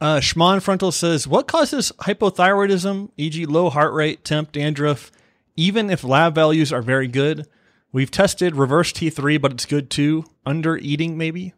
Uh, 0.00 0.20
Frontal 0.20 0.92
says, 0.92 1.28
"What 1.28 1.46
causes 1.46 1.92
hypothyroidism, 2.00 3.10
e.g., 3.18 3.44
low 3.44 3.68
heart 3.68 3.92
rate, 3.92 4.24
temp, 4.24 4.52
dandruff, 4.52 5.12
even 5.60 5.90
if 5.90 6.02
lab 6.02 6.34
values 6.34 6.72
are 6.72 6.80
very 6.80 7.06
good? 7.06 7.46
We've 7.92 8.10
tested 8.10 8.56
reverse 8.56 8.92
T3, 8.92 9.38
but 9.38 9.52
it's 9.52 9.66
good 9.66 9.90
too. 9.90 10.24
Under 10.46 10.78
eating, 10.78 11.18
maybe." 11.18 11.52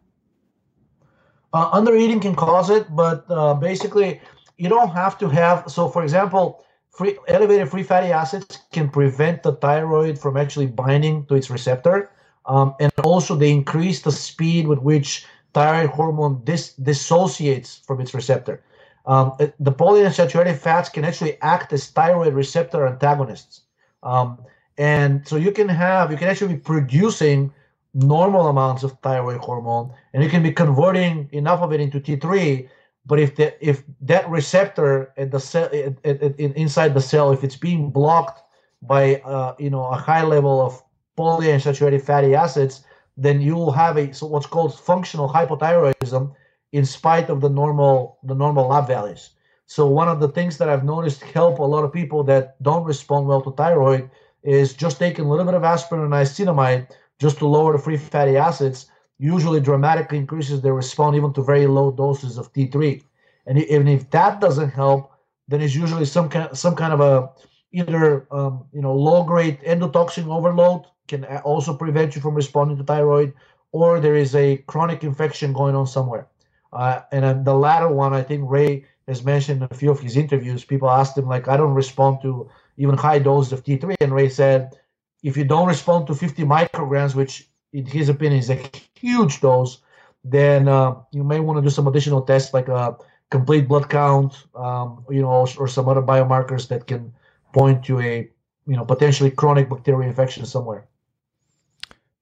Uh, 1.53 1.69
under 1.71 1.95
eating 1.95 2.19
can 2.19 2.35
cause 2.35 2.69
it, 2.69 2.93
but 2.93 3.25
uh, 3.29 3.53
basically, 3.53 4.19
you 4.57 4.67
don't 4.67 4.89
have 4.89 5.17
to 5.19 5.29
have. 5.29 5.71
So, 5.71 5.87
for 5.87 6.03
example, 6.03 6.65
free, 6.89 7.17
elevated 7.27 7.69
free 7.69 7.83
fatty 7.83 8.11
acids 8.11 8.59
can 8.73 8.89
prevent 8.89 9.43
the 9.43 9.53
thyroid 9.53 10.19
from 10.19 10.35
actually 10.35 10.67
binding 10.67 11.25
to 11.27 11.35
its 11.35 11.49
receptor, 11.49 12.11
um, 12.47 12.75
and 12.79 12.91
also 13.03 13.35
they 13.35 13.51
increase 13.51 14.01
the 14.01 14.11
speed 14.11 14.67
with 14.67 14.79
which 14.79 15.25
thyroid 15.53 15.91
hormone 15.91 16.41
dis- 16.43 16.73
dissociates 16.73 17.81
from 17.85 18.01
its 18.01 18.13
receptor. 18.13 18.63
Um, 19.05 19.33
the 19.37 19.71
polyunsaturated 19.71 20.57
fats 20.57 20.89
can 20.89 21.05
actually 21.05 21.39
act 21.41 21.71
as 21.71 21.87
thyroid 21.87 22.33
receptor 22.33 22.87
antagonists, 22.87 23.61
um, 24.03 24.37
and 24.77 25.27
so 25.27 25.35
you 25.35 25.51
can 25.51 25.69
have 25.69 26.11
you 26.11 26.17
can 26.17 26.27
actually 26.27 26.55
be 26.55 26.59
producing 26.59 27.51
normal 27.93 28.47
amounts 28.47 28.83
of 28.83 28.97
thyroid 29.01 29.39
hormone, 29.39 29.93
and 30.13 30.23
you 30.23 30.29
can 30.29 30.43
be 30.43 30.51
converting 30.51 31.29
enough 31.31 31.61
of 31.61 31.71
it 31.73 31.79
into 31.79 31.99
T3. 31.99 32.67
But 33.05 33.19
if 33.19 33.35
the 33.35 33.53
if 33.65 33.83
that 34.01 34.29
receptor 34.29 35.13
at 35.17 35.31
the 35.31 35.39
cell 35.39 35.65
at, 35.65 35.95
at, 36.05 36.23
at, 36.23 36.39
inside 36.39 36.93
the 36.93 37.01
cell, 37.01 37.31
if 37.31 37.43
it's 37.43 37.57
being 37.57 37.89
blocked 37.91 38.41
by 38.81 39.15
uh, 39.21 39.55
you 39.59 39.69
know 39.69 39.85
a 39.85 39.95
high 39.95 40.23
level 40.23 40.61
of 40.61 40.81
polyunsaturated 41.17 42.01
fatty 42.01 42.33
acids, 42.33 42.83
then 43.17 43.41
you 43.41 43.55
will 43.55 43.71
have 43.71 43.97
a 43.97 44.13
so 44.13 44.25
what's 44.25 44.45
called 44.45 44.77
functional 44.79 45.29
hypothyroidism 45.29 46.33
in 46.71 46.85
spite 46.85 47.29
of 47.29 47.41
the 47.41 47.49
normal 47.49 48.17
the 48.23 48.35
normal 48.35 48.67
lab 48.67 48.87
values. 48.87 49.31
So 49.65 49.87
one 49.87 50.07
of 50.07 50.19
the 50.19 50.27
things 50.27 50.57
that 50.57 50.69
I've 50.69 50.83
noticed 50.83 51.23
help 51.23 51.59
a 51.59 51.63
lot 51.63 51.83
of 51.83 51.93
people 51.93 52.23
that 52.25 52.61
don't 52.61 52.83
respond 52.83 53.27
well 53.27 53.41
to 53.41 53.51
thyroid 53.51 54.09
is 54.43 54.73
just 54.73 54.99
taking 54.99 55.25
a 55.25 55.29
little 55.29 55.45
bit 55.45 55.53
of 55.53 55.63
aspirin 55.63 56.01
and 56.01 56.11
niacinamide 56.11 56.87
just 57.19 57.37
to 57.37 57.47
lower 57.47 57.71
the 57.71 57.79
free 57.79 57.97
fatty 57.97 58.35
acids 58.37 58.87
usually 59.17 59.61
dramatically 59.61 60.17
increases 60.17 60.61
their 60.61 60.73
response 60.73 61.15
even 61.15 61.31
to 61.33 61.41
very 61.41 61.67
low 61.67 61.91
doses 61.91 62.37
of 62.37 62.51
T3. 62.51 63.01
And 63.45 63.57
even 63.57 63.87
if 63.87 64.09
that 64.11 64.41
doesn't 64.41 64.71
help, 64.71 65.11
then 65.47 65.61
it's 65.61 65.75
usually 65.75 66.05
some 66.05 66.29
kind 66.29 66.57
some 66.57 66.75
kind 66.75 66.93
of 66.93 67.01
a 67.01 67.29
either 67.71 68.27
um, 68.31 68.65
you 68.73 68.81
know 68.81 68.93
low 68.93 69.23
grade 69.23 69.59
endotoxin 69.61 70.27
overload 70.27 70.85
can 71.07 71.25
also 71.43 71.75
prevent 71.75 72.15
you 72.15 72.21
from 72.21 72.35
responding 72.35 72.77
to 72.77 72.83
thyroid, 72.83 73.33
or 73.71 73.99
there 73.99 74.15
is 74.15 74.35
a 74.35 74.57
chronic 74.67 75.03
infection 75.03 75.51
going 75.51 75.75
on 75.75 75.85
somewhere. 75.85 76.27
Uh, 76.71 77.01
and 77.11 77.45
the 77.45 77.53
latter 77.53 77.89
one, 77.89 78.13
I 78.13 78.23
think 78.23 78.49
Ray 78.49 78.85
has 79.07 79.23
mentioned 79.23 79.61
in 79.61 79.67
a 79.69 79.75
few 79.75 79.91
of 79.91 79.99
his 79.99 80.17
interviews. 80.17 80.63
People 80.63 80.89
asked 80.89 81.17
him 81.17 81.27
like, 81.27 81.47
I 81.47 81.57
don't 81.57 81.73
respond 81.73 82.19
to 82.21 82.49
even 82.77 82.97
high 82.97 83.19
doses 83.19 83.53
of 83.53 83.63
T3, 83.63 83.95
and 84.01 84.13
Ray 84.13 84.29
said 84.29 84.77
if 85.23 85.37
you 85.37 85.45
don't 85.45 85.67
respond 85.67 86.07
to 86.07 86.15
50 86.15 86.43
micrograms, 86.43 87.15
which 87.15 87.47
in 87.71 87.85
his 87.85 88.09
opinion 88.09 88.39
is 88.39 88.49
a 88.49 88.59
huge 88.95 89.41
dose, 89.41 89.79
then 90.23 90.67
uh, 90.67 90.95
you 91.11 91.23
may 91.23 91.39
want 91.39 91.57
to 91.57 91.61
do 91.61 91.69
some 91.69 91.87
additional 91.87 92.21
tests 92.21 92.53
like 92.53 92.67
a 92.67 92.97
complete 93.29 93.67
blood 93.67 93.89
count, 93.89 94.45
um, 94.53 95.03
you 95.09 95.21
know, 95.21 95.47
or 95.57 95.67
some 95.67 95.89
other 95.89 96.01
biomarkers 96.01 96.67
that 96.67 96.87
can 96.87 97.13
point 97.53 97.83
to 97.85 97.99
a, 97.99 98.29
you 98.67 98.75
know, 98.75 98.85
potentially 98.85 99.31
chronic 99.31 99.69
bacterial 99.69 100.07
infection 100.07 100.45
somewhere. 100.45 100.85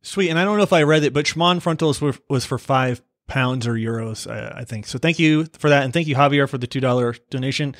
Sweet, 0.03 0.29
and 0.29 0.39
I 0.39 0.45
don't 0.45 0.57
know 0.57 0.63
if 0.63 0.73
I 0.73 0.83
read 0.83 1.03
it, 1.03 1.13
but 1.13 1.25
Schmon 1.25 1.61
frontals 1.61 2.01
were, 2.01 2.15
was 2.27 2.45
for 2.45 2.57
five 2.57 3.01
pounds 3.27 3.67
or 3.67 3.73
euros, 3.73 4.29
I, 4.29 4.59
I, 4.59 4.63
think. 4.65 4.85
So 4.87 4.99
thank 4.99 5.19
you 5.19 5.45
for 5.57 5.69
that, 5.69 5.83
and 5.83 5.93
thank 5.93 6.07
you 6.07 6.15
Javier 6.15 6.49
for 6.49 6.57
the 6.57 6.67
two 6.67 6.79
dollar 6.79 7.15
donation. 7.29 7.75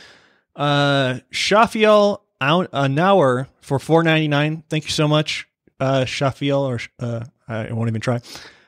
Uh, 0.56 1.20
Shafiel 1.32 2.22
an 2.42 3.00
hour 3.00 3.48
for 3.62 3.80
four 3.80 4.04
ninety 4.04 4.28
nine. 4.28 4.64
Thank 4.70 4.86
you 4.86 4.92
so 4.92 5.08
much, 5.08 5.48
uh, 5.80 6.02
Shafiel, 6.02 6.62
or 6.62 6.80
uh, 7.06 7.26
I 7.48 7.72
won't 7.72 7.90
even 7.90 8.02
try. 8.02 8.22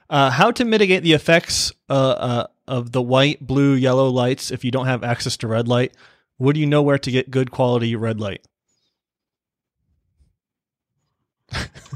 Uh, 0.10 0.30
how 0.30 0.52
to 0.52 0.66
mitigate 0.66 1.04
the 1.04 1.14
effects 1.14 1.72
uh, 1.90 1.94
uh, 1.94 2.48
of 2.68 2.92
the 2.92 3.02
white, 3.02 3.46
blue, 3.46 3.74
yellow 3.74 4.10
lights 4.10 4.52
if 4.52 4.64
you 4.64 4.72
don't 4.72 4.86
have 4.86 5.04
access 5.04 5.38
to 5.38 5.48
red 5.48 5.68
light? 5.68 5.96
Would 6.38 6.58
you 6.58 6.66
know 6.66 6.82
where 6.82 6.98
to 7.00 7.12
get 7.12 7.32
good 7.32 7.52
quality 7.52 7.96
red 7.96 8.20
light? 8.20 8.46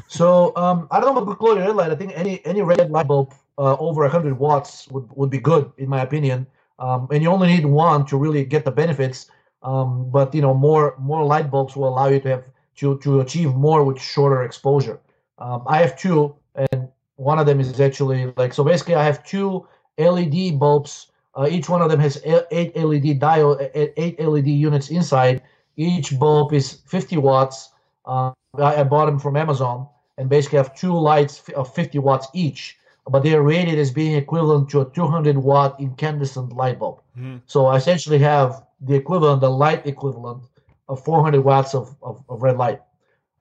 so 0.07 0.55
um, 0.55 0.87
I 0.89 0.99
don't 0.99 1.13
know 1.13 1.21
about 1.21 1.31
good 1.31 1.37
quality 1.37 1.61
red 1.61 1.75
light. 1.75 1.91
I 1.91 1.95
think 1.95 2.13
any 2.15 2.43
any 2.45 2.61
red 2.61 2.89
light 2.89 3.07
bulb 3.07 3.33
uh, 3.57 3.75
over 3.79 4.01
100 4.01 4.37
watts 4.37 4.87
would, 4.89 5.09
would 5.15 5.29
be 5.29 5.39
good 5.39 5.71
in 5.77 5.89
my 5.89 6.01
opinion. 6.01 6.47
Um, 6.79 7.07
and 7.11 7.23
you 7.23 7.29
only 7.29 7.47
need 7.47 7.65
one 7.65 8.05
to 8.05 8.17
really 8.17 8.45
get 8.45 8.65
the 8.65 8.71
benefits. 8.71 9.29
Um, 9.63 10.09
but 10.11 10.33
you 10.35 10.41
know, 10.41 10.53
more 10.53 10.95
more 10.99 11.23
light 11.25 11.49
bulbs 11.49 11.75
will 11.75 11.87
allow 11.87 12.07
you 12.07 12.19
to 12.19 12.29
have 12.29 12.45
to 12.77 12.97
to 12.99 13.19
achieve 13.21 13.55
more 13.55 13.83
with 13.83 13.99
shorter 13.99 14.43
exposure. 14.43 14.99
Um, 15.39 15.63
I 15.67 15.79
have 15.79 15.97
two, 15.97 16.35
and 16.55 16.87
one 17.15 17.39
of 17.39 17.47
them 17.47 17.59
is 17.59 17.79
actually 17.79 18.33
like 18.37 18.53
so. 18.53 18.63
Basically, 18.63 18.95
I 18.95 19.03
have 19.03 19.23
two 19.23 19.67
LED 19.97 20.59
bulbs. 20.59 21.07
Uh, 21.35 21.47
each 21.49 21.69
one 21.69 21.81
of 21.81 21.89
them 21.89 21.99
has 21.99 22.21
eight 22.25 22.75
LED 22.75 23.19
diode, 23.19 23.69
eight 23.73 24.19
LED 24.19 24.47
units 24.47 24.89
inside. 24.89 25.41
Each 25.75 26.17
bulb 26.17 26.53
is 26.53 26.81
50 26.87 27.17
watts. 27.17 27.69
Uh, 28.05 28.31
I, 28.57 28.83
bought 28.83 29.05
them 29.05 29.19
from 29.19 29.37
Amazon, 29.37 29.87
and 30.17 30.27
basically 30.29 30.57
have 30.57 30.75
two 30.75 30.97
lights 30.97 31.47
of 31.49 31.71
50 31.75 31.99
watts 31.99 32.27
each 32.33 32.77
but 33.09 33.23
they 33.23 33.33
are 33.33 33.41
rated 33.41 33.79
as 33.79 33.91
being 33.91 34.15
equivalent 34.15 34.69
to 34.69 34.81
a 34.81 34.85
200 34.91 35.37
watt 35.37 35.79
incandescent 35.79 36.53
light 36.53 36.79
bulb. 36.79 36.99
Mm-hmm. 37.17 37.37
So 37.45 37.67
I 37.67 37.77
essentially 37.77 38.19
have 38.19 38.63
the 38.81 38.95
equivalent, 38.95 39.41
the 39.41 39.49
light 39.49 39.85
equivalent 39.85 40.43
of 40.89 41.03
400 41.03 41.41
watts 41.41 41.73
of, 41.73 41.95
of, 42.01 42.23
of 42.29 42.41
red 42.41 42.57
light. 42.57 42.81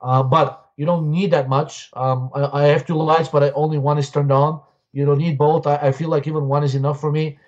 Uh, 0.01 0.23
but 0.23 0.69
you 0.77 0.85
don't 0.85 1.09
need 1.09 1.31
that 1.31 1.49
much. 1.49 1.89
Um, 1.93 2.29
I, 2.33 2.63
I, 2.63 2.67
have 2.67 2.85
two 2.85 2.95
lights, 2.95 3.29
but 3.29 3.43
I, 3.43 3.49
only 3.51 3.77
one 3.77 3.97
is 3.97 4.09
turned 4.09 4.31
on. 4.31 4.61
You 4.93 5.05
don't 5.05 5.17
need 5.17 5.37
both. 5.37 5.65
I, 5.65 5.75
I 5.77 5.91
feel 5.91 6.09
like 6.09 6.27
even 6.27 6.47
one 6.47 6.63
is 6.63 6.75
enough 6.75 7.01
for 7.01 7.11
me. 7.11 7.39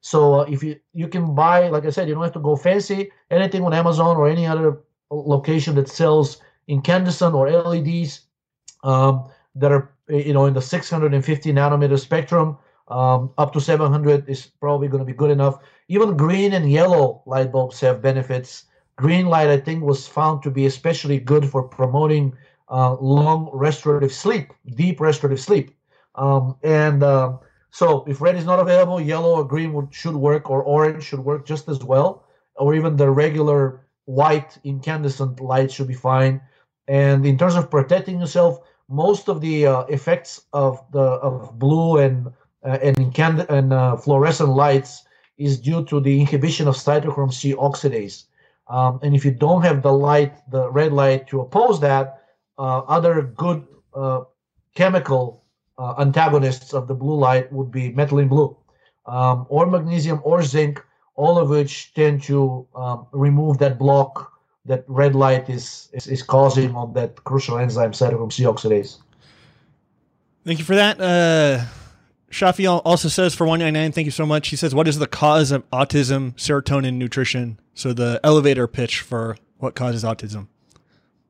So 0.00 0.40
uh, 0.40 0.42
if 0.44 0.62
you 0.64 0.80
you 0.92 1.06
can 1.06 1.34
buy, 1.34 1.68
like 1.68 1.84
I 1.84 1.90
said, 1.90 2.08
you 2.08 2.14
don't 2.14 2.24
have 2.24 2.32
to 2.32 2.40
go 2.40 2.56
fancy. 2.56 3.10
Anything 3.30 3.62
on 3.62 3.72
Amazon 3.72 4.16
or 4.16 4.28
any 4.28 4.46
other 4.46 4.80
location 5.10 5.76
that 5.76 5.88
sells 5.88 6.42
incandescent 6.66 7.34
or 7.34 7.48
LEDs 7.48 8.22
um, 8.82 9.30
that 9.54 9.72
are 9.72 9.92
you 10.08 10.32
know 10.32 10.46
in 10.46 10.54
the 10.54 10.62
650 10.62 11.52
nanometer 11.52 11.98
spectrum, 11.98 12.58
um, 12.88 13.30
up 13.38 13.52
to 13.52 13.60
700 13.60 14.28
is 14.28 14.46
probably 14.46 14.88
going 14.88 15.00
to 15.00 15.04
be 15.06 15.16
good 15.16 15.30
enough. 15.30 15.58
Even 15.88 16.16
green 16.16 16.52
and 16.52 16.70
yellow 16.70 17.22
light 17.26 17.52
bulbs 17.52 17.80
have 17.80 18.02
benefits. 18.02 18.64
Green 18.96 19.26
light, 19.26 19.48
I 19.48 19.58
think, 19.58 19.82
was 19.82 20.06
found 20.06 20.42
to 20.42 20.50
be 20.50 20.66
especially 20.66 21.18
good 21.18 21.48
for 21.48 21.62
promoting 21.62 22.36
uh, 22.68 22.96
long 23.00 23.50
restorative 23.52 24.12
sleep, 24.12 24.52
deep 24.76 25.00
restorative 25.00 25.40
sleep. 25.40 25.76
Um, 26.14 26.56
and 26.62 27.02
uh, 27.02 27.38
so, 27.70 28.04
if 28.06 28.20
red 28.20 28.36
is 28.36 28.44
not 28.44 28.60
available, 28.60 29.00
yellow 29.00 29.36
or 29.36 29.44
green 29.44 29.72
would, 29.72 29.94
should 29.94 30.14
work, 30.14 30.50
or 30.50 30.62
orange 30.62 31.04
should 31.04 31.20
work 31.20 31.46
just 31.46 31.68
as 31.68 31.82
well, 31.82 32.26
or 32.56 32.74
even 32.74 32.96
the 32.96 33.10
regular 33.10 33.86
white 34.04 34.58
incandescent 34.64 35.40
light 35.40 35.70
should 35.72 35.88
be 35.88 35.94
fine. 35.94 36.40
And 36.88 37.24
in 37.24 37.38
terms 37.38 37.54
of 37.54 37.70
protecting 37.70 38.20
yourself, 38.20 38.60
most 38.92 39.28
of 39.28 39.40
the 39.40 39.66
uh, 39.66 39.80
effects 39.88 40.44
of 40.52 40.84
the 40.92 41.00
of 41.00 41.58
blue 41.58 41.98
and 41.98 42.26
uh, 42.64 42.78
and 42.82 42.96
incand- 42.96 43.48
and 43.48 43.72
uh, 43.72 43.96
fluorescent 43.96 44.50
lights 44.50 45.04
is 45.38 45.58
due 45.58 45.84
to 45.86 45.98
the 46.00 46.20
inhibition 46.20 46.68
of 46.68 46.76
cytochrome 46.76 47.32
C 47.32 47.54
oxidase. 47.54 48.24
Um, 48.68 49.00
and 49.02 49.14
if 49.16 49.24
you 49.24 49.32
don't 49.32 49.62
have 49.62 49.82
the 49.82 49.92
light, 49.92 50.34
the 50.50 50.70
red 50.70 50.92
light 50.92 51.26
to 51.28 51.40
oppose 51.40 51.80
that, 51.80 52.22
uh, 52.58 52.80
other 52.80 53.22
good 53.22 53.66
uh, 53.94 54.20
chemical 54.74 55.44
uh, 55.78 55.94
antagonists 55.98 56.72
of 56.72 56.86
the 56.86 56.94
blue 56.94 57.16
light 57.16 57.52
would 57.52 57.70
be 57.70 57.92
methylene 57.92 58.28
blue, 58.28 58.56
um, 59.06 59.46
or 59.48 59.66
magnesium, 59.66 60.20
or 60.22 60.42
zinc, 60.42 60.82
all 61.16 61.38
of 61.38 61.48
which 61.48 61.92
tend 61.94 62.22
to 62.22 62.66
um, 62.74 63.06
remove 63.12 63.58
that 63.58 63.78
block 63.78 64.31
that 64.64 64.84
red 64.86 65.14
light 65.14 65.48
is, 65.48 65.88
is, 65.92 66.06
is 66.06 66.22
causing 66.22 66.74
on 66.74 66.92
that 66.94 67.24
crucial 67.24 67.58
enzyme 67.58 67.92
cytochrome 67.92 68.32
C 68.32 68.44
oxidase. 68.44 68.98
Thank 70.44 70.58
you 70.58 70.64
for 70.64 70.74
that. 70.74 71.00
Uh, 71.00 71.64
Shafi 72.30 72.80
also 72.84 73.08
says 73.08 73.34
for 73.34 73.46
199, 73.46 73.92
thank 73.92 74.06
you 74.06 74.10
so 74.10 74.26
much. 74.26 74.48
He 74.48 74.56
says, 74.56 74.74
What 74.74 74.88
is 74.88 74.98
the 74.98 75.06
cause 75.06 75.52
of 75.52 75.68
autism, 75.70 76.34
serotonin, 76.34 76.94
nutrition? 76.94 77.60
So 77.74 77.92
the 77.92 78.20
elevator 78.24 78.66
pitch 78.66 79.00
for 79.00 79.36
what 79.58 79.74
causes 79.74 80.02
autism. 80.02 80.48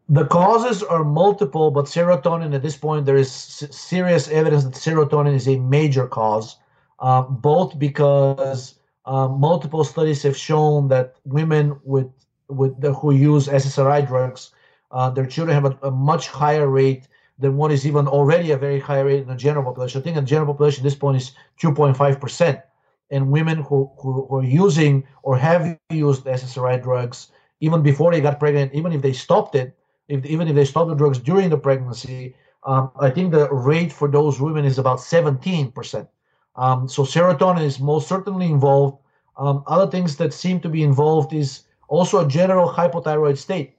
The 0.09 0.27
causes 0.27 0.83
are 0.83 1.05
multiple, 1.05 1.71
but 1.71 1.87
serotonin 1.87 2.55
at 2.55 2.63
this 2.63 2.77
point, 2.77 3.07
there 3.07 3.17
is 3.17 3.31
serious 3.33 4.29
evidence 4.29 4.65
that 4.65 4.75
serotonin 4.75 5.35
is 5.35 5.49
a 5.49 5.59
major 5.59 6.07
cause, 6.07 6.57
uh, 7.01 7.23
both 7.23 7.79
because 7.79 8.75
uh, 9.05 9.29
multiple 9.29 9.85
studies 9.85 10.23
have 10.23 10.37
shown 10.37 10.89
that 10.89 11.17
women 11.25 11.81
with 11.85 12.11
with 12.49 12.81
the, 12.81 12.93
who 12.95 13.13
use 13.13 13.49
SSRI 13.49 14.07
drugs, 14.07 14.51
uh, 14.91 15.11
their 15.11 15.27
children 15.27 15.55
have 15.55 15.65
a, 15.65 15.89
a, 15.89 15.91
much 15.91 16.29
higher 16.29 16.69
rate 16.69 17.09
than 17.39 17.57
what 17.57 17.73
is 17.73 17.87
even 17.87 18.07
already 18.07 18.51
a 18.51 18.57
very 18.57 18.79
high 18.79 19.01
rate 19.01 19.23
in 19.23 19.29
the 19.29 19.35
general 19.35 19.65
population. 19.65 20.01
I 20.01 20.05
think 20.05 20.17
in 20.17 20.25
the 20.25 20.29
general 20.29 20.53
population 20.53 20.83
at 20.83 20.85
this 20.85 20.95
point 20.95 21.17
is 21.17 21.33
2.5 21.61 22.21
percent, 22.21 22.61
and 23.11 23.31
women 23.31 23.59
who, 23.59 23.91
who, 23.99 24.27
who 24.27 24.37
are 24.37 24.45
using 24.45 25.05
or 25.23 25.37
have 25.39 25.79
used 25.91 26.25
SSRI 26.25 26.83
drugs 26.83 27.29
even 27.61 27.81
before 27.81 28.11
they 28.11 28.21
got 28.21 28.41
pregnant, 28.41 28.75
even 28.75 28.93
if 28.93 29.01
they 29.03 29.13
stopped 29.13 29.55
it, 29.55 29.77
if, 30.09 30.27
even 30.27 30.49
if 30.49 30.55
they 30.57 30.65
stopped 30.65 30.89
the 30.89 30.97
drugs 30.97 31.19
during 31.19 31.49
the 31.49 31.57
pregnancy, 31.57 32.35
um, 32.65 32.91
I 33.01 33.09
think 33.09 33.31
the 33.31 33.49
rate 33.51 33.93
for 33.93 34.09
those 34.09 34.41
women 34.41 34.65
is 34.65 34.79
about 34.79 34.99
17%. 34.99 36.09
Um, 36.57 36.89
so 36.89 37.05
serotonin 37.05 37.63
is 37.63 37.79
most 37.79 38.09
certainly 38.09 38.47
involved. 38.47 38.99
Um, 39.37 39.63
other 39.67 39.91
things 39.91 40.17
that 40.17 40.35
seem 40.35 40.61
to 40.61 40.69
be 40.69 40.83
involved 40.83 41.33
is 41.33 41.63
also 41.93 42.25
a 42.25 42.29
general 42.29 42.69
hypothyroid 42.69 43.37
state. 43.37 43.77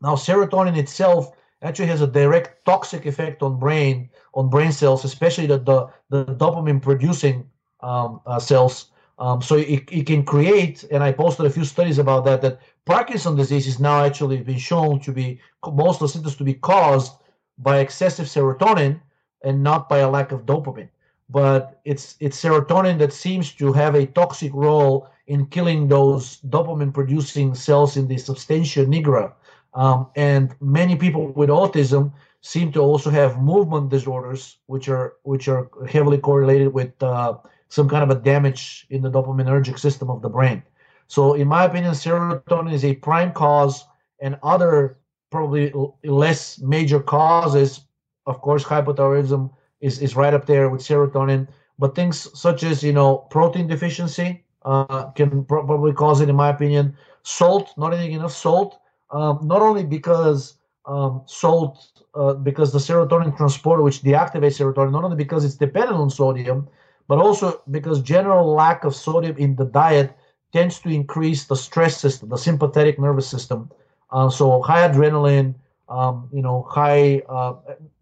Now, 0.00 0.14
serotonin 0.16 0.76
itself 0.78 1.32
actually 1.60 1.88
has 1.88 2.00
a 2.00 2.06
direct 2.06 2.64
toxic 2.64 3.04
effect 3.06 3.42
on 3.42 3.58
brain 3.58 4.08
on 4.32 4.48
brain 4.48 4.72
cells, 4.72 5.04
especially 5.04 5.46
the 5.46 5.58
the, 5.58 5.78
the 6.08 6.24
dopamine 6.42 6.80
producing 6.80 7.36
um, 7.80 8.20
uh, 8.26 8.38
cells. 8.38 8.90
Um, 9.18 9.40
so 9.42 9.54
it, 9.56 9.84
it 9.92 10.06
can 10.06 10.24
create, 10.24 10.84
and 10.90 11.00
I 11.04 11.12
posted 11.12 11.46
a 11.46 11.50
few 11.50 11.64
studies 11.64 11.98
about 11.98 12.24
that, 12.24 12.42
that 12.42 12.58
Parkinson 12.84 13.36
disease 13.36 13.68
is 13.68 13.78
now 13.78 14.04
actually 14.04 14.38
been 14.38 14.58
shown 14.58 14.98
to 15.00 15.12
be 15.12 15.38
most 15.64 15.96
of 15.96 16.06
the 16.06 16.08
symptoms 16.08 16.36
to 16.36 16.44
be 16.44 16.54
caused 16.54 17.12
by 17.58 17.78
excessive 17.78 18.26
serotonin 18.26 19.00
and 19.44 19.62
not 19.62 19.88
by 19.88 19.98
a 19.98 20.10
lack 20.10 20.32
of 20.32 20.46
dopamine. 20.46 20.88
But 21.28 21.80
it's 21.84 22.16
it's 22.20 22.42
serotonin 22.42 22.98
that 22.98 23.12
seems 23.12 23.52
to 23.60 23.72
have 23.72 23.94
a 23.94 24.06
toxic 24.06 24.52
role 24.54 25.08
in 25.26 25.46
killing 25.46 25.88
those 25.88 26.40
dopamine 26.42 26.92
producing 26.92 27.54
cells 27.54 27.96
in 27.96 28.06
the 28.08 28.18
substantia 28.18 28.84
nigra. 28.84 29.32
Um, 29.72 30.08
and 30.16 30.54
many 30.60 30.96
people 30.96 31.32
with 31.32 31.48
autism 31.48 32.12
seem 32.42 32.70
to 32.72 32.80
also 32.80 33.10
have 33.10 33.42
movement 33.42 33.88
disorders, 33.88 34.58
which 34.66 34.88
are 34.88 35.14
which 35.22 35.48
are 35.48 35.68
heavily 35.88 36.18
correlated 36.18 36.72
with 36.72 37.02
uh, 37.02 37.34
some 37.68 37.88
kind 37.88 38.08
of 38.08 38.16
a 38.16 38.20
damage 38.20 38.86
in 38.90 39.02
the 39.02 39.10
dopaminergic 39.10 39.78
system 39.78 40.10
of 40.10 40.22
the 40.22 40.28
brain. 40.28 40.62
So, 41.06 41.34
in 41.34 41.48
my 41.48 41.64
opinion, 41.64 41.92
serotonin 41.92 42.72
is 42.72 42.84
a 42.84 42.94
prime 42.94 43.32
cause, 43.32 43.84
and 44.20 44.38
other 44.42 44.98
probably 45.30 45.72
less 46.04 46.60
major 46.60 47.00
causes, 47.00 47.80
of 48.26 48.40
course, 48.40 48.62
hypothyroidism 48.62 49.50
is, 49.80 49.98
is 50.00 50.14
right 50.14 50.32
up 50.32 50.46
there 50.46 50.68
with 50.68 50.80
serotonin. 50.80 51.48
But 51.78 51.96
things 51.96 52.28
such 52.38 52.62
as 52.62 52.82
you 52.82 52.92
know 52.92 53.16
protein 53.30 53.66
deficiency 53.66 54.43
uh, 54.64 55.10
can 55.10 55.44
probably 55.44 55.92
cause 55.92 56.20
it, 56.20 56.28
in 56.28 56.36
my 56.36 56.48
opinion. 56.48 56.96
Salt, 57.22 57.72
not 57.76 57.94
eating 57.94 58.12
enough 58.12 58.32
salt, 58.32 58.80
um, 59.10 59.40
not 59.42 59.62
only 59.62 59.84
because 59.84 60.58
um, 60.86 61.22
salt, 61.26 62.02
uh, 62.14 62.34
because 62.34 62.72
the 62.72 62.78
serotonin 62.78 63.36
transporter, 63.36 63.82
which 63.82 64.02
deactivates 64.02 64.58
serotonin, 64.58 64.92
not 64.92 65.04
only 65.04 65.16
because 65.16 65.44
it's 65.44 65.54
dependent 65.54 65.96
on 65.96 66.10
sodium, 66.10 66.68
but 67.08 67.18
also 67.18 67.62
because 67.70 68.00
general 68.02 68.52
lack 68.54 68.84
of 68.84 68.94
sodium 68.94 69.36
in 69.36 69.56
the 69.56 69.64
diet 69.64 70.16
tends 70.52 70.78
to 70.80 70.88
increase 70.88 71.44
the 71.44 71.56
stress 71.56 71.96
system, 71.98 72.28
the 72.28 72.38
sympathetic 72.38 72.98
nervous 72.98 73.26
system. 73.28 73.70
Uh, 74.10 74.30
so 74.30 74.62
high 74.62 74.88
adrenaline, 74.88 75.54
um, 75.88 76.28
you 76.32 76.40
know, 76.40 76.66
high, 76.70 77.20
uh, 77.28 77.54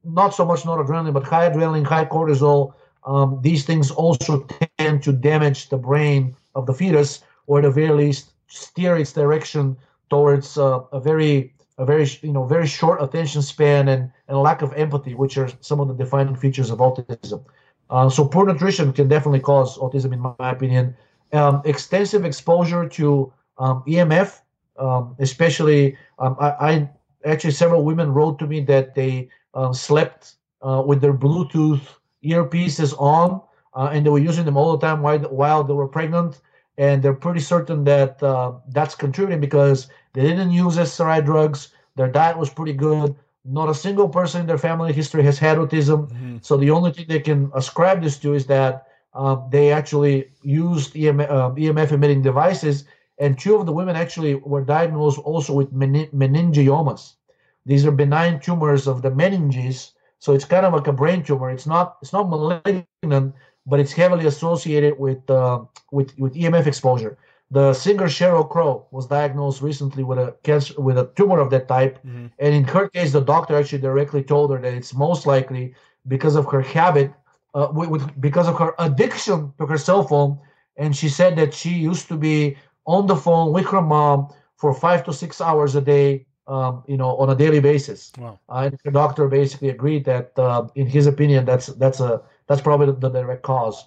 not 0.04 0.34
so 0.34 0.44
much 0.44 0.62
noradrenaline, 0.62 1.12
but 1.12 1.24
high 1.24 1.48
adrenaline, 1.48 1.84
high 1.84 2.04
cortisol. 2.04 2.74
Um, 3.04 3.40
these 3.42 3.64
things 3.64 3.90
also 3.90 4.46
tend 4.78 5.02
to 5.04 5.12
damage 5.12 5.68
the 5.70 5.78
brain 5.78 6.36
of 6.54 6.66
the 6.66 6.74
fetus, 6.74 7.22
or 7.46 7.58
at 7.58 7.62
the 7.62 7.70
very 7.70 7.90
least, 7.90 8.32
steer 8.46 8.96
its 8.96 9.12
direction 9.12 9.76
towards 10.10 10.58
uh, 10.58 10.80
a 10.92 11.00
very, 11.00 11.54
a 11.78 11.84
very, 11.84 12.06
you 12.22 12.32
know, 12.32 12.44
very 12.44 12.66
short 12.66 13.02
attention 13.02 13.42
span 13.42 13.88
and, 13.88 14.10
and 14.28 14.38
lack 14.38 14.62
of 14.62 14.72
empathy, 14.74 15.14
which 15.14 15.38
are 15.38 15.48
some 15.60 15.80
of 15.80 15.88
the 15.88 15.94
defining 15.94 16.36
features 16.36 16.70
of 16.70 16.78
autism. 16.78 17.44
Uh, 17.90 18.08
so 18.08 18.26
poor 18.26 18.46
nutrition 18.46 18.92
can 18.92 19.08
definitely 19.08 19.40
cause 19.40 19.78
autism, 19.78 20.12
in 20.12 20.20
my 20.20 20.50
opinion. 20.50 20.96
Um, 21.32 21.62
extensive 21.64 22.24
exposure 22.24 22.88
to 22.88 23.32
um, 23.58 23.82
EMF, 23.86 24.40
um, 24.78 25.14
especially 25.18 25.96
um, 26.18 26.36
I, 26.40 26.48
I, 26.50 26.90
actually 27.24 27.52
several 27.52 27.84
women 27.84 28.12
wrote 28.12 28.38
to 28.38 28.46
me 28.46 28.60
that 28.60 28.94
they 28.94 29.28
uh, 29.54 29.72
slept 29.72 30.34
uh, 30.62 30.82
with 30.84 31.00
their 31.00 31.14
Bluetooth 31.14 31.82
earpieces 32.24 32.94
on, 32.98 33.40
uh, 33.74 33.90
and 33.92 34.04
they 34.04 34.10
were 34.10 34.18
using 34.18 34.44
them 34.44 34.56
all 34.56 34.76
the 34.76 34.86
time 34.86 35.02
while 35.02 35.18
while 35.18 35.64
they 35.64 35.74
were 35.74 35.88
pregnant. 35.88 36.40
And 36.78 37.02
they're 37.02 37.14
pretty 37.14 37.40
certain 37.40 37.84
that 37.84 38.22
uh, 38.22 38.52
that's 38.68 38.94
contributing 38.94 39.40
because 39.40 39.88
they 40.14 40.22
didn't 40.22 40.50
use 40.50 40.76
SSRI 40.76 41.24
drugs. 41.24 41.68
Their 41.96 42.08
diet 42.08 42.38
was 42.38 42.48
pretty 42.48 42.72
good. 42.72 43.14
Not 43.44 43.68
a 43.68 43.74
single 43.74 44.08
person 44.08 44.40
in 44.42 44.46
their 44.46 44.58
family 44.58 44.92
history 44.92 45.22
has 45.24 45.38
had 45.38 45.58
autism. 45.58 46.08
Mm-hmm. 46.08 46.36
So 46.40 46.56
the 46.56 46.70
only 46.70 46.92
thing 46.92 47.06
they 47.08 47.20
can 47.20 47.50
ascribe 47.54 48.02
this 48.02 48.18
to 48.20 48.34
is 48.34 48.46
that 48.46 48.86
um, 49.14 49.48
they 49.50 49.72
actually 49.72 50.30
used 50.42 50.94
EMF, 50.94 51.30
uh, 51.30 51.50
EMF, 51.50 51.92
emitting 51.92 52.22
devices, 52.22 52.84
and 53.18 53.38
two 53.38 53.56
of 53.56 53.66
the 53.66 53.72
women 53.72 53.94
actually 53.94 54.36
were 54.36 54.64
diagnosed 54.64 55.18
also 55.18 55.52
with 55.52 55.72
menin- 55.72 56.08
meningiomas. 56.14 57.14
These 57.66 57.84
are 57.86 57.92
benign 57.92 58.40
tumors 58.40 58.88
of 58.88 59.02
the 59.02 59.10
meninges, 59.10 59.92
so 60.18 60.32
it's 60.32 60.44
kind 60.44 60.64
of 60.64 60.72
like 60.72 60.86
a 60.86 60.92
brain 60.92 61.22
tumor. 61.22 61.50
It's 61.50 61.66
not 61.66 61.98
it's 62.00 62.12
not 62.12 62.30
malignant, 62.30 63.34
but 63.66 63.80
it's 63.80 63.92
heavily 63.92 64.26
associated 64.26 64.98
with 64.98 65.28
uh, 65.30 65.60
with 65.90 66.18
with 66.18 66.34
EMF 66.34 66.66
exposure. 66.66 67.16
The 67.50 67.74
singer 67.74 68.06
Sheryl 68.06 68.48
Crow 68.48 68.86
was 68.92 69.06
diagnosed 69.06 69.60
recently 69.60 70.04
with 70.04 70.18
a 70.18 70.34
cancer 70.42 70.74
with 70.80 70.96
a 70.98 71.10
tumor 71.16 71.38
of 71.38 71.50
that 71.50 71.68
type, 71.68 71.98
mm-hmm. 71.98 72.26
and 72.38 72.54
in 72.54 72.64
her 72.64 72.88
case, 72.88 73.12
the 73.12 73.20
doctor 73.20 73.56
actually 73.56 73.82
directly 73.82 74.22
told 74.22 74.50
her 74.52 74.58
that 74.58 74.72
it's 74.72 74.94
most 74.94 75.26
likely 75.26 75.74
because 76.08 76.34
of 76.34 76.46
her 76.46 76.62
habit, 76.62 77.12
uh, 77.54 77.68
with, 77.72 77.88
with 77.90 78.20
because 78.20 78.48
of 78.48 78.58
her 78.58 78.74
addiction 78.78 79.52
to 79.58 79.66
her 79.66 79.78
cell 79.78 80.02
phone. 80.02 80.38
And 80.76 80.96
she 80.96 81.08
said 81.08 81.36
that 81.36 81.52
she 81.52 81.70
used 81.70 82.08
to 82.08 82.16
be 82.16 82.56
on 82.86 83.06
the 83.06 83.16
phone 83.16 83.52
with 83.52 83.66
her 83.66 83.82
mom 83.82 84.28
for 84.56 84.72
five 84.72 85.04
to 85.04 85.12
six 85.12 85.40
hours 85.40 85.74
a 85.74 85.80
day, 85.80 86.26
um, 86.46 86.82
you 86.86 86.96
know, 86.96 87.16
on 87.16 87.28
a 87.30 87.34
daily 87.34 87.60
basis. 87.60 88.12
Wow. 88.18 88.38
Uh, 88.48 88.70
and 88.70 88.78
the 88.84 88.90
doctor 88.90 89.28
basically 89.28 89.68
agreed 89.68 90.04
that, 90.06 90.32
uh, 90.38 90.68
in 90.74 90.86
his 90.86 91.06
opinion, 91.06 91.44
that's 91.44 91.66
that's 91.66 92.00
a 92.00 92.22
that's 92.46 92.60
probably 92.60 92.86
the, 92.86 93.08
direct 93.08 93.42
cause. 93.42 93.86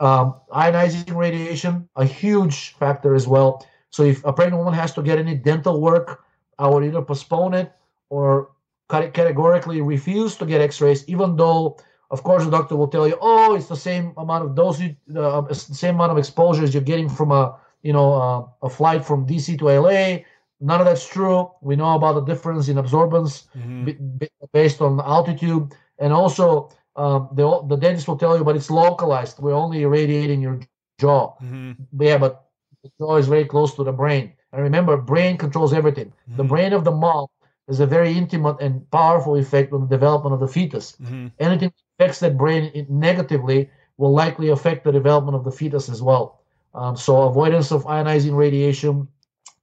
Um, 0.00 0.34
ionizing 0.52 1.14
radiation, 1.14 1.88
a 1.96 2.04
huge 2.04 2.74
factor 2.74 3.14
as 3.14 3.26
well. 3.26 3.66
So 3.90 4.02
if 4.02 4.24
a 4.24 4.32
pregnant 4.32 4.58
woman 4.58 4.74
has 4.74 4.92
to 4.94 5.02
get 5.02 5.18
any 5.18 5.34
dental 5.34 5.80
work, 5.80 6.24
I 6.58 6.68
would 6.68 6.84
either 6.84 7.02
postpone 7.02 7.54
it 7.54 7.72
or 8.08 8.50
categorically 8.88 9.80
refuse 9.80 10.36
to 10.36 10.46
get 10.46 10.60
X-rays, 10.60 11.08
even 11.08 11.36
though, 11.36 11.76
of 12.10 12.22
course, 12.22 12.44
the 12.44 12.50
doctor 12.50 12.76
will 12.76 12.88
tell 12.88 13.08
you, 13.08 13.18
oh, 13.20 13.54
it's 13.54 13.66
the 13.66 13.76
same 13.76 14.12
amount 14.16 14.44
of 14.44 14.54
dosage, 14.54 14.96
uh, 15.16 15.40
the 15.40 15.54
same 15.54 15.96
amount 15.96 16.12
of 16.12 16.18
exposures 16.18 16.72
you're 16.72 16.82
getting 16.82 17.08
from 17.08 17.32
a, 17.32 17.58
you 17.82 17.92
know, 17.92 18.12
uh, 18.14 18.66
a 18.66 18.70
flight 18.70 19.04
from 19.04 19.26
DC 19.26 19.58
to 19.58 19.64
LA. 19.66 20.18
None 20.60 20.80
of 20.80 20.86
that's 20.86 21.06
true. 21.06 21.50
We 21.60 21.76
know 21.76 21.94
about 21.94 22.14
the 22.14 22.22
difference 22.22 22.68
in 22.68 22.76
absorbance 22.76 23.46
mm-hmm. 23.56 23.84
b- 24.18 24.28
based 24.52 24.80
on 24.80 25.00
altitude, 25.00 25.74
and 25.98 26.12
also 26.12 26.70
um, 26.96 27.28
the, 27.32 27.62
the 27.68 27.76
dentist 27.76 28.08
will 28.08 28.16
tell 28.16 28.36
you, 28.36 28.44
but 28.44 28.56
it's 28.56 28.70
localized. 28.70 29.38
We're 29.38 29.54
only 29.54 29.82
irradiating 29.82 30.40
your 30.40 30.60
jaw. 30.98 31.34
Mm-hmm. 31.42 32.02
Yeah, 32.02 32.18
but 32.18 32.46
the 32.82 32.90
jaw 32.98 33.16
is 33.16 33.28
very 33.28 33.44
close 33.44 33.74
to 33.74 33.84
the 33.84 33.92
brain. 33.92 34.32
And 34.52 34.62
remember, 34.62 34.96
brain 34.96 35.36
controls 35.36 35.72
everything. 35.72 36.06
Mm-hmm. 36.06 36.36
The 36.36 36.44
brain 36.44 36.72
of 36.72 36.84
the 36.84 36.92
mom 36.92 37.26
has 37.68 37.80
a 37.80 37.86
very 37.86 38.16
intimate 38.16 38.56
and 38.60 38.88
powerful 38.90 39.36
effect 39.36 39.72
on 39.72 39.82
the 39.82 39.86
development 39.86 40.34
of 40.34 40.40
the 40.40 40.48
fetus. 40.48 40.96
Mm-hmm. 41.02 41.26
Anything 41.38 41.72
that 41.98 42.04
affects 42.04 42.20
that 42.20 42.38
brain 42.38 42.86
negatively 42.88 43.70
will 43.98 44.12
likely 44.12 44.48
affect 44.48 44.84
the 44.84 44.92
development 44.92 45.36
of 45.36 45.44
the 45.44 45.50
fetus 45.50 45.88
as 45.88 46.00
well. 46.00 46.40
Um, 46.74 46.96
so 46.96 47.22
avoidance 47.22 47.72
of 47.72 47.84
ionizing 47.84 48.36
radiation 48.36 49.08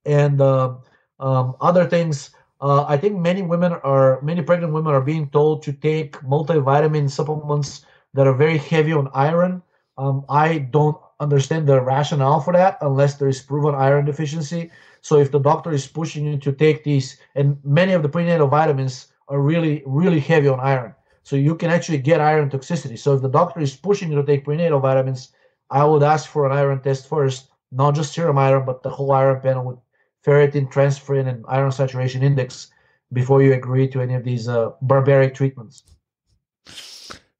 and 0.04 0.40
uh, 0.40 0.74
um, 1.20 1.54
other 1.60 1.86
things 1.86 2.30
uh, 2.64 2.84
I 2.88 2.96
think 2.96 3.18
many 3.18 3.42
women 3.42 3.72
are, 3.72 4.20
many 4.22 4.42
pregnant 4.42 4.72
women 4.72 4.94
are 4.94 5.06
being 5.12 5.28
told 5.30 5.62
to 5.64 5.72
take 5.72 6.12
multivitamin 6.22 7.10
supplements 7.10 7.84
that 8.14 8.26
are 8.26 8.34
very 8.44 8.58
heavy 8.58 8.92
on 8.92 9.10
iron. 9.12 9.62
Um, 9.98 10.24
I 10.28 10.58
don't, 10.58 10.96
understand 11.20 11.66
the 11.66 11.80
rationale 11.80 12.40
for 12.40 12.52
that 12.52 12.78
unless 12.80 13.14
there 13.14 13.28
is 13.28 13.40
proven 13.40 13.74
iron 13.74 14.04
deficiency. 14.04 14.70
So 15.00 15.18
if 15.18 15.30
the 15.30 15.38
doctor 15.38 15.72
is 15.72 15.86
pushing 15.86 16.26
you 16.26 16.38
to 16.38 16.52
take 16.52 16.84
these, 16.84 17.18
and 17.34 17.58
many 17.64 17.92
of 17.92 18.02
the 18.02 18.08
prenatal 18.08 18.48
vitamins 18.48 19.08
are 19.28 19.40
really, 19.40 19.82
really 19.86 20.20
heavy 20.20 20.48
on 20.48 20.60
iron. 20.60 20.94
So 21.22 21.36
you 21.36 21.54
can 21.54 21.70
actually 21.70 21.98
get 21.98 22.20
iron 22.20 22.50
toxicity. 22.50 22.98
So 22.98 23.14
if 23.14 23.22
the 23.22 23.28
doctor 23.28 23.60
is 23.60 23.76
pushing 23.76 24.10
you 24.10 24.16
to 24.16 24.26
take 24.26 24.44
prenatal 24.44 24.80
vitamins, 24.80 25.32
I 25.70 25.84
would 25.84 26.02
ask 26.02 26.28
for 26.28 26.46
an 26.46 26.52
iron 26.52 26.80
test 26.82 27.08
first, 27.08 27.48
not 27.72 27.94
just 27.94 28.12
serum 28.12 28.38
iron, 28.38 28.64
but 28.66 28.82
the 28.82 28.90
whole 28.90 29.12
iron 29.12 29.40
panel 29.40 29.64
with 29.64 29.78
ferritin, 30.26 30.70
transferrin, 30.72 31.28
and 31.28 31.44
iron 31.48 31.70
saturation 31.70 32.22
index 32.22 32.68
before 33.12 33.42
you 33.42 33.52
agree 33.52 33.88
to 33.88 34.00
any 34.00 34.14
of 34.14 34.24
these 34.24 34.48
uh, 34.48 34.70
barbaric 34.82 35.34
treatments. 35.34 35.84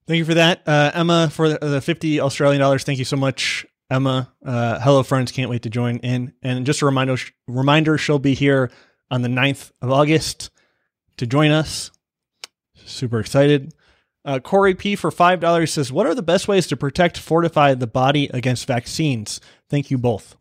Thank 0.06 0.18
you 0.18 0.24
for 0.24 0.34
that, 0.34 0.62
uh, 0.66 0.90
Emma, 0.94 1.30
for 1.30 1.48
the 1.48 1.80
50 1.80 2.20
Australian 2.20 2.60
dollars. 2.60 2.84
Thank 2.84 2.98
you 2.98 3.06
so 3.06 3.16
much, 3.16 3.64
Emma. 3.90 4.30
Uh, 4.44 4.78
hello, 4.80 5.02
friends. 5.02 5.32
Can't 5.32 5.50
wait 5.50 5.62
to 5.62 5.70
join 5.70 5.96
in. 5.98 6.34
And 6.42 6.66
just 6.66 6.82
a 6.82 6.86
reminder, 6.86 7.16
reminder 7.48 7.96
she'll 7.96 8.18
be 8.18 8.34
here 8.34 8.70
on 9.10 9.22
the 9.22 9.28
9th 9.28 9.72
of 9.80 9.90
August 9.90 10.50
to 11.16 11.26
join 11.26 11.50
us. 11.50 11.90
Super 12.84 13.18
excited. 13.18 13.72
Uh, 14.26 14.38
Corey 14.40 14.74
P 14.74 14.96
for 14.96 15.10
five 15.10 15.40
dollars 15.40 15.72
says, 15.72 15.92
"What 15.92 16.06
are 16.06 16.14
the 16.14 16.22
best 16.22 16.48
ways 16.48 16.66
to 16.68 16.76
protect, 16.76 17.18
fortify 17.18 17.74
the 17.74 17.86
body 17.86 18.30
against 18.32 18.66
vaccines?" 18.66 19.38
Thank 19.68 19.90
you 19.90 19.98
both. 19.98 20.36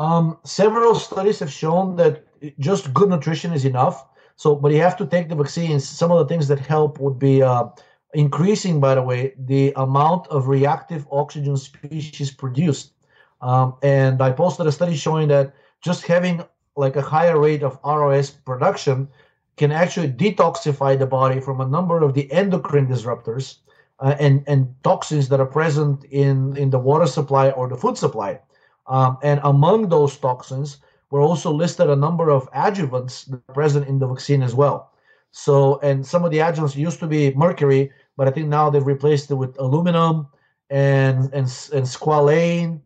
Um, 0.00 0.38
several 0.44 0.94
studies 0.94 1.40
have 1.40 1.52
shown 1.52 1.96
that 1.96 2.24
just 2.58 2.94
good 2.94 3.10
nutrition 3.10 3.52
is 3.52 3.66
enough. 3.66 4.06
So, 4.36 4.54
but 4.54 4.72
you 4.72 4.80
have 4.80 4.96
to 4.96 5.04
take 5.04 5.28
the 5.28 5.34
vaccines. 5.34 5.86
Some 5.86 6.10
of 6.10 6.18
the 6.18 6.24
things 6.24 6.48
that 6.48 6.58
help 6.58 6.98
would 7.00 7.18
be 7.18 7.42
uh, 7.42 7.66
increasing, 8.14 8.80
by 8.80 8.94
the 8.94 9.02
way, 9.02 9.34
the 9.38 9.74
amount 9.76 10.26
of 10.28 10.48
reactive 10.48 11.06
oxygen 11.12 11.54
species 11.58 12.30
produced. 12.30 12.92
Um, 13.42 13.74
and 13.82 14.22
I 14.22 14.32
posted 14.32 14.66
a 14.66 14.72
study 14.72 14.96
showing 14.96 15.28
that 15.28 15.52
just 15.82 16.06
having 16.06 16.44
like 16.76 16.96
a 16.96 17.02
higher 17.02 17.38
rate 17.38 17.62
of 17.62 17.78
ROS 17.84 18.30
production 18.30 19.06
can 19.58 19.70
actually 19.70 20.08
detoxify 20.08 20.98
the 20.98 21.06
body 21.06 21.40
from 21.40 21.60
a 21.60 21.68
number 21.68 22.02
of 22.02 22.14
the 22.14 22.32
endocrine 22.32 22.86
disruptors 22.86 23.56
uh, 23.98 24.16
and, 24.18 24.44
and 24.46 24.74
toxins 24.82 25.28
that 25.28 25.40
are 25.40 25.52
present 25.60 26.04
in, 26.04 26.56
in 26.56 26.70
the 26.70 26.78
water 26.78 27.06
supply 27.06 27.50
or 27.50 27.68
the 27.68 27.76
food 27.76 27.98
supply. 27.98 28.40
Um, 28.90 29.16
and 29.22 29.40
among 29.44 29.88
those 29.88 30.16
toxins, 30.18 30.78
we're 31.10 31.22
also 31.22 31.50
listed 31.50 31.88
a 31.88 31.96
number 31.96 32.28
of 32.28 32.50
adjuvants 32.52 33.26
present 33.54 33.88
in 33.88 33.98
the 33.98 34.06
vaccine 34.06 34.42
as 34.42 34.54
well. 34.54 34.92
So, 35.30 35.78
and 35.80 36.04
some 36.04 36.24
of 36.24 36.32
the 36.32 36.38
adjuvants 36.38 36.76
used 36.76 37.00
to 37.00 37.06
be 37.06 37.32
mercury, 37.34 37.92
but 38.16 38.28
I 38.28 38.32
think 38.32 38.48
now 38.48 38.68
they've 38.68 38.84
replaced 38.84 39.30
it 39.30 39.36
with 39.36 39.58
aluminum 39.58 40.26
and 40.70 41.24
and 41.32 41.46
and 41.72 41.86
squalene 41.86 42.80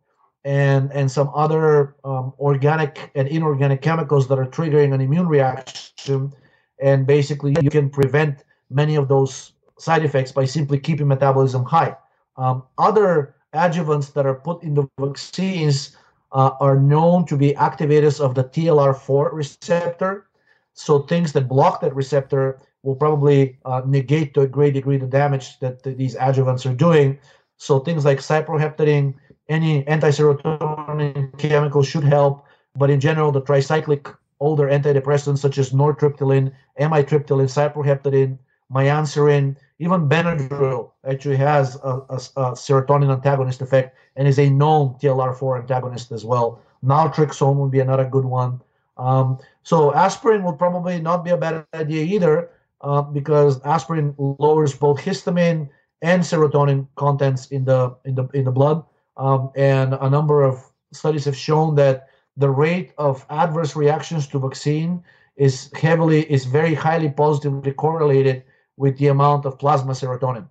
and 0.45 0.93
and 0.93 1.11
some 1.11 1.31
other 1.35 1.95
um, 2.05 2.33
organic 2.39 3.11
and 3.15 3.29
inorganic 3.29 3.83
chemicals 3.83 4.29
that 4.29 4.39
are 4.39 4.47
triggering 4.47 4.95
an 4.95 5.01
immune 5.01 5.29
reaction 5.29 6.33
and 6.81 7.07
basically 7.07 7.55
you 7.61 7.71
can 7.71 7.89
prevent 7.89 8.45
many 8.71 8.97
of 8.97 9.09
those 9.09 9.53
side 9.79 10.05
effects 10.05 10.33
by 10.33 10.45
simply 10.45 10.79
keeping 10.79 11.09
metabolism 11.09 11.65
high 11.65 11.97
um, 12.37 12.63
other 12.79 13.34
adjuvants 13.55 14.13
that 14.13 14.27
are 14.27 14.35
put 14.35 14.63
in 14.63 14.75
the 14.75 14.87
vaccines 14.99 15.97
uh, 16.33 16.51
are 16.61 16.77
known 16.79 17.25
to 17.27 17.37
be 17.37 17.53
activators 17.53 18.21
of 18.21 18.35
the 18.35 18.45
TLR4 18.45 19.33
receptor. 19.33 20.27
So 20.75 21.01
things 21.01 21.33
that 21.33 21.49
block 21.49 21.81
that 21.81 21.95
receptor 21.95 22.59
will 22.83 22.97
probably 22.97 23.57
uh, 23.65 23.83
negate 23.87 24.35
to 24.35 24.43
a 24.43 24.47
great 24.47 24.75
degree 24.75 24.99
the 24.99 25.07
damage 25.07 25.59
that 25.61 25.83
the, 25.83 25.95
these 25.95 26.17
adjuvants 26.17 26.71
are 26.71 26.75
doing. 26.75 27.19
So 27.57 27.79
things 27.79 28.05
like 28.05 28.19
cyproheptadine, 28.19 29.15
any 29.49 29.87
anti-serotonin 29.87 31.39
chemical 31.39 31.83
should 31.83 32.05
help, 32.05 32.45
but 32.77 32.91
in 32.91 33.01
general, 33.01 33.31
the 33.31 33.43
tricyclic 33.43 34.15
older 34.41 34.67
antidepressants 34.69 35.39
such 35.39 35.59
as 35.59 35.71
nortriptyline, 35.71 36.53
amitriptyline, 36.81 37.49
cyproheptadine, 37.49 38.39
myosin, 38.73 39.57
even 39.79 40.09
Benadryl 40.09 40.93
actually 41.05 41.37
has 41.37 41.77
a, 41.77 42.01
a, 42.09 42.17
a, 42.37 42.53
serotonin 42.53 43.13
antagonist 43.13 43.61
effect 43.61 43.97
and 44.17 44.29
is 44.29 44.39
a 44.39 44.49
known 44.49 44.95
TLR4 45.01 45.61
antagonist 45.61 46.13
as 46.13 46.25
well. 46.25 46.61
Naltrexone 46.85 47.57
would 47.57 47.71
be 47.71 47.81
another 47.81 48.05
good 48.05 48.25
one. 48.25 48.61
Um, 48.97 49.39
so 49.63 49.93
aspirin 49.95 50.45
would 50.45 50.59
probably 50.59 51.01
not 51.01 51.25
be 51.25 51.31
a 51.31 51.37
bad 51.37 51.67
idea 51.75 52.05
either 52.05 52.51
uh, 52.83 53.03
because 53.03 53.61
aspirin 53.63 54.15
lowers 54.19 54.75
both 54.75 55.01
histamine 55.01 55.69
and 56.03 56.23
serotonin 56.23 56.87
contents 56.95 57.47
in 57.49 57.65
the 57.65 57.97
in 58.05 58.15
the 58.15 58.29
in 58.35 58.45
the 58.45 58.53
blood. 58.53 58.85
Um, 59.17 59.51
and 59.57 59.95
a 59.95 60.11
number 60.11 60.43
of 60.43 60.63
studies 60.93 61.25
have 61.25 61.37
shown 61.37 61.75
that 61.77 62.09
the 62.37 62.51
rate 62.51 62.93
of 62.99 63.25
adverse 63.31 63.75
reactions 63.75 64.27
to 64.29 64.39
vaccine 64.39 65.03
is 65.37 65.71
heavily 65.75 66.31
is 66.31 66.45
very 66.45 66.75
highly 66.75 67.09
positively 67.09 67.73
correlated 67.73 68.45
with 68.77 68.99
the 68.99 69.09
amount 69.09 69.47
of 69.47 69.59
plasma 69.59 69.93
serotonin 69.93 70.47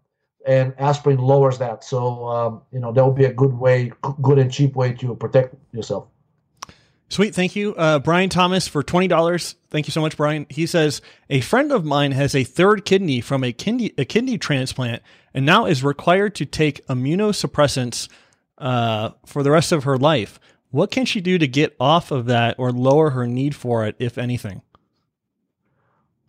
and 0.45 0.73
aspirin 0.77 1.17
lowers 1.17 1.57
that 1.57 1.83
so 1.83 2.27
um, 2.27 2.61
you 2.71 2.79
know 2.79 2.91
that 2.91 3.05
would 3.05 3.15
be 3.15 3.25
a 3.25 3.33
good 3.33 3.53
way 3.53 3.91
good 4.21 4.37
and 4.37 4.51
cheap 4.51 4.75
way 4.75 4.93
to 4.93 5.15
protect 5.15 5.55
yourself 5.71 6.07
Sweet, 7.09 7.35
thank 7.35 7.55
you, 7.55 7.75
uh, 7.75 7.99
Brian 7.99 8.29
Thomas, 8.29 8.67
for 8.67 8.81
twenty 8.81 9.07
dollars. 9.07 9.53
Thank 9.69 9.85
you 9.85 9.91
so 9.91 10.01
much, 10.01 10.17
Brian. 10.17 10.47
He 10.49 10.65
says 10.65 10.99
a 11.29 11.41
friend 11.41 11.71
of 11.71 11.85
mine 11.85 12.11
has 12.11 12.33
a 12.33 12.43
third 12.43 12.85
kidney 12.85 13.21
from 13.21 13.43
a 13.43 13.51
kidney 13.51 13.93
a 13.99 14.05
kidney 14.05 14.39
transplant, 14.39 15.03
and 15.31 15.45
now 15.45 15.67
is 15.67 15.83
required 15.83 16.33
to 16.35 16.45
take 16.47 16.83
immunosuppressants 16.87 18.09
uh, 18.57 19.11
for 19.27 19.43
the 19.43 19.51
rest 19.51 19.71
of 19.71 19.83
her 19.83 19.95
life. 19.95 20.39
What 20.71 20.89
can 20.89 21.05
she 21.05 21.21
do 21.21 21.37
to 21.37 21.47
get 21.47 21.75
off 21.79 22.09
of 22.09 22.25
that 22.25 22.55
or 22.57 22.71
lower 22.71 23.11
her 23.11 23.27
need 23.27 23.55
for 23.55 23.85
it, 23.85 23.95
if 23.99 24.17
anything? 24.17 24.63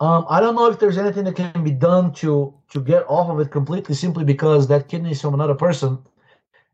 Um, 0.01 0.27
I 0.29 0.41
don't 0.41 0.57
know 0.57 0.69
if 0.69 0.81
there's 0.81 0.99
anything 0.99 1.25
that 1.25 1.37
can 1.37 1.62
be 1.62 1.71
done 1.71 2.12
to 2.15 2.53
to 2.71 2.81
get 2.81 3.05
off 3.09 3.31
of 3.31 3.39
it 3.39 3.51
completely, 3.51 3.95
simply 3.95 4.25
because 4.25 4.66
that 4.69 4.89
kidney 4.89 5.12
is 5.12 5.21
from 5.21 5.35
another 5.35 5.55
person, 5.55 5.99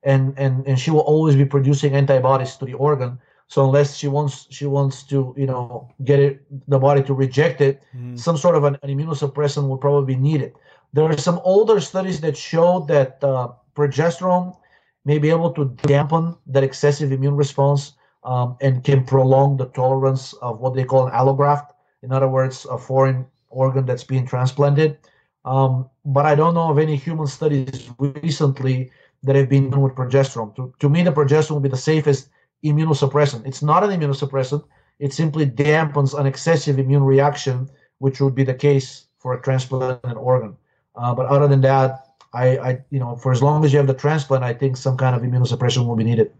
and 0.02 0.34
and 0.38 0.66
and 0.66 0.78
she 0.78 0.90
will 0.90 1.00
always 1.00 1.36
be 1.36 1.44
producing 1.44 1.94
antibodies 1.94 2.56
to 2.56 2.64
the 2.64 2.74
organ. 2.74 3.18
So 3.48 3.64
unless 3.64 3.96
she 3.96 4.08
wants 4.08 4.46
she 4.50 4.64
wants 4.64 5.02
to 5.04 5.34
you 5.36 5.46
know 5.46 5.92
get 6.04 6.18
it 6.18 6.44
the 6.68 6.78
body 6.78 7.02
to 7.02 7.12
reject 7.12 7.60
it, 7.60 7.82
mm. 7.94 8.18
some 8.18 8.38
sort 8.38 8.56
of 8.56 8.64
an, 8.64 8.78
an, 8.82 8.88
immunosuppressant 8.88 9.68
will 9.68 9.76
probably 9.76 10.14
be 10.14 10.20
needed. 10.20 10.54
There 10.92 11.04
are 11.04 11.18
some 11.18 11.40
older 11.44 11.78
studies 11.80 12.20
that 12.22 12.36
show 12.36 12.86
that 12.88 13.22
uh, 13.22 13.48
progesterone 13.76 14.56
may 15.04 15.18
be 15.18 15.30
able 15.30 15.52
to 15.52 15.76
dampen 15.82 16.36
that 16.46 16.64
excessive 16.64 17.12
immune 17.12 17.36
response 17.36 17.92
um, 18.24 18.56
and 18.60 18.82
can 18.82 19.04
prolong 19.04 19.56
the 19.56 19.66
tolerance 19.66 20.32
of 20.34 20.60
what 20.60 20.74
they 20.74 20.84
call 20.84 21.06
an 21.06 21.12
allograft 21.12 21.68
in 22.02 22.12
other 22.12 22.28
words, 22.28 22.66
a 22.70 22.78
foreign 22.78 23.26
organ 23.48 23.86
that's 23.86 24.04
being 24.04 24.26
transplanted. 24.26 24.98
Um, 25.44 25.88
but 26.04 26.26
I 26.26 26.34
don't 26.34 26.54
know 26.54 26.70
of 26.70 26.78
any 26.78 26.96
human 26.96 27.26
studies 27.26 27.90
recently 27.98 28.90
that 29.22 29.36
have 29.36 29.48
been 29.48 29.70
done 29.70 29.82
with 29.82 29.94
progesterone. 29.94 30.54
To, 30.56 30.72
to 30.78 30.88
me, 30.88 31.02
the 31.02 31.12
progesterone 31.12 31.50
will 31.52 31.60
be 31.60 31.68
the 31.68 31.76
safest 31.76 32.28
immunosuppressant. 32.64 33.46
It's 33.46 33.62
not 33.62 33.84
an 33.84 33.90
immunosuppressant. 33.90 34.64
It 34.98 35.12
simply 35.12 35.46
dampens 35.46 36.18
an 36.18 36.26
excessive 36.26 36.78
immune 36.78 37.04
reaction, 37.04 37.68
which 37.98 38.20
would 38.20 38.34
be 38.34 38.44
the 38.44 38.54
case 38.54 39.06
for 39.18 39.34
a 39.34 39.42
transplanted 39.42 40.16
organ. 40.16 40.56
Uh, 40.94 41.14
but 41.14 41.26
other 41.26 41.48
than 41.48 41.60
that, 41.62 42.06
I, 42.32 42.58
I, 42.58 42.78
you 42.90 43.00
know, 43.00 43.16
for 43.16 43.32
as 43.32 43.42
long 43.42 43.64
as 43.64 43.72
you 43.72 43.78
have 43.78 43.86
the 43.86 43.94
transplant, 43.94 44.44
I 44.44 44.54
think 44.54 44.76
some 44.76 44.96
kind 44.96 45.16
of 45.16 45.22
immunosuppression 45.22 45.86
will 45.86 45.96
be 45.96 46.04
needed. 46.04 46.32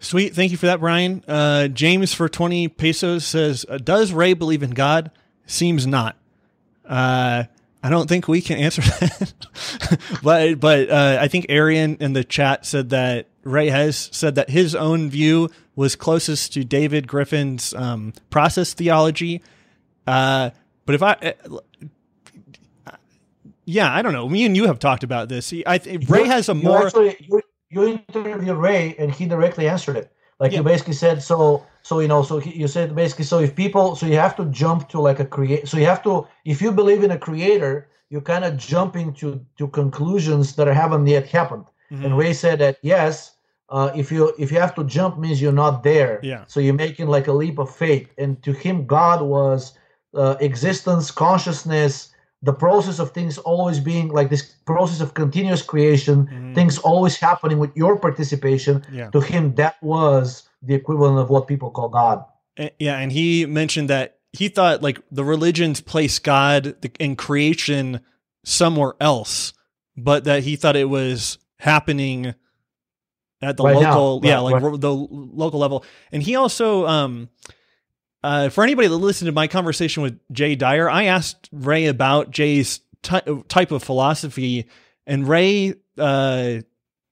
Sweet. 0.00 0.34
Thank 0.34 0.52
you 0.52 0.56
for 0.58 0.66
that, 0.66 0.80
Brian. 0.80 1.24
Uh, 1.26 1.68
James 1.68 2.14
for 2.14 2.28
20 2.28 2.68
pesos 2.68 3.24
says, 3.24 3.66
uh, 3.68 3.78
Does 3.78 4.12
Ray 4.12 4.32
believe 4.32 4.62
in 4.62 4.70
God? 4.70 5.10
Seems 5.46 5.86
not. 5.86 6.16
Uh, 6.86 7.44
I 7.82 7.90
don't 7.90 8.08
think 8.08 8.28
we 8.28 8.40
can 8.40 8.58
answer 8.58 8.82
that. 9.00 9.46
but 10.22 10.60
but 10.60 10.90
uh, 10.90 11.18
I 11.20 11.28
think 11.28 11.46
Arian 11.48 11.96
in 12.00 12.12
the 12.12 12.24
chat 12.24 12.66
said 12.66 12.90
that 12.90 13.28
Ray 13.44 13.68
has 13.68 14.08
said 14.12 14.34
that 14.36 14.50
his 14.50 14.74
own 14.74 15.10
view 15.10 15.50
was 15.76 15.94
closest 15.96 16.52
to 16.54 16.64
David 16.64 17.06
Griffin's 17.06 17.72
um, 17.74 18.12
process 18.30 18.74
theology. 18.74 19.42
Uh, 20.06 20.50
but 20.86 20.94
if 20.94 21.02
I. 21.02 21.12
Uh, 21.12 21.52
yeah, 23.64 23.94
I 23.94 24.00
don't 24.00 24.14
know. 24.14 24.26
Me 24.28 24.44
and 24.46 24.56
you 24.56 24.66
have 24.66 24.78
talked 24.78 25.04
about 25.04 25.28
this. 25.28 25.52
I 25.66 25.78
Ray 26.08 26.24
has 26.24 26.48
a 26.48 26.54
more. 26.54 26.86
Actually, 26.86 27.28
you 27.70 28.02
interviewed 28.08 28.56
Ray 28.56 28.94
and 28.98 29.10
he 29.10 29.26
directly 29.26 29.68
answered 29.68 29.96
it. 29.96 30.12
Like 30.40 30.52
yeah. 30.52 30.58
you 30.58 30.64
basically 30.64 30.94
said, 30.94 31.22
so 31.22 31.66
so 31.82 32.00
you 32.00 32.08
know, 32.08 32.22
so 32.22 32.38
he, 32.38 32.54
you 32.54 32.68
said 32.68 32.94
basically, 32.94 33.24
so 33.24 33.38
if 33.40 33.56
people, 33.56 33.96
so 33.96 34.06
you 34.06 34.16
have 34.16 34.36
to 34.36 34.44
jump 34.46 34.88
to 34.90 35.00
like 35.00 35.20
a 35.20 35.24
create, 35.24 35.66
so 35.66 35.78
you 35.78 35.86
have 35.86 36.02
to, 36.04 36.26
if 36.44 36.62
you 36.62 36.70
believe 36.70 37.02
in 37.02 37.10
a 37.10 37.18
creator, 37.18 37.88
you're 38.10 38.20
kind 38.20 38.44
of 38.44 38.56
jump 38.56 38.96
into 38.96 39.44
to 39.56 39.68
conclusions 39.68 40.54
that 40.56 40.66
haven't 40.68 41.06
yet 41.06 41.26
happened. 41.26 41.64
Mm-hmm. 41.90 42.04
And 42.04 42.18
Ray 42.18 42.32
said 42.34 42.58
that 42.60 42.78
yes, 42.82 43.36
uh, 43.70 43.90
if 43.94 44.10
you 44.12 44.32
if 44.38 44.50
you 44.52 44.60
have 44.60 44.74
to 44.76 44.84
jump 44.84 45.18
means 45.18 45.42
you're 45.42 45.52
not 45.52 45.82
there. 45.82 46.20
Yeah. 46.22 46.44
So 46.46 46.60
you're 46.60 46.74
making 46.74 47.08
like 47.08 47.26
a 47.26 47.32
leap 47.32 47.58
of 47.58 47.74
faith. 47.74 48.08
And 48.16 48.42
to 48.42 48.52
him, 48.52 48.86
God 48.86 49.22
was 49.22 49.78
uh, 50.14 50.36
existence, 50.40 51.10
consciousness, 51.10 52.14
the 52.42 52.52
process 52.52 52.98
of 52.98 53.10
things 53.10 53.38
always 53.38 53.80
being 53.80 54.08
like 54.08 54.30
this 54.30 54.42
process 54.64 55.00
of 55.00 55.14
continuous 55.14 55.62
creation, 55.62 56.26
mm-hmm. 56.26 56.54
things 56.54 56.78
always 56.78 57.16
happening 57.16 57.58
with 57.58 57.76
your 57.76 57.98
participation. 57.98 58.84
Yeah. 58.92 59.10
To 59.10 59.20
him, 59.20 59.54
that 59.56 59.82
was 59.82 60.48
the 60.62 60.74
equivalent 60.74 61.18
of 61.18 61.30
what 61.30 61.46
people 61.48 61.70
call 61.70 61.88
God. 61.88 62.24
Yeah, 62.78 62.98
and 62.98 63.12
he 63.12 63.46
mentioned 63.46 63.90
that 63.90 64.18
he 64.32 64.48
thought 64.48 64.82
like 64.82 65.00
the 65.10 65.24
religions 65.24 65.80
place 65.80 66.18
God 66.18 66.74
in 66.98 67.16
creation 67.16 68.00
somewhere 68.44 68.94
else, 69.00 69.52
but 69.96 70.24
that 70.24 70.42
he 70.42 70.56
thought 70.56 70.76
it 70.76 70.88
was 70.88 71.38
happening 71.58 72.34
at 73.40 73.56
the 73.56 73.62
right 73.62 73.76
local, 73.76 74.20
now. 74.20 74.28
yeah, 74.28 74.34
right, 74.34 74.40
like 74.40 74.62
right. 74.62 74.80
the 74.80 74.92
local 74.92 75.60
level. 75.60 75.84
And 76.10 76.22
he 76.22 76.34
also, 76.34 76.86
um, 76.86 77.28
uh, 78.22 78.48
for 78.48 78.64
anybody 78.64 78.88
that 78.88 78.96
listened 78.96 79.26
to 79.26 79.32
my 79.32 79.46
conversation 79.46 80.02
with 80.02 80.18
Jay 80.32 80.54
Dyer, 80.54 80.90
I 80.90 81.04
asked 81.04 81.48
Ray 81.52 81.86
about 81.86 82.30
Jay's 82.30 82.80
ty- 83.02 83.22
type 83.48 83.70
of 83.70 83.82
philosophy, 83.82 84.68
and 85.06 85.28
Ray, 85.28 85.74
uh, 85.96 86.58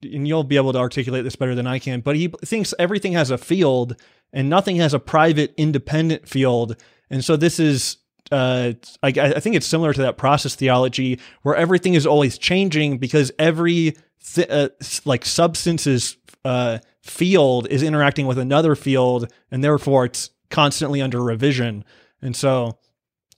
and 0.02 0.28
you'll 0.28 0.44
be 0.44 0.56
able 0.56 0.72
to 0.72 0.78
articulate 0.78 1.24
this 1.24 1.36
better 1.36 1.54
than 1.54 1.66
I 1.66 1.78
can, 1.78 2.00
but 2.00 2.16
he 2.16 2.28
thinks 2.44 2.74
everything 2.78 3.12
has 3.12 3.30
a 3.30 3.38
field 3.38 3.96
and 4.32 4.50
nothing 4.50 4.76
has 4.76 4.94
a 4.94 4.98
private, 4.98 5.54
independent 5.56 6.28
field. 6.28 6.76
And 7.08 7.24
so 7.24 7.36
this 7.36 7.58
is, 7.58 7.98
uh, 8.30 8.72
I, 9.02 9.08
I 9.08 9.40
think 9.40 9.56
it's 9.56 9.66
similar 9.66 9.92
to 9.92 10.02
that 10.02 10.18
process 10.18 10.54
theology 10.54 11.20
where 11.42 11.54
everything 11.54 11.94
is 11.94 12.06
always 12.06 12.36
changing 12.36 12.98
because 12.98 13.32
every 13.38 13.96
th- 14.34 14.50
uh, 14.50 14.68
like 15.04 15.24
substance's 15.24 16.16
uh, 16.44 16.78
field 17.02 17.66
is 17.68 17.82
interacting 17.82 18.26
with 18.26 18.38
another 18.38 18.74
field, 18.74 19.32
and 19.50 19.64
therefore 19.64 20.04
it's 20.06 20.30
constantly 20.50 21.02
under 21.02 21.22
revision. 21.22 21.84
And 22.22 22.34
so, 22.34 22.78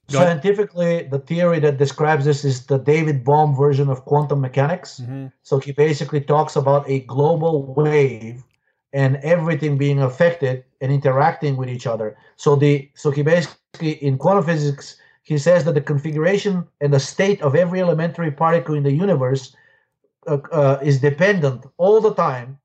scientifically, 0.09 1.03
the 1.11 1.19
theory 1.19 1.61
that 1.61 1.79
describes 1.79 2.25
this 2.25 2.45
is 2.45 2.67
the 2.67 2.79
David 2.79 3.25
Bohm 3.25 3.55
version 3.55 3.89
of 3.89 4.05
quantum 4.05 4.41
mechanics. 4.41 5.01
Mm-hmm. 5.01 5.27
So 5.43 5.59
he 5.59 5.73
basically 5.73 6.21
talks 6.21 6.57
about 6.57 6.89
a 6.89 7.01
global 7.01 7.75
wave 7.75 8.43
and 8.93 9.17
everything 9.17 9.77
being 9.77 10.01
affected 10.01 10.65
and 10.81 10.91
interacting 10.91 11.57
with 11.57 11.69
each 11.69 11.87
other. 11.87 12.17
So 12.37 12.57
the 12.57 12.91
so 12.95 13.11
he 13.11 13.23
basically 13.23 13.93
in 14.03 14.17
quantum 14.19 14.45
physics 14.45 14.97
he 15.29 15.37
says 15.37 15.65
that 15.65 15.75
the 15.75 15.83
configuration 15.83 16.67
and 16.81 16.91
the 16.91 16.99
state 16.99 17.43
of 17.43 17.55
every 17.55 17.83
elementary 17.83 18.31
particle 18.31 18.75
in 18.75 18.83
the 18.83 18.93
universe 18.93 19.55
uh, 20.27 20.39
uh, 20.51 20.79
is 20.83 21.03
dependent 21.03 21.67
all 21.77 22.01
the 22.01 22.15
time, 22.15 22.59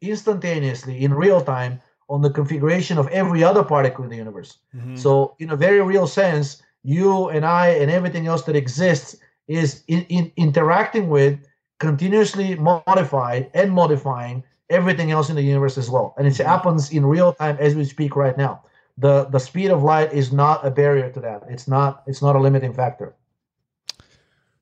instantaneously 0.00 1.04
in 1.04 1.12
real 1.12 1.42
time 1.42 1.80
on 2.08 2.22
the 2.22 2.30
configuration 2.30 2.98
of 2.98 3.08
every 3.08 3.42
other 3.42 3.62
particle 3.62 4.04
in 4.04 4.10
the 4.10 4.16
universe. 4.16 4.58
mm-hmm. 4.74 4.96
So, 4.96 5.34
in 5.38 5.50
a 5.50 5.56
very 5.56 5.80
real 5.82 6.06
sense, 6.06 6.62
you 6.82 7.28
and 7.28 7.44
I 7.44 7.68
and 7.68 7.90
everything 7.90 8.26
else 8.26 8.42
that 8.44 8.56
exists 8.56 9.16
is 9.48 9.82
in, 9.88 10.02
in 10.08 10.32
interacting 10.36 11.08
with, 11.08 11.38
continuously 11.78 12.54
modified 12.56 13.50
and 13.54 13.72
modifying 13.72 14.42
everything 14.70 15.10
else 15.10 15.28
in 15.28 15.36
the 15.36 15.42
universe 15.42 15.78
as 15.78 15.90
well. 15.90 16.14
And 16.16 16.26
it 16.26 16.36
happens 16.36 16.90
in 16.90 17.04
real 17.04 17.32
time 17.32 17.56
as 17.60 17.74
we 17.74 17.84
speak 17.84 18.16
right 18.16 18.36
now. 18.36 18.62
The 18.98 19.24
the 19.26 19.38
speed 19.38 19.70
of 19.70 19.82
light 19.82 20.12
is 20.12 20.32
not 20.32 20.66
a 20.66 20.70
barrier 20.70 21.10
to 21.10 21.20
that. 21.20 21.42
It's 21.48 21.68
not 21.68 22.02
it's 22.06 22.22
not 22.22 22.34
a 22.34 22.40
limiting 22.40 22.72
factor. 22.72 23.14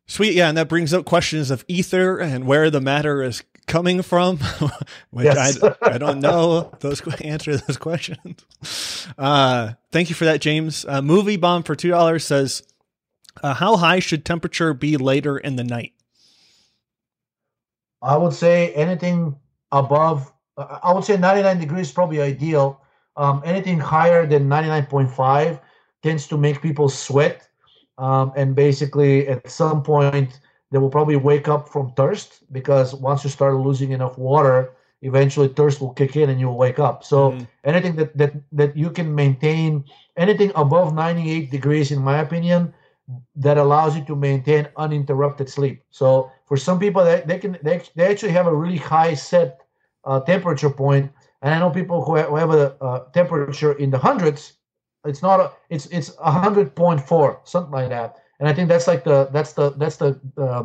Sweet, 0.06 0.34
yeah, 0.34 0.48
and 0.48 0.58
that 0.58 0.68
brings 0.68 0.92
up 0.92 1.04
questions 1.04 1.50
of 1.50 1.64
ether 1.68 2.18
and 2.18 2.46
where 2.46 2.68
the 2.68 2.80
matter 2.80 3.22
is 3.22 3.42
coming 3.66 4.02
from, 4.02 4.38
which 5.10 5.26
Yes. 5.26 5.62
I, 5.62 5.74
I 5.82 5.98
don't 5.98 6.20
know 6.20 6.72
those 6.80 7.00
answer 7.22 7.56
those 7.56 7.76
questions. 7.76 8.44
Uh, 9.18 9.72
thank 9.92 10.08
you 10.08 10.14
for 10.14 10.24
that, 10.24 10.40
James. 10.40 10.84
Uh, 10.86 11.02
Movie 11.02 11.36
bomb 11.36 11.62
for 11.62 11.74
two 11.74 11.90
dollars 11.90 12.24
says, 12.24 12.62
uh, 13.42 13.54
"How 13.54 13.76
high 13.76 13.98
should 13.98 14.24
temperature 14.24 14.74
be 14.74 14.96
later 14.96 15.38
in 15.38 15.56
the 15.56 15.64
night?" 15.64 15.92
I 18.04 18.16
would 18.18 18.34
say 18.34 18.72
anything 18.74 19.34
above, 19.72 20.30
I 20.58 20.92
would 20.92 21.04
say 21.04 21.16
99 21.16 21.58
degrees 21.58 21.88
is 21.88 21.92
probably 21.92 22.20
ideal. 22.20 22.80
Um, 23.16 23.42
anything 23.44 23.78
higher 23.78 24.26
than 24.26 24.48
99.5 24.48 25.60
tends 26.02 26.26
to 26.28 26.36
make 26.36 26.60
people 26.60 26.88
sweat. 26.88 27.48
Um, 27.96 28.32
and 28.36 28.54
basically, 28.54 29.26
at 29.28 29.50
some 29.50 29.82
point, 29.82 30.40
they 30.74 30.80
will 30.82 30.90
probably 30.90 31.16
wake 31.16 31.48
up 31.48 31.70
from 31.70 31.92
thirst 31.94 32.42
because 32.52 32.94
once 32.94 33.24
you 33.24 33.30
start 33.30 33.54
losing 33.54 33.92
enough 33.92 34.18
water, 34.18 34.74
eventually 35.02 35.48
thirst 35.48 35.80
will 35.80 35.94
kick 35.94 36.16
in 36.16 36.30
and 36.30 36.40
you'll 36.40 36.58
wake 36.58 36.80
up. 36.80 37.04
So 37.04 37.32
Mhm. 37.32 37.48
anything 37.64 37.96
that, 37.96 38.16
that 38.18 38.32
that 38.60 38.76
you 38.76 38.90
can 38.90 39.14
maintain, 39.14 39.84
anything 40.16 40.52
above 40.56 40.94
98 40.94 41.50
degrees, 41.50 41.92
in 41.92 42.00
my 42.02 42.18
opinion, 42.20 42.74
that 43.36 43.58
allows 43.58 43.96
you 43.96 44.04
to 44.06 44.16
maintain 44.16 44.68
uninterrupted 44.76 45.48
sleep. 45.48 45.82
So 45.90 46.30
for 46.46 46.56
some 46.56 46.78
people, 46.80 47.04
they, 47.04 47.22
they 47.26 47.38
can 47.38 47.58
they, 47.62 47.82
they 47.96 48.06
actually 48.10 48.32
have 48.32 48.46
a 48.48 48.54
really 48.54 48.78
high 48.78 49.14
set 49.14 49.62
uh, 50.04 50.20
temperature 50.20 50.70
point, 50.70 51.12
and 51.42 51.54
I 51.54 51.58
know 51.60 51.70
people 51.70 52.04
who 52.04 52.16
have, 52.16 52.28
who 52.28 52.36
have 52.36 52.52
a, 52.52 52.76
uh 52.82 53.10
temperature 53.12 53.72
in 53.74 53.90
the 53.90 53.98
hundreds. 53.98 54.54
It's 55.06 55.22
not 55.22 55.40
a, 55.40 55.52
it's 55.70 55.86
it's 55.98 56.12
a 56.18 56.32
hundred 56.32 56.74
point 56.74 57.00
four, 57.00 57.40
something 57.44 57.72
like 57.72 57.90
that. 57.90 58.23
And 58.38 58.48
I 58.48 58.52
think 58.52 58.68
that's 58.68 58.86
like 58.86 59.04
the 59.04 59.28
that's 59.32 59.52
the 59.52 59.70
that's 59.70 59.96
the 59.96 60.18
uh, 60.36 60.64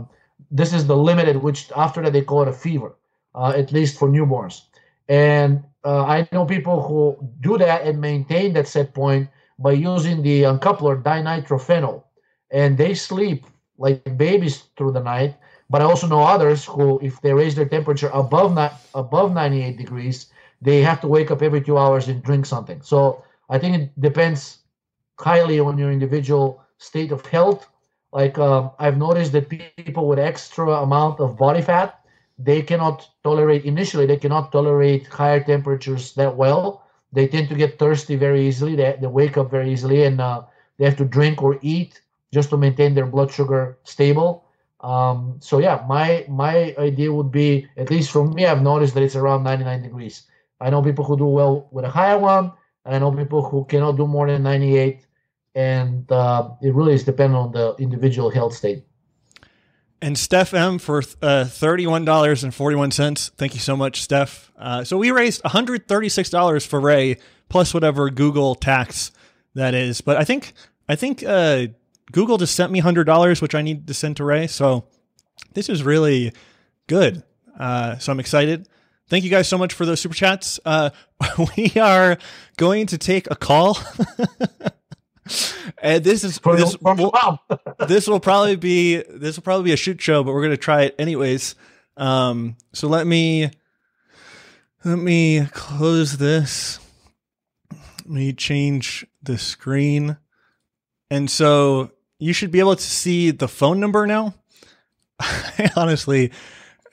this 0.51 0.73
is 0.73 0.87
the 0.87 0.97
limit 0.97 1.27
at 1.27 1.41
which 1.41 1.71
after 1.75 2.01
that 2.01 2.13
they 2.13 2.21
call 2.21 2.41
it 2.43 2.47
a 2.47 2.53
fever, 2.53 2.95
uh, 3.35 3.53
at 3.55 3.71
least 3.71 3.99
for 3.99 4.07
newborns. 4.09 4.63
And 5.07 5.63
uh, 5.83 6.03
I 6.05 6.27
know 6.31 6.45
people 6.45 6.81
who 6.81 7.17
do 7.41 7.57
that 7.57 7.83
and 7.83 8.01
maintain 8.01 8.53
that 8.53 8.67
set 8.67 8.93
point 8.93 9.29
by 9.57 9.71
using 9.73 10.21
the 10.21 10.43
uncoupler 10.43 11.01
dinitrophenol, 11.01 12.03
and 12.51 12.77
they 12.77 12.93
sleep 12.93 13.45
like 13.77 14.17
babies 14.17 14.65
through 14.77 14.91
the 14.91 15.03
night. 15.03 15.35
But 15.69 15.81
I 15.81 15.85
also 15.85 16.07
know 16.07 16.21
others 16.21 16.65
who, 16.65 16.99
if 17.01 17.21
they 17.21 17.33
raise 17.33 17.55
their 17.55 17.67
temperature 17.67 18.09
above 18.13 18.53
not 18.55 18.73
above 18.95 19.33
98 19.33 19.77
degrees, 19.77 20.31
they 20.61 20.81
have 20.81 20.99
to 21.01 21.07
wake 21.07 21.31
up 21.31 21.41
every 21.41 21.61
two 21.61 21.77
hours 21.77 22.07
and 22.07 22.23
drink 22.23 22.45
something. 22.45 22.81
So 22.81 23.23
I 23.49 23.59
think 23.59 23.75
it 23.77 24.01
depends 24.01 24.59
highly 25.19 25.59
on 25.59 25.77
your 25.77 25.91
individual 25.91 26.63
state 26.80 27.11
of 27.11 27.26
health. 27.26 27.69
Like 28.11 28.39
um, 28.39 28.72
I've 28.80 28.97
noticed 28.97 29.34
that 29.34 29.49
people 29.49 30.07
with 30.07 30.18
extra 30.18 30.68
amount 30.81 31.19
of 31.19 31.38
body 31.38 31.61
fat, 31.61 32.03
they 32.39 32.64
cannot 32.64 33.07
tolerate 33.23 33.65
initially. 33.65 34.07
They 34.07 34.18
cannot 34.18 34.51
tolerate 34.51 35.06
higher 35.07 35.43
temperatures 35.43 36.15
that 36.15 36.35
well. 36.35 36.84
They 37.14 37.27
tend 37.27 37.49
to 37.49 37.56
get 37.56 37.77
thirsty 37.77 38.15
very 38.15 38.47
easily. 38.47 38.76
They, 38.76 38.97
they 38.99 39.07
wake 39.07 39.38
up 39.38 39.51
very 39.51 39.72
easily, 39.72 40.03
and 40.06 40.19
uh, 40.19 40.43
they 40.77 40.85
have 40.85 40.97
to 40.97 41.06
drink 41.06 41.43
or 41.43 41.60
eat 41.61 42.01
just 42.34 42.49
to 42.49 42.57
maintain 42.57 42.95
their 42.95 43.06
blood 43.06 43.31
sugar 43.31 43.77
stable. 43.84 44.45
Um, 44.81 45.38
so 45.39 45.60
yeah, 45.60 45.84
my 45.88 46.26
my 46.30 46.73
idea 46.80 47.11
would 47.11 47.31
be 47.31 47.68
at 47.77 47.91
least 47.91 48.11
for 48.11 48.26
me, 48.26 48.45
I've 48.45 48.61
noticed 48.64 48.93
that 48.95 49.03
it's 49.03 49.15
around 49.15 49.43
99 49.43 49.84
degrees. 49.84 50.23
I 50.61 50.69
know 50.69 50.81
people 50.81 51.03
who 51.06 51.18
do 51.18 51.26
well 51.26 51.68
with 51.72 51.85
a 51.85 51.89
higher 51.89 52.18
one, 52.18 52.53
and 52.85 52.95
I 52.95 52.99
know 52.99 53.11
people 53.11 53.43
who 53.43 53.65
cannot 53.65 53.97
do 53.97 54.07
more 54.07 54.27
than 54.27 54.43
98 54.43 55.06
and 55.55 56.09
uh, 56.11 56.49
it 56.61 56.73
really 56.73 56.93
is 56.93 57.03
dependent 57.03 57.38
on 57.38 57.51
the 57.51 57.76
individual 57.80 58.30
health 58.30 58.53
state. 58.53 58.84
And 60.01 60.17
Steph 60.17 60.53
M 60.53 60.80
for 60.80 61.03
uh, 61.21 61.43
thirty-one 61.45 62.05
dollars 62.05 62.43
and 62.43 62.53
forty-one 62.53 62.91
cents. 62.91 63.31
Thank 63.38 63.53
you 63.53 63.59
so 63.59 63.76
much, 63.76 64.01
Steph. 64.01 64.49
Uh, 64.57 64.84
so 64.85 64.97
we 64.97 65.11
raised 65.11 65.43
one 65.43 65.51
hundred 65.51 65.88
thirty-six 65.89 66.30
dollars 66.30 66.65
for 66.65 66.80
Ray, 66.80 67.17
plus 67.49 67.73
whatever 67.73 68.09
Google 68.09 68.55
tax 68.55 69.11
that 69.55 69.73
is. 69.73 69.99
But 69.99 70.15
I 70.15 70.23
think 70.23 70.53
I 70.88 70.95
think 70.95 71.21
uh, 71.26 71.67
Google 72.13 72.38
just 72.38 72.55
sent 72.55 72.71
me 72.71 72.80
hundred 72.80 73.05
dollars, 73.05 73.41
which 73.41 73.53
I 73.53 73.61
need 73.61 73.88
to 73.88 73.93
send 73.93 74.15
to 74.17 74.23
Ray. 74.23 74.47
So 74.47 74.85
this 75.53 75.67
is 75.67 75.84
really 75.84 76.31
good. 76.88 77.23
Uh, 77.59 77.97
so 77.97 78.13
I'm 78.13 78.21
excited. 78.21 78.69
Thank 79.09 79.26
you 79.26 79.30
guys 79.30 79.49
so 79.49 79.57
much 79.57 79.73
for 79.73 79.85
those 79.85 79.99
super 79.99 80.15
chats. 80.15 80.59
Uh, 80.63 80.91
we 81.57 81.73
are 81.80 82.17
going 82.57 82.88
to 82.88 82.97
take 82.97 83.30
a 83.30 83.35
call. 83.35 83.77
and 85.81 86.03
this 86.03 86.23
is 86.23 86.38
From, 86.39 86.57
this, 86.57 86.77
will- 86.80 87.39
this 87.88 88.07
will 88.07 88.19
probably 88.19 88.56
be 88.56 88.97
this 89.10 89.35
will 89.38 89.43
probably 89.43 89.65
be 89.65 89.73
a 89.73 89.77
shoot 89.77 90.01
show, 90.01 90.23
but 90.23 90.34
we're 90.34 90.41
gonna 90.43 90.57
try 90.57 90.84
it 90.84 90.95
anyways. 90.99 91.56
Um, 91.97 92.56
so 92.73 92.88
let 92.88 93.06
me 93.06 93.51
let 94.84 94.97
me 94.97 95.45
close 95.51 96.18
this. 96.18 96.80
Let 97.72 98.10
me 98.10 98.34
change 98.34 99.06
the 99.22 99.38
screen, 99.38 100.18
and 101.10 101.30
so 101.30 101.91
you 102.18 102.34
should 102.34 102.51
be 102.51 102.60
able 102.60 102.76
to 102.76 102.81
see 102.81 103.31
the 103.31 103.47
phone 103.47 103.80
number 103.80 104.07
now. 104.07 104.34
I 105.19 105.69
honestly 105.76 106.31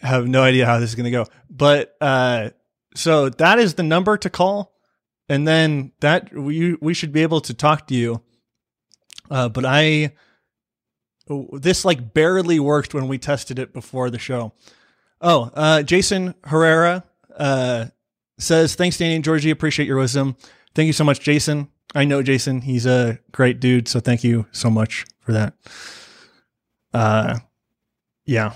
have 0.00 0.26
no 0.26 0.42
idea 0.42 0.66
how 0.66 0.78
this 0.78 0.90
is 0.90 0.94
gonna 0.96 1.10
go, 1.10 1.26
but 1.48 1.96
uh, 2.00 2.50
so 2.94 3.28
that 3.28 3.58
is 3.58 3.74
the 3.74 3.82
number 3.82 4.16
to 4.18 4.28
call, 4.28 4.74
and 5.28 5.46
then 5.46 5.92
that 6.00 6.34
we 6.34 6.74
we 6.80 6.92
should 6.92 7.12
be 7.12 7.22
able 7.22 7.40
to 7.42 7.54
talk 7.54 7.86
to 7.86 7.94
you. 7.94 8.20
Uh, 9.30 9.48
but 9.48 9.64
I 9.64 10.12
this 11.52 11.84
like 11.84 12.14
barely 12.14 12.60
worked 12.60 12.94
when 12.94 13.08
we 13.08 13.18
tested 13.18 13.58
it 13.58 13.72
before 13.72 14.10
the 14.10 14.18
show. 14.18 14.52
Oh, 15.20 15.50
uh, 15.54 15.82
Jason 15.82 16.34
Herrera 16.44 17.04
uh, 17.36 17.86
says, 18.38 18.74
"Thanks, 18.74 18.98
Danny 18.98 19.14
and 19.14 19.24
Georgi. 19.24 19.50
Appreciate 19.50 19.86
your 19.86 19.98
wisdom. 19.98 20.36
Thank 20.74 20.86
you 20.86 20.92
so 20.92 21.04
much, 21.04 21.20
Jason. 21.20 21.68
I 21.94 22.04
know 22.04 22.22
Jason. 22.22 22.60
He's 22.60 22.86
a 22.86 23.18
great 23.32 23.60
dude. 23.60 23.88
So 23.88 24.00
thank 24.00 24.22
you 24.22 24.46
so 24.52 24.70
much 24.70 25.04
for 25.20 25.32
that." 25.32 25.54
Uh, 26.92 27.38
yeah. 28.24 28.54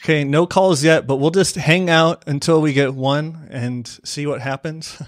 Okay, 0.00 0.22
no 0.22 0.46
calls 0.46 0.84
yet, 0.84 1.06
but 1.06 1.16
we'll 1.16 1.30
just 1.32 1.56
hang 1.56 1.90
out 1.90 2.22
until 2.26 2.60
we 2.60 2.72
get 2.72 2.94
one 2.94 3.48
and 3.50 3.86
see 4.04 4.26
what 4.26 4.40
happens. 4.40 5.02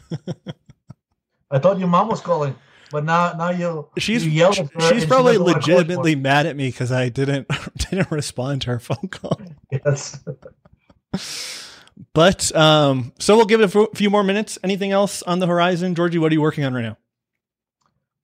I 1.51 1.59
thought 1.59 1.79
your 1.79 1.89
mom 1.89 2.09
was 2.09 2.21
calling, 2.21 2.57
but 2.91 3.05
now 3.05 3.33
now 3.33 3.51
you 3.51 3.89
she's 3.99 4.25
you 4.25 4.31
yelled 4.33 4.59
at 4.59 4.73
her 4.73 4.81
she's 4.81 5.07
probably 5.07 5.35
she 5.35 5.39
doesn't 5.39 5.45
wanna 5.45 5.61
call 5.61 5.77
legitimately 5.77 6.15
mad 6.17 6.47
at 6.47 6.57
me 6.57 6.69
because 6.69 6.93
I 6.93 7.09
didn't 7.09 7.49
didn't 7.77 8.11
respond 8.11 8.63
to 8.63 8.71
her 8.71 8.79
phone 8.79 9.09
call. 9.09 9.41
Yes. 9.73 10.19
But 12.13 12.55
um, 12.57 13.13
so 13.19 13.37
we'll 13.37 13.47
give 13.47 13.61
it 13.61 13.75
a 13.75 13.81
f- 13.83 13.89
few 13.95 14.11
more 14.11 14.25
minutes. 14.25 14.59
Anything 14.65 14.91
else 14.91 15.23
on 15.23 15.39
the 15.39 15.47
horizon, 15.47 15.95
Georgi? 15.95 16.19
What 16.19 16.33
are 16.33 16.35
you 16.35 16.41
working 16.41 16.65
on 16.65 16.75
right 16.75 16.83
now? 16.83 16.97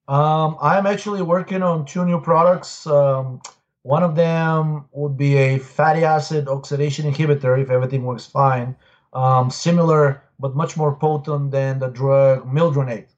Um, 0.08 0.56
I'm 0.60 0.86
actually 0.86 1.22
working 1.22 1.62
on 1.62 1.84
two 1.84 2.04
new 2.04 2.20
products. 2.20 2.86
Um, 2.86 3.40
one 3.82 4.02
of 4.02 4.16
them 4.16 4.86
would 4.92 5.16
be 5.16 5.36
a 5.36 5.58
fatty 5.58 6.04
acid 6.04 6.48
oxidation 6.48 7.12
inhibitor 7.12 7.60
if 7.60 7.70
everything 7.70 8.04
works 8.04 8.26
fine. 8.26 8.74
Um, 9.12 9.50
similar 9.50 10.22
but 10.38 10.54
much 10.54 10.76
more 10.76 10.94
potent 10.94 11.50
than 11.50 11.78
the 11.78 11.88
drug 11.88 12.46
mildronate. 12.46 13.08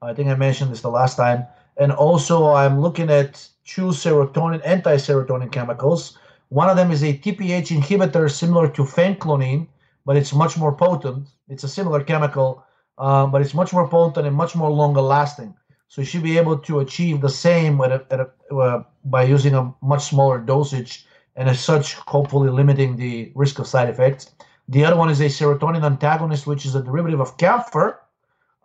I 0.00 0.14
think 0.14 0.28
I 0.28 0.34
mentioned 0.34 0.70
this 0.70 0.80
the 0.80 0.90
last 0.90 1.16
time. 1.16 1.46
And 1.76 1.92
also, 1.92 2.46
I'm 2.46 2.80
looking 2.80 3.10
at 3.10 3.48
two 3.64 3.88
serotonin, 3.88 4.60
anti-serotonin 4.64 5.52
chemicals. 5.52 6.18
One 6.48 6.68
of 6.68 6.76
them 6.76 6.90
is 6.90 7.02
a 7.02 7.18
TPH 7.18 7.76
inhibitor 7.76 8.30
similar 8.30 8.68
to 8.70 8.82
fenclonine, 8.82 9.66
but 10.04 10.16
it's 10.16 10.32
much 10.32 10.56
more 10.56 10.74
potent. 10.74 11.28
It's 11.48 11.64
a 11.64 11.68
similar 11.68 12.02
chemical, 12.02 12.64
uh, 12.96 13.26
but 13.26 13.42
it's 13.42 13.54
much 13.54 13.72
more 13.72 13.88
potent 13.88 14.26
and 14.26 14.34
much 14.34 14.56
more 14.56 14.70
longer 14.70 15.00
lasting. 15.00 15.54
So 15.88 16.00
you 16.00 16.06
should 16.06 16.22
be 16.22 16.38
able 16.38 16.58
to 16.58 16.80
achieve 16.80 17.20
the 17.20 17.28
same 17.28 17.80
at 17.80 17.92
a, 17.92 18.06
at 18.10 18.20
a, 18.20 18.56
uh, 18.56 18.82
by 19.04 19.22
using 19.22 19.54
a 19.54 19.72
much 19.82 20.04
smaller 20.04 20.38
dosage, 20.38 21.06
and 21.36 21.48
as 21.48 21.60
such, 21.60 21.94
hopefully 21.94 22.50
limiting 22.50 22.96
the 22.96 23.32
risk 23.34 23.58
of 23.58 23.66
side 23.66 23.88
effects. 23.88 24.30
The 24.68 24.84
other 24.84 24.96
one 24.96 25.08
is 25.08 25.20
a 25.20 25.26
serotonin 25.26 25.84
antagonist, 25.84 26.46
which 26.46 26.66
is 26.66 26.74
a 26.74 26.82
derivative 26.82 27.20
of 27.20 27.36
camphor, 27.38 28.00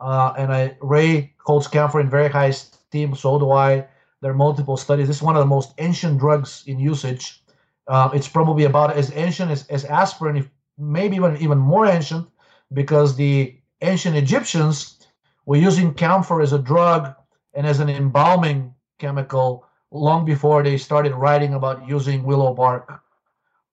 uh, 0.03 0.33
and 0.37 0.51
I, 0.51 0.77
Ray 0.81 1.33
holds 1.45 1.67
camphor 1.67 2.01
in 2.01 2.09
very 2.09 2.29
high 2.29 2.47
esteem. 2.47 3.15
So 3.15 3.39
do 3.39 3.51
I. 3.51 3.87
There 4.21 4.31
are 4.31 4.35
multiple 4.35 4.77
studies. 4.77 5.07
This 5.07 5.17
is 5.17 5.23
one 5.23 5.35
of 5.35 5.39
the 5.39 5.53
most 5.57 5.73
ancient 5.77 6.19
drugs 6.19 6.63
in 6.67 6.79
usage. 6.79 7.41
Uh, 7.87 8.09
it's 8.13 8.27
probably 8.27 8.65
about 8.65 8.95
as 8.95 9.11
ancient 9.15 9.51
as, 9.51 9.65
as 9.67 9.85
aspirin, 9.85 10.37
if 10.37 10.49
maybe 10.77 11.15
even 11.15 11.37
even 11.37 11.57
more 11.57 11.85
ancient, 11.85 12.27
because 12.73 13.15
the 13.15 13.55
ancient 13.81 14.15
Egyptians 14.15 15.07
were 15.45 15.57
using 15.57 15.93
camphor 15.93 16.41
as 16.41 16.53
a 16.53 16.59
drug 16.59 17.13
and 17.53 17.65
as 17.65 17.79
an 17.79 17.89
embalming 17.89 18.73
chemical 18.99 19.65
long 19.91 20.25
before 20.25 20.63
they 20.63 20.77
started 20.77 21.13
writing 21.13 21.53
about 21.53 21.87
using 21.87 22.23
willow 22.23 22.53
bark 22.53 23.01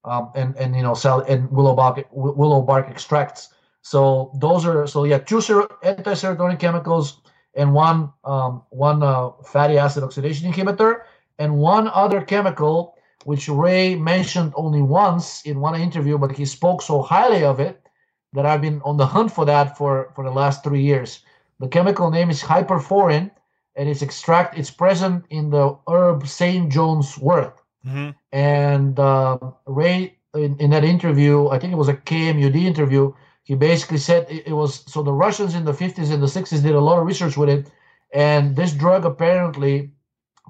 um, 0.05 0.31
and 0.35 0.57
and 0.57 0.77
you 0.77 0.83
know 0.83 0.93
salicin 0.93 1.51
willow 1.51 1.75
bark 1.75 2.07
willow 2.13 2.63
bark 2.63 2.89
extracts. 2.89 3.55
So 3.83 4.33
those 4.41 4.67
are 4.67 4.87
so 4.87 5.05
yeah 5.05 5.19
two 5.19 5.41
ser- 5.41 5.69
anti-serotonin 5.83 6.59
chemicals 6.59 7.21
and 7.55 7.75
one 7.75 8.13
um, 8.25 8.63
one 8.71 9.03
uh, 9.03 9.31
fatty 9.45 9.79
acid 9.79 10.05
oxidation 10.05 10.53
inhibitor 10.53 11.03
and 11.39 11.57
one 11.57 11.89
other 11.89 12.21
chemical 12.21 12.95
which 13.25 13.49
Ray 13.49 13.95
mentioned 13.95 14.53
only 14.57 14.83
once 14.83 15.43
in 15.43 15.61
one 15.61 15.79
interview, 15.79 16.17
but 16.17 16.33
he 16.33 16.45
spoke 16.45 16.81
so 16.83 17.03
highly 17.03 17.45
of 17.45 17.61
it 17.61 17.87
that 18.33 18.47
I've 18.47 18.63
been 18.63 18.81
on 18.83 18.97
the 18.97 19.07
hunt 19.07 19.33
for 19.33 19.45
that 19.45 19.77
for 19.77 20.13
for 20.15 20.25
the 20.25 20.31
last 20.31 20.65
three 20.65 20.83
years. 20.83 21.21
The 21.59 21.69
chemical 21.69 22.11
name 22.11 22.31
is 22.31 22.43
hyperforin, 22.43 23.31
and 23.77 23.89
it's 23.89 24.03
extract. 24.03 24.59
It's 24.59 24.71
present 24.71 25.25
in 25.31 25.51
the 25.51 25.77
herb 25.89 26.27
Saint 26.27 26.73
John's 26.73 27.19
wort. 27.19 27.61
Mm-hmm. 27.87 28.11
And 28.33 28.99
uh, 28.99 29.39
Ray, 29.67 30.17
in, 30.35 30.57
in 30.59 30.71
that 30.71 30.85
interview, 30.85 31.49
I 31.49 31.59
think 31.59 31.73
it 31.73 31.77
was 31.77 31.89
a 31.89 31.95
KMUD 31.95 32.57
interview, 32.57 33.13
he 33.51 33.57
basically 33.57 33.99
said 33.99 34.29
it, 34.31 34.53
was 34.53 34.85
so 34.87 35.03
the 35.03 35.13
Russians 35.13 35.57
in 35.57 35.65
the 35.65 35.73
50s 35.73 36.13
and 36.13 36.23
the 36.23 36.35
60s 36.39 36.63
did 36.63 36.77
a 36.77 36.81
lot 36.89 37.01
of 37.01 37.05
research 37.05 37.37
with 37.37 37.49
it, 37.49 37.67
and 38.15 38.55
this 38.55 38.73
drug 38.73 39.05
apparently 39.05 39.91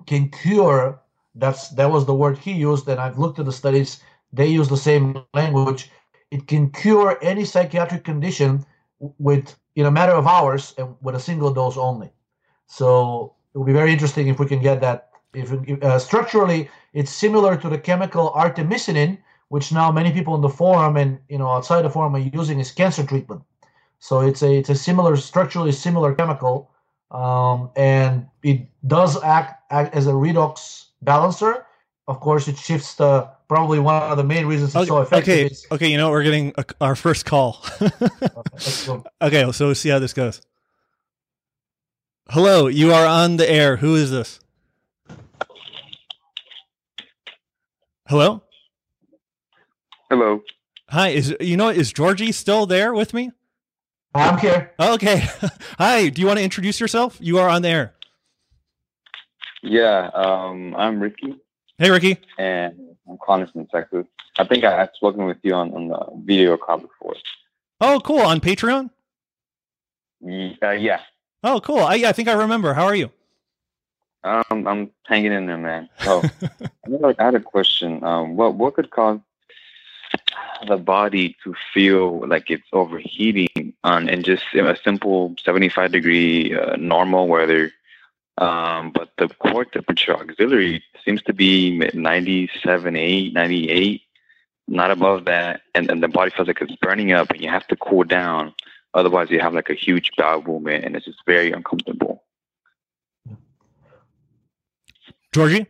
can 0.05 0.28
cure. 0.28 1.01
That's 1.35 1.70
that 1.78 1.90
was 1.90 2.05
the 2.05 2.18
word 2.22 2.36
he 2.36 2.52
used, 2.52 2.86
and 2.90 3.01
I've 3.01 3.18
looked 3.18 3.39
at 3.39 3.47
the 3.47 3.59
studies. 3.62 4.02
They 4.35 4.48
use 4.48 4.68
the 4.68 4.77
same 4.77 5.24
language. 5.32 5.90
It 6.31 6.47
can 6.47 6.68
cure 6.72 7.18
any 7.22 7.47
psychiatric 7.47 8.05
condition 8.05 8.66
with 8.98 9.56
in 9.77 9.86
a 9.86 9.90
matter 9.90 10.12
of 10.12 10.27
hours 10.27 10.74
and 10.77 10.94
with 11.01 11.14
a 11.14 11.24
single 11.28 11.55
dose 11.55 11.78
only. 11.78 12.10
So 12.66 13.32
it 13.55 13.56
will 13.56 13.70
be 13.72 13.81
very 13.81 13.94
interesting 13.94 14.28
if 14.28 14.39
we 14.39 14.47
can 14.47 14.60
get 14.60 14.82
that. 14.82 15.09
If, 15.32 15.47
if 15.66 15.82
uh, 15.82 15.98
structurally, 15.98 16.68
it's 16.93 17.10
similar 17.10 17.56
to 17.56 17.70
the 17.70 17.78
chemical 17.78 18.31
artemisinin, 18.32 19.16
which 19.51 19.72
now 19.72 19.90
many 19.90 20.12
people 20.12 20.35
in 20.36 20.40
the 20.40 20.48
forum 20.48 20.97
and 20.97 21.18
you 21.28 21.36
know 21.36 21.48
outside 21.48 21.82
the 21.82 21.90
forum 21.90 22.14
are 22.14 22.20
using 22.20 22.60
as 22.60 22.70
cancer 22.72 23.05
treatment. 23.05 23.43
So 23.98 24.20
it's 24.20 24.43
a 24.43 24.56
it's 24.56 24.70
a 24.70 24.74
similar 24.74 25.16
structurally 25.16 25.72
similar 25.72 26.14
chemical, 26.14 26.70
um, 27.10 27.70
and 27.77 28.27
it 28.43 28.66
does 28.86 29.22
act, 29.22 29.62
act 29.70 29.94
as 29.94 30.06
a 30.06 30.12
redox 30.12 30.86
balancer. 31.02 31.66
Of 32.06 32.20
course, 32.20 32.48
it 32.48 32.56
shifts 32.56 32.94
the 32.94 33.28
probably 33.48 33.81
one 33.81 34.02
of 34.02 34.16
the 34.16 34.24
main 34.24 34.47
reasons 34.47 34.74
it's 34.74 34.89
so 34.89 35.02
effective. 35.02 35.32
okay, 35.32 35.47
is- 35.47 35.66
okay. 35.70 35.89
You 35.89 35.98
know? 35.98 36.10
We're 36.10 36.22
getting 36.22 36.55
a, 36.56 36.64
our 36.81 36.97
first 36.97 37.24
call. 37.24 37.62
go. 38.86 39.05
okay, 39.20 39.51
so 39.52 39.66
we'll 39.66 39.74
see 39.74 39.90
how 39.90 39.98
this 39.98 40.12
goes. 40.12 40.40
Hello, 42.31 42.68
you 42.68 42.93
are 42.93 43.06
on 43.06 43.36
the 43.36 43.51
air. 43.51 43.77
Who 43.77 43.97
is 43.97 44.10
this? 44.10 44.39
Hello. 48.09 48.43
Hello. 50.11 50.43
Hi. 50.89 51.09
Is 51.11 51.35
you 51.41 51.57
know 51.57 51.69
is 51.69 51.93
Georgi 51.93 52.32
still 52.32 52.66
there 52.66 52.93
with 52.93 53.15
me? 53.15 53.31
I'm 54.15 54.39
here. 54.39 54.73
Okay. 54.78 55.23
Hi. 55.78 56.09
Do 56.09 56.20
you 56.20 56.27
want 56.27 56.39
to 56.39 56.45
introduce 56.45 56.81
yourself? 56.81 57.16
You 57.20 57.39
are 57.39 57.49
on 57.49 57.62
the 57.62 57.69
air. 57.69 57.95
Yeah, 59.62 60.09
um, 60.15 60.74
I'm 60.74 61.01
Ricky, 61.01 61.35
Hey, 61.77 61.91
Ricky. 61.91 62.16
and 62.39 62.74
I'm 63.07 63.19
calling 63.19 63.47
from 63.47 63.66
Texas. 63.66 64.07
I 64.39 64.45
think 64.47 64.65
I, 64.65 64.81
I've 64.81 64.89
spoken 64.95 65.27
with 65.27 65.37
you 65.43 65.53
on, 65.53 65.74
on 65.74 65.89
the 65.89 66.07
video 66.24 66.57
call 66.57 66.78
before. 66.78 67.15
Oh, 67.78 68.01
cool. 68.03 68.20
On 68.20 68.41
Patreon. 68.41 68.89
Ye- 70.24 70.57
Uh, 70.62 70.70
yeah, 70.70 71.01
Oh, 71.45 71.61
cool. 71.61 71.81
I, 71.81 71.97
I 72.07 72.12
think 72.12 72.28
I 72.28 72.32
remember. 72.32 72.73
How 72.73 72.85
are 72.87 72.95
you? 72.95 73.11
um, 74.24 74.66
I'm 74.66 74.91
hanging 75.07 75.32
in 75.32 75.45
there, 75.47 75.59
man. 75.59 75.91
So 76.01 76.23
I 76.62 77.07
had 77.07 77.16
had 77.20 77.35
a 77.35 77.41
question. 77.41 78.03
Um, 78.03 78.37
what 78.37 78.55
what 78.55 78.74
could 78.74 78.89
cause 78.91 79.20
the 80.66 80.77
body 80.77 81.37
to 81.45 81.55
feel 81.73 82.27
like 82.27 82.51
it's 82.51 82.69
overheating 82.73 83.74
on 83.85 84.09
and 84.09 84.24
just 84.24 84.45
a 84.55 84.77
simple 84.82 85.35
75 85.43 85.93
degree 85.93 86.55
uh, 86.57 86.77
normal 86.77 87.28
weather? 87.28 87.73
Um, 88.39 88.91
but 88.93 89.11
the 89.19 89.28
core 89.28 89.65
temperature 89.65 90.16
auxiliary 90.16 90.82
seems 91.05 91.23
to 91.24 91.32
be 91.32 91.78
97, 91.93 92.97
8, 92.97 93.32
98, 93.35 94.03
not 94.66 94.91
above 94.91 95.27
that. 95.27 95.62
And 95.74 95.89
then 95.89 96.01
the 96.01 96.09
body 96.09 96.31
feels 96.31 96.49
like 96.49 96.61
it's 96.62 96.74
burning 96.77 97.12
up 97.12 97.31
and 97.31 97.41
you 97.41 97.51
have 97.51 97.66
to 97.69 97.77
cool 97.77 98.05
down. 98.05 98.55
Otherwise, 98.95 99.31
you 99.31 99.41
have 99.41 99.55
like 99.55 99.70
a 99.70 99.74
huge 99.74 100.11
bowel 100.16 100.43
movement 100.43 100.85
and 100.85 100.97
it's 100.97 101.05
just 101.05 101.24
very 101.27 101.53
uncomfortable. 101.53 102.24
Georgi? 105.32 105.66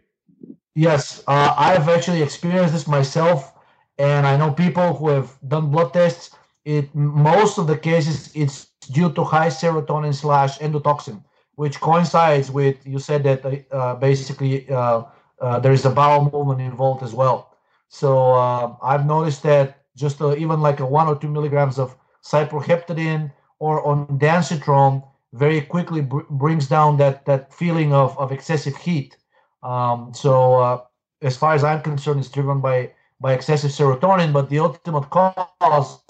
Yes, 0.75 1.23
uh, 1.27 1.55
I've 1.57 1.89
actually 1.89 2.23
experienced 2.23 2.73
this 2.73 2.87
myself, 2.87 3.53
and 4.01 4.27
I 4.27 4.37
know 4.39 4.51
people 4.51 4.95
who 4.95 5.09
have 5.11 5.37
done 5.47 5.71
blood 5.71 5.93
tests. 5.93 6.35
It 6.65 6.95
most 6.95 7.59
of 7.59 7.67
the 7.67 7.77
cases 7.77 8.31
it's 8.35 8.67
due 8.97 9.13
to 9.13 9.23
high 9.25 9.49
serotonin 9.49 10.15
slash 10.15 10.59
endotoxin, 10.59 11.23
which 11.57 11.81
coincides 11.81 12.51
with 12.51 12.77
you 12.87 12.99
said 12.99 13.23
that 13.25 13.41
uh, 13.71 13.95
basically 13.97 14.69
uh, 14.71 15.03
uh, 15.41 15.59
there 15.61 15.73
is 15.73 15.85
a 15.85 15.91
bowel 15.91 16.31
movement 16.33 16.61
involved 16.61 17.03
as 17.03 17.13
well. 17.15 17.57
So 17.89 18.33
uh, 18.35 18.77
I've 18.83 19.07
noticed 19.07 19.43
that 19.43 19.83
just 19.97 20.21
uh, 20.21 20.35
even 20.37 20.61
like 20.61 20.81
a 20.81 20.87
one 20.87 21.07
or 21.09 21.17
two 21.17 21.29
milligrams 21.29 21.79
of 21.79 21.97
cyproheptadine 22.23 23.33
or 23.59 23.85
ondansetron 23.85 25.03
very 25.33 25.61
quickly 25.61 26.01
br- 26.01 26.29
brings 26.31 26.67
down 26.69 26.97
that 26.99 27.27
that 27.27 27.53
feeling 27.53 27.93
of, 27.93 28.19
of 28.19 28.33
excessive 28.33 28.77
heat. 28.77 29.17
Um, 29.63 30.13
so 30.15 30.55
uh, 30.55 30.81
as 31.21 31.37
far 31.37 31.55
as 31.55 31.65
I'm 31.65 31.83
concerned, 31.83 32.21
it's 32.21 32.31
driven 32.31 32.61
by 32.61 32.93
by 33.21 33.35
excessive 33.35 33.71
serotonin, 33.71 34.33
but 34.33 34.49
the 34.49 34.59
ultimate 34.59 35.09
cause 35.11 36.01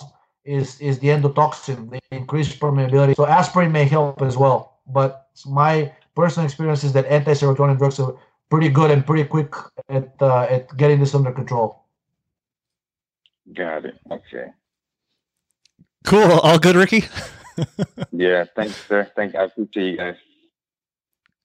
is 0.44 0.80
is 0.80 0.98
the 1.00 1.08
endotoxin, 1.08 1.90
the 1.90 2.00
increased 2.10 2.58
permeability. 2.58 3.16
So 3.16 3.26
aspirin 3.26 3.72
may 3.72 3.84
help 3.84 4.22
as 4.22 4.36
well, 4.36 4.78
but 4.86 5.28
my 5.46 5.92
personal 6.14 6.46
experience 6.46 6.84
is 6.84 6.92
that 6.92 7.06
anti-serotonin 7.06 7.78
drugs 7.78 7.98
are 8.00 8.14
pretty 8.50 8.68
good 8.68 8.90
and 8.90 9.04
pretty 9.04 9.24
quick 9.24 9.54
at 9.88 10.10
uh, 10.20 10.42
at 10.42 10.76
getting 10.76 11.00
this 11.00 11.14
under 11.14 11.32
control. 11.32 11.84
Got 13.54 13.84
it. 13.86 13.98
Okay. 14.10 14.52
Cool. 16.04 16.30
All 16.40 16.58
good, 16.58 16.76
Ricky? 16.76 17.04
Yeah. 18.12 18.44
Thanks, 18.56 18.74
sir. 18.88 19.10
Thank. 19.14 19.34
I 19.34 19.44
appreciate 19.44 19.90
you 19.90 19.96
guys. 19.98 20.16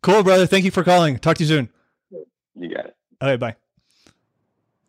Cool, 0.01 0.23
brother. 0.23 0.47
Thank 0.47 0.63
you 0.63 0.71
for 0.71 0.83
calling. 0.83 1.17
Talk 1.17 1.37
to 1.37 1.43
you 1.43 1.47
soon. 1.49 1.69
You 2.55 2.73
got 2.73 2.85
it. 2.85 2.95
All 3.19 3.27
right, 3.27 3.39
bye. 3.39 3.55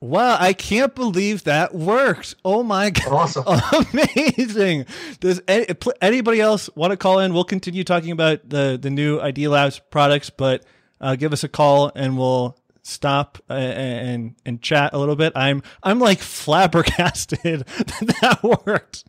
Wow, 0.01 0.36
I 0.39 0.52
can't 0.52 0.94
believe 0.94 1.44
that 1.44 1.74
worked. 1.74 2.35
Oh 2.44 2.62
my 2.62 2.90
god. 2.90 3.09
Awesome. 3.09 3.44
Amazing. 3.93 4.86
Does 5.20 5.40
any, 5.48 5.66
anybody 6.02 6.40
else 6.40 6.68
want 6.74 6.90
to 6.90 6.97
call 6.97 7.18
in? 7.20 7.32
We'll 7.32 7.44
continue 7.44 7.82
talking 7.85 8.10
about 8.10 8.48
the 8.48 8.78
the 8.81 8.90
new 8.90 9.18
Idea 9.20 9.51
Labs 9.51 9.81
products, 9.90 10.31
but 10.31 10.64
uh, 11.01 11.16
give 11.16 11.32
us 11.32 11.44
a 11.44 11.48
call 11.48 11.90
and 11.94 12.18
we'll 12.18 12.59
stop 12.82 13.39
uh, 13.51 13.55
and 13.55 14.36
and 14.44 14.62
chat 14.62 14.93
a 14.93 14.98
little 14.98 15.16
bit. 15.16 15.32
I'm 15.35 15.62
I'm 15.82 15.98
like 15.98 16.20
flabbergasted 16.20 17.39
that 17.66 18.16
that 18.20 18.43
worked 18.66 19.05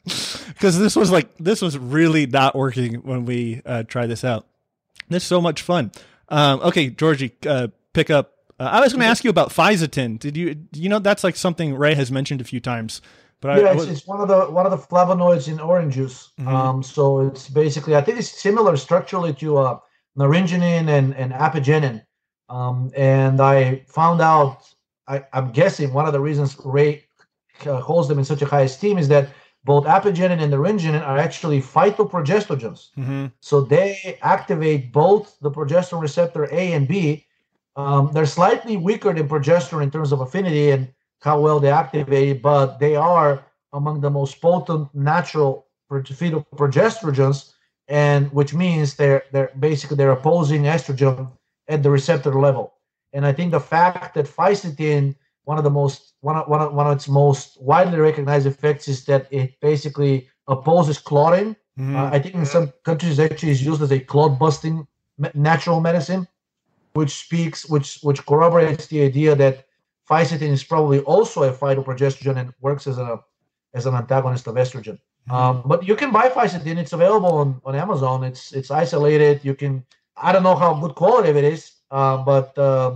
because 0.47 0.79
this 0.79 0.95
was 0.95 1.11
like 1.11 1.35
this 1.37 1.61
was 1.61 1.77
really 1.77 2.25
not 2.25 2.55
working 2.55 2.95
when 3.01 3.25
we 3.25 3.61
uh, 3.65 3.83
tried 3.83 4.07
this 4.07 4.23
out. 4.23 4.47
This 5.09 5.23
is 5.23 5.27
so 5.27 5.41
much 5.41 5.61
fun. 5.61 5.91
Um, 6.29 6.59
okay, 6.61 6.89
Georgie, 6.89 7.33
uh, 7.45 7.67
pick 7.93 8.09
up. 8.09 8.33
Uh, 8.59 8.63
I 8.63 8.79
was 8.81 8.93
going 8.93 9.01
to 9.01 9.07
ask 9.07 9.23
you 9.23 9.29
about 9.29 9.49
fisetin. 9.49 10.19
Did 10.19 10.35
you 10.35 10.55
you 10.73 10.89
know 10.89 10.99
that's 10.99 11.23
like 11.23 11.35
something 11.35 11.75
Ray 11.75 11.95
has 11.95 12.11
mentioned 12.11 12.41
a 12.41 12.43
few 12.43 12.59
times? 12.59 13.01
But 13.39 13.61
yeah, 13.61 13.67
I, 13.67 13.71
I 13.71 13.75
was... 13.75 13.83
it's, 13.87 13.99
it's, 13.99 14.07
one 14.07 14.19
of 14.19 14.27
the 14.27 14.45
one 14.51 14.65
of 14.65 14.71
the 14.71 14.77
flavonoids 14.77 15.47
in 15.47 15.59
orange 15.59 15.95
juice. 15.95 16.31
Mm-hmm. 16.39 16.47
Um, 16.47 16.83
so 16.83 17.27
it's 17.27 17.49
basically 17.49 17.95
I 17.95 18.01
think 18.01 18.17
it's 18.17 18.29
similar 18.29 18.75
structurally 18.77 19.33
to 19.35 19.57
uh, 19.57 19.79
naringenin 20.17 20.89
and 20.89 21.15
and 21.15 21.31
apigenin. 21.33 22.03
Um, 22.49 22.91
and 22.95 23.41
I 23.41 23.83
found 23.87 24.21
out, 24.21 24.73
I, 25.07 25.25
am 25.33 25.51
guessing 25.51 25.93
one 25.93 26.05
of 26.05 26.13
the 26.13 26.21
reasons 26.21 26.55
Ray 26.63 27.03
uh, 27.65 27.81
holds 27.81 28.07
them 28.07 28.19
in 28.19 28.25
such 28.25 28.41
a 28.41 28.45
high 28.45 28.61
esteem 28.61 28.97
is 28.97 29.07
that 29.09 29.29
both 29.65 29.85
apigenin 29.85 30.41
and 30.41 30.53
naringenin 30.53 31.05
are 31.05 31.17
actually 31.17 31.61
phytoprogestogens. 31.61 32.91
Mm-hmm. 32.97 33.25
So 33.41 33.61
they 33.61 34.17
activate 34.21 34.93
both 34.93 35.37
the 35.41 35.51
progesterone 35.51 36.01
receptor 36.01 36.45
A 36.45 36.73
and 36.73 36.87
B. 36.87 37.26
Um, 37.77 38.11
they're 38.11 38.25
slightly 38.25 38.75
weaker 38.75 39.13
than 39.13 39.29
progesterone 39.29 39.83
in 39.83 39.91
terms 39.91 40.11
of 40.11 40.19
affinity 40.19 40.71
and 40.71 40.91
how 41.21 41.39
well 41.39 41.59
they 41.59 41.71
activate 41.71 42.41
but 42.41 42.79
they 42.79 42.95
are 42.95 43.45
among 43.73 44.01
the 44.01 44.09
most 44.09 44.41
potent 44.41 44.93
natural 44.93 45.67
phytoprogestogens, 45.91 47.53
and 47.87 48.31
which 48.33 48.53
means 48.53 48.95
they're 48.95 49.23
they're 49.31 49.51
basically 49.59 49.97
they're 49.97 50.11
opposing 50.11 50.63
estrogen 50.63 51.31
at 51.67 51.83
the 51.83 51.89
receptor 51.89 52.33
level. 52.33 52.73
And 53.13 53.25
I 53.25 53.33
think 53.33 53.51
the 53.51 53.59
fact 53.59 54.15
that 54.15 54.25
fisetin, 54.25 55.15
one 55.45 55.57
of 55.57 55.63
the 55.63 55.69
most 55.69 56.13
one 56.21 56.35
of, 56.35 56.47
one 56.47 56.61
of, 56.61 56.73
one 56.73 56.87
of 56.87 56.95
its 56.95 57.07
most 57.07 57.61
widely 57.61 57.99
recognized 57.99 58.47
effects 58.47 58.87
is 58.87 59.05
that 59.05 59.27
it 59.31 59.59
basically 59.61 60.27
opposes 60.47 60.97
clotting. 60.97 61.55
Mm-hmm. 61.79 61.95
Uh, 61.95 62.09
I 62.11 62.19
think 62.19 62.35
in 62.35 62.45
some 62.45 62.73
countries 62.83 63.19
actually 63.19 63.51
is 63.51 63.63
used 63.65 63.81
as 63.81 63.91
a 63.91 63.99
clot 63.99 64.39
busting 64.39 64.87
natural 65.33 65.79
medicine, 65.79 66.27
which 66.97 67.13
speaks 67.25 67.59
which 67.73 67.89
which 68.07 68.25
corroborates 68.25 68.87
the 68.87 69.01
idea 69.09 69.35
that 69.35 69.55
fisetin 70.09 70.51
is 70.57 70.63
probably 70.63 70.99
also 71.13 71.43
a 71.43 71.53
phytoprogestogen 71.61 72.35
and 72.41 72.53
works 72.67 72.87
as 72.91 72.97
a 72.97 73.19
as 73.77 73.85
an 73.85 73.93
antagonist 74.01 74.47
of 74.47 74.55
estrogen. 74.55 74.97
Mm-hmm. 74.97 75.35
Um, 75.39 75.55
but 75.71 75.79
you 75.87 75.95
can 75.95 76.11
buy 76.11 76.27
fisetin; 76.29 76.77
it's 76.83 76.93
available 76.93 77.33
on, 77.43 77.61
on 77.67 77.75
Amazon. 77.75 78.23
It's 78.23 78.43
it's 78.59 78.71
isolated. 78.83 79.35
You 79.43 79.53
can 79.61 79.73
I 80.27 80.31
don't 80.31 80.47
know 80.49 80.59
how 80.63 80.71
good 80.81 80.95
quality 80.95 81.29
it 81.29 81.47
is, 81.55 81.61
uh, 81.91 82.17
but 82.31 82.57
uh, 82.57 82.89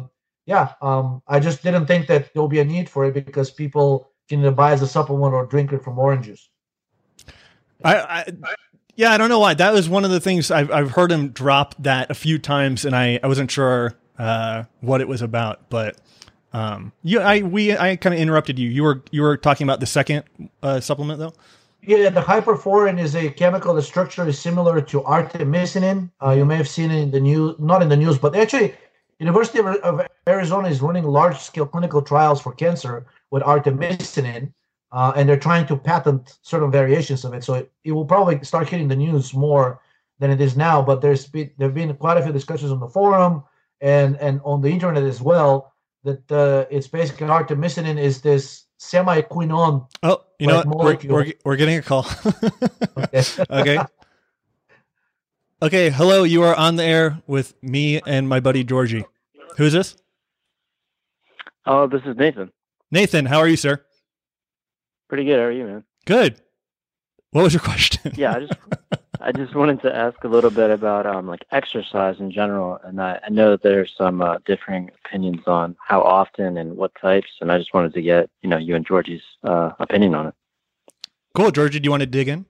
yeah, 0.46 0.74
um, 0.82 1.22
I 1.28 1.38
just 1.40 1.62
didn't 1.62 1.86
think 1.86 2.08
that 2.08 2.34
there'll 2.34 2.56
be 2.58 2.64
a 2.66 2.72
need 2.76 2.90
for 2.90 3.06
it 3.06 3.14
because 3.14 3.52
people 3.52 4.10
can 4.28 4.40
either 4.40 4.58
buy 4.64 4.72
as 4.72 4.82
a 4.82 4.88
supplement 4.88 5.34
or 5.38 5.46
drink 5.46 5.72
it 5.74 5.84
from 5.84 6.00
orange 6.00 6.26
juice. 6.26 6.50
I, 7.84 7.96
I, 8.18 8.20
yeah, 8.96 9.12
I 9.12 9.18
don't 9.18 9.30
know 9.30 9.40
why. 9.40 9.54
That 9.54 9.74
was 9.74 9.90
one 9.90 10.06
of 10.06 10.12
the 10.12 10.20
things 10.20 10.52
I've 10.52 10.72
I've 10.72 10.92
heard 10.92 11.12
him 11.12 11.30
drop 11.30 11.76
that 11.80 12.12
a 12.12 12.14
few 12.14 12.38
times, 12.40 12.86
and 12.86 12.96
I 12.96 13.20
I 13.24 13.28
wasn't 13.28 13.52
sure 13.52 13.94
uh, 14.18 14.64
what 14.82 15.02
it 15.02 15.08
was 15.08 15.22
about, 15.22 15.70
but. 15.70 15.98
Um, 16.54 16.92
you, 17.02 17.22
I, 17.22 17.44
we, 17.44 17.78
I 17.78 17.96
kind 17.96 18.14
of 18.14 18.20
interrupted 18.20 18.60
you. 18.60 18.68
You 18.70 18.84
were, 18.84 19.02
you 19.10 19.22
were 19.22 19.38
talking 19.38 19.66
about 19.66 19.80
the 19.80 19.86
second 19.86 20.26
uh, 20.62 20.82
supplement, 20.82 21.18
though. 21.18 21.32
Yeah, 21.82 22.10
the 22.10 22.20
hyperforin 22.20 23.00
is 23.00 23.16
a 23.16 23.30
chemical. 23.30 23.74
The 23.74 23.82
structure 23.82 24.28
is 24.28 24.38
similar 24.38 24.82
to 24.82 25.02
artemisinin. 25.02 26.12
Uh, 26.22 26.32
you 26.32 26.44
may 26.44 26.58
have 26.58 26.68
seen 26.68 26.92
it 26.92 27.02
in 27.04 27.12
the 27.12 27.22
news, 27.22 27.56
not 27.58 27.82
in 27.82 27.88
the 27.88 27.96
news, 27.96 28.18
but 28.18 28.36
actually, 28.36 28.76
University 29.20 29.60
of 29.60 30.06
Arizona 30.28 30.68
is 30.68 30.82
running 30.82 31.06
large-scale 31.06 31.68
clinical 31.68 32.02
trials 32.02 32.42
for 32.42 32.52
cancer 32.52 33.06
with 33.30 33.44
artemisinin, 33.44 34.52
uh, 34.92 35.14
and 35.16 35.28
they're 35.28 35.38
trying 35.40 35.66
to 35.68 35.78
patent 35.78 36.38
certain 36.42 36.72
variations 36.72 37.24
of 37.24 37.34
it. 37.34 37.44
So 37.44 37.56
it, 37.56 37.72
it 37.84 37.92
will 37.92 38.06
probably 38.06 38.44
start 38.44 38.68
hitting 38.68 38.88
the 38.88 38.96
news 38.96 39.34
more 39.34 39.82
than 40.20 40.32
it 40.32 40.42
is 40.42 40.58
now. 40.58 40.82
But 40.82 41.02
there's 41.02 41.28
been 41.28 41.52
there've 41.58 41.74
been 41.74 41.94
quite 41.96 42.18
a 42.18 42.24
few 42.24 42.32
discussions 42.32 42.72
on 42.72 42.80
the 42.80 42.88
forum 42.88 43.44
and 43.80 44.18
and 44.18 44.42
on 44.44 44.62
the 44.62 44.70
internet 44.70 45.04
as 45.04 45.22
well 45.22 45.74
that 46.04 46.32
uh, 46.32 46.66
it's 46.70 46.88
basically 46.88 47.28
artemisinin 47.28 47.98
is 47.98 48.22
this 48.22 48.66
semi-quinone. 48.78 49.88
Oh, 50.02 50.24
you 50.40 50.48
know 50.48 50.64
what? 50.64 51.04
We're, 51.04 51.14
we're, 51.14 51.34
we're 51.46 51.56
getting 51.56 51.78
a 51.78 51.82
call. 51.82 52.08
okay. 52.98 53.24
okay. 53.50 53.80
Okay. 55.62 55.90
Hello. 55.92 56.24
You 56.24 56.42
are 56.44 56.56
on 56.56 56.76
the 56.76 56.84
air 56.84 57.22
with 57.28 57.54
me 57.62 58.02
and 58.06 58.28
my 58.28 58.40
buddy 58.40 58.64
Georgi. 58.64 59.06
Who 59.58 59.66
is 59.66 59.74
this? 59.74 59.96
Oh, 61.66 61.88
this 61.88 62.02
is 62.06 62.18
Nathan. 62.18 62.52
Nathan, 62.90 63.26
how 63.26 63.38
are 63.38 63.48
you, 63.48 63.56
sir? 63.56 63.86
Pretty 65.12 65.26
good. 65.26 65.40
How 65.40 65.48
are 65.48 65.52
you, 65.52 65.66
man? 65.66 65.84
Good. 66.06 66.40
What 67.32 67.44
was 67.44 67.54
your 67.54 67.60
question? 67.72 68.14
yeah, 68.16 68.34
I 68.34 68.40
just 68.40 68.54
I 69.20 69.32
just 69.34 69.54
wanted 69.54 69.82
to 69.82 69.94
ask 69.94 70.24
a 70.24 70.30
little 70.30 70.50
bit 70.50 70.70
about 70.70 71.06
um, 71.06 71.28
like 71.28 71.44
exercise 71.52 72.22
in 72.22 72.32
general, 72.32 72.80
and 72.86 73.02
I, 73.02 73.20
I 73.22 73.30
know 73.30 73.52
that 73.52 73.62
there's 73.62 73.92
some 73.98 74.22
uh, 74.22 74.38
differing 74.46 74.90
opinions 75.04 75.42
on 75.48 75.76
how 75.86 76.02
often 76.02 76.56
and 76.56 76.78
what 76.78 76.94
types, 76.96 77.28
and 77.42 77.52
I 77.52 77.58
just 77.58 77.74
wanted 77.74 77.94
to 77.96 78.02
get 78.02 78.30
you 78.42 78.48
know 78.48 78.56
you 78.56 78.74
and 78.74 78.86
Georgi's 78.86 79.22
uh, 79.44 79.72
opinion 79.80 80.16
on 80.16 80.28
it. 80.28 80.34
Cool, 81.36 81.52
Georgi. 81.52 81.82
Do 81.82 81.88
you 81.88 81.92
want 81.92 82.04
to 82.04 82.08
dig 82.08 82.30
in? 82.30 82.46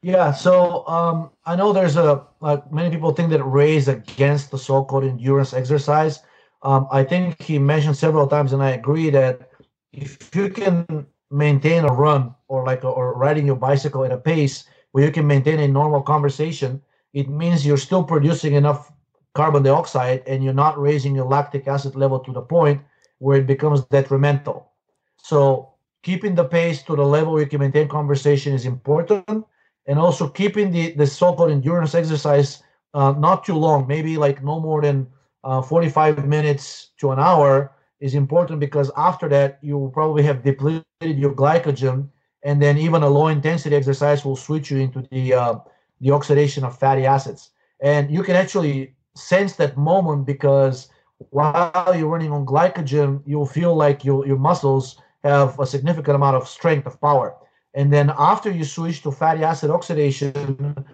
Yeah, 0.00 0.32
so 0.32 0.88
um, 0.88 1.32
I 1.44 1.54
know 1.54 1.74
there's 1.74 1.96
a 1.96 2.24
like 2.40 2.72
many 2.72 2.88
people 2.88 3.12
think 3.12 3.28
that 3.28 3.44
Ray 3.44 3.76
is 3.76 3.88
against 3.88 4.52
the 4.52 4.58
so-called 4.58 5.04
endurance 5.04 5.52
exercise. 5.52 6.20
Um, 6.62 6.88
I 6.90 7.04
think 7.04 7.42
he 7.42 7.58
mentioned 7.58 7.98
several 7.98 8.26
times, 8.26 8.54
and 8.54 8.62
I 8.62 8.70
agree 8.70 9.10
that 9.10 9.50
if 9.92 10.34
you 10.34 10.48
can 10.48 11.06
maintain 11.32 11.84
a 11.84 11.92
run 11.92 12.34
or 12.48 12.64
like 12.64 12.84
a, 12.84 12.88
or 12.88 13.14
riding 13.14 13.46
your 13.46 13.56
bicycle 13.56 14.04
at 14.04 14.12
a 14.12 14.18
pace 14.18 14.64
where 14.92 15.04
you 15.04 15.10
can 15.10 15.26
maintain 15.26 15.60
a 15.60 15.68
normal 15.68 16.02
conversation, 16.02 16.80
it 17.14 17.28
means 17.28 17.66
you're 17.66 17.76
still 17.76 18.04
producing 18.04 18.54
enough 18.54 18.92
carbon 19.34 19.62
dioxide 19.62 20.22
and 20.26 20.44
you're 20.44 20.52
not 20.52 20.78
raising 20.78 21.14
your 21.14 21.24
lactic 21.24 21.66
acid 21.66 21.96
level 21.96 22.18
to 22.20 22.32
the 22.32 22.42
point 22.42 22.80
where 23.18 23.38
it 23.38 23.46
becomes 23.46 23.82
detrimental. 23.86 24.70
So 25.16 25.72
keeping 26.02 26.34
the 26.34 26.44
pace 26.44 26.82
to 26.82 26.96
the 26.96 27.04
level 27.04 27.32
where 27.32 27.42
you 27.42 27.48
can 27.48 27.60
maintain 27.60 27.88
conversation 27.88 28.52
is 28.52 28.66
important. 28.66 29.46
And 29.86 29.98
also 29.98 30.28
keeping 30.28 30.70
the, 30.70 30.92
the 30.92 31.06
so-called 31.06 31.50
endurance 31.50 31.94
exercise 31.94 32.62
uh, 32.94 33.12
not 33.12 33.44
too 33.44 33.56
long, 33.56 33.86
maybe 33.86 34.16
like 34.16 34.44
no 34.44 34.60
more 34.60 34.82
than 34.82 35.06
uh, 35.44 35.62
45 35.62 36.26
minutes 36.26 36.90
to 36.98 37.10
an 37.10 37.18
hour 37.18 37.72
is 38.02 38.14
important 38.16 38.58
because 38.58 38.90
after 38.96 39.28
that 39.28 39.58
you 39.62 39.78
will 39.78 39.88
probably 39.90 40.24
have 40.24 40.42
depleted 40.42 40.84
your 41.24 41.32
glycogen 41.32 42.08
and 42.42 42.60
then 42.60 42.76
even 42.76 43.04
a 43.04 43.08
low 43.08 43.28
intensity 43.28 43.76
exercise 43.76 44.24
will 44.24 44.34
switch 44.34 44.72
you 44.72 44.78
into 44.78 45.00
the 45.12 45.32
uh, 45.32 45.54
the 46.00 46.10
oxidation 46.10 46.64
of 46.64 46.76
fatty 46.76 47.06
acids. 47.06 47.50
And 47.80 48.10
you 48.10 48.24
can 48.24 48.34
actually 48.34 48.96
sense 49.14 49.54
that 49.56 49.76
moment 49.76 50.26
because 50.26 50.88
while 51.30 51.94
you're 51.96 52.08
running 52.08 52.32
on 52.32 52.44
glycogen 52.44 53.22
you'll 53.24 53.52
feel 53.58 53.74
like 53.76 54.04
your, 54.04 54.26
your 54.26 54.38
muscles 54.38 55.00
have 55.22 55.60
a 55.60 55.66
significant 55.66 56.16
amount 56.16 56.36
of 56.36 56.48
strength 56.48 56.86
of 56.86 57.00
power. 57.00 57.36
And 57.74 57.92
then 57.92 58.12
after 58.18 58.50
you 58.50 58.64
switch 58.64 59.02
to 59.02 59.12
fatty 59.12 59.44
acid 59.44 59.70
oxidation 59.70 60.84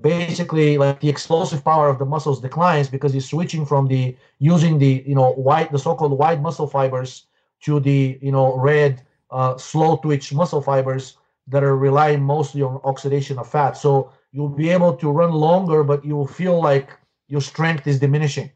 basically 0.00 0.78
like 0.78 1.00
the 1.00 1.08
explosive 1.08 1.64
power 1.64 1.88
of 1.88 1.98
the 1.98 2.04
muscles 2.04 2.40
declines 2.40 2.88
because 2.88 3.14
you're 3.14 3.20
switching 3.20 3.64
from 3.64 3.86
the 3.86 4.16
using 4.38 4.78
the 4.78 5.02
you 5.06 5.14
know 5.14 5.32
white 5.32 5.70
the 5.72 5.78
so-called 5.78 6.18
white 6.18 6.40
muscle 6.40 6.66
fibers 6.66 7.26
to 7.62 7.80
the 7.80 8.18
you 8.20 8.32
know 8.32 8.56
red 8.56 9.02
uh, 9.30 9.56
slow 9.56 9.96
twitch 9.96 10.32
muscle 10.32 10.60
fibers 10.60 11.16
that 11.46 11.62
are 11.62 11.76
relying 11.76 12.22
mostly 12.22 12.62
on 12.62 12.80
oxidation 12.84 13.38
of 13.38 13.48
fat. 13.48 13.72
So 13.72 14.12
you'll 14.32 14.48
be 14.48 14.70
able 14.70 14.96
to 14.96 15.10
run 15.10 15.32
longer, 15.32 15.84
but 15.84 16.04
you 16.04 16.16
will 16.16 16.26
feel 16.26 16.60
like 16.60 16.90
your 17.28 17.40
strength 17.40 17.86
is 17.86 17.98
diminishing. 17.98 18.50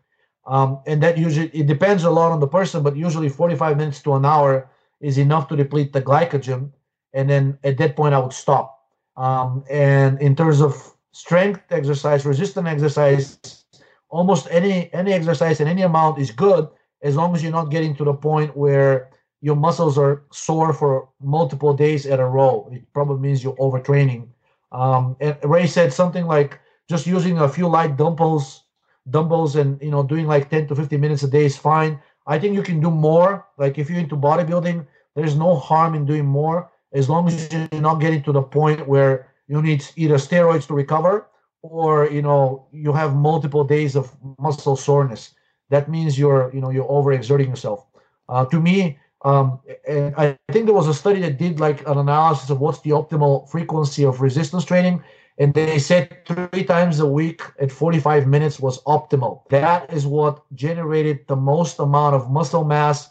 Um, 0.46 0.80
and 0.86 1.02
that 1.02 1.18
usually 1.18 1.48
it 1.48 1.66
depends 1.66 2.04
a 2.04 2.10
lot 2.10 2.32
on 2.32 2.40
the 2.40 2.48
person, 2.48 2.82
but 2.82 2.96
usually 2.96 3.28
45 3.28 3.76
minutes 3.76 4.02
to 4.02 4.14
an 4.14 4.24
hour 4.24 4.70
is 5.00 5.18
enough 5.18 5.48
to 5.48 5.56
deplete 5.56 5.92
the 5.92 6.00
glycogen. 6.00 6.72
And 7.12 7.28
then 7.28 7.58
at 7.64 7.76
that 7.78 7.96
point, 7.96 8.14
I 8.14 8.18
would 8.18 8.32
stop. 8.32 8.78
Um, 9.16 9.64
and 9.68 10.20
in 10.22 10.34
terms 10.34 10.60
of 10.62 10.94
strength 11.12 11.62
exercise, 11.70 12.24
resistant 12.24 12.66
exercise, 12.66 13.64
almost 14.10 14.48
any 14.50 14.92
any 14.92 15.12
exercise 15.12 15.60
and 15.60 15.68
any 15.68 15.82
amount 15.82 16.18
is 16.18 16.30
good 16.30 16.68
as 17.02 17.16
long 17.16 17.34
as 17.34 17.42
you're 17.42 17.52
not 17.52 17.70
getting 17.70 17.94
to 17.96 18.04
the 18.04 18.14
point 18.14 18.56
where 18.56 19.10
your 19.40 19.54
muscles 19.56 19.96
are 19.96 20.24
sore 20.32 20.72
for 20.72 21.08
multiple 21.20 21.72
days 21.72 22.06
at 22.06 22.18
a 22.18 22.24
row. 22.24 22.68
It 22.72 22.82
probably 22.92 23.20
means 23.20 23.44
you're 23.44 23.56
overtraining. 23.56 24.28
Um, 24.72 25.16
and 25.20 25.36
Ray 25.44 25.66
said 25.66 25.92
something 25.92 26.26
like 26.26 26.60
just 26.88 27.06
using 27.06 27.38
a 27.38 27.48
few 27.48 27.68
light 27.68 27.96
dumbbells, 27.96 28.64
dumbbells, 29.10 29.56
and 29.56 29.80
you 29.80 29.90
know 29.90 30.02
doing 30.02 30.26
like 30.26 30.50
10 30.50 30.68
to 30.68 30.74
15 30.74 31.00
minutes 31.00 31.22
a 31.22 31.28
day 31.28 31.44
is 31.44 31.56
fine. 31.56 32.00
I 32.26 32.38
think 32.38 32.54
you 32.54 32.62
can 32.62 32.80
do 32.80 32.90
more. 32.90 33.46
Like 33.56 33.78
if 33.78 33.88
you're 33.88 34.00
into 34.00 34.16
bodybuilding, 34.16 34.86
there's 35.14 35.36
no 35.36 35.56
harm 35.56 35.94
in 35.94 36.04
doing 36.04 36.26
more 36.26 36.70
as 36.92 37.08
long 37.08 37.28
as 37.28 37.52
you're 37.52 37.80
not 37.80 38.00
getting 38.00 38.22
to 38.22 38.32
the 38.32 38.42
point 38.42 38.86
where 38.88 39.28
you 39.48 39.62
need 39.62 39.84
either 39.96 40.16
steroids 40.16 40.66
to 40.66 40.74
recover 40.74 41.26
or 41.62 42.08
you 42.10 42.22
know 42.22 42.66
you 42.72 42.92
have 42.92 43.16
multiple 43.16 43.64
days 43.64 43.96
of 43.96 44.14
muscle 44.38 44.76
soreness. 44.76 45.34
That 45.70 45.90
means 45.90 46.18
you're 46.18 46.52
you 46.54 46.60
know 46.60 46.70
you're 46.70 46.88
overexerting 46.88 47.48
yourself. 47.48 47.86
Uh, 48.28 48.44
to 48.46 48.60
me, 48.60 48.98
um, 49.24 49.58
and 49.88 50.14
I 50.16 50.38
think 50.52 50.66
there 50.66 50.74
was 50.74 50.88
a 50.88 50.94
study 50.94 51.20
that 51.22 51.38
did 51.38 51.58
like 51.60 51.86
an 51.88 51.98
analysis 51.98 52.50
of 52.50 52.60
what's 52.60 52.80
the 52.80 52.90
optimal 52.90 53.48
frequency 53.50 54.04
of 54.04 54.20
resistance 54.20 54.64
training, 54.64 55.02
and 55.38 55.54
they 55.54 55.78
said 55.78 56.24
three 56.26 56.64
times 56.64 57.00
a 57.00 57.06
week 57.06 57.42
at 57.58 57.72
45 57.72 58.26
minutes 58.26 58.60
was 58.60 58.82
optimal. 58.84 59.48
That 59.48 59.92
is 59.92 60.06
what 60.06 60.44
generated 60.54 61.26
the 61.26 61.36
most 61.36 61.78
amount 61.78 62.14
of 62.14 62.30
muscle 62.30 62.64
mass 62.64 63.10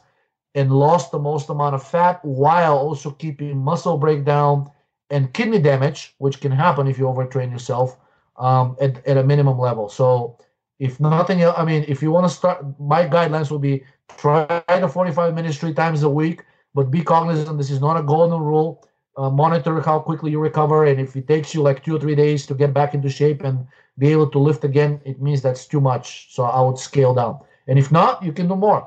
and 0.56 0.72
lost 0.72 1.12
the 1.12 1.20
most 1.20 1.50
amount 1.50 1.76
of 1.76 1.84
fat 1.86 2.24
while 2.24 2.78
also 2.78 3.12
keeping 3.12 3.58
muscle 3.58 3.98
breakdown 3.98 4.72
and 5.10 5.34
kidney 5.34 5.60
damage, 5.60 6.16
which 6.18 6.42
can 6.42 6.52
happen 6.52 6.88
if 6.88 6.98
you 6.98 7.06
overtrain 7.06 7.52
yourself 7.52 7.98
um, 8.38 8.76
at, 8.82 9.06
at 9.06 9.18
a 9.18 9.24
minimum 9.24 9.60
level. 9.60 9.90
So, 9.90 10.38
if 10.80 11.00
nothing 11.00 11.42
else, 11.42 11.56
I 11.58 11.66
mean, 11.66 11.86
if 11.88 12.04
you 12.04 12.12
want 12.12 12.28
to 12.28 12.34
start, 12.34 12.64
my 12.80 13.08
guidelines 13.08 13.50
will 13.50 13.60
be 13.60 13.84
try 14.18 14.64
the 14.68 14.88
45 14.88 15.34
minutes 15.34 15.58
three 15.58 15.74
times 15.74 16.04
a 16.04 16.10
week, 16.10 16.44
but 16.76 16.92
be 16.92 17.02
cognizant 17.02 17.58
this 17.58 17.72
is 17.72 17.82
not 17.82 17.98
a 17.98 18.04
golden 18.04 18.40
rule. 18.40 18.88
Uh, 19.16 19.32
monitor 19.32 19.82
how 19.82 19.98
quickly 19.98 20.30
you 20.30 20.40
recover, 20.40 20.86
and 20.86 21.02
if 21.02 21.16
it 21.16 21.28
takes 21.28 21.52
you 21.52 21.64
like 21.64 21.84
two 21.84 21.96
or 21.96 22.00
three 22.00 22.14
days 22.14 22.46
to 22.46 22.54
get 22.54 22.72
back 22.72 22.94
into 22.94 23.10
shape 23.10 23.44
and 23.44 23.66
be 23.98 24.12
able 24.12 24.30
to 24.30 24.38
lift 24.38 24.64
again, 24.64 25.02
it 25.06 25.20
means 25.20 25.42
that's 25.42 25.66
too 25.66 25.82
much. 25.82 26.32
So 26.36 26.44
I 26.44 26.62
would 26.62 26.78
scale 26.78 27.16
down. 27.16 27.40
And 27.66 27.80
if 27.80 27.92
not, 27.92 28.22
you 28.22 28.32
can 28.32 28.48
do 28.48 28.56
more. 28.56 28.86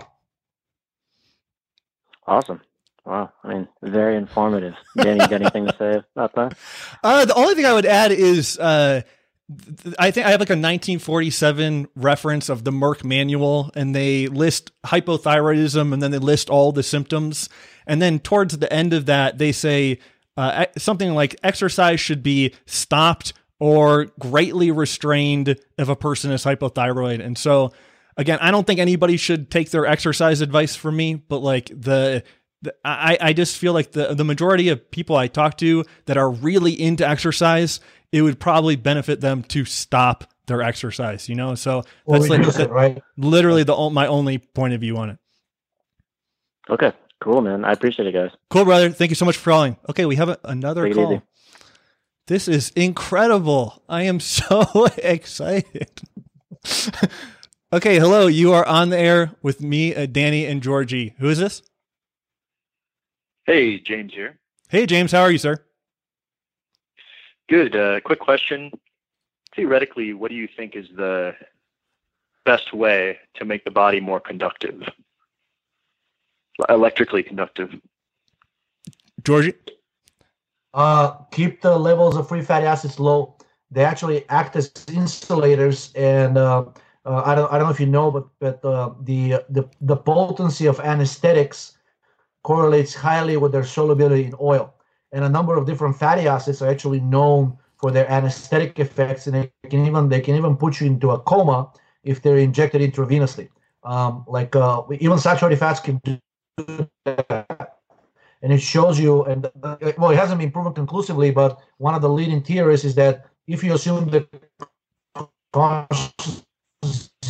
Awesome. 2.28 2.60
Wow. 3.05 3.32
I 3.43 3.48
mean, 3.48 3.68
very 3.82 4.16
informative. 4.16 4.74
Danny, 4.97 5.20
you 5.20 5.28
got 5.28 5.40
anything 5.40 5.66
to 5.66 5.77
say 5.78 6.02
about 6.14 6.35
that? 6.35 6.59
Uh, 7.02 7.24
the 7.24 7.35
only 7.35 7.55
thing 7.55 7.64
I 7.64 7.72
would 7.72 7.86
add 7.86 8.12
is 8.12 8.59
uh, 8.59 9.01
I 9.98 10.10
think 10.10 10.27
I 10.27 10.31
have 10.31 10.40
like 10.40 10.51
a 10.51 10.52
1947 10.52 11.89
reference 11.97 12.48
of 12.48 12.64
the 12.64 12.70
Merck 12.70 13.02
manual, 13.05 13.70
and 13.74 13.94
they 13.94 14.27
list 14.27 14.70
hypothyroidism 14.85 15.93
and 15.93 16.02
then 16.02 16.10
they 16.10 16.18
list 16.18 16.51
all 16.51 16.72
the 16.72 16.82
symptoms. 16.82 17.48
And 17.86 18.01
then 18.01 18.18
towards 18.18 18.59
the 18.59 18.72
end 18.72 18.93
of 18.93 19.06
that, 19.06 19.39
they 19.39 19.52
say 19.52 19.98
uh, 20.36 20.66
something 20.78 21.14
like 21.14 21.36
exercise 21.43 22.01
should 22.01 22.22
be 22.22 22.55
stopped 22.66 23.32
or 23.59 24.06
greatly 24.18 24.70
restrained 24.70 25.56
if 25.77 25.89
a 25.89 25.97
person 25.97 26.31
is 26.32 26.44
hypothyroid. 26.44 27.24
And 27.24 27.36
so, 27.36 27.72
again, 28.16 28.39
I 28.40 28.51
don't 28.51 28.66
think 28.66 28.81
anybody 28.81 29.16
should 29.16 29.51
take 29.51 29.70
their 29.70 29.86
exercise 29.86 30.40
advice 30.40 30.77
from 30.77 30.97
me, 30.97 31.14
but 31.14 31.39
like 31.39 31.66
the 31.66 32.22
I, 32.85 33.16
I 33.20 33.32
just 33.32 33.57
feel 33.57 33.73
like 33.73 33.93
the 33.93 34.15
the 34.15 34.24
majority 34.24 34.69
of 34.69 34.91
people 34.91 35.16
I 35.16 35.28
talk 35.28 35.57
to 35.59 35.85
that 36.05 36.16
are 36.19 36.31
really 36.31 36.73
into 36.73 37.09
exercise 37.09 37.81
it 38.12 38.23
would 38.23 38.41
probably 38.41 38.77
benefit 38.77 39.20
them 39.20 39.43
to 39.45 39.65
stop 39.65 40.24
their 40.47 40.62
exercise, 40.62 41.28
you 41.28 41.35
know? 41.35 41.55
So 41.55 41.85
that's 42.07 42.28
like 42.28 42.41
it, 42.41 42.70
right? 42.70 43.03
literally 43.16 43.62
the 43.62 43.77
my 43.91 44.07
only 44.07 44.39
point 44.39 44.74
of 44.74 44.81
view 44.81 44.97
on 44.97 45.11
it. 45.11 45.19
Okay, 46.69 46.93
cool, 47.23 47.41
man. 47.41 47.65
I 47.65 47.73
appreciate 47.73 48.09
it, 48.09 48.12
guys. 48.12 48.31
Cool, 48.51 48.65
brother. 48.65 48.91
Thank 48.91 49.11
you 49.11 49.15
so 49.15 49.24
much 49.24 49.37
for 49.37 49.51
calling. 49.51 49.77
Okay, 49.89 50.07
we 50.07 50.16
have 50.16 50.28
a, 50.28 50.39
another 50.45 50.85
Take 50.85 50.95
call. 50.95 51.23
This 52.27 52.47
is 52.47 52.70
incredible. 52.70 53.82
I 53.89 54.03
am 54.03 54.20
so 54.20 54.87
excited. 54.99 55.91
okay, 57.73 57.99
hello. 57.99 58.27
You 58.27 58.53
are 58.53 58.66
on 58.66 58.91
the 58.91 58.99
air 58.99 59.32
with 59.43 59.61
me, 59.61 59.95
uh, 59.95 60.07
Danny, 60.07 60.47
and 60.47 60.62
Georgi. 60.62 61.15
Who 61.19 61.28
is 61.28 61.39
this? 61.39 61.62
Hey, 63.51 63.81
James 63.81 64.14
here. 64.14 64.39
Hey, 64.68 64.86
James. 64.86 65.10
How 65.10 65.22
are 65.22 65.31
you, 65.32 65.36
sir? 65.36 65.56
Good. 67.48 67.74
Uh, 67.74 67.98
quick 67.98 68.20
question. 68.20 68.70
Theoretically, 69.56 70.12
what 70.12 70.31
do 70.31 70.36
you 70.36 70.47
think 70.56 70.77
is 70.77 70.86
the 70.94 71.35
best 72.44 72.72
way 72.72 73.18
to 73.35 73.44
make 73.44 73.64
the 73.64 73.72
body 73.72 73.98
more 73.98 74.20
conductive, 74.20 74.81
electrically 76.68 77.24
conductive? 77.24 77.74
Georgi? 79.24 79.55
Uh, 80.72 81.14
keep 81.32 81.60
the 81.60 81.77
levels 81.77 82.16
of 82.16 82.28
free 82.28 82.43
fatty 82.43 82.66
acids 82.66 83.01
low. 83.01 83.36
They 83.72 83.85
actually 83.85 84.28
act 84.28 84.55
as 84.55 84.70
insulators, 84.93 85.90
and 85.97 86.39
uh, 86.39 86.66
uh, 87.05 87.22
I 87.27 87.35
don't 87.35 87.52
I 87.52 87.59
don't 87.59 87.66
know 87.66 87.74
if 87.74 87.81
you 87.81 87.86
know, 87.86 88.12
but 88.12 88.28
but 88.39 88.64
uh, 88.64 88.94
the 89.01 89.43
the 89.48 89.68
the 89.81 89.97
potency 89.97 90.66
of 90.66 90.78
anesthetics 90.78 91.78
correlates 92.42 92.94
highly 92.94 93.36
with 93.36 93.52
their 93.52 93.64
solubility 93.64 94.24
in 94.24 94.34
oil 94.40 94.74
and 95.12 95.24
a 95.24 95.28
number 95.28 95.56
of 95.56 95.66
different 95.66 95.96
fatty 95.96 96.28
acids 96.28 96.62
are 96.62 96.70
actually 96.70 97.00
known 97.00 97.56
for 97.76 97.90
their 97.90 98.10
anesthetic 98.10 98.78
effects, 98.78 99.26
and 99.26 99.34
they 99.34 99.68
can 99.68 99.86
even 99.86 100.08
they 100.08 100.20
can 100.20 100.36
even 100.36 100.56
put 100.56 100.80
you 100.80 100.86
into 100.86 101.10
a 101.10 101.18
coma 101.18 101.70
if 102.04 102.22
they're 102.22 102.38
injected 102.38 102.80
intravenously. 102.80 103.48
Um, 103.82 104.24
like 104.28 104.54
uh, 104.54 104.82
even 105.00 105.18
saturated 105.18 105.58
fats 105.58 105.80
can 105.80 106.00
do 106.04 106.18
that. 107.04 107.78
And 108.42 108.52
it 108.52 108.60
shows 108.60 108.98
you, 108.98 109.24
and 109.24 109.50
uh, 109.62 109.76
well, 109.98 110.10
it 110.10 110.16
hasn't 110.16 110.40
been 110.40 110.50
proven 110.50 110.72
conclusively, 110.72 111.30
but 111.30 111.60
one 111.78 111.94
of 111.94 112.02
the 112.02 112.08
leading 112.08 112.42
theories 112.42 112.84
is 112.84 112.94
that 112.94 113.26
if 113.46 113.64
you 113.64 113.74
assume 113.74 114.10
that 114.10 114.28
consciousness 115.52 116.44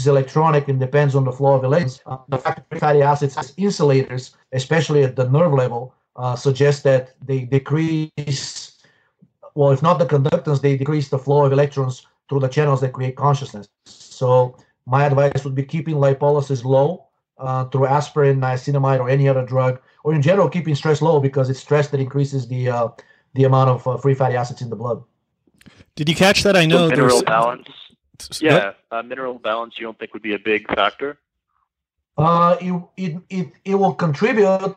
is 0.01 0.07
electronic 0.07 0.69
and 0.69 0.81
depends 0.81 1.15
on 1.15 1.25
the 1.25 1.33
flow 1.33 1.55
of 1.55 1.65
electrons, 1.65 2.01
uh, 2.07 2.19
the 2.29 2.39
fact 2.39 2.69
that 2.71 2.81
fatty 2.81 3.03
acids 3.03 3.37
as 3.37 3.53
insulators, 3.57 4.35
especially 4.53 5.03
at 5.03 5.17
the 5.17 5.29
nerve 5.29 5.53
level, 5.53 5.95
uh, 6.17 6.37
suggest 6.37 6.83
that 6.85 7.15
they 7.25 7.41
decrease, 7.41 8.79
well, 9.55 9.71
if 9.71 9.83
not 9.83 9.99
the 9.99 10.07
conductance, 10.07 10.61
they 10.61 10.77
decrease 10.77 11.09
the 11.09 11.19
flow 11.19 11.45
of 11.45 11.53
electrons 11.53 12.07
through 12.29 12.41
the 12.41 12.49
channels 12.49 12.81
that 12.81 12.93
create 12.93 13.17
consciousness. 13.17 13.69
So 13.85 14.57
my 14.87 15.05
advice 15.05 15.45
would 15.45 15.55
be 15.55 15.65
keeping 15.65 15.97
lipolysis 15.97 16.65
low 16.65 17.07
uh, 17.39 17.65
through 17.67 17.87
aspirin, 17.87 18.41
niacinamide, 18.41 19.01
or 19.01 19.09
any 19.09 19.29
other 19.29 19.45
drug, 19.45 19.81
or 20.05 20.15
in 20.15 20.23
general 20.23 20.49
keeping 20.49 20.75
stress 20.75 21.01
low 21.01 21.21
because 21.21 21.51
it's 21.51 21.61
stress 21.61 21.89
that 21.89 22.01
increases 22.01 22.49
the 22.49 22.69
uh, 22.69 22.89
the 23.35 23.45
amount 23.45 23.71
of 23.71 23.87
uh, 23.87 23.97
free 23.97 24.15
fatty 24.15 24.37
acids 24.37 24.61
in 24.61 24.71
the 24.71 24.77
blood. 24.77 25.03
Did 25.97 26.09
you 26.09 26.15
catch 26.15 26.43
that? 26.43 26.57
I 26.57 26.67
know 26.67 26.89
so 26.89 26.91
mineral 26.91 27.23
balance. 27.23 27.69
Yeah, 28.41 28.73
uh, 28.91 29.03
mineral 29.03 29.39
balance. 29.39 29.75
You 29.79 29.87
don't 29.87 29.99
think 29.99 30.13
would 30.13 30.23
be 30.23 30.35
a 30.35 30.39
big 30.39 30.67
factor? 30.75 31.19
Uh, 32.17 32.57
it, 32.61 32.83
it, 32.97 33.23
it, 33.31 33.53
it 33.65 33.75
will 33.77 33.95
contribute 33.95 34.77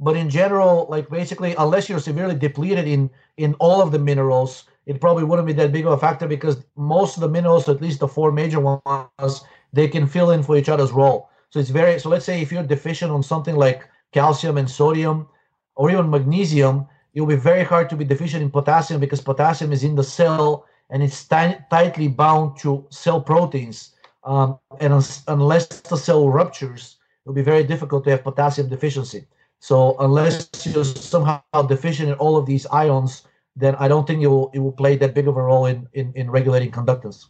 but 0.00 0.16
in 0.16 0.30
general, 0.30 0.86
like 0.88 1.10
basically, 1.10 1.54
unless 1.58 1.88
you're 1.88 2.00
severely 2.00 2.34
depleted 2.34 2.88
in 2.88 3.10
in 3.36 3.54
all 3.60 3.82
of 3.82 3.92
the 3.92 3.98
minerals, 3.98 4.64
it 4.86 5.00
probably 5.00 5.24
wouldn't 5.24 5.46
be 5.46 5.52
that 5.52 5.72
big 5.72 5.84
of 5.84 5.92
a 5.92 5.98
factor 5.98 6.26
because 6.26 6.64
most 6.74 7.16
of 7.16 7.20
the 7.20 7.28
minerals, 7.28 7.68
at 7.68 7.82
least 7.82 8.00
the 8.00 8.08
four 8.08 8.32
major 8.32 8.60
ones, 8.60 9.44
they 9.74 9.88
can 9.88 10.06
fill 10.06 10.30
in 10.30 10.42
for 10.42 10.56
each 10.56 10.70
other's 10.70 10.90
role. 10.90 11.28
So 11.50 11.60
it's 11.60 11.68
very 11.68 12.00
so. 12.00 12.08
Let's 12.08 12.24
say 12.24 12.40
if 12.40 12.50
you're 12.50 12.62
deficient 12.62 13.12
on 13.12 13.22
something 13.22 13.56
like 13.56 13.86
calcium 14.12 14.56
and 14.56 14.70
sodium, 14.70 15.28
or 15.76 15.90
even 15.90 16.08
magnesium, 16.08 16.86
it 17.12 17.20
will 17.20 17.28
be 17.28 17.36
very 17.36 17.62
hard 17.62 17.90
to 17.90 17.96
be 17.96 18.04
deficient 18.04 18.42
in 18.42 18.50
potassium 18.50 19.00
because 19.00 19.20
potassium 19.20 19.70
is 19.70 19.84
in 19.84 19.96
the 19.96 20.04
cell 20.04 20.64
and 20.90 21.02
it's 21.02 21.26
t- 21.26 21.56
tightly 21.70 22.08
bound 22.08 22.58
to 22.58 22.86
cell 22.90 23.20
proteins. 23.20 23.94
Um, 24.24 24.58
and 24.80 24.92
un- 24.92 25.02
unless 25.28 25.66
the 25.66 25.96
cell 25.96 26.28
ruptures, 26.28 26.96
it'll 27.24 27.34
be 27.34 27.42
very 27.42 27.64
difficult 27.64 28.04
to 28.04 28.10
have 28.10 28.22
potassium 28.22 28.68
deficiency. 28.68 29.26
So 29.60 29.96
unless 29.98 30.48
you're 30.66 30.84
somehow 30.84 31.42
deficient 31.68 32.08
in 32.08 32.14
all 32.16 32.36
of 32.36 32.46
these 32.46 32.66
ions, 32.66 33.22
then 33.56 33.76
I 33.76 33.88
don't 33.88 34.06
think 34.06 34.22
it 34.22 34.26
will 34.26 34.50
it 34.54 34.58
will 34.58 34.72
play 34.72 34.96
that 34.96 35.14
big 35.14 35.28
of 35.28 35.36
a 35.36 35.42
role 35.42 35.66
in 35.66 35.86
in, 35.92 36.12
in 36.14 36.30
regulating 36.30 36.70
conductance. 36.70 37.26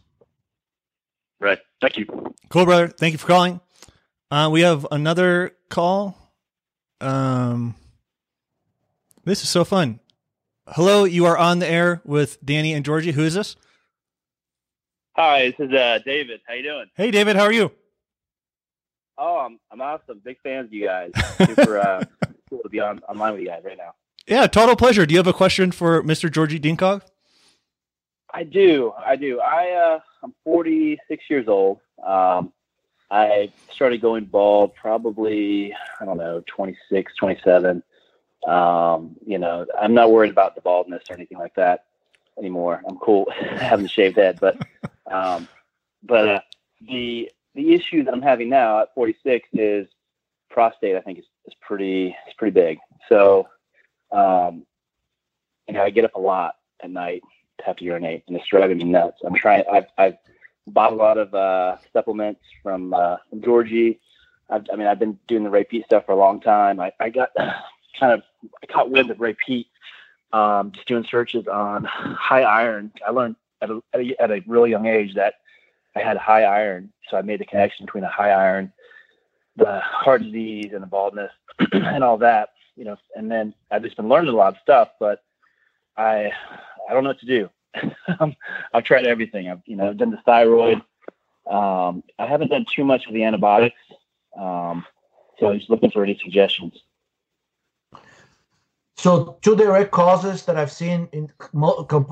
Right. 1.39 1.59
Thank 1.81 1.97
you. 1.97 2.05
Cool, 2.49 2.65
brother. 2.65 2.87
Thank 2.87 3.13
you 3.13 3.17
for 3.17 3.27
calling. 3.27 3.59
Uh, 4.29 4.49
we 4.51 4.61
have 4.61 4.87
another 4.91 5.55
call. 5.69 6.17
Um, 7.01 7.75
this 9.25 9.43
is 9.43 9.49
so 9.49 9.63
fun. 9.65 9.99
Hello, 10.73 11.03
you 11.03 11.25
are 11.25 11.37
on 11.37 11.59
the 11.59 11.67
air 11.69 12.01
with 12.05 12.37
Danny 12.45 12.71
and 12.71 12.85
Georgi. 12.85 13.11
Who 13.11 13.23
is 13.23 13.33
this? 13.33 13.57
Hi, 15.17 15.47
this 15.49 15.67
is 15.67 15.73
uh, 15.73 15.99
David. 16.05 16.39
How 16.47 16.53
you 16.53 16.63
doing? 16.63 16.85
Hey, 16.95 17.11
David. 17.11 17.35
How 17.35 17.43
are 17.43 17.51
you? 17.51 17.73
Oh, 19.17 19.39
I'm, 19.39 19.59
I'm 19.69 19.81
awesome. 19.81 20.21
Big 20.23 20.37
fans 20.41 20.67
of 20.67 20.73
you 20.73 20.85
guys. 20.85 21.11
Super 21.45 21.77
uh, 21.77 22.05
cool 22.49 22.61
to 22.63 22.69
be 22.69 22.79
on 22.79 22.99
online 23.09 23.33
with 23.33 23.41
you 23.41 23.47
guys 23.47 23.63
right 23.65 23.77
now. 23.77 23.95
Yeah, 24.27 24.47
total 24.47 24.77
pleasure. 24.77 25.05
Do 25.05 25.13
you 25.13 25.17
have 25.19 25.27
a 25.27 25.33
question 25.33 25.73
for 25.73 26.01
Mr. 26.03 26.31
Georgi 26.31 26.57
Dinkov? 26.57 27.01
I 28.33 28.45
do. 28.45 28.93
I 28.97 29.17
do. 29.17 29.41
I 29.41 29.71
uh, 29.71 29.99
I'm 30.23 30.33
46 30.45 31.23
years 31.29 31.49
old. 31.49 31.81
Um, 32.01 32.53
I 33.09 33.51
started 33.73 33.99
going 33.99 34.23
bald 34.23 34.73
probably 34.75 35.75
I 35.99 36.05
don't 36.05 36.17
know 36.17 36.41
26, 36.47 37.13
27. 37.17 37.83
Um, 38.47 39.15
you 39.25 39.37
know, 39.37 39.65
I'm 39.79 39.93
not 39.93 40.11
worried 40.11 40.31
about 40.31 40.55
the 40.55 40.61
baldness 40.61 41.03
or 41.09 41.15
anything 41.15 41.37
like 41.37 41.55
that 41.55 41.85
anymore. 42.37 42.81
I'm 42.87 42.97
cool 42.97 43.31
having 43.57 43.85
a 43.85 43.89
shaved 43.89 44.17
head, 44.17 44.39
but 44.39 44.57
um, 45.11 45.47
but 46.03 46.27
uh, 46.27 46.41
the 46.81 47.31
the 47.55 47.73
issue 47.73 48.03
that 48.03 48.13
I'm 48.13 48.21
having 48.21 48.49
now 48.49 48.81
at 48.81 48.93
46 48.95 49.47
is 49.53 49.87
prostate. 50.49 50.95
I 50.95 51.01
think 51.01 51.19
is, 51.19 51.25
is 51.45 51.53
pretty 51.61 52.15
is 52.27 52.33
pretty 52.37 52.53
big. 52.53 52.79
So, 53.09 53.47
um, 54.11 54.65
you 55.67 55.75
know, 55.75 55.83
I 55.83 55.89
get 55.89 56.05
up 56.05 56.15
a 56.15 56.19
lot 56.19 56.55
at 56.83 56.89
night 56.89 57.21
to 57.59 57.65
have 57.65 57.75
to 57.77 57.83
urinate, 57.83 58.23
and 58.27 58.35
it's 58.35 58.47
driving 58.47 58.77
me 58.77 58.85
nuts. 58.85 59.19
I'm 59.23 59.35
trying. 59.35 59.63
I've 59.71 59.87
I've 59.97 60.15
bought 60.67 60.93
a 60.93 60.95
lot 60.95 61.17
of 61.17 61.33
uh, 61.33 61.77
supplements 61.93 62.41
from, 62.63 62.93
uh, 62.93 63.17
Georgi. 63.39 63.99
I've, 64.49 64.65
I 64.71 64.75
mean, 64.75 64.87
I've 64.87 64.99
been 64.99 65.17
doing 65.27 65.43
the 65.43 65.49
Ray 65.49 65.63
Peat 65.63 65.85
stuff 65.85 66.05
for 66.05 66.11
a 66.11 66.17
long 66.17 66.41
time. 66.41 66.79
I, 66.79 66.91
I 66.99 67.09
got 67.09 67.29
kind 67.99 68.13
of 68.13 68.23
I 68.61 68.65
caught 68.65 68.89
wind 68.89 69.11
of 69.11 69.19
Ray 69.19 69.35
Peat 69.45 69.67
um, 70.33 70.71
just 70.71 70.87
doing 70.87 71.05
searches 71.09 71.47
on 71.47 71.83
high 71.83 72.43
iron. 72.43 72.91
I 73.05 73.11
learned 73.11 73.35
at 73.61 73.69
a, 73.69 73.81
at 74.19 74.31
a 74.31 74.43
really 74.47 74.69
young 74.69 74.85
age 74.85 75.15
that 75.15 75.35
I 75.95 75.99
had 75.99 76.17
high 76.17 76.43
iron, 76.43 76.91
so 77.09 77.17
I 77.17 77.21
made 77.21 77.39
the 77.39 77.45
connection 77.45 77.85
between 77.85 78.03
the 78.03 78.09
high 78.09 78.31
iron, 78.31 78.71
the 79.57 79.79
heart 79.81 80.23
disease, 80.23 80.71
and 80.73 80.81
the 80.81 80.87
baldness, 80.87 81.31
and 81.71 82.03
all 82.03 82.17
that. 82.19 82.49
You 82.75 82.85
know, 82.85 82.97
and 83.15 83.29
then 83.29 83.53
I've 83.69 83.83
just 83.83 83.97
been 83.97 84.07
learning 84.07 84.33
a 84.33 84.37
lot 84.37 84.53
of 84.53 84.61
stuff, 84.61 84.89
but 84.99 85.23
I 85.97 86.31
I 86.89 86.93
don't 86.93 87.03
know 87.03 87.09
what 87.09 87.19
to 87.19 87.25
do. 87.25 87.49
I've 88.73 88.83
tried 88.83 89.05
everything. 89.05 89.49
I've 89.49 89.61
you 89.65 89.75
know 89.75 89.89
I've 89.89 89.97
done 89.97 90.11
the 90.11 90.21
thyroid. 90.25 90.81
Um, 91.49 92.03
I 92.17 92.27
haven't 92.27 92.49
done 92.49 92.65
too 92.73 92.85
much 92.85 93.07
of 93.07 93.13
the 93.13 93.23
antibiotics. 93.23 93.79
Um, 94.37 94.85
so 95.39 95.49
I'm 95.49 95.57
just 95.57 95.69
looking 95.69 95.91
for 95.91 96.03
any 96.03 96.17
suggestions. 96.23 96.81
So 99.01 99.35
two 99.41 99.55
direct 99.55 99.89
causes 99.89 100.45
that 100.45 100.57
I've 100.57 100.71
seen 100.71 101.09
in 101.11 101.27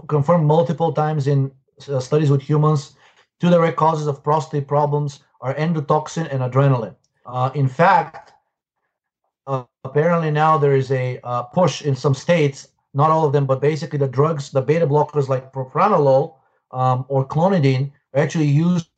confirmed 0.07 0.47
multiple 0.47 0.91
times 0.91 1.27
in 1.27 1.51
uh, 1.87 1.99
studies 1.99 2.31
with 2.31 2.41
humans, 2.41 2.95
two 3.39 3.51
direct 3.51 3.77
causes 3.77 4.07
of 4.07 4.23
prostate 4.23 4.67
problems 4.67 5.19
are 5.39 5.53
endotoxin 5.53 6.27
and 6.33 6.41
adrenaline. 6.41 6.95
Uh, 7.27 7.51
in 7.53 7.67
fact, 7.67 8.33
uh, 9.45 9.65
apparently 9.83 10.31
now 10.31 10.57
there 10.57 10.75
is 10.75 10.89
a 10.89 11.19
uh, 11.23 11.43
push 11.43 11.83
in 11.83 11.95
some 11.95 12.15
states, 12.15 12.69
not 12.95 13.11
all 13.11 13.23
of 13.23 13.33
them, 13.33 13.45
but 13.45 13.61
basically 13.61 13.99
the 13.99 14.07
drugs, 14.07 14.49
the 14.49 14.61
beta 14.61 14.87
blockers 14.87 15.27
like 15.27 15.53
propranolol 15.53 16.37
um, 16.71 17.05
or 17.07 17.23
clonidine, 17.23 17.91
are 18.15 18.21
actually 18.23 18.47
used 18.47 18.89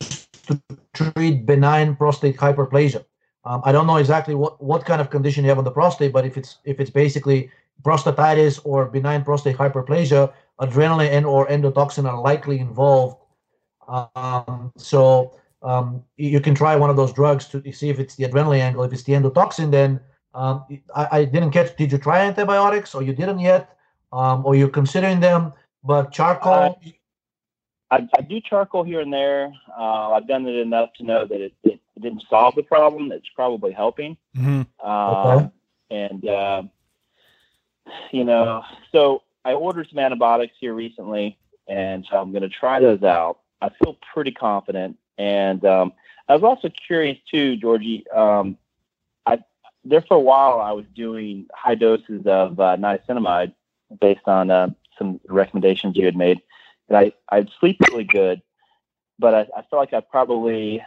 to 0.48 0.58
treat 0.94 1.45
benign 1.45 1.98
prostate 1.98 2.38
hyperplasia. 2.38 3.03
Um, 3.44 3.61
I 3.66 3.74
don't 3.74 3.88
know 3.88 3.98
exactly 3.98 4.36
what, 4.36 4.64
what 4.64 4.86
kind 4.86 5.02
of 5.02 5.10
condition 5.10 5.44
you 5.44 5.50
have 5.50 5.58
on 5.58 5.64
the 5.66 5.72
prostate, 5.72 6.14
but 6.14 6.26
if 6.26 6.38
it's 6.38 6.60
if 6.64 6.80
it's 6.80 6.92
basically 6.92 7.50
prostatitis 7.82 8.60
or 8.64 8.85
benign 8.85 9.24
prostate 9.24 9.58
hyperplasia, 9.58 10.32
adrenaline 10.60 11.11
and 11.11 11.26
or 11.26 11.48
endotoxin 11.48 12.10
are 12.10 12.19
likely 12.19 12.60
involved. 12.60 13.18
Um, 13.88 14.72
so 14.77 15.38
um, 15.61 16.03
you 16.18 16.40
can 16.40 16.56
try 16.56 16.76
one 16.76 16.90
of 16.90 16.95
those 16.95 17.14
drugs 17.14 17.48
to 17.48 17.72
see 17.72 17.90
if 17.90 18.00
it's 18.00 18.16
the 18.16 18.24
adrenaline 18.24 18.61
angle. 18.61 18.84
If 18.84 18.93
it's 18.93 19.03
the 19.03 19.14
endotoxin, 19.14 19.72
then 19.72 20.00
um, 20.34 20.66
I, 20.95 21.08
I, 21.11 21.26
didn't 21.26 21.51
catch. 21.51 21.76
Did 21.76 21.92
you 21.92 21.98
try 21.98 22.22
antibiotics, 22.22 22.95
or 22.95 23.03
you 23.03 23.14
didn't 23.14 23.40
yet, 23.40 23.77
um, 24.14 24.45
or 24.45 24.56
you're 24.56 24.69
considering 24.69 25.19
them? 25.19 25.53
But 25.84 26.11
charcoal. 26.11 26.80
I, 27.92 28.08
I, 28.18 28.22
do 28.22 28.40
charcoal 28.40 28.84
here 28.84 29.01
and 29.01 29.11
there. 29.11 29.51
Uh, 29.77 30.11
I've 30.11 30.27
done 30.27 30.48
it 30.48 30.56
enough 30.56 30.93
to 30.98 31.03
know 31.03 31.26
that 31.26 31.42
it, 31.42 31.53
it, 31.64 31.80
it, 31.95 32.01
didn't 32.01 32.24
solve 32.30 32.56
the 32.56 32.64
problem. 32.64 33.11
It's 33.11 33.27
probably 33.35 33.74
helping. 33.74 34.16
Mm-hmm. 34.38 34.88
Um, 34.90 35.38
okay. 35.38 35.50
And 35.90 36.27
uh, 36.27 36.64
you 38.11 38.24
know, 38.24 38.64
so 38.92 39.24
I 39.44 39.53
ordered 39.53 39.90
some 39.90 40.00
antibiotics 40.00 40.53
here 40.60 40.74
recently, 40.74 41.38
and 41.68 42.06
so 42.10 42.18
I'm 42.18 42.32
going 42.32 42.44
to 42.44 42.50
try 42.50 42.80
those 42.80 43.03
out. 43.03 43.40
I 43.61 43.70
feel 43.70 43.98
pretty 44.14 44.32
confident, 44.32 44.98
and 45.18 45.64
um, 45.66 45.94
I 46.28 46.34
was 46.34 46.44
also 46.44 46.70
curious 46.70 47.18
too, 47.30 47.58
Georgi. 47.58 48.06
Um, 48.10 48.58
I 49.26 49.40
there 49.84 50.02
for 50.02 50.18
a 50.18 50.22
while 50.22 50.60
I 50.60 50.72
was 50.72 50.86
doing 50.95 51.48
high 51.53 51.76
doses 51.76 52.26
of 52.26 52.60
uh, 52.60 52.78
niacinamide 52.78 53.53
based 54.00 54.28
on 54.28 54.50
uh, 54.50 54.70
some 54.98 55.20
recommendations 55.28 55.95
you 55.95 56.06
had 56.06 56.16
made, 56.16 56.42
and 56.90 56.98
I 56.98 57.11
I'd 57.30 57.50
sleep 57.60 57.78
really 57.90 58.03
good, 58.03 58.42
but 59.20 59.34
I, 59.34 59.42
I 59.58 59.61
felt 59.70 59.74
like 59.74 59.94
I 59.94 60.02
probably 60.02 60.84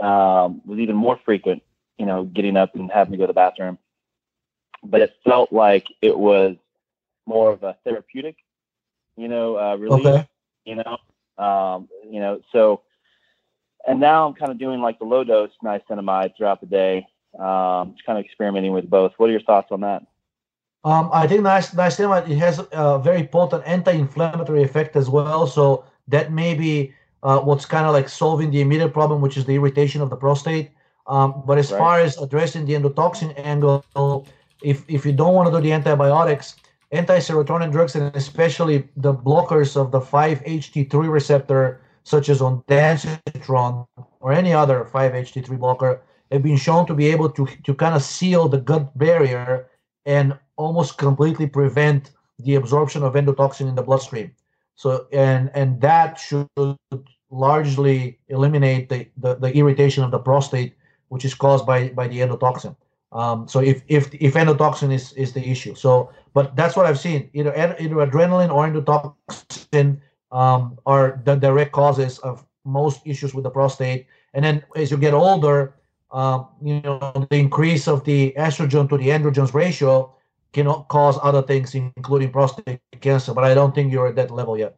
um, 0.00 0.60
was 0.64 0.78
even 0.78 0.96
more 0.96 1.18
frequent, 1.24 1.62
you 1.98 2.06
know, 2.06 2.24
getting 2.24 2.56
up 2.56 2.74
and 2.74 2.90
having 2.90 3.12
to 3.12 3.18
go 3.18 3.24
to 3.24 3.28
the 3.28 3.32
bathroom 3.34 3.78
but 4.82 5.00
it 5.00 5.14
felt 5.24 5.52
like 5.52 5.86
it 6.02 6.18
was 6.18 6.56
more 7.26 7.52
of 7.52 7.62
a 7.62 7.76
therapeutic, 7.84 8.36
you 9.16 9.28
know, 9.28 9.58
uh, 9.58 9.76
relief. 9.76 10.06
Okay. 10.06 10.28
You 10.64 10.76
know, 10.76 10.98
um, 11.42 11.88
you 12.08 12.20
know, 12.20 12.40
so 12.52 12.82
and 13.86 14.00
now 14.00 14.26
I'm 14.26 14.34
kind 14.34 14.50
of 14.50 14.58
doing 14.58 14.80
like 14.80 14.98
the 14.98 15.04
low 15.04 15.24
dose 15.24 15.50
niacinamide 15.64 16.36
throughout 16.36 16.60
the 16.60 16.66
day. 16.66 17.06
Um, 17.38 17.92
just 17.92 18.04
kind 18.04 18.18
of 18.18 18.24
experimenting 18.24 18.72
with 18.72 18.90
both. 18.90 19.12
What 19.16 19.28
are 19.28 19.32
your 19.32 19.42
thoughts 19.42 19.68
on 19.70 19.80
that? 19.80 20.02
Um, 20.82 21.10
I 21.12 21.26
think 21.26 21.42
niacinamide 21.42 22.28
it 22.28 22.38
has 22.38 22.60
a 22.72 22.98
very 22.98 23.26
potent 23.26 23.62
anti-inflammatory 23.66 24.62
effect 24.62 24.96
as 24.96 25.08
well. 25.08 25.46
So 25.46 25.84
that 26.08 26.32
may 26.32 26.54
be 26.54 26.92
uh, 27.22 27.40
what's 27.40 27.66
kind 27.66 27.86
of 27.86 27.92
like 27.92 28.08
solving 28.08 28.50
the 28.50 28.60
immediate 28.60 28.92
problem, 28.92 29.20
which 29.20 29.36
is 29.36 29.44
the 29.44 29.54
irritation 29.54 30.00
of 30.00 30.10
the 30.10 30.16
prostate. 30.16 30.70
Um, 31.06 31.42
but 31.46 31.58
as 31.58 31.70
right. 31.70 31.78
far 31.78 32.00
as 32.00 32.16
addressing 32.18 32.66
the 32.66 32.74
endotoxin 32.74 33.38
angle, 33.38 33.84
if 34.62 34.84
if 34.88 35.06
you 35.06 35.12
don't 35.12 35.34
want 35.34 35.52
to 35.52 35.58
do 35.58 35.62
the 35.62 35.72
antibiotics, 35.72 36.56
anti-serotonin 36.92 37.70
drugs 37.70 37.94
and 37.94 38.14
especially 38.16 38.88
the 38.96 39.14
blockers 39.14 39.76
of 39.76 39.92
the 39.92 40.00
5-HT3 40.00 41.10
receptor, 41.10 41.80
such 42.04 42.28
as 42.28 42.40
ondansetron 42.40 43.86
or 44.20 44.32
any 44.32 44.52
other 44.52 44.84
5-HT3 44.84 45.58
blocker, 45.58 46.02
have 46.30 46.42
been 46.42 46.56
shown 46.56 46.86
to 46.86 46.94
be 46.94 47.06
able 47.06 47.30
to 47.30 47.46
to 47.64 47.74
kind 47.74 47.94
of 47.94 48.02
seal 48.02 48.48
the 48.48 48.58
gut 48.58 48.96
barrier 48.98 49.68
and 50.06 50.36
almost 50.56 50.98
completely 50.98 51.46
prevent 51.46 52.10
the 52.38 52.54
absorption 52.54 53.02
of 53.02 53.14
endotoxin 53.14 53.68
in 53.68 53.74
the 53.74 53.82
bloodstream. 53.82 54.30
So 54.74 55.06
and 55.12 55.50
and 55.54 55.80
that 55.80 56.18
should 56.18 56.48
largely 57.30 58.18
eliminate 58.28 58.88
the, 58.88 59.08
the, 59.16 59.36
the 59.36 59.52
irritation 59.56 60.02
of 60.02 60.10
the 60.10 60.18
prostate, 60.18 60.74
which 61.08 61.24
is 61.24 61.34
caused 61.34 61.64
by, 61.64 61.88
by 61.88 62.08
the 62.08 62.18
endotoxin. 62.18 62.76
Um, 63.12 63.48
so 63.48 63.60
if 63.60 63.82
if 63.88 64.14
if 64.14 64.34
endotoxin 64.34 64.92
is 64.92 65.12
is 65.14 65.32
the 65.32 65.42
issue, 65.42 65.74
so 65.74 66.12
but 66.32 66.54
that's 66.54 66.76
what 66.76 66.86
I've 66.86 66.98
seen. 66.98 67.28
Either 67.32 67.52
either 67.80 67.96
adrenaline 67.96 68.52
or 68.54 68.68
endotoxin 68.68 70.00
um, 70.30 70.78
are 70.86 71.20
the 71.24 71.34
direct 71.34 71.72
causes 71.72 72.18
of 72.20 72.46
most 72.64 73.00
issues 73.04 73.34
with 73.34 73.44
the 73.44 73.50
prostate. 73.50 74.06
And 74.32 74.44
then 74.44 74.62
as 74.76 74.90
you 74.92 74.96
get 74.96 75.12
older, 75.12 75.74
um, 76.12 76.46
you 76.62 76.80
know 76.82 77.26
the 77.30 77.36
increase 77.36 77.88
of 77.88 78.04
the 78.04 78.32
estrogen 78.38 78.88
to 78.90 78.96
the 78.96 79.08
androgens 79.08 79.54
ratio 79.54 80.14
can 80.52 80.66
cause 80.88 81.18
other 81.22 81.42
things, 81.42 81.74
including 81.74 82.30
prostate 82.30 82.80
cancer. 83.00 83.34
But 83.34 83.44
I 83.44 83.54
don't 83.54 83.74
think 83.74 83.92
you're 83.92 84.08
at 84.08 84.16
that 84.16 84.30
level 84.30 84.56
yet. 84.56 84.76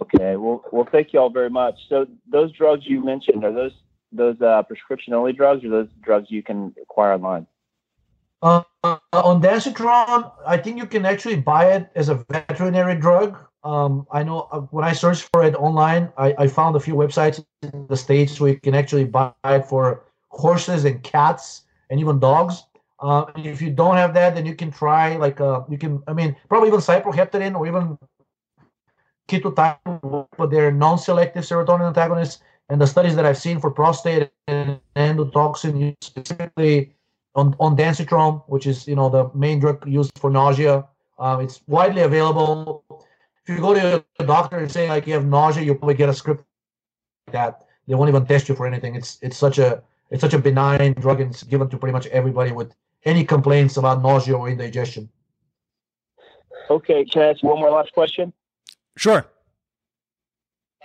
Okay. 0.00 0.36
Well, 0.36 0.64
well, 0.72 0.88
thank 0.90 1.12
you 1.12 1.20
all 1.20 1.30
very 1.30 1.50
much. 1.50 1.74
So 1.88 2.06
those 2.30 2.52
drugs 2.52 2.86
you 2.86 3.04
mentioned 3.04 3.44
are 3.44 3.52
those 3.52 3.72
those 4.12 4.40
uh, 4.40 4.62
prescription 4.62 5.12
only 5.14 5.32
drugs 5.32 5.64
or 5.64 5.70
those 5.70 5.88
drugs 6.02 6.30
you 6.30 6.42
can 6.42 6.74
acquire 6.80 7.12
online? 7.12 7.46
Uh, 8.42 8.62
ondansetron, 9.12 10.30
I 10.46 10.56
think 10.58 10.76
you 10.76 10.86
can 10.86 11.06
actually 11.06 11.36
buy 11.36 11.72
it 11.72 11.90
as 11.94 12.08
a 12.08 12.24
veterinary 12.30 12.96
drug. 12.96 13.36
Um, 13.64 14.06
I 14.12 14.22
know 14.22 14.48
uh, 14.52 14.60
when 14.70 14.84
I 14.84 14.92
searched 14.92 15.28
for 15.32 15.42
it 15.42 15.54
online, 15.56 16.12
I, 16.16 16.34
I, 16.38 16.46
found 16.46 16.76
a 16.76 16.80
few 16.80 16.94
websites 16.94 17.44
in 17.62 17.86
the 17.88 17.96
states 17.96 18.40
where 18.40 18.52
you 18.52 18.60
can 18.60 18.74
actually 18.76 19.04
buy 19.04 19.32
it 19.44 19.66
for 19.66 20.04
horses 20.28 20.84
and 20.84 21.02
cats 21.02 21.62
and 21.90 21.98
even 21.98 22.20
dogs. 22.20 22.62
Uh, 23.00 23.24
if 23.34 23.60
you 23.60 23.70
don't 23.70 23.96
have 23.96 24.14
that, 24.14 24.36
then 24.36 24.46
you 24.46 24.54
can 24.54 24.70
try 24.70 25.16
like 25.16 25.40
uh, 25.40 25.62
you 25.68 25.78
can. 25.78 26.02
I 26.06 26.12
mean, 26.12 26.36
probably 26.48 26.68
even 26.68 26.80
cyproheptadine 26.80 27.56
or 27.56 27.66
even 27.66 27.98
ketotifen, 29.28 30.28
but 30.38 30.50
they're 30.50 30.70
non-selective 30.70 31.44
serotonin 31.44 31.88
antagonists 31.88 32.42
and 32.68 32.80
the 32.80 32.86
studies 32.86 33.14
that 33.16 33.24
I've 33.24 33.38
seen 33.38 33.60
for 33.60 33.70
prostate 33.70 34.30
and 34.48 34.80
endotoxin, 34.96 35.94
specifically 36.00 36.94
on 37.34 37.54
ondansetron, 37.54 38.42
which 38.48 38.66
is 38.66 38.88
you 38.88 38.96
know 38.96 39.08
the 39.08 39.30
main 39.34 39.60
drug 39.60 39.86
used 39.86 40.18
for 40.18 40.30
nausea, 40.30 40.84
um, 41.18 41.40
it's 41.40 41.60
widely 41.66 42.02
available. 42.02 42.84
If 43.46 43.54
you 43.54 43.60
go 43.60 43.74
to 43.74 44.04
a 44.18 44.24
doctor 44.24 44.56
and 44.56 44.70
say 44.70 44.88
like 44.88 45.06
you 45.06 45.14
have 45.14 45.26
nausea, 45.26 45.62
you'll 45.62 45.76
probably 45.76 45.94
get 45.94 46.08
a 46.08 46.14
script 46.14 46.44
like 47.26 47.34
that. 47.34 47.66
They 47.86 47.94
won't 47.94 48.08
even 48.08 48.26
test 48.26 48.48
you 48.48 48.56
for 48.56 48.66
anything. 48.66 48.96
It's 48.96 49.18
it's 49.22 49.36
such 49.36 49.58
a 49.58 49.82
it's 50.10 50.20
such 50.20 50.34
a 50.34 50.38
benign 50.38 50.94
drug 50.94 51.20
and 51.20 51.30
it's 51.30 51.42
given 51.44 51.68
to 51.68 51.78
pretty 51.78 51.92
much 51.92 52.06
everybody 52.06 52.52
with 52.52 52.74
any 53.04 53.24
complaints 53.24 53.76
about 53.76 54.02
nausea 54.02 54.36
or 54.36 54.48
indigestion. 54.48 55.08
Okay, 56.68 57.04
can 57.04 57.22
I 57.22 57.26
ask 57.26 57.42
one 57.44 57.60
more 57.60 57.70
last 57.70 57.92
question? 57.92 58.32
Sure. 58.96 59.24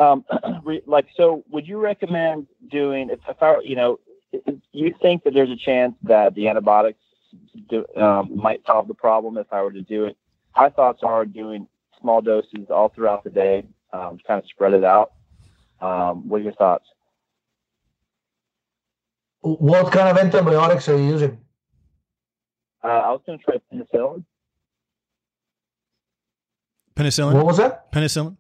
Um, 0.02 0.26
like, 0.86 1.08
so 1.16 1.44
would 1.52 1.68
you 1.68 1.78
recommend 1.78 2.48
doing, 2.70 3.10
if, 3.10 3.20
if 3.28 3.42
I, 3.42 3.60
you 3.64 3.76
know, 3.76 4.00
you 4.72 4.96
think 5.02 5.24
that 5.24 5.34
there's 5.34 5.50
a 5.50 5.58
chance 5.58 5.94
that 6.04 6.34
the 6.36 6.48
antibiotics 6.48 7.00
do, 7.70 7.86
um, 7.98 8.36
might 8.36 8.62
solve 8.66 8.88
the 8.88 8.94
problem 8.94 9.38
if 9.38 9.48
I 9.52 9.62
were 9.62 9.72
to 9.72 9.82
do 9.82 10.06
it? 10.06 10.18
My 10.56 10.70
thoughts 10.70 11.02
are 11.04 11.26
doing 11.26 11.68
small 12.00 12.22
doses 12.22 12.68
all 12.70 12.90
throughout 12.90 13.24
the 13.24 13.30
day, 13.30 13.66
um, 13.94 14.18
kind 14.26 14.42
of 14.42 14.50
spread 14.50 14.74
it 14.74 14.84
out. 14.84 15.12
Um, 15.82 16.28
what 16.28 16.42
are 16.42 16.44
your 16.44 16.54
thoughts? 16.54 16.86
What 19.42 19.92
kind 19.92 20.08
of 20.08 20.18
antibiotics 20.18 20.88
are 20.88 20.98
you 20.98 21.06
using? 21.06 21.40
Uh, 22.84 22.88
I 22.88 23.12
was 23.12 23.22
going 23.26 23.40
to 23.40 23.46
try 23.46 23.56
penicillin. 23.74 24.24
Penicillin. 26.96 27.34
What 27.34 27.46
was 27.46 27.58
that? 27.58 27.92
Penicillin. 27.92 28.38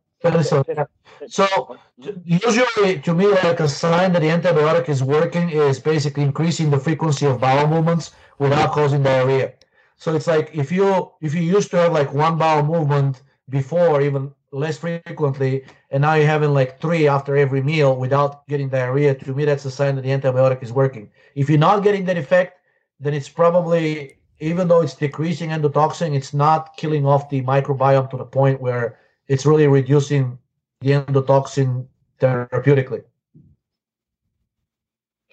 So 1.27 1.77
usually, 2.25 2.99
to 2.99 3.13
me, 3.13 3.27
like 3.27 3.59
a 3.59 3.67
sign 3.67 4.13
that 4.13 4.21
the 4.21 4.27
antibiotic 4.27 4.89
is 4.89 5.03
working 5.03 5.49
is 5.49 5.79
basically 5.79 6.23
increasing 6.23 6.69
the 6.69 6.79
frequency 6.79 7.25
of 7.25 7.39
bowel 7.39 7.67
movements 7.67 8.11
without 8.39 8.71
causing 8.71 9.03
diarrhea. 9.03 9.53
So 9.97 10.15
it's 10.15 10.27
like 10.27 10.49
if 10.53 10.71
you 10.71 11.11
if 11.21 11.33
you 11.33 11.41
used 11.41 11.71
to 11.71 11.77
have 11.77 11.93
like 11.93 12.13
one 12.13 12.37
bowel 12.37 12.63
movement 12.63 13.21
before, 13.49 14.01
even 14.01 14.31
less 14.51 14.77
frequently, 14.77 15.63
and 15.91 16.01
now 16.01 16.13
you're 16.15 16.27
having 16.27 16.53
like 16.53 16.79
three 16.79 17.07
after 17.07 17.35
every 17.37 17.61
meal 17.61 17.95
without 17.95 18.47
getting 18.47 18.69
diarrhea. 18.69 19.15
To 19.15 19.33
me, 19.33 19.45
that's 19.45 19.65
a 19.65 19.71
sign 19.71 19.95
that 19.95 20.03
the 20.03 20.09
antibiotic 20.09 20.61
is 20.63 20.71
working. 20.71 21.09
If 21.35 21.49
you're 21.49 21.59
not 21.59 21.83
getting 21.83 22.05
that 22.05 22.17
effect, 22.17 22.59
then 22.99 23.13
it's 23.13 23.29
probably 23.29 24.17
even 24.39 24.67
though 24.67 24.81
it's 24.81 24.95
decreasing 24.95 25.51
endotoxin, 25.51 26.15
it's 26.15 26.33
not 26.33 26.75
killing 26.75 27.05
off 27.05 27.29
the 27.29 27.41
microbiome 27.43 28.09
to 28.09 28.17
the 28.17 28.25
point 28.25 28.59
where 28.59 28.97
it's 29.27 29.45
really 29.45 29.67
reducing 29.67 30.37
the 30.81 30.91
endotoxin 30.91 31.85
therapeutically. 32.19 33.03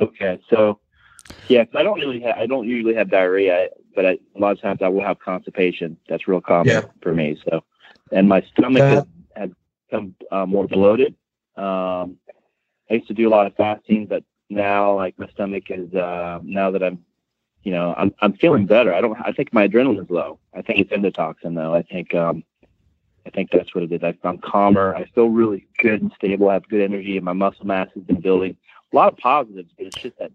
Okay, 0.01 0.41
so 0.49 0.79
yeah, 1.49 1.65
I 1.75 1.83
don't 1.83 1.99
really 1.99 2.21
have, 2.21 2.37
I 2.37 2.47
don't 2.47 2.69
usually 2.69 2.95
have 2.95 3.11
diarrhea, 3.11 3.69
but 3.95 4.07
I, 4.07 4.11
a 4.37 4.39
lot 4.39 4.53
of 4.53 4.61
times 4.61 4.81
I 4.83 4.89
will 4.89 5.03
have 5.03 5.19
constipation. 5.19 5.97
That's 6.09 6.29
real 6.29 6.41
common 6.41 6.69
Yeah. 6.69 6.83
for 7.03 7.13
me. 7.13 7.41
So, 7.49 7.65
and 8.13 8.29
my 8.29 8.43
stomach 8.43 8.81
That- 8.81 8.93
has, 8.93 9.05
has 9.37 9.51
become 9.91 10.15
uh, 10.31 10.47
more 10.47 10.67
bloated. 10.69 11.15
Um, 11.57 12.19
I 12.91 12.95
used 12.95 13.09
to 13.09 13.15
do 13.15 13.29
a 13.29 13.31
lot 13.31 13.47
of 13.47 13.57
fasting, 13.57 14.07
but 14.07 14.23
now 14.49 14.95
like 14.95 15.19
my 15.19 15.29
stomach 15.29 15.65
is 15.71 15.93
uh, 15.95 16.39
now 16.43 16.71
that 16.71 16.83
I'm, 16.83 17.05
you 17.65 17.73
know, 17.73 17.93
I'm 17.99 18.15
I'm 18.21 18.33
feeling 18.35 18.65
better. 18.67 18.95
I 18.95 19.01
don't. 19.01 19.19
I 19.21 19.33
think 19.33 19.53
my 19.53 19.67
adrenaline 19.69 20.01
is 20.03 20.09
low. 20.09 20.39
I 20.55 20.63
think 20.63 20.79
it's 20.79 20.93
endotoxin 20.93 21.55
though. 21.57 21.75
I 21.75 21.83
think 21.83 22.15
um, 22.15 22.45
I 23.29 23.31
think 23.31 23.51
that's 23.51 23.75
what 23.75 23.85
it 23.85 23.93
is. 23.93 24.03
I, 24.03 24.17
I'm 24.27 24.39
calmer. 24.39 24.97
I 24.97 25.05
feel 25.15 25.29
really 25.29 25.67
good 25.79 26.01
and 26.01 26.11
stable. 26.17 26.49
I 26.49 26.55
have 26.55 26.67
good 26.69 26.81
energy, 26.81 27.17
and 27.17 27.25
my 27.25 27.35
muscle 27.35 27.67
mass 27.67 27.89
has 27.95 28.03
been 28.05 28.23
building. 28.23 28.57
A 28.91 28.97
lot 28.97 29.13
of 29.13 29.19
positives, 29.19 29.71
but 29.77 29.87
it's 29.87 29.99
just 29.99 30.19
that, 30.19 30.33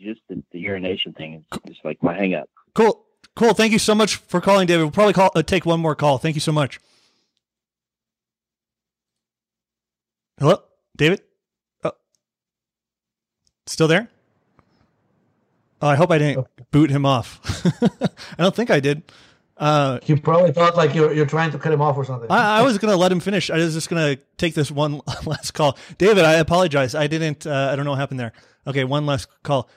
just 0.00 0.22
the, 0.30 0.42
the 0.52 0.58
urination 0.58 1.12
thing 1.12 1.34
is 1.34 1.60
just 1.66 1.84
like 1.84 2.02
my 2.02 2.14
hang 2.14 2.34
up. 2.34 2.48
Cool. 2.74 3.04
Cool. 3.36 3.52
Thank 3.52 3.72
you 3.72 3.78
so 3.78 3.94
much 3.94 4.16
for 4.16 4.40
calling, 4.40 4.66
David. 4.66 4.84
We'll 4.84 4.90
probably 4.90 5.12
call 5.12 5.30
uh, 5.34 5.42
take 5.42 5.66
one 5.66 5.80
more 5.80 5.94
call. 5.94 6.16
Thank 6.16 6.34
you 6.34 6.40
so 6.40 6.52
much. 6.52 6.80
Hello, 10.38 10.62
David. 10.96 11.20
Oh, 11.84 11.92
still 13.66 13.86
there? 13.86 14.08
Oh, 15.82 15.88
I 15.88 15.94
hope 15.94 16.10
I 16.10 16.16
didn't 16.16 16.46
boot 16.70 16.88
him 16.88 17.04
off. 17.04 17.40
I 18.38 18.42
don't 18.42 18.56
think 18.56 18.70
I 18.70 18.80
did. 18.80 19.02
Uh, 19.60 20.00
He 20.02 20.16
probably 20.16 20.52
thought 20.52 20.74
like 20.74 20.94
you're 20.94 21.12
you're 21.12 21.26
trying 21.26 21.50
to 21.52 21.58
cut 21.58 21.70
him 21.72 21.82
off 21.82 21.96
or 21.96 22.04
something. 22.04 22.30
I, 22.30 22.60
I 22.60 22.62
was 22.62 22.78
going 22.78 22.90
to 22.90 22.96
let 22.96 23.12
him 23.12 23.20
finish. 23.20 23.50
I 23.50 23.58
was 23.58 23.74
just 23.74 23.90
going 23.90 24.16
to 24.16 24.22
take 24.38 24.54
this 24.54 24.70
one 24.70 25.02
last 25.26 25.52
call. 25.52 25.76
David, 25.98 26.24
I 26.24 26.34
apologize. 26.34 26.94
I 26.94 27.06
didn't. 27.06 27.46
Uh, 27.46 27.68
I 27.70 27.76
don't 27.76 27.84
know 27.84 27.90
what 27.92 28.00
happened 28.00 28.18
there. 28.20 28.32
Okay, 28.66 28.84
one 28.84 29.04
last 29.06 29.28
call. 29.42 29.68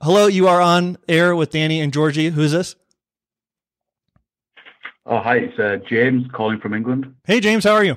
Hello, 0.00 0.26
you 0.28 0.46
are 0.46 0.60
on 0.60 0.96
air 1.08 1.34
with 1.34 1.50
Danny 1.50 1.80
and 1.80 1.92
Georgi. 1.92 2.28
Who's 2.30 2.52
this? 2.52 2.76
Oh, 5.06 5.18
hi, 5.18 5.36
it's 5.38 5.58
uh, 5.58 5.78
James 5.88 6.26
calling 6.32 6.58
from 6.60 6.74
England. 6.74 7.14
Hey, 7.24 7.40
James. 7.40 7.64
How 7.64 7.72
are 7.72 7.84
you? 7.84 7.96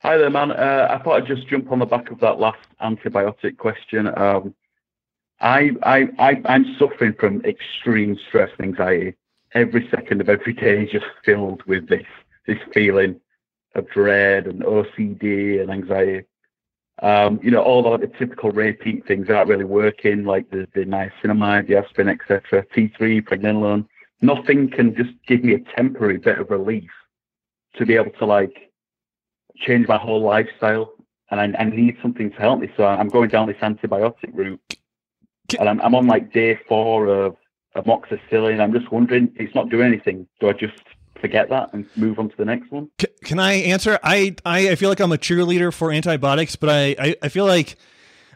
Hi 0.00 0.18
there, 0.18 0.28
man. 0.30 0.50
Uh, 0.50 0.86
I 0.90 1.02
thought 1.02 1.22
I'd 1.22 1.26
just 1.26 1.48
jump 1.48 1.72
on 1.72 1.78
the 1.78 1.86
back 1.86 2.10
of 2.10 2.20
that 2.20 2.38
last 2.38 2.58
antibiotic 2.82 3.56
question. 3.56 4.06
Um, 4.18 4.54
I, 5.44 5.72
I, 5.82 6.08
I, 6.18 6.42
I'm 6.46 6.74
suffering 6.78 7.12
from 7.20 7.42
extreme 7.44 8.18
stress 8.28 8.50
and 8.58 8.66
anxiety. 8.66 9.14
Every 9.52 9.86
second 9.90 10.22
of 10.22 10.30
every 10.30 10.54
day 10.54 10.84
is 10.84 10.90
just 10.90 11.04
filled 11.22 11.62
with 11.66 11.86
this, 11.86 12.06
this 12.46 12.58
feeling 12.72 13.20
of 13.74 13.88
dread 13.90 14.46
and 14.46 14.62
OCD 14.62 15.60
and 15.60 15.70
anxiety. 15.70 16.24
Um, 17.02 17.40
you 17.42 17.50
know, 17.50 17.62
all 17.62 17.92
of 17.92 18.00
the 18.00 18.06
typical 18.06 18.52
Ray 18.52 18.72
Peat 18.72 19.06
things 19.06 19.28
aren't 19.28 19.50
really 19.50 19.66
working, 19.66 20.24
like 20.24 20.48
the, 20.50 20.66
the 20.74 20.86
niacinamide, 20.86 21.68
the 21.68 21.76
aspirin, 21.76 22.08
etc., 22.08 22.64
T3, 22.74 23.20
pregnenolone. 23.22 23.86
Nothing 24.22 24.70
can 24.70 24.96
just 24.96 25.10
give 25.26 25.44
me 25.44 25.54
a 25.54 25.76
temporary 25.76 26.16
bit 26.16 26.38
of 26.38 26.50
relief 26.50 26.90
to 27.76 27.84
be 27.84 27.96
able 27.96 28.12
to 28.12 28.24
like 28.24 28.72
change 29.56 29.88
my 29.88 29.98
whole 29.98 30.22
lifestyle. 30.22 30.94
And 31.30 31.38
I, 31.38 31.60
I 31.60 31.64
need 31.64 31.98
something 32.00 32.30
to 32.30 32.36
help 32.38 32.60
me. 32.60 32.72
So 32.78 32.86
I'm 32.86 33.08
going 33.08 33.28
down 33.28 33.46
this 33.46 33.56
antibiotic 33.58 34.32
route. 34.32 34.60
And 35.58 35.68
I'm, 35.68 35.80
I'm 35.80 35.94
on 35.94 36.06
like 36.06 36.32
day 36.32 36.58
four 36.68 37.06
of 37.08 37.36
amoxicillin. 37.76 38.60
I'm 38.60 38.72
just 38.72 38.90
wondering, 38.90 39.32
it's 39.36 39.54
not 39.54 39.68
doing 39.68 39.86
anything. 39.86 40.26
Do 40.40 40.48
I 40.48 40.52
just 40.52 40.74
forget 41.20 41.48
that 41.50 41.72
and 41.72 41.86
move 41.96 42.18
on 42.18 42.28
to 42.30 42.36
the 42.36 42.44
next 42.44 42.70
one? 42.70 42.90
Can 43.24 43.38
I 43.38 43.54
answer? 43.54 43.98
I, 44.02 44.36
I 44.44 44.70
I 44.70 44.74
feel 44.74 44.88
like 44.88 45.00
I'm 45.00 45.12
a 45.12 45.18
cheerleader 45.18 45.72
for 45.72 45.92
antibiotics, 45.92 46.56
but 46.56 46.68
I, 46.70 46.96
I, 46.98 47.16
I 47.22 47.28
feel 47.28 47.46
like 47.46 47.76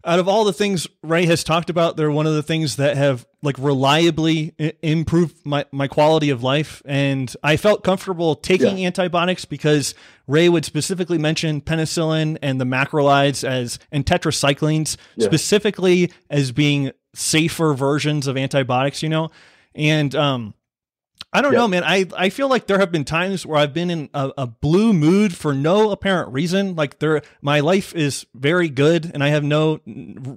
out 0.04 0.18
of 0.18 0.28
all 0.28 0.44
the 0.44 0.52
things 0.52 0.86
Ray 1.02 1.26
has 1.26 1.42
talked 1.44 1.70
about, 1.70 1.96
they're 1.96 2.10
one 2.10 2.26
of 2.26 2.34
the 2.34 2.42
things 2.42 2.76
that 2.76 2.96
have 2.96 3.26
like 3.42 3.56
reliably 3.58 4.54
I- 4.58 4.72
improved 4.82 5.36
my, 5.44 5.64
my 5.72 5.88
quality 5.88 6.30
of 6.30 6.42
life. 6.42 6.82
And 6.84 7.32
I 7.42 7.56
felt 7.56 7.84
comfortable 7.84 8.34
taking 8.34 8.84
antibiotics 8.86 9.44
because 9.44 9.94
Ray 10.26 10.48
would 10.48 10.64
specifically 10.64 11.18
mention 11.18 11.60
penicillin 11.60 12.38
and 12.42 12.60
the 12.60 12.64
macrolides 12.64 13.46
as 13.46 13.78
and 13.92 14.04
tetracyclines 14.04 14.96
Yeah. 15.16 15.26
specifically 15.26 16.12
as 16.30 16.52
being 16.52 16.92
safer 17.14 17.74
versions 17.74 18.26
of 18.26 18.36
antibiotics, 18.36 19.02
you 19.02 19.08
know? 19.08 19.30
And 19.74 20.14
um 20.14 20.54
I 21.30 21.42
don't 21.42 21.52
Yeah. 21.52 21.58
know, 21.58 21.68
man. 21.68 21.84
I, 21.84 22.06
I 22.16 22.30
feel 22.30 22.48
like 22.48 22.66
there 22.66 22.78
have 22.78 22.90
been 22.90 23.04
times 23.04 23.44
where 23.44 23.58
I've 23.58 23.74
been 23.74 23.90
in 23.90 24.08
a, 24.14 24.30
a 24.38 24.46
blue 24.46 24.94
mood 24.94 25.36
for 25.36 25.52
no 25.54 25.90
apparent 25.90 26.32
reason. 26.32 26.74
Like 26.74 27.00
there, 27.00 27.20
my 27.42 27.60
life 27.60 27.94
is 27.94 28.24
very 28.34 28.70
good, 28.70 29.10
and 29.12 29.22
I 29.22 29.28
have 29.28 29.44
no 29.44 29.80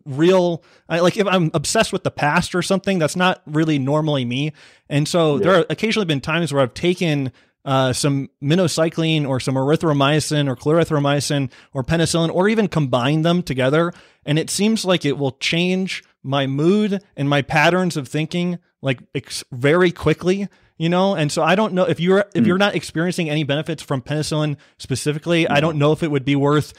real. 0.05 0.63
I, 0.89 0.99
like 0.99 1.15
if 1.17 1.27
I'm 1.27 1.49
obsessed 1.53 1.93
with 1.93 2.03
the 2.03 2.11
past 2.11 2.53
or 2.55 2.61
something, 2.61 2.99
that's 2.99 3.15
not 3.15 3.41
really 3.45 3.79
normally 3.79 4.25
me. 4.25 4.51
And 4.89 5.07
so 5.07 5.39
there 5.39 5.55
are 5.55 5.65
occasionally 5.69 6.05
been 6.05 6.19
times 6.21 6.51
where 6.53 6.61
I've 6.61 6.73
taken 6.73 7.31
uh, 7.63 7.93
some 7.93 8.29
minocycline 8.43 9.25
or 9.27 9.39
some 9.39 9.55
erythromycin 9.55 10.49
or 10.49 10.55
clarithromycin 10.55 11.51
or 11.73 11.83
penicillin, 11.83 12.33
or 12.33 12.49
even 12.49 12.67
combine 12.67 13.21
them 13.21 13.43
together, 13.43 13.93
and 14.25 14.37
it 14.37 14.49
seems 14.49 14.83
like 14.83 15.05
it 15.05 15.17
will 15.17 15.31
change 15.33 16.03
my 16.23 16.47
mood 16.47 17.01
and 17.15 17.29
my 17.29 17.41
patterns 17.41 17.95
of 17.97 18.07
thinking 18.07 18.59
like 18.81 18.99
ex- 19.15 19.43
very 19.51 19.91
quickly 19.91 20.47
you 20.81 20.89
know? 20.89 21.13
And 21.15 21.31
so 21.31 21.43
i 21.43 21.53
don't 21.55 21.73
know 21.73 21.83
if 21.93 21.99
you're 21.99 22.25
if 22.33 22.47
you're 22.47 22.57
not 22.57 22.73
experiencing 22.75 23.29
any 23.29 23.43
benefits 23.43 23.83
from 23.83 24.01
penicillin 24.01 24.57
specifically 24.79 25.47
i 25.47 25.59
don't 25.59 25.77
know 25.77 25.91
if 25.91 26.01
it 26.01 26.09
would 26.09 26.25
be 26.25 26.35
worth 26.35 26.73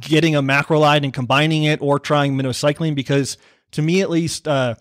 getting 0.00 0.34
a 0.34 0.42
macrolide 0.42 1.04
and 1.04 1.12
combining 1.12 1.62
it 1.64 1.80
or 1.80 1.98
trying 2.00 2.36
minocycline 2.36 2.94
because 2.94 3.38
to 3.70 3.82
me 3.82 4.00
at 4.00 4.10
least 4.10 4.48
uh, 4.48 4.74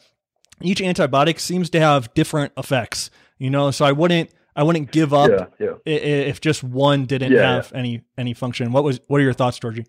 each 0.62 0.80
antibiotic 0.80 1.40
seems 1.40 1.70
to 1.70 1.80
have 1.80 2.12
different 2.16 2.52
effects 2.58 3.12
you 3.38 3.50
know? 3.50 3.70
So 3.72 3.86
i 3.86 3.92
wouldn't 3.92 4.30
i 4.56 4.64
wouldn't 4.64 4.90
give 4.92 5.14
up 5.14 5.30
yeah, 5.30 5.46
yeah. 5.66 5.74
i- 5.86 6.02
i- 6.10 6.28
if 6.32 6.42
just 6.42 6.64
one 6.64 7.06
didn't 7.06 7.34
Yeah, 7.34 7.56
have 7.56 7.72
any 7.76 8.02
any 8.18 8.34
function. 8.34 8.72
What 8.72 8.84
was 8.84 9.00
what 9.08 9.20
are 9.20 9.24
your 9.30 9.34
thoughts 9.42 9.60
georgi? 9.60 9.86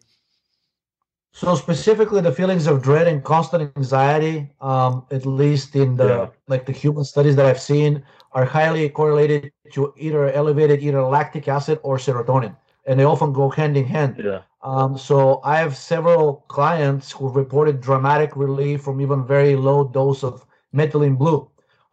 So 1.32 1.54
specifically, 1.54 2.22
the 2.22 2.32
feelings 2.32 2.66
of 2.66 2.82
dread 2.82 3.06
and 3.06 3.22
constant 3.22 3.70
anxiety, 3.76 4.50
um, 4.62 5.04
at 5.10 5.26
least 5.26 5.76
in 5.76 5.94
the 5.96 6.08
Yeah. 6.08 6.26
like 6.48 6.64
the 6.64 6.72
human 6.72 7.04
studies 7.04 7.36
that 7.36 7.44
I've 7.46 7.60
seen, 7.60 8.02
are 8.36 8.44
highly 8.44 8.84
correlated 9.00 9.50
to 9.74 9.80
either 9.96 10.22
elevated 10.40 10.78
either 10.86 11.02
lactic 11.16 11.44
acid 11.48 11.76
or 11.82 11.94
serotonin, 11.96 12.54
and 12.86 13.00
they 13.00 13.04
often 13.14 13.32
go 13.32 13.48
hand 13.48 13.74
in 13.80 13.86
hand. 13.96 14.12
Yeah. 14.22 14.42
Um, 14.62 14.98
so 15.08 15.40
I 15.52 15.56
have 15.64 15.74
several 15.92 16.44
clients 16.56 17.06
who 17.14 17.24
reported 17.42 17.80
dramatic 17.80 18.30
relief 18.36 18.82
from 18.84 19.00
even 19.00 19.26
very 19.26 19.54
low 19.56 19.88
dose 19.98 20.22
of 20.22 20.44
methylene 20.74 21.16
blue, 21.16 21.40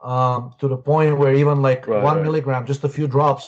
um, 0.01 0.53
to 0.59 0.67
the 0.67 0.75
point 0.91 1.17
where 1.17 1.33
even 1.33 1.61
like 1.61 1.87
Right, 1.87 2.03
one 2.03 2.17
right. 2.17 2.25
milligram, 2.27 2.65
just 2.65 2.83
a 2.83 2.89
few 2.89 3.07
drops, 3.07 3.45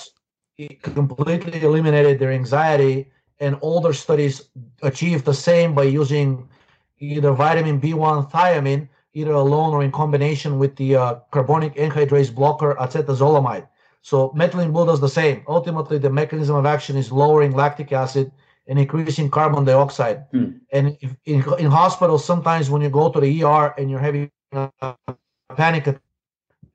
it 0.57 0.81
completely 0.81 1.59
eliminated 1.69 2.17
their 2.19 2.31
anxiety. 2.31 3.11
And 3.43 3.57
older 3.61 3.91
studies 3.91 4.35
achieved 4.81 5.25
the 5.25 5.33
same 5.49 5.75
by 5.75 5.83
using 5.83 6.47
either 6.99 7.31
vitamin 7.33 7.81
B1 7.81 8.31
thiamine, 8.31 8.87
either 9.15 9.31
alone 9.31 9.73
or 9.73 9.83
in 9.83 9.91
combination 9.91 10.59
with 10.59 10.75
the 10.75 10.95
uh, 10.95 11.15
carbonic 11.31 11.73
anhydrase 11.75 12.33
blocker 12.33 12.75
acetazolamide. 12.75 13.67
So 14.01 14.29
methylene 14.29 14.71
blue 14.71 14.85
does 14.85 15.01
the 15.01 15.09
same. 15.09 15.43
Ultimately, 15.47 15.97
the 15.97 16.11
mechanism 16.11 16.55
of 16.55 16.65
action 16.65 16.95
is 16.95 17.11
lowering 17.11 17.53
lactic 17.53 17.91
acid 17.91 18.31
and 18.67 18.77
increasing 18.77 19.29
carbon 19.29 19.63
dioxide. 19.65 20.25
Hmm. 20.31 20.57
And 20.71 20.97
if, 21.01 21.15
in, 21.25 21.43
in 21.57 21.71
hospitals, 21.71 22.23
sometimes 22.23 22.69
when 22.69 22.81
you 22.81 22.89
go 22.89 23.09
to 23.09 23.19
the 23.19 23.43
ER 23.43 23.73
and 23.77 23.89
you're 23.89 23.99
having 23.99 24.29
a 24.53 24.95
panic, 25.55 25.87
attack, 25.87 26.01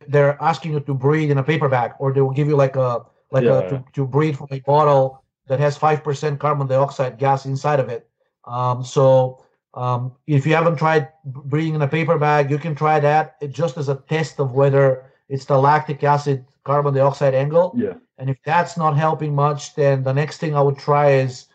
they're 0.08 0.36
asking 0.42 0.72
you 0.72 0.80
to 0.80 0.94
breathe 0.94 1.30
in 1.30 1.38
a 1.38 1.42
paper 1.42 1.68
bag, 1.68 1.92
or 1.98 2.12
they 2.12 2.20
will 2.20 2.32
give 2.32 2.48
you 2.48 2.56
like 2.56 2.74
a 2.74 3.04
like 3.30 3.44
Yeah, 3.44 3.58
a 3.58 3.68
to, 3.70 3.84
to 3.92 4.06
breathe 4.06 4.36
from 4.36 4.48
a 4.50 4.60
bottle 4.60 5.22
that 5.46 5.60
has 5.60 5.76
five 5.76 6.02
percent 6.02 6.40
carbon 6.40 6.66
dioxide 6.66 7.18
gas 7.18 7.44
inside 7.44 7.80
of 7.80 7.88
it. 7.88 8.08
Um, 8.44 8.82
so 8.82 9.44
Um, 9.74 10.12
if 10.26 10.46
you 10.46 10.54
haven't 10.54 10.76
tried 10.76 11.08
breathing 11.24 11.74
in 11.74 11.82
a 11.82 11.88
paper 11.88 12.18
bag, 12.18 12.50
you 12.50 12.58
can 12.58 12.74
try 12.74 12.98
that 13.00 13.36
it 13.40 13.52
just 13.52 13.76
as 13.78 13.88
a 13.88 13.96
test 14.08 14.40
of 14.40 14.52
whether 14.52 15.04
it's 15.28 15.44
the 15.44 15.56
lactic 15.56 16.02
acid 16.02 16.44
carbon 16.64 16.94
dioxide 16.94 17.34
angle. 17.34 17.72
Yeah. 17.76 17.94
And 18.18 18.28
if 18.28 18.38
that's 18.44 18.76
not 18.76 18.96
helping 18.96 19.34
much, 19.34 19.74
then 19.74 20.02
the 20.02 20.12
next 20.12 20.38
thing 20.38 20.54
I 20.54 20.60
would 20.60 20.76
try 20.78 21.12
is 21.12 21.46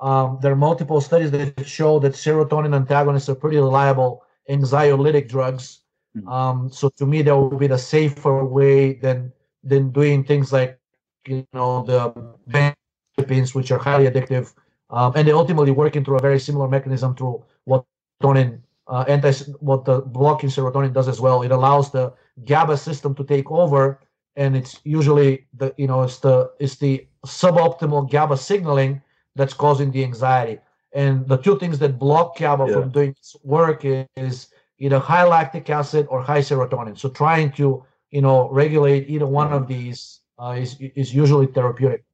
um, 0.00 0.38
there 0.42 0.52
are 0.52 0.56
multiple 0.56 1.00
studies 1.00 1.30
that 1.30 1.66
show 1.66 1.98
that 2.00 2.12
serotonin 2.12 2.74
antagonists 2.74 3.28
are 3.28 3.34
pretty 3.34 3.56
reliable 3.56 4.22
anxiolytic 4.50 5.28
drugs. 5.28 5.80
Mhm. 6.16 6.28
Um, 6.30 6.70
so 6.70 6.90
to 6.98 7.06
me, 7.06 7.22
that 7.22 7.36
would 7.36 7.58
be 7.58 7.68
the 7.68 7.78
safer 7.78 8.44
way 8.44 8.94
than 8.94 9.32
than 9.64 9.90
doing 9.90 10.24
things 10.24 10.52
like 10.52 10.78
you 11.26 11.46
know 11.52 11.82
the 11.84 12.12
benzodiazepines, 12.50 13.54
which 13.54 13.70
are 13.70 13.78
highly 13.78 14.06
addictive, 14.10 14.52
um, 14.92 15.12
and 15.16 15.26
they 15.26 15.32
ultimately 15.32 15.72
working 15.72 16.04
through 16.04 16.18
a 16.18 16.22
very 16.22 16.38
similar 16.38 16.68
mechanism 16.68 17.14
to 17.16 17.42
what 17.64 17.84
serotonin 18.22 18.60
uh, 18.88 19.04
anti 19.08 19.32
what 19.60 19.84
the 19.84 20.00
blocking 20.00 20.50
serotonin 20.50 20.92
does 20.92 21.08
as 21.08 21.20
well. 21.20 21.42
It 21.42 21.50
allows 21.50 21.90
the 21.90 22.12
GABA 22.44 22.76
system 22.76 23.14
to 23.14 23.24
take 23.24 23.50
over, 23.50 24.00
and 24.36 24.56
it's 24.56 24.80
usually 24.84 25.46
the 25.54 25.74
you 25.76 25.86
know 25.86 26.02
it's 26.02 26.18
the 26.18 26.50
it's 26.60 26.76
the 26.76 27.06
suboptimal 27.26 28.10
GABA 28.10 28.36
signaling 28.36 29.00
that's 29.34 29.54
causing 29.54 29.90
the 29.90 30.04
anxiety. 30.04 30.58
And 30.94 31.26
the 31.26 31.38
two 31.38 31.58
things 31.58 31.78
that 31.78 31.98
block 31.98 32.36
GABA 32.36 32.66
Yeah. 32.68 32.74
from 32.74 32.90
doing 32.90 33.10
its 33.10 33.34
work 33.44 33.84
is 33.84 34.48
either 34.78 34.98
high 34.98 35.24
lactic 35.24 35.70
acid 35.70 36.06
or 36.10 36.20
high 36.20 36.40
serotonin. 36.40 36.98
So 36.98 37.08
trying 37.08 37.52
to 37.52 37.84
you 38.10 38.20
know 38.20 38.50
regulate 38.50 39.08
either 39.08 39.26
one 39.26 39.52
of 39.52 39.66
these 39.68 40.20
uh, 40.38 40.56
is 40.58 40.76
is 40.80 41.14
usually 41.14 41.46
therapeutic. 41.46 42.04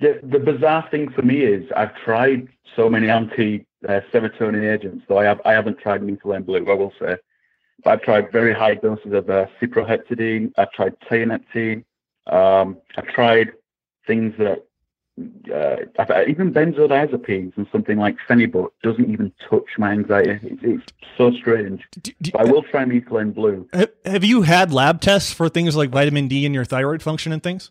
The, 0.00 0.20
the 0.22 0.38
bizarre 0.38 0.86
thing 0.90 1.10
for 1.10 1.22
me 1.22 1.40
is 1.42 1.68
I've 1.76 1.94
tried 1.96 2.48
so 2.76 2.88
many 2.88 3.08
anti 3.10 3.66
uh, 3.88 4.00
serotonin 4.12 4.72
agents, 4.72 5.04
though 5.08 5.18
I 5.18 5.24
have 5.24 5.40
I 5.44 5.52
haven't 5.52 5.78
tried 5.80 6.02
methylene 6.02 6.44
blue. 6.46 6.64
I 6.70 6.74
will 6.74 6.92
say, 7.00 7.16
but 7.82 7.90
I've 7.90 8.02
tried 8.02 8.30
very 8.30 8.54
high 8.54 8.74
doses 8.74 9.12
of 9.12 9.28
uh, 9.28 9.46
cyproheptadine. 9.60 10.52
I've 10.56 10.70
tried 10.72 10.94
tianeptine. 11.10 11.84
Um, 12.26 12.78
I've 12.96 13.08
tried 13.08 13.52
things 14.06 14.34
that 14.38 14.64
uh, 15.52 15.76
I've, 15.98 16.28
even 16.28 16.52
benzodiazepines 16.52 17.56
and 17.56 17.66
something 17.72 17.98
like 17.98 18.16
phenibut 18.28 18.68
doesn't 18.82 19.10
even 19.10 19.32
touch 19.50 19.66
my 19.78 19.90
anxiety. 19.92 20.38
It's, 20.42 20.62
it's 20.62 20.92
so 21.16 21.32
strange. 21.32 21.82
Do- 22.02 22.12
do- 22.22 22.30
But 22.32 22.40
I 22.42 22.44
will 22.44 22.62
try 22.62 22.84
methylene 22.84 23.34
blue. 23.34 23.68
have, 23.72 23.90
have 24.04 24.24
you 24.24 24.42
had 24.42 24.72
lab 24.72 25.00
tests 25.00 25.32
for 25.32 25.48
things 25.48 25.74
like 25.74 25.90
vitamin 25.90 26.28
D 26.28 26.46
and 26.46 26.54
your 26.54 26.64
thyroid 26.64 27.02
function 27.02 27.32
and 27.32 27.42
things? 27.42 27.70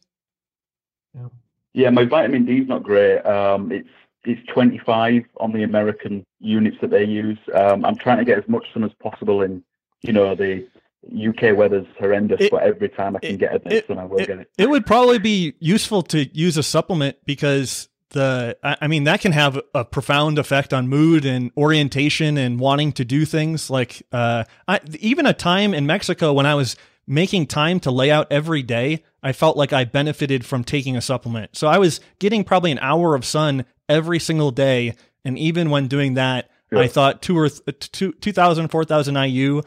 Yeah, 1.14 1.28
my 1.76 2.06
vitamin 2.06 2.46
D 2.46 2.58
is 2.60 2.68
not 2.68 2.84
great. 2.84 3.20
Um, 3.22 3.72
it's 3.72 3.90
it's 4.24 4.42
25 4.52 5.24
on 5.38 5.54
the 5.54 5.64
American 5.64 6.26
units 6.42 6.78
that 6.82 6.90
they 6.90 7.06
use. 7.06 7.38
Um, 7.54 7.86
I'm 7.86 7.96
trying 7.96 8.18
to 8.18 8.26
get 8.26 8.38
as 8.38 8.48
much 8.50 8.66
sun 8.74 8.84
as 8.84 8.92
possible 9.02 9.42
in, 9.42 9.64
you 10.02 10.12
know, 10.12 10.36
the 10.36 10.68
UK 11.16 11.56
weather's 11.56 11.86
horrendous, 11.98 12.42
It- 12.42 12.52
but 12.52 12.64
every 12.64 12.90
time 12.90 13.16
I 13.16 13.20
can 13.20 13.36
it- 13.36 13.38
get 13.38 13.56
a 13.56 13.60
bit 13.60 13.84
of 13.84 13.88
sun, 13.88 14.00
I 14.00 14.04
will 14.06 14.20
it- 14.20 14.28
get 14.28 14.40
it. 14.40 14.50
It 14.58 14.70
would 14.70 14.86
probably 14.86 15.20
be 15.20 15.54
useful 15.60 16.02
to 16.04 16.26
use 16.38 16.58
a 16.58 16.64
supplement 16.64 17.16
because 17.26 17.88
the 18.10 18.58
I 18.64 18.78
I 18.82 18.88
mean 18.88 19.04
that 19.06 19.22
can 19.22 19.32
have 19.34 19.60
a 19.74 19.86
profound 19.86 20.40
effect 20.40 20.74
on 20.74 20.88
mood 20.90 21.24
and 21.26 21.52
orientation 21.58 22.38
and 22.38 22.60
wanting 22.60 22.92
to 22.94 23.06
do 23.06 23.26
things 23.26 23.70
like 23.70 24.02
uh 24.14 24.44
I, 24.68 24.80
even 25.00 25.26
a 25.26 25.34
time 25.34 25.74
in 25.74 25.86
Mexico 25.86 26.32
when 26.34 26.46
I 26.46 26.56
was 26.56 26.76
making 27.08 27.48
time 27.48 27.80
to 27.80 27.92
lay 27.92 28.12
out 28.12 28.28
every 28.30 28.62
day 28.62 29.04
I 29.24 29.34
felt 29.34 29.58
like 29.58 29.74
I 29.74 29.84
benefited 29.84 30.46
from 30.46 30.64
taking 30.64 30.96
a 30.96 31.02
supplement. 31.02 31.56
So 31.58 31.68
I 31.68 31.80
was 31.80 32.00
getting 32.20 32.44
probably 32.44 32.72
an 32.72 32.80
hour 32.80 33.14
of 33.16 33.26
sun 33.26 33.66
every 33.90 34.20
single 34.20 34.52
day. 34.52 34.94
And 35.26 35.38
even 35.38 35.70
when 35.70 35.88
doing 35.88 36.14
that 36.14 36.50
Yeah. 36.72 36.80
I 36.80 36.88
thought 36.88 37.22
two 37.22 37.38
or 37.38 37.50
th- 37.50 37.92
two, 37.92 38.14
2000 38.14 38.70
4000 38.70 39.16
IU 39.16 39.62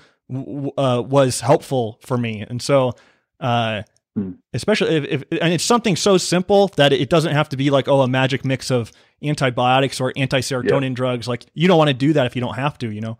uh, 0.78 1.02
was 1.05 1.41
helpful 1.41 1.99
for 2.02 2.17
me. 2.17 2.44
And 2.49 2.62
so 2.62 2.93
uh 3.41 3.83
Hmm. 4.17 4.33
especially 4.52 4.97
if, 4.97 5.05
if 5.05 5.25
and 5.41 5.52
it's 5.55 5.62
something 5.62 5.94
so 5.94 6.19
simple 6.19 6.67
that 6.77 6.93
it 6.93 7.09
doesn't 7.09 7.33
have 7.33 7.49
to 7.51 7.57
be 7.57 7.70
like 7.70 7.86
oh 7.86 8.01
a 8.01 8.09
magic 8.09 8.44
mix 8.44 8.69
of 8.70 8.91
antibiotics 9.23 10.01
or 10.01 10.12
anti-serotonin 10.17 10.94
drugs. 10.94 11.28
Like 11.28 11.47
you 11.55 11.69
don't 11.69 11.78
want 11.78 11.89
to 11.89 11.94
do 11.94 12.12
that 12.15 12.27
if 12.27 12.35
you 12.35 12.41
don't 12.41 12.57
have 12.57 12.77
to 12.78 12.91
you 12.91 13.01
know? 13.01 13.19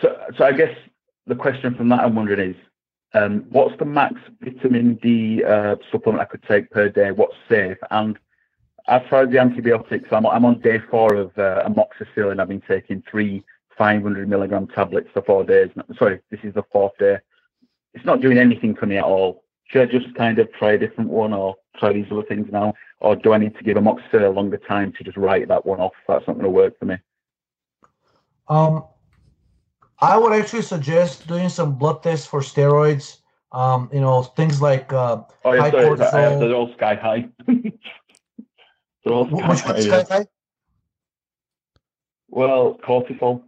So, 0.00 0.08
so 0.38 0.44
I 0.44 0.52
guess 0.52 0.74
the 1.30 1.36
question 1.36 1.74
from 1.74 1.88
that 1.88 2.00
I'm 2.00 2.14
wondering 2.14 2.50
is, 2.50 2.56
um, 3.14 3.46
what's 3.50 3.76
the 3.78 3.84
max 3.84 4.14
vitamin 4.42 4.96
D 4.96 5.42
uh, 5.42 5.76
supplement 5.90 6.22
I 6.22 6.26
could 6.26 6.42
take 6.42 6.70
per 6.70 6.88
day? 6.88 7.10
What's 7.10 7.34
safe? 7.48 7.78
And 7.90 8.18
I've 8.86 9.08
tried 9.08 9.30
the 9.30 9.38
antibiotics. 9.38 10.08
I'm, 10.12 10.26
I'm 10.26 10.44
on 10.44 10.60
day 10.60 10.80
four 10.90 11.14
of 11.14 11.36
uh, 11.38 11.68
amoxicillin. 11.68 12.40
I've 12.40 12.48
been 12.48 12.62
taking 12.68 13.02
three 13.10 13.44
500 13.78 14.28
milligram 14.28 14.66
tablets 14.66 15.08
for 15.14 15.22
four 15.22 15.44
days. 15.44 15.70
Sorry, 15.96 16.20
this 16.30 16.40
is 16.42 16.52
the 16.54 16.64
fourth 16.70 16.92
day. 16.98 17.18
It's 17.94 18.04
not 18.04 18.20
doing 18.20 18.36
anything 18.36 18.74
for 18.74 18.86
me 18.86 18.98
at 18.98 19.04
all. 19.04 19.44
Should 19.64 19.88
I 19.88 19.90
just 19.90 20.14
kind 20.16 20.38
of 20.38 20.52
try 20.52 20.72
a 20.72 20.78
different 20.78 21.10
one 21.10 21.32
or 21.32 21.56
try 21.78 21.92
these 21.92 22.06
other 22.10 22.24
things 22.24 22.48
now? 22.52 22.74
Or 22.98 23.16
do 23.16 23.32
I 23.32 23.38
need 23.38 23.56
to 23.56 23.64
give 23.64 23.76
amoxicillin 23.76 24.26
a 24.26 24.30
longer 24.30 24.58
time 24.58 24.92
to 24.98 25.04
just 25.04 25.16
write 25.16 25.48
that 25.48 25.64
one 25.64 25.80
off? 25.80 25.94
That's 26.06 26.26
not 26.26 26.34
going 26.34 26.44
to 26.44 26.50
work 26.50 26.78
for 26.78 26.84
me. 26.84 26.96
Um, 28.48 28.84
I 30.02 30.16
would 30.16 30.32
actually 30.32 30.62
suggest 30.62 31.26
doing 31.28 31.48
some 31.48 31.74
blood 31.76 32.02
tests 32.02 32.26
for 32.26 32.40
steroids. 32.40 33.18
Um, 33.52 33.90
you 33.92 34.00
know, 34.00 34.22
things 34.22 34.62
like 34.62 34.92
uh, 34.92 35.22
Oh, 35.44 35.52
yeah, 35.52 35.60
High 35.62 35.70
sorry. 35.70 35.84
cortisol. 35.86 36.36
uh, 36.36 36.38
they're 36.38 36.54
all 36.54 36.72
sky 36.74 36.94
high. 36.94 37.28
they're 37.46 39.12
all 39.12 39.26
sky 39.26 39.48
which 39.48 39.60
high. 39.60 39.72
one's 39.72 39.86
yeah. 39.86 40.04
high? 40.08 40.26
Well, 42.28 42.78
cortisol. 42.86 43.42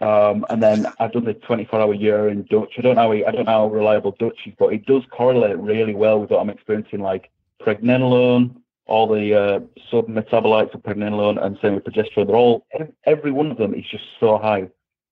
Um, 0.00 0.46
and 0.48 0.62
then 0.62 0.86
I've 1.00 1.10
done 1.12 1.24
the 1.24 1.34
24 1.34 1.80
hour 1.80 1.92
year 1.94 2.28
in 2.28 2.44
Dutch. 2.44 2.74
I 2.78 2.82
don't 2.82 2.94
know 2.94 3.02
how, 3.02 3.12
I 3.12 3.32
don't 3.32 3.44
know 3.46 3.50
how 3.50 3.66
reliable 3.66 4.14
Dutch 4.20 4.38
is, 4.46 4.54
but 4.56 4.72
it 4.72 4.86
does 4.86 5.02
correlate 5.10 5.58
really 5.58 5.94
well 5.94 6.20
with 6.20 6.30
what 6.30 6.38
I'm 6.40 6.50
experiencing, 6.50 7.00
like 7.00 7.30
pregnenolone, 7.60 8.54
all 8.86 9.08
the 9.08 9.34
uh, 9.34 9.60
sub 9.90 10.06
metabolites 10.06 10.72
of 10.72 10.82
pregnenolone, 10.84 11.44
and 11.44 11.58
same 11.60 11.74
with 11.74 11.84
progesterone. 11.84 12.28
They're 12.28 12.36
all, 12.36 12.64
every 13.06 13.32
one 13.32 13.50
of 13.50 13.58
them 13.58 13.74
is 13.74 13.84
just 13.90 14.04
so 14.20 14.38
high, 14.38 14.68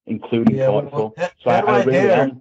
including 0.07 0.57
Yeah, 0.57 0.69
well, 0.69 0.83
cortisol. 0.83 1.15
that- 1.17 1.33
so 1.43 1.51
I, 1.51 1.53
that 1.55 1.69
I 1.69 1.73
right 1.79 1.87
really 1.87 1.99
there- 1.99 2.21
am. 2.23 2.41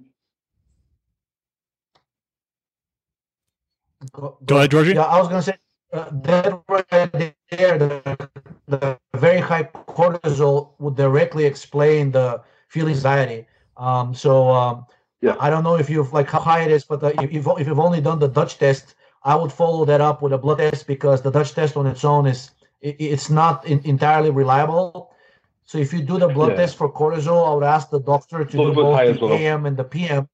Go, 4.11 4.37
Go 4.45 4.57
ahead, 4.57 4.71
Georgi. 4.71 4.93
Yeah, 4.93 5.03
I 5.03 5.17
was 5.19 5.27
gonna 5.27 5.41
say 5.41 5.57
uh, 5.93 6.09
that 6.11 6.61
right 6.69 6.87
there, 6.91 7.77
the, 7.77 8.29
the 8.67 8.99
very 9.15 9.39
high 9.39 9.63
cortisol 9.63 10.71
would 10.79 10.95
directly 10.95 11.45
explain 11.45 12.11
the 12.11 12.41
feel 12.67 12.87
anxiety. 12.87 13.47
Um, 13.77 14.13
so 14.13 14.49
um, 14.49 14.85
Yeah. 15.21 15.35
I 15.39 15.49
don't 15.49 15.63
know 15.63 15.75
if 15.75 15.89
you've 15.89 16.13
like 16.13 16.29
how 16.29 16.39
high 16.39 16.61
it 16.63 16.71
is, 16.71 16.83
but 16.85 17.01
uh, 17.03 17.11
if 17.21 17.31
you've 17.33 17.47
if 17.59 17.67
you've 17.67 17.79
only 17.79 18.01
done 18.01 18.19
the 18.19 18.27
Dutch 18.27 18.57
test, 18.59 18.95
I 19.23 19.35
would 19.35 19.51
follow 19.51 19.85
that 19.85 20.01
up 20.01 20.21
with 20.21 20.33
a 20.33 20.37
blood 20.37 20.59
test 20.59 20.85
because 20.87 21.21
the 21.21 21.31
Dutch 21.31 21.53
test 21.53 21.75
on 21.77 21.87
its 21.87 22.03
own 22.05 22.27
is 22.27 22.51
it, 22.81 22.95
it's 22.99 23.29
not 23.29 23.65
in, 23.65 23.79
entirely 23.85 24.29
reliable. 24.29 25.11
So 25.65 25.77
if 25.79 25.91
you 25.93 26.01
do 26.01 26.19
the 26.19 26.27
blood 26.27 26.51
Yeah. 26.51 26.57
test 26.57 26.77
for 26.77 26.91
cortisol, 26.91 27.49
I 27.49 27.53
would 27.55 27.63
ask 27.63 27.89
the 27.89 27.99
doctor 27.99 28.45
to 28.45 28.51
do 28.57 28.73
both 28.73 28.99
as 28.99 29.17
the 29.17 29.25
well. 29.25 29.33
AM 29.37 29.65
and 29.65 29.75
the 29.75 29.83
PM. 29.83 30.29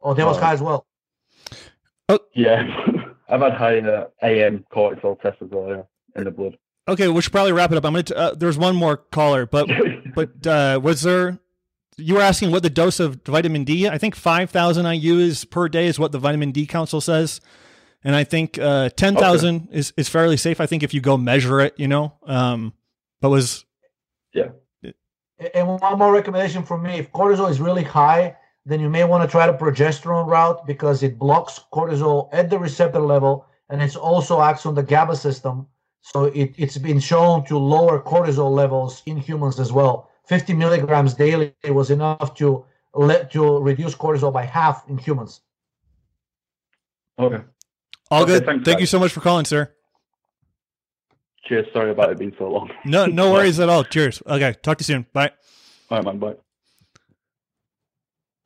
Oh, 0.00 0.14
that 0.14 0.26
was 0.26 0.38
high 0.38 0.52
as 0.52 0.62
well. 0.62 0.86
Oh. 2.08 2.18
Yeah. 2.34 2.62
I've 3.28 3.40
had 3.40 3.54
high 3.54 3.78
uh, 3.80 4.06
AM 4.22 4.64
cortisol 4.72 5.20
test 5.20 5.38
as 5.42 5.48
well, 5.50 5.68
yeah, 5.68 5.82
in 6.16 6.24
the 6.24 6.30
blood. 6.30 6.58
okay 6.88 7.08
we 7.08 7.22
should 7.22 7.32
probably 7.32 7.52
wrap 7.52 7.70
it 7.70 7.78
up 7.78 7.84
i'm 7.86 7.92
gonna 7.92 8.02
t- 8.02 8.14
uh, 8.14 8.34
there's 8.34 8.58
one 8.58 8.74
more 8.74 8.96
caller 8.96 9.46
but 9.46 9.68
but 10.16 10.44
uh 10.46 10.78
was 10.82 11.02
there 11.02 11.38
you 11.96 12.14
were 12.14 12.20
asking 12.20 12.50
what 12.50 12.62
the 12.64 12.68
dose 12.68 12.98
of 12.98 13.20
vitamin 13.24 13.62
d 13.62 13.88
i 13.88 13.96
think 13.98 14.16
5000 14.16 14.84
iu 14.86 15.18
is 15.20 15.44
per 15.44 15.68
day 15.68 15.86
is 15.86 15.98
what 16.00 16.10
the 16.10 16.18
vitamin 16.18 16.50
d 16.50 16.66
council 16.66 17.00
says 17.00 17.40
and 18.02 18.16
i 18.16 18.24
think 18.24 18.58
uh 18.58 18.88
10000 18.96 19.68
is 19.70 19.92
is 19.96 20.08
fairly 20.08 20.36
safe 20.36 20.60
i 20.60 20.66
think 20.66 20.82
if 20.82 20.92
you 20.92 21.00
go 21.00 21.16
measure 21.16 21.60
it 21.60 21.72
you 21.78 21.86
know 21.86 22.14
um 22.26 22.72
but 23.20 23.30
was 23.30 23.64
And 25.54 25.68
one 25.68 25.98
more 25.98 26.12
recommendation 26.12 26.62
from 26.62 26.82
me: 26.82 26.98
if 26.98 27.12
cortisol 27.12 27.50
is 27.50 27.60
really 27.60 27.82
high, 27.82 28.36
then 28.64 28.80
you 28.80 28.88
may 28.88 29.04
want 29.04 29.22
to 29.24 29.30
try 29.30 29.46
the 29.46 29.56
progesterone 29.56 30.26
route 30.26 30.66
because 30.66 31.02
it 31.02 31.18
blocks 31.18 31.60
cortisol 31.72 32.28
at 32.32 32.48
the 32.48 32.58
receptor 32.58 33.00
level, 33.00 33.46
and 33.68 33.82
it 33.82 33.96
also 33.96 34.40
acts 34.40 34.66
on 34.66 34.74
the 34.74 34.82
GABA 34.82 35.16
system. 35.16 35.66
So 36.02 36.24
it, 36.26 36.54
it's 36.56 36.78
been 36.78 37.00
shown 37.00 37.44
to 37.46 37.58
lower 37.58 38.00
cortisol 38.00 38.50
levels 38.50 39.02
in 39.06 39.16
humans 39.16 39.58
as 39.60 39.72
well. 39.72 40.10
50 40.26 40.54
milligrams 40.54 41.14
daily 41.14 41.54
was 41.64 41.90
enough 41.90 42.34
to 42.36 42.64
let 42.94 43.30
to 43.32 43.58
reduce 43.58 43.94
cortisol 43.94 44.32
by 44.32 44.44
half 44.44 44.88
in 44.88 44.98
humans. 44.98 45.40
okay. 47.18 47.42
all 48.10 48.22
Okay, 48.22 48.32
good 48.32 48.46
thanks, 48.46 48.64
thank 48.64 48.80
you 48.80 48.86
so 48.86 48.98
much 48.98 49.12
for 49.12 49.20
calling 49.20 49.44
sir 49.44 49.72
Cheers. 51.44 51.66
Sorry 51.72 51.90
about 51.90 52.10
it 52.10 52.18
being 52.18 52.34
so 52.38 52.48
long. 52.50 52.70
no 52.84 53.06
no 53.06 53.32
worries 53.32 53.58
at 53.60 53.68
all 53.68 53.82
cheers 53.84 54.22
okay 54.26 54.54
talk 54.62 54.78
to 54.78 54.82
you 54.82 54.86
soon 54.86 55.06
bye 55.12 55.30
All 55.90 55.98
right, 55.98 56.04
man. 56.04 56.18
Bye. 56.18 56.34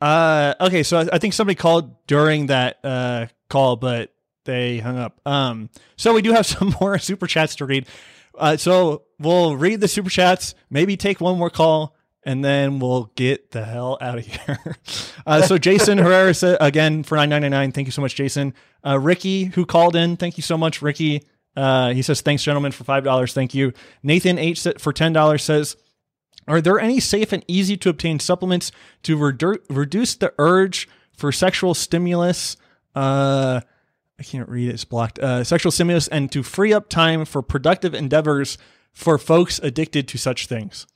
Uh, 0.01 0.55
okay, 0.61 0.83
so 0.83 0.99
I, 0.99 1.09
I 1.15 1.19
think 1.19 1.33
somebody 1.33 1.55
called 1.55 2.07
during 2.07 2.47
that 2.47 2.79
uh 2.85 3.27
call, 3.49 3.77
but 3.77 4.13
they 4.45 4.79
hung 4.79 4.99
up. 4.99 5.21
Um, 5.27 5.71
so 5.97 6.13
we 6.15 6.23
do 6.23 6.33
have 6.33 6.47
some 6.55 6.75
more 6.81 6.99
super 6.99 7.27
chats 7.27 7.57
to 7.57 7.65
read. 7.67 7.87
Uh, 8.37 8.57
so 8.57 9.05
we'll 9.19 9.57
read 9.57 9.81
the 9.81 9.89
super 9.89 10.11
chats, 10.11 10.55
maybe 10.69 10.97
take 10.97 11.21
one 11.21 11.39
more 11.39 11.49
call, 11.49 11.97
and 12.23 12.45
then 12.45 12.79
we'll 12.79 13.11
get 13.15 13.53
the 13.53 13.65
hell 13.65 13.97
out 14.01 14.19
of 14.19 14.27
here. 14.27 14.77
uh, 15.27 15.41
so 15.43 15.57
Jason 15.57 15.97
Herrera 15.99 16.35
said 16.35 16.59
again 16.61 17.03
for 17.03 17.17
nine 17.17 17.31
ninety 17.31 17.49
nine. 17.49 17.73
Thank 17.73 17.87
you 17.87 17.93
so 17.93 18.03
much, 18.03 18.15
Jason. 18.15 18.53
Uh, 18.85 18.99
Ricky 18.99 19.45
who 19.45 19.65
called 19.65 19.97
in. 19.97 20.17
Thank 20.17 20.37
you 20.37 20.43
so 20.43 20.59
much, 20.59 20.83
Ricky. 20.83 21.23
Uh, 21.57 21.93
he 21.93 22.03
says 22.03 22.21
thanks, 22.21 22.43
gentlemen, 22.43 22.73
for 22.73 22.85
five 22.85 23.05
dollars. 23.05 23.33
Thank 23.33 23.55
you. 23.55 23.73
Nathan 24.03 24.39
H 24.39 24.67
for 24.79 24.93
ten 24.93 25.13
dollars 25.13 25.43
says. 25.43 25.77
Are 26.49 26.61
there 26.61 26.79
any 26.79 27.01
safe 27.01 27.33
and 27.33 27.45
easy 27.49 27.77
to 27.79 27.89
obtain 27.89 28.21
supplements 28.21 28.71
to 29.03 29.17
redu- 29.17 29.59
reduce 29.69 30.15
the 30.15 30.33
urge 30.39 30.89
for 31.13 31.33
sexual 31.33 31.75
stimulus? 31.75 32.57
Uh, 32.95 33.63
I 34.19 34.23
can't 34.23 34.49
read 34.49 34.69
it. 34.69 34.75
It's 34.75 34.85
blocked. 34.85 35.19
Uh, 35.19 35.43
sexual 35.43 35.73
stimulus 35.73 36.07
and 36.09 36.31
to 36.31 36.45
free 36.45 36.73
up 36.73 36.89
time 36.89 37.25
for 37.25 37.43
productive 37.43 37.95
endeavors 37.95 38.59
for 38.93 39.19
folks 39.19 39.59
addicted 39.59 40.07
to 40.09 40.19
such 40.19 40.47
things. 40.47 40.87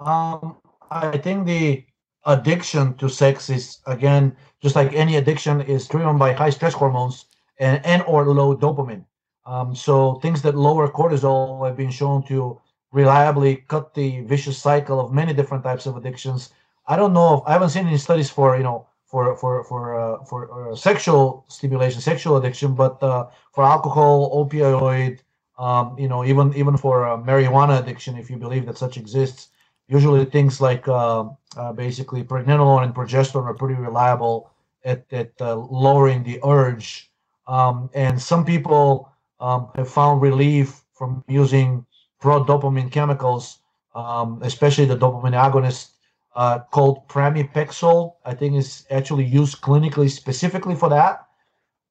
Um, 0.00 0.56
I 0.90 1.16
think 1.18 1.46
the 1.46 1.84
addiction 2.24 2.94
to 2.94 3.08
sex 3.08 3.50
is 3.50 3.78
again 3.86 4.36
just 4.62 4.76
like 4.76 4.92
any 4.94 5.16
addiction 5.16 5.60
is 5.60 5.86
driven 5.88 6.18
by 6.18 6.32
high 6.32 6.50
stress 6.50 6.72
hormones 6.72 7.26
and 7.62 7.76
and 7.86 8.02
or 8.12 8.20
low 8.26 8.56
dopamine. 8.56 9.04
Um, 9.46 9.74
so 9.74 9.94
things 10.24 10.42
that 10.42 10.54
lower 10.56 10.88
cortisol 10.88 11.66
have 11.66 11.76
been 11.76 11.90
shown 11.90 12.22
to 12.30 12.60
reliably 12.92 13.52
cut 13.72 13.94
the 13.94 14.20
vicious 14.22 14.58
cycle 14.58 15.00
of 15.00 15.12
many 15.12 15.32
different 15.32 15.64
types 15.64 15.86
of 15.86 15.96
addictions. 15.96 16.50
I 16.86 16.96
don't 16.96 17.12
know 17.12 17.28
if 17.38 17.42
I 17.46 17.52
haven't 17.52 17.70
seen 17.70 17.86
any 17.86 17.98
studies 17.98 18.30
for 18.30 18.56
you 18.56 18.64
know 18.64 18.86
for 19.12 19.36
for 19.36 19.62
for 19.64 19.82
uh, 20.00 20.24
for 20.24 20.72
uh, 20.72 20.76
sexual 20.76 21.44
stimulation, 21.48 22.00
sexual 22.00 22.36
addiction, 22.36 22.74
but 22.74 23.02
uh, 23.02 23.26
for 23.52 23.62
alcohol, 23.64 24.16
opioid, 24.40 25.20
um, 25.58 25.96
you 25.98 26.08
know, 26.08 26.24
even 26.24 26.52
even 26.56 26.76
for 26.76 27.06
uh, 27.06 27.16
marijuana 27.18 27.78
addiction, 27.80 28.16
if 28.16 28.30
you 28.30 28.36
believe 28.38 28.66
that 28.66 28.78
such 28.78 28.96
exists, 28.96 29.48
usually 29.88 30.24
things 30.24 30.60
like 30.60 30.88
uh, 30.88 31.24
uh, 31.56 31.72
basically 31.72 32.24
pregnenolone 32.24 32.84
and 32.84 32.94
progesterone 32.94 33.44
are 33.44 33.54
pretty 33.54 33.74
reliable 33.76 34.50
at 34.84 35.04
at 35.12 35.32
lowering 35.40 36.24
the 36.24 36.40
urge. 36.44 37.11
Um, 37.46 37.90
and 37.94 38.20
some 38.20 38.44
people 38.44 39.10
um, 39.40 39.70
have 39.74 39.90
found 39.90 40.22
relief 40.22 40.82
from 40.92 41.24
using 41.28 41.84
pro 42.20 42.44
dopamine 42.44 42.90
chemicals, 42.90 43.58
um, 43.94 44.40
especially 44.42 44.84
the 44.84 44.96
dopamine 44.96 45.34
agonist 45.34 45.90
uh, 46.36 46.60
called 46.70 47.08
pramipexole. 47.08 48.14
I 48.24 48.34
think 48.34 48.56
is 48.56 48.86
actually 48.90 49.24
used 49.24 49.60
clinically 49.60 50.10
specifically 50.10 50.76
for 50.76 50.88
that. 50.90 51.26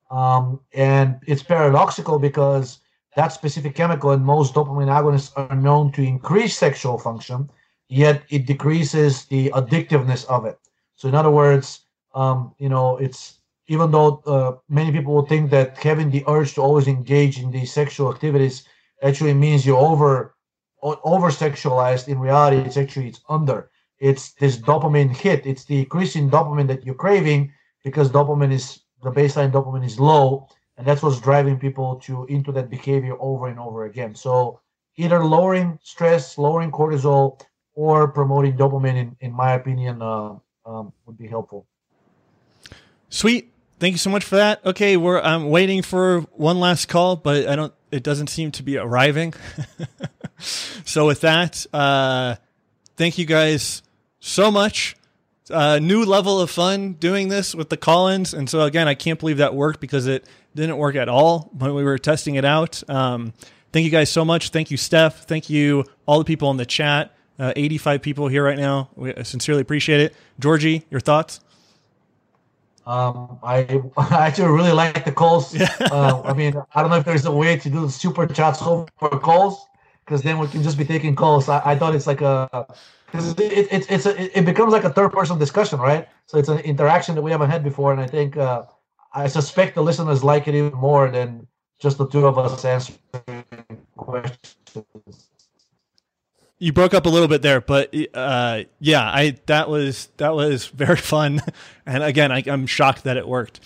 Um, 0.09 0.59
and 0.73 1.19
it's 1.25 1.43
paradoxical 1.43 2.19
because 2.19 2.79
that 3.15 3.29
specific 3.29 3.75
chemical 3.75 4.11
and 4.11 4.23
most 4.23 4.53
dopamine 4.53 4.87
agonists 4.87 5.31
are 5.35 5.55
known 5.55 5.91
to 5.93 6.01
increase 6.01 6.57
sexual 6.57 6.97
function, 6.97 7.49
yet 7.89 8.23
it 8.29 8.45
decreases 8.45 9.25
the 9.25 9.49
addictiveness 9.49 10.25
of 10.27 10.45
it. 10.45 10.57
So, 10.95 11.09
in 11.09 11.15
other 11.15 11.31
words, 11.31 11.81
um, 12.13 12.53
you 12.57 12.69
know, 12.69 12.97
it's 12.97 13.40
even 13.73 13.87
though 13.91 14.09
uh, 14.25 14.51
many 14.79 14.91
people 14.91 15.13
will 15.15 15.29
think 15.33 15.49
that 15.51 15.77
having 15.77 16.09
the 16.11 16.23
urge 16.27 16.53
to 16.55 16.61
always 16.61 16.87
engage 16.87 17.35
in 17.43 17.51
these 17.51 17.71
sexual 17.71 18.07
activities 18.13 18.55
actually 19.07 19.33
means 19.33 19.65
you're 19.65 19.85
over 19.91 20.35
over 21.13 21.29
sexualized. 21.45 22.07
In 22.07 22.17
reality, 22.19 22.57
it's 22.67 22.77
actually 22.83 23.07
it's 23.11 23.21
under 23.37 23.59
it's 24.01 24.33
this 24.33 24.57
dopamine 24.57 25.15
hit. 25.15 25.45
It's 25.45 25.63
the 25.63 25.79
increasing 25.79 26.29
dopamine 26.29 26.67
that 26.67 26.83
you're 26.85 26.95
craving 27.05 27.53
because 27.83 28.09
dopamine 28.09 28.51
is 28.51 28.81
the 29.03 29.11
baseline 29.11 29.51
dopamine 29.51 29.85
is 29.85 29.99
low, 29.99 30.47
and 30.77 30.85
that's 30.85 31.01
what's 31.03 31.21
driving 31.21 31.57
people 31.57 31.95
to 32.07 32.25
into 32.25 32.51
that 32.53 32.69
behavior 32.69 33.15
over 33.19 33.47
and 33.47 33.59
over 33.59 33.85
again. 33.85 34.15
So 34.15 34.59
either 34.97 35.23
lowering 35.23 35.79
stress, 35.83 36.37
lowering 36.37 36.71
cortisol, 36.71 37.39
or 37.75 38.07
promoting 38.07 38.57
dopamine, 38.57 38.97
in, 38.97 39.15
in 39.21 39.31
my 39.31 39.53
opinion, 39.53 40.01
uh, 40.01 40.35
um, 40.65 40.91
would 41.05 41.17
be 41.17 41.27
helpful. 41.27 41.67
Sweet. 43.09 43.53
Thank 43.81 43.93
you 43.93 43.97
so 43.97 44.11
much 44.11 44.23
for 44.23 44.35
that. 44.35 44.63
Okay, 44.63 44.95
we're 44.95 45.19
I'm 45.19 45.49
waiting 45.49 45.81
for 45.81 46.21
one 46.33 46.59
last 46.59 46.87
call, 46.87 47.15
but 47.15 47.47
I 47.47 47.55
don't. 47.55 47.73
It 47.89 48.03
doesn't 48.03 48.27
seem 48.27 48.51
to 48.51 48.61
be 48.61 48.77
arriving. 48.77 49.33
so 50.85 51.07
with 51.07 51.21
that, 51.21 51.65
uh, 51.73 52.35
thank 52.95 53.17
you 53.17 53.25
guys 53.25 53.81
so 54.19 54.51
much. 54.51 54.95
Uh, 55.49 55.79
new 55.79 56.05
level 56.05 56.39
of 56.39 56.51
fun 56.51 56.93
doing 56.93 57.29
this 57.29 57.55
with 57.55 57.69
the 57.69 57.75
Collins, 57.75 58.35
and 58.35 58.47
so 58.47 58.61
again, 58.61 58.87
I 58.87 58.93
can't 58.93 59.19
believe 59.19 59.37
that 59.37 59.55
worked 59.55 59.79
because 59.79 60.05
it 60.05 60.27
didn't 60.53 60.77
work 60.77 60.95
at 60.95 61.09
all 61.09 61.49
when 61.57 61.73
we 61.73 61.83
were 61.83 61.97
testing 61.97 62.35
it 62.35 62.45
out. 62.45 62.87
Um, 62.87 63.33
thank 63.73 63.83
you 63.83 63.89
guys 63.89 64.11
so 64.11 64.23
much. 64.23 64.49
Thank 64.49 64.69
you, 64.69 64.77
Steph. 64.77 65.25
Thank 65.25 65.49
you 65.49 65.85
all 66.05 66.19
the 66.19 66.25
people 66.25 66.51
in 66.51 66.57
the 66.57 66.67
chat. 66.67 67.15
Uh, 67.39 67.51
85 67.55 68.03
people 68.03 68.27
here 68.27 68.43
right 68.43 68.59
now. 68.59 68.91
We 68.95 69.11
sincerely 69.23 69.61
appreciate 69.61 70.01
it. 70.01 70.15
Georgi, 70.39 70.85
your 70.91 70.99
thoughts? 70.99 71.39
Um, 72.85 73.39
I, 73.43 73.81
I 73.97 74.27
actually 74.27 74.51
really 74.51 74.71
like 74.71 75.05
the 75.05 75.11
calls. 75.11 75.55
Yeah. 75.55 75.69
uh, 75.79 76.21
I 76.23 76.33
mean, 76.33 76.55
I 76.73 76.81
don't 76.81 76.89
know 76.89 76.97
if 76.97 77.05
there's 77.05 77.25
a 77.25 77.31
way 77.31 77.57
to 77.57 77.69
do 77.69 77.89
super 77.89 78.25
chats 78.27 78.61
over 78.61 78.87
calls 78.99 79.65
because 80.05 80.23
then 80.23 80.39
we 80.39 80.47
can 80.47 80.63
just 80.63 80.77
be 80.77 80.85
taking 80.85 81.15
calls. 81.15 81.47
I, 81.49 81.61
I 81.63 81.75
thought 81.77 81.95
it's 81.95 82.07
like 82.07 82.21
a 82.21 82.67
because 83.05 83.31
it, 83.33 83.39
it, 83.41 83.67
it's 83.71 83.87
it's 83.89 84.05
a, 84.05 84.37
it 84.37 84.45
becomes 84.45 84.73
like 84.73 84.83
a 84.83 84.89
third 84.89 85.11
person 85.11 85.37
discussion, 85.37 85.79
right? 85.79 86.07
So 86.25 86.37
it's 86.37 86.49
an 86.49 86.59
interaction 86.59 87.15
that 87.15 87.21
we 87.21 87.31
haven't 87.31 87.49
had 87.49 87.63
before, 87.63 87.91
and 87.91 88.01
I 88.01 88.07
think 88.07 88.37
uh, 88.37 88.63
I 89.13 89.27
suspect 89.27 89.75
the 89.75 89.83
listeners 89.83 90.23
like 90.23 90.47
it 90.47 90.55
even 90.55 90.73
more 90.73 91.09
than 91.09 91.47
just 91.79 91.97
the 91.97 92.07
two 92.07 92.25
of 92.25 92.37
us 92.37 92.63
answering 92.63 93.45
questions. 93.97 94.55
You 96.61 96.71
broke 96.71 96.93
up 96.93 97.07
a 97.07 97.09
little 97.09 97.27
bit 97.27 97.41
there, 97.41 97.59
but 97.59 97.93
uh, 98.13 98.63
yeah, 98.79 99.01
I 99.03 99.37
that 99.47 99.67
was 99.67 100.09
that 100.17 100.35
was 100.35 100.67
very 100.83 100.97
fun, 100.97 101.41
and 101.85 102.03
again, 102.03 102.31
I, 102.31 102.43
am 102.45 102.67
shocked 102.67 103.03
that 103.05 103.17
it 103.17 103.27
worked. 103.27 103.59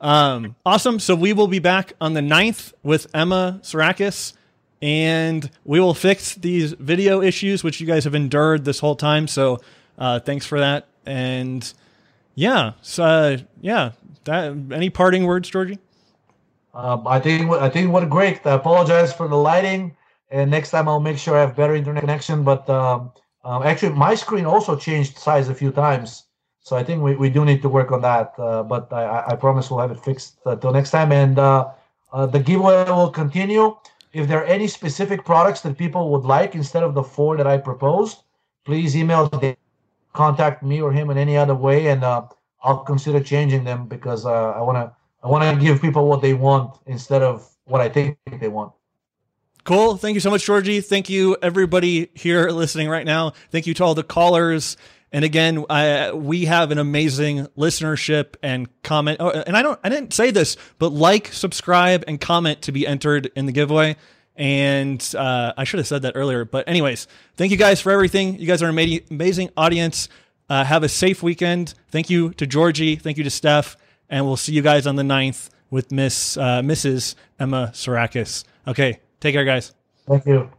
Um, 0.00 0.54
awesome. 0.64 1.00
So 1.00 1.16
we 1.16 1.32
will 1.32 1.48
be 1.48 1.58
back 1.58 1.94
on 2.00 2.14
the 2.14 2.20
9th 2.20 2.72
with 2.84 3.08
Emma 3.12 3.58
Sarakis 3.62 4.34
and 4.80 5.50
we 5.64 5.80
will 5.80 5.94
fix 5.94 6.34
these 6.34 6.72
video 6.72 7.20
issues 7.20 7.64
which 7.64 7.80
you 7.80 7.86
guys 7.86 8.04
have 8.04 8.14
endured 8.14 8.64
this 8.64 8.78
whole 8.78 8.96
time. 8.96 9.26
So 9.26 9.58
uh, 9.98 10.20
thanks 10.20 10.46
for 10.46 10.60
that. 10.60 10.86
And 11.04 11.70
yeah, 12.34 12.72
so 12.82 13.04
uh, 13.04 13.36
yeah, 13.60 13.92
that 14.24 14.56
any 14.72 14.90
parting 14.90 15.24
words, 15.24 15.48
Georgi? 15.48 15.78
Um, 16.74 17.06
I 17.06 17.18
think 17.18 17.50
I 17.50 17.68
think 17.68 17.92
what 17.92 18.04
a 18.04 18.06
great. 18.06 18.46
I 18.46 18.52
apologize 18.52 19.12
for 19.12 19.26
the 19.26 19.36
lighting, 19.36 19.96
and 20.30 20.50
next 20.50 20.70
time 20.70 20.88
I'll 20.88 21.00
make 21.00 21.18
sure 21.18 21.36
I 21.36 21.40
have 21.40 21.56
better 21.56 21.74
internet 21.74 22.02
connection. 22.02 22.44
But 22.44 22.68
um, 22.68 23.12
um, 23.44 23.62
actually, 23.62 23.94
my 23.94 24.14
screen 24.14 24.46
also 24.46 24.76
changed 24.76 25.18
size 25.18 25.48
a 25.48 25.54
few 25.54 25.70
times, 25.70 26.24
so 26.60 26.76
I 26.76 26.84
think 26.84 27.02
we, 27.02 27.16
we 27.16 27.30
do 27.30 27.44
need 27.44 27.62
to 27.62 27.68
work 27.68 27.92
on 27.92 28.02
that. 28.02 28.34
Uh, 28.38 28.62
but 28.62 28.92
I, 28.92 29.24
I 29.28 29.36
promise 29.36 29.70
we'll 29.70 29.80
have 29.80 29.90
it 29.90 30.00
fixed 30.00 30.38
until 30.44 30.70
uh, 30.70 30.72
next 30.72 30.90
time. 30.90 31.12
And 31.12 31.38
uh, 31.38 31.70
uh, 32.12 32.26
the 32.26 32.40
giveaway 32.40 32.84
will 32.90 33.10
continue 33.10 33.76
if 34.12 34.26
there 34.26 34.40
are 34.40 34.44
any 34.44 34.66
specific 34.66 35.24
products 35.24 35.60
that 35.62 35.76
people 35.76 36.10
would 36.10 36.24
like 36.24 36.54
instead 36.54 36.82
of 36.82 36.94
the 36.94 37.02
four 37.02 37.36
that 37.36 37.46
I 37.46 37.58
proposed, 37.58 38.22
please 38.64 38.96
email 38.96 39.30
contact 40.12 40.62
me 40.62 40.80
or 40.80 40.92
him 40.92 41.10
in 41.10 41.18
any 41.18 41.36
other 41.36 41.54
way, 41.54 41.88
and 41.88 42.02
uh, 42.02 42.22
I'll 42.62 42.78
consider 42.78 43.20
changing 43.20 43.64
them 43.64 43.86
because 43.86 44.26
uh, 44.26 44.50
I 44.50 44.60
want 44.62 44.76
to 44.76 44.94
I 45.22 45.28
want 45.28 45.42
to 45.44 45.64
give 45.64 45.80
people 45.80 46.08
what 46.08 46.22
they 46.22 46.34
want 46.34 46.78
instead 46.86 47.22
of 47.22 47.48
what 47.64 47.80
I 47.80 47.88
think 47.88 48.16
they 48.40 48.48
want. 48.48 48.72
Cool. 49.68 49.98
Thank 49.98 50.14
you 50.14 50.20
so 50.20 50.30
much, 50.30 50.46
Georgi. 50.46 50.80
Thank 50.80 51.10
you, 51.10 51.36
everybody 51.42 52.08
here 52.14 52.48
listening 52.48 52.88
right 52.88 53.04
now. 53.04 53.34
Thank 53.50 53.66
you 53.66 53.74
to 53.74 53.84
all 53.84 53.94
the 53.94 54.02
callers. 54.02 54.78
And 55.12 55.26
again, 55.26 55.62
I, 55.68 56.12
we 56.12 56.46
have 56.46 56.70
an 56.70 56.78
amazing 56.78 57.48
listenership 57.48 58.36
and 58.42 58.70
comment. 58.82 59.18
Oh, 59.20 59.28
and 59.28 59.54
I 59.54 59.60
don't, 59.60 59.78
I 59.84 59.90
didn't 59.90 60.14
say 60.14 60.30
this, 60.30 60.56
but 60.78 60.88
like, 60.92 61.34
subscribe, 61.34 62.02
and 62.08 62.18
comment 62.18 62.62
to 62.62 62.72
be 62.72 62.86
entered 62.86 63.30
in 63.36 63.44
the 63.44 63.52
giveaway. 63.52 63.96
And 64.36 65.06
uh, 65.14 65.52
I 65.54 65.64
should 65.64 65.80
have 65.80 65.86
said 65.86 66.00
that 66.00 66.14
earlier. 66.16 66.46
But 66.46 66.66
anyways, 66.66 67.06
thank 67.36 67.52
you 67.52 67.58
guys 67.58 67.78
for 67.78 67.92
everything. 67.92 68.38
You 68.38 68.46
guys 68.46 68.62
are 68.62 68.70
an 68.70 69.02
amazing 69.10 69.50
audience. 69.54 70.08
Uh, 70.48 70.64
have 70.64 70.82
a 70.82 70.88
safe 70.88 71.22
weekend. 71.22 71.74
Thank 71.90 72.08
you 72.08 72.30
to 72.30 72.46
Georgi. 72.46 72.96
Thank 72.96 73.18
you 73.18 73.24
to 73.24 73.30
Steph. 73.30 73.76
And 74.08 74.24
we'll 74.24 74.38
see 74.38 74.54
you 74.54 74.62
guys 74.62 74.86
on 74.86 74.96
the 74.96 75.02
9th 75.02 75.50
with 75.68 75.92
Miss 75.92 76.38
uh, 76.38 76.62
Mrs. 76.62 77.16
Emma 77.38 77.70
Sarakis. 77.74 78.44
Okay, 78.66 79.00
take 79.20 79.34
care, 79.34 79.44
guys. 79.44 79.74
Thank 80.06 80.26
you. 80.26 80.50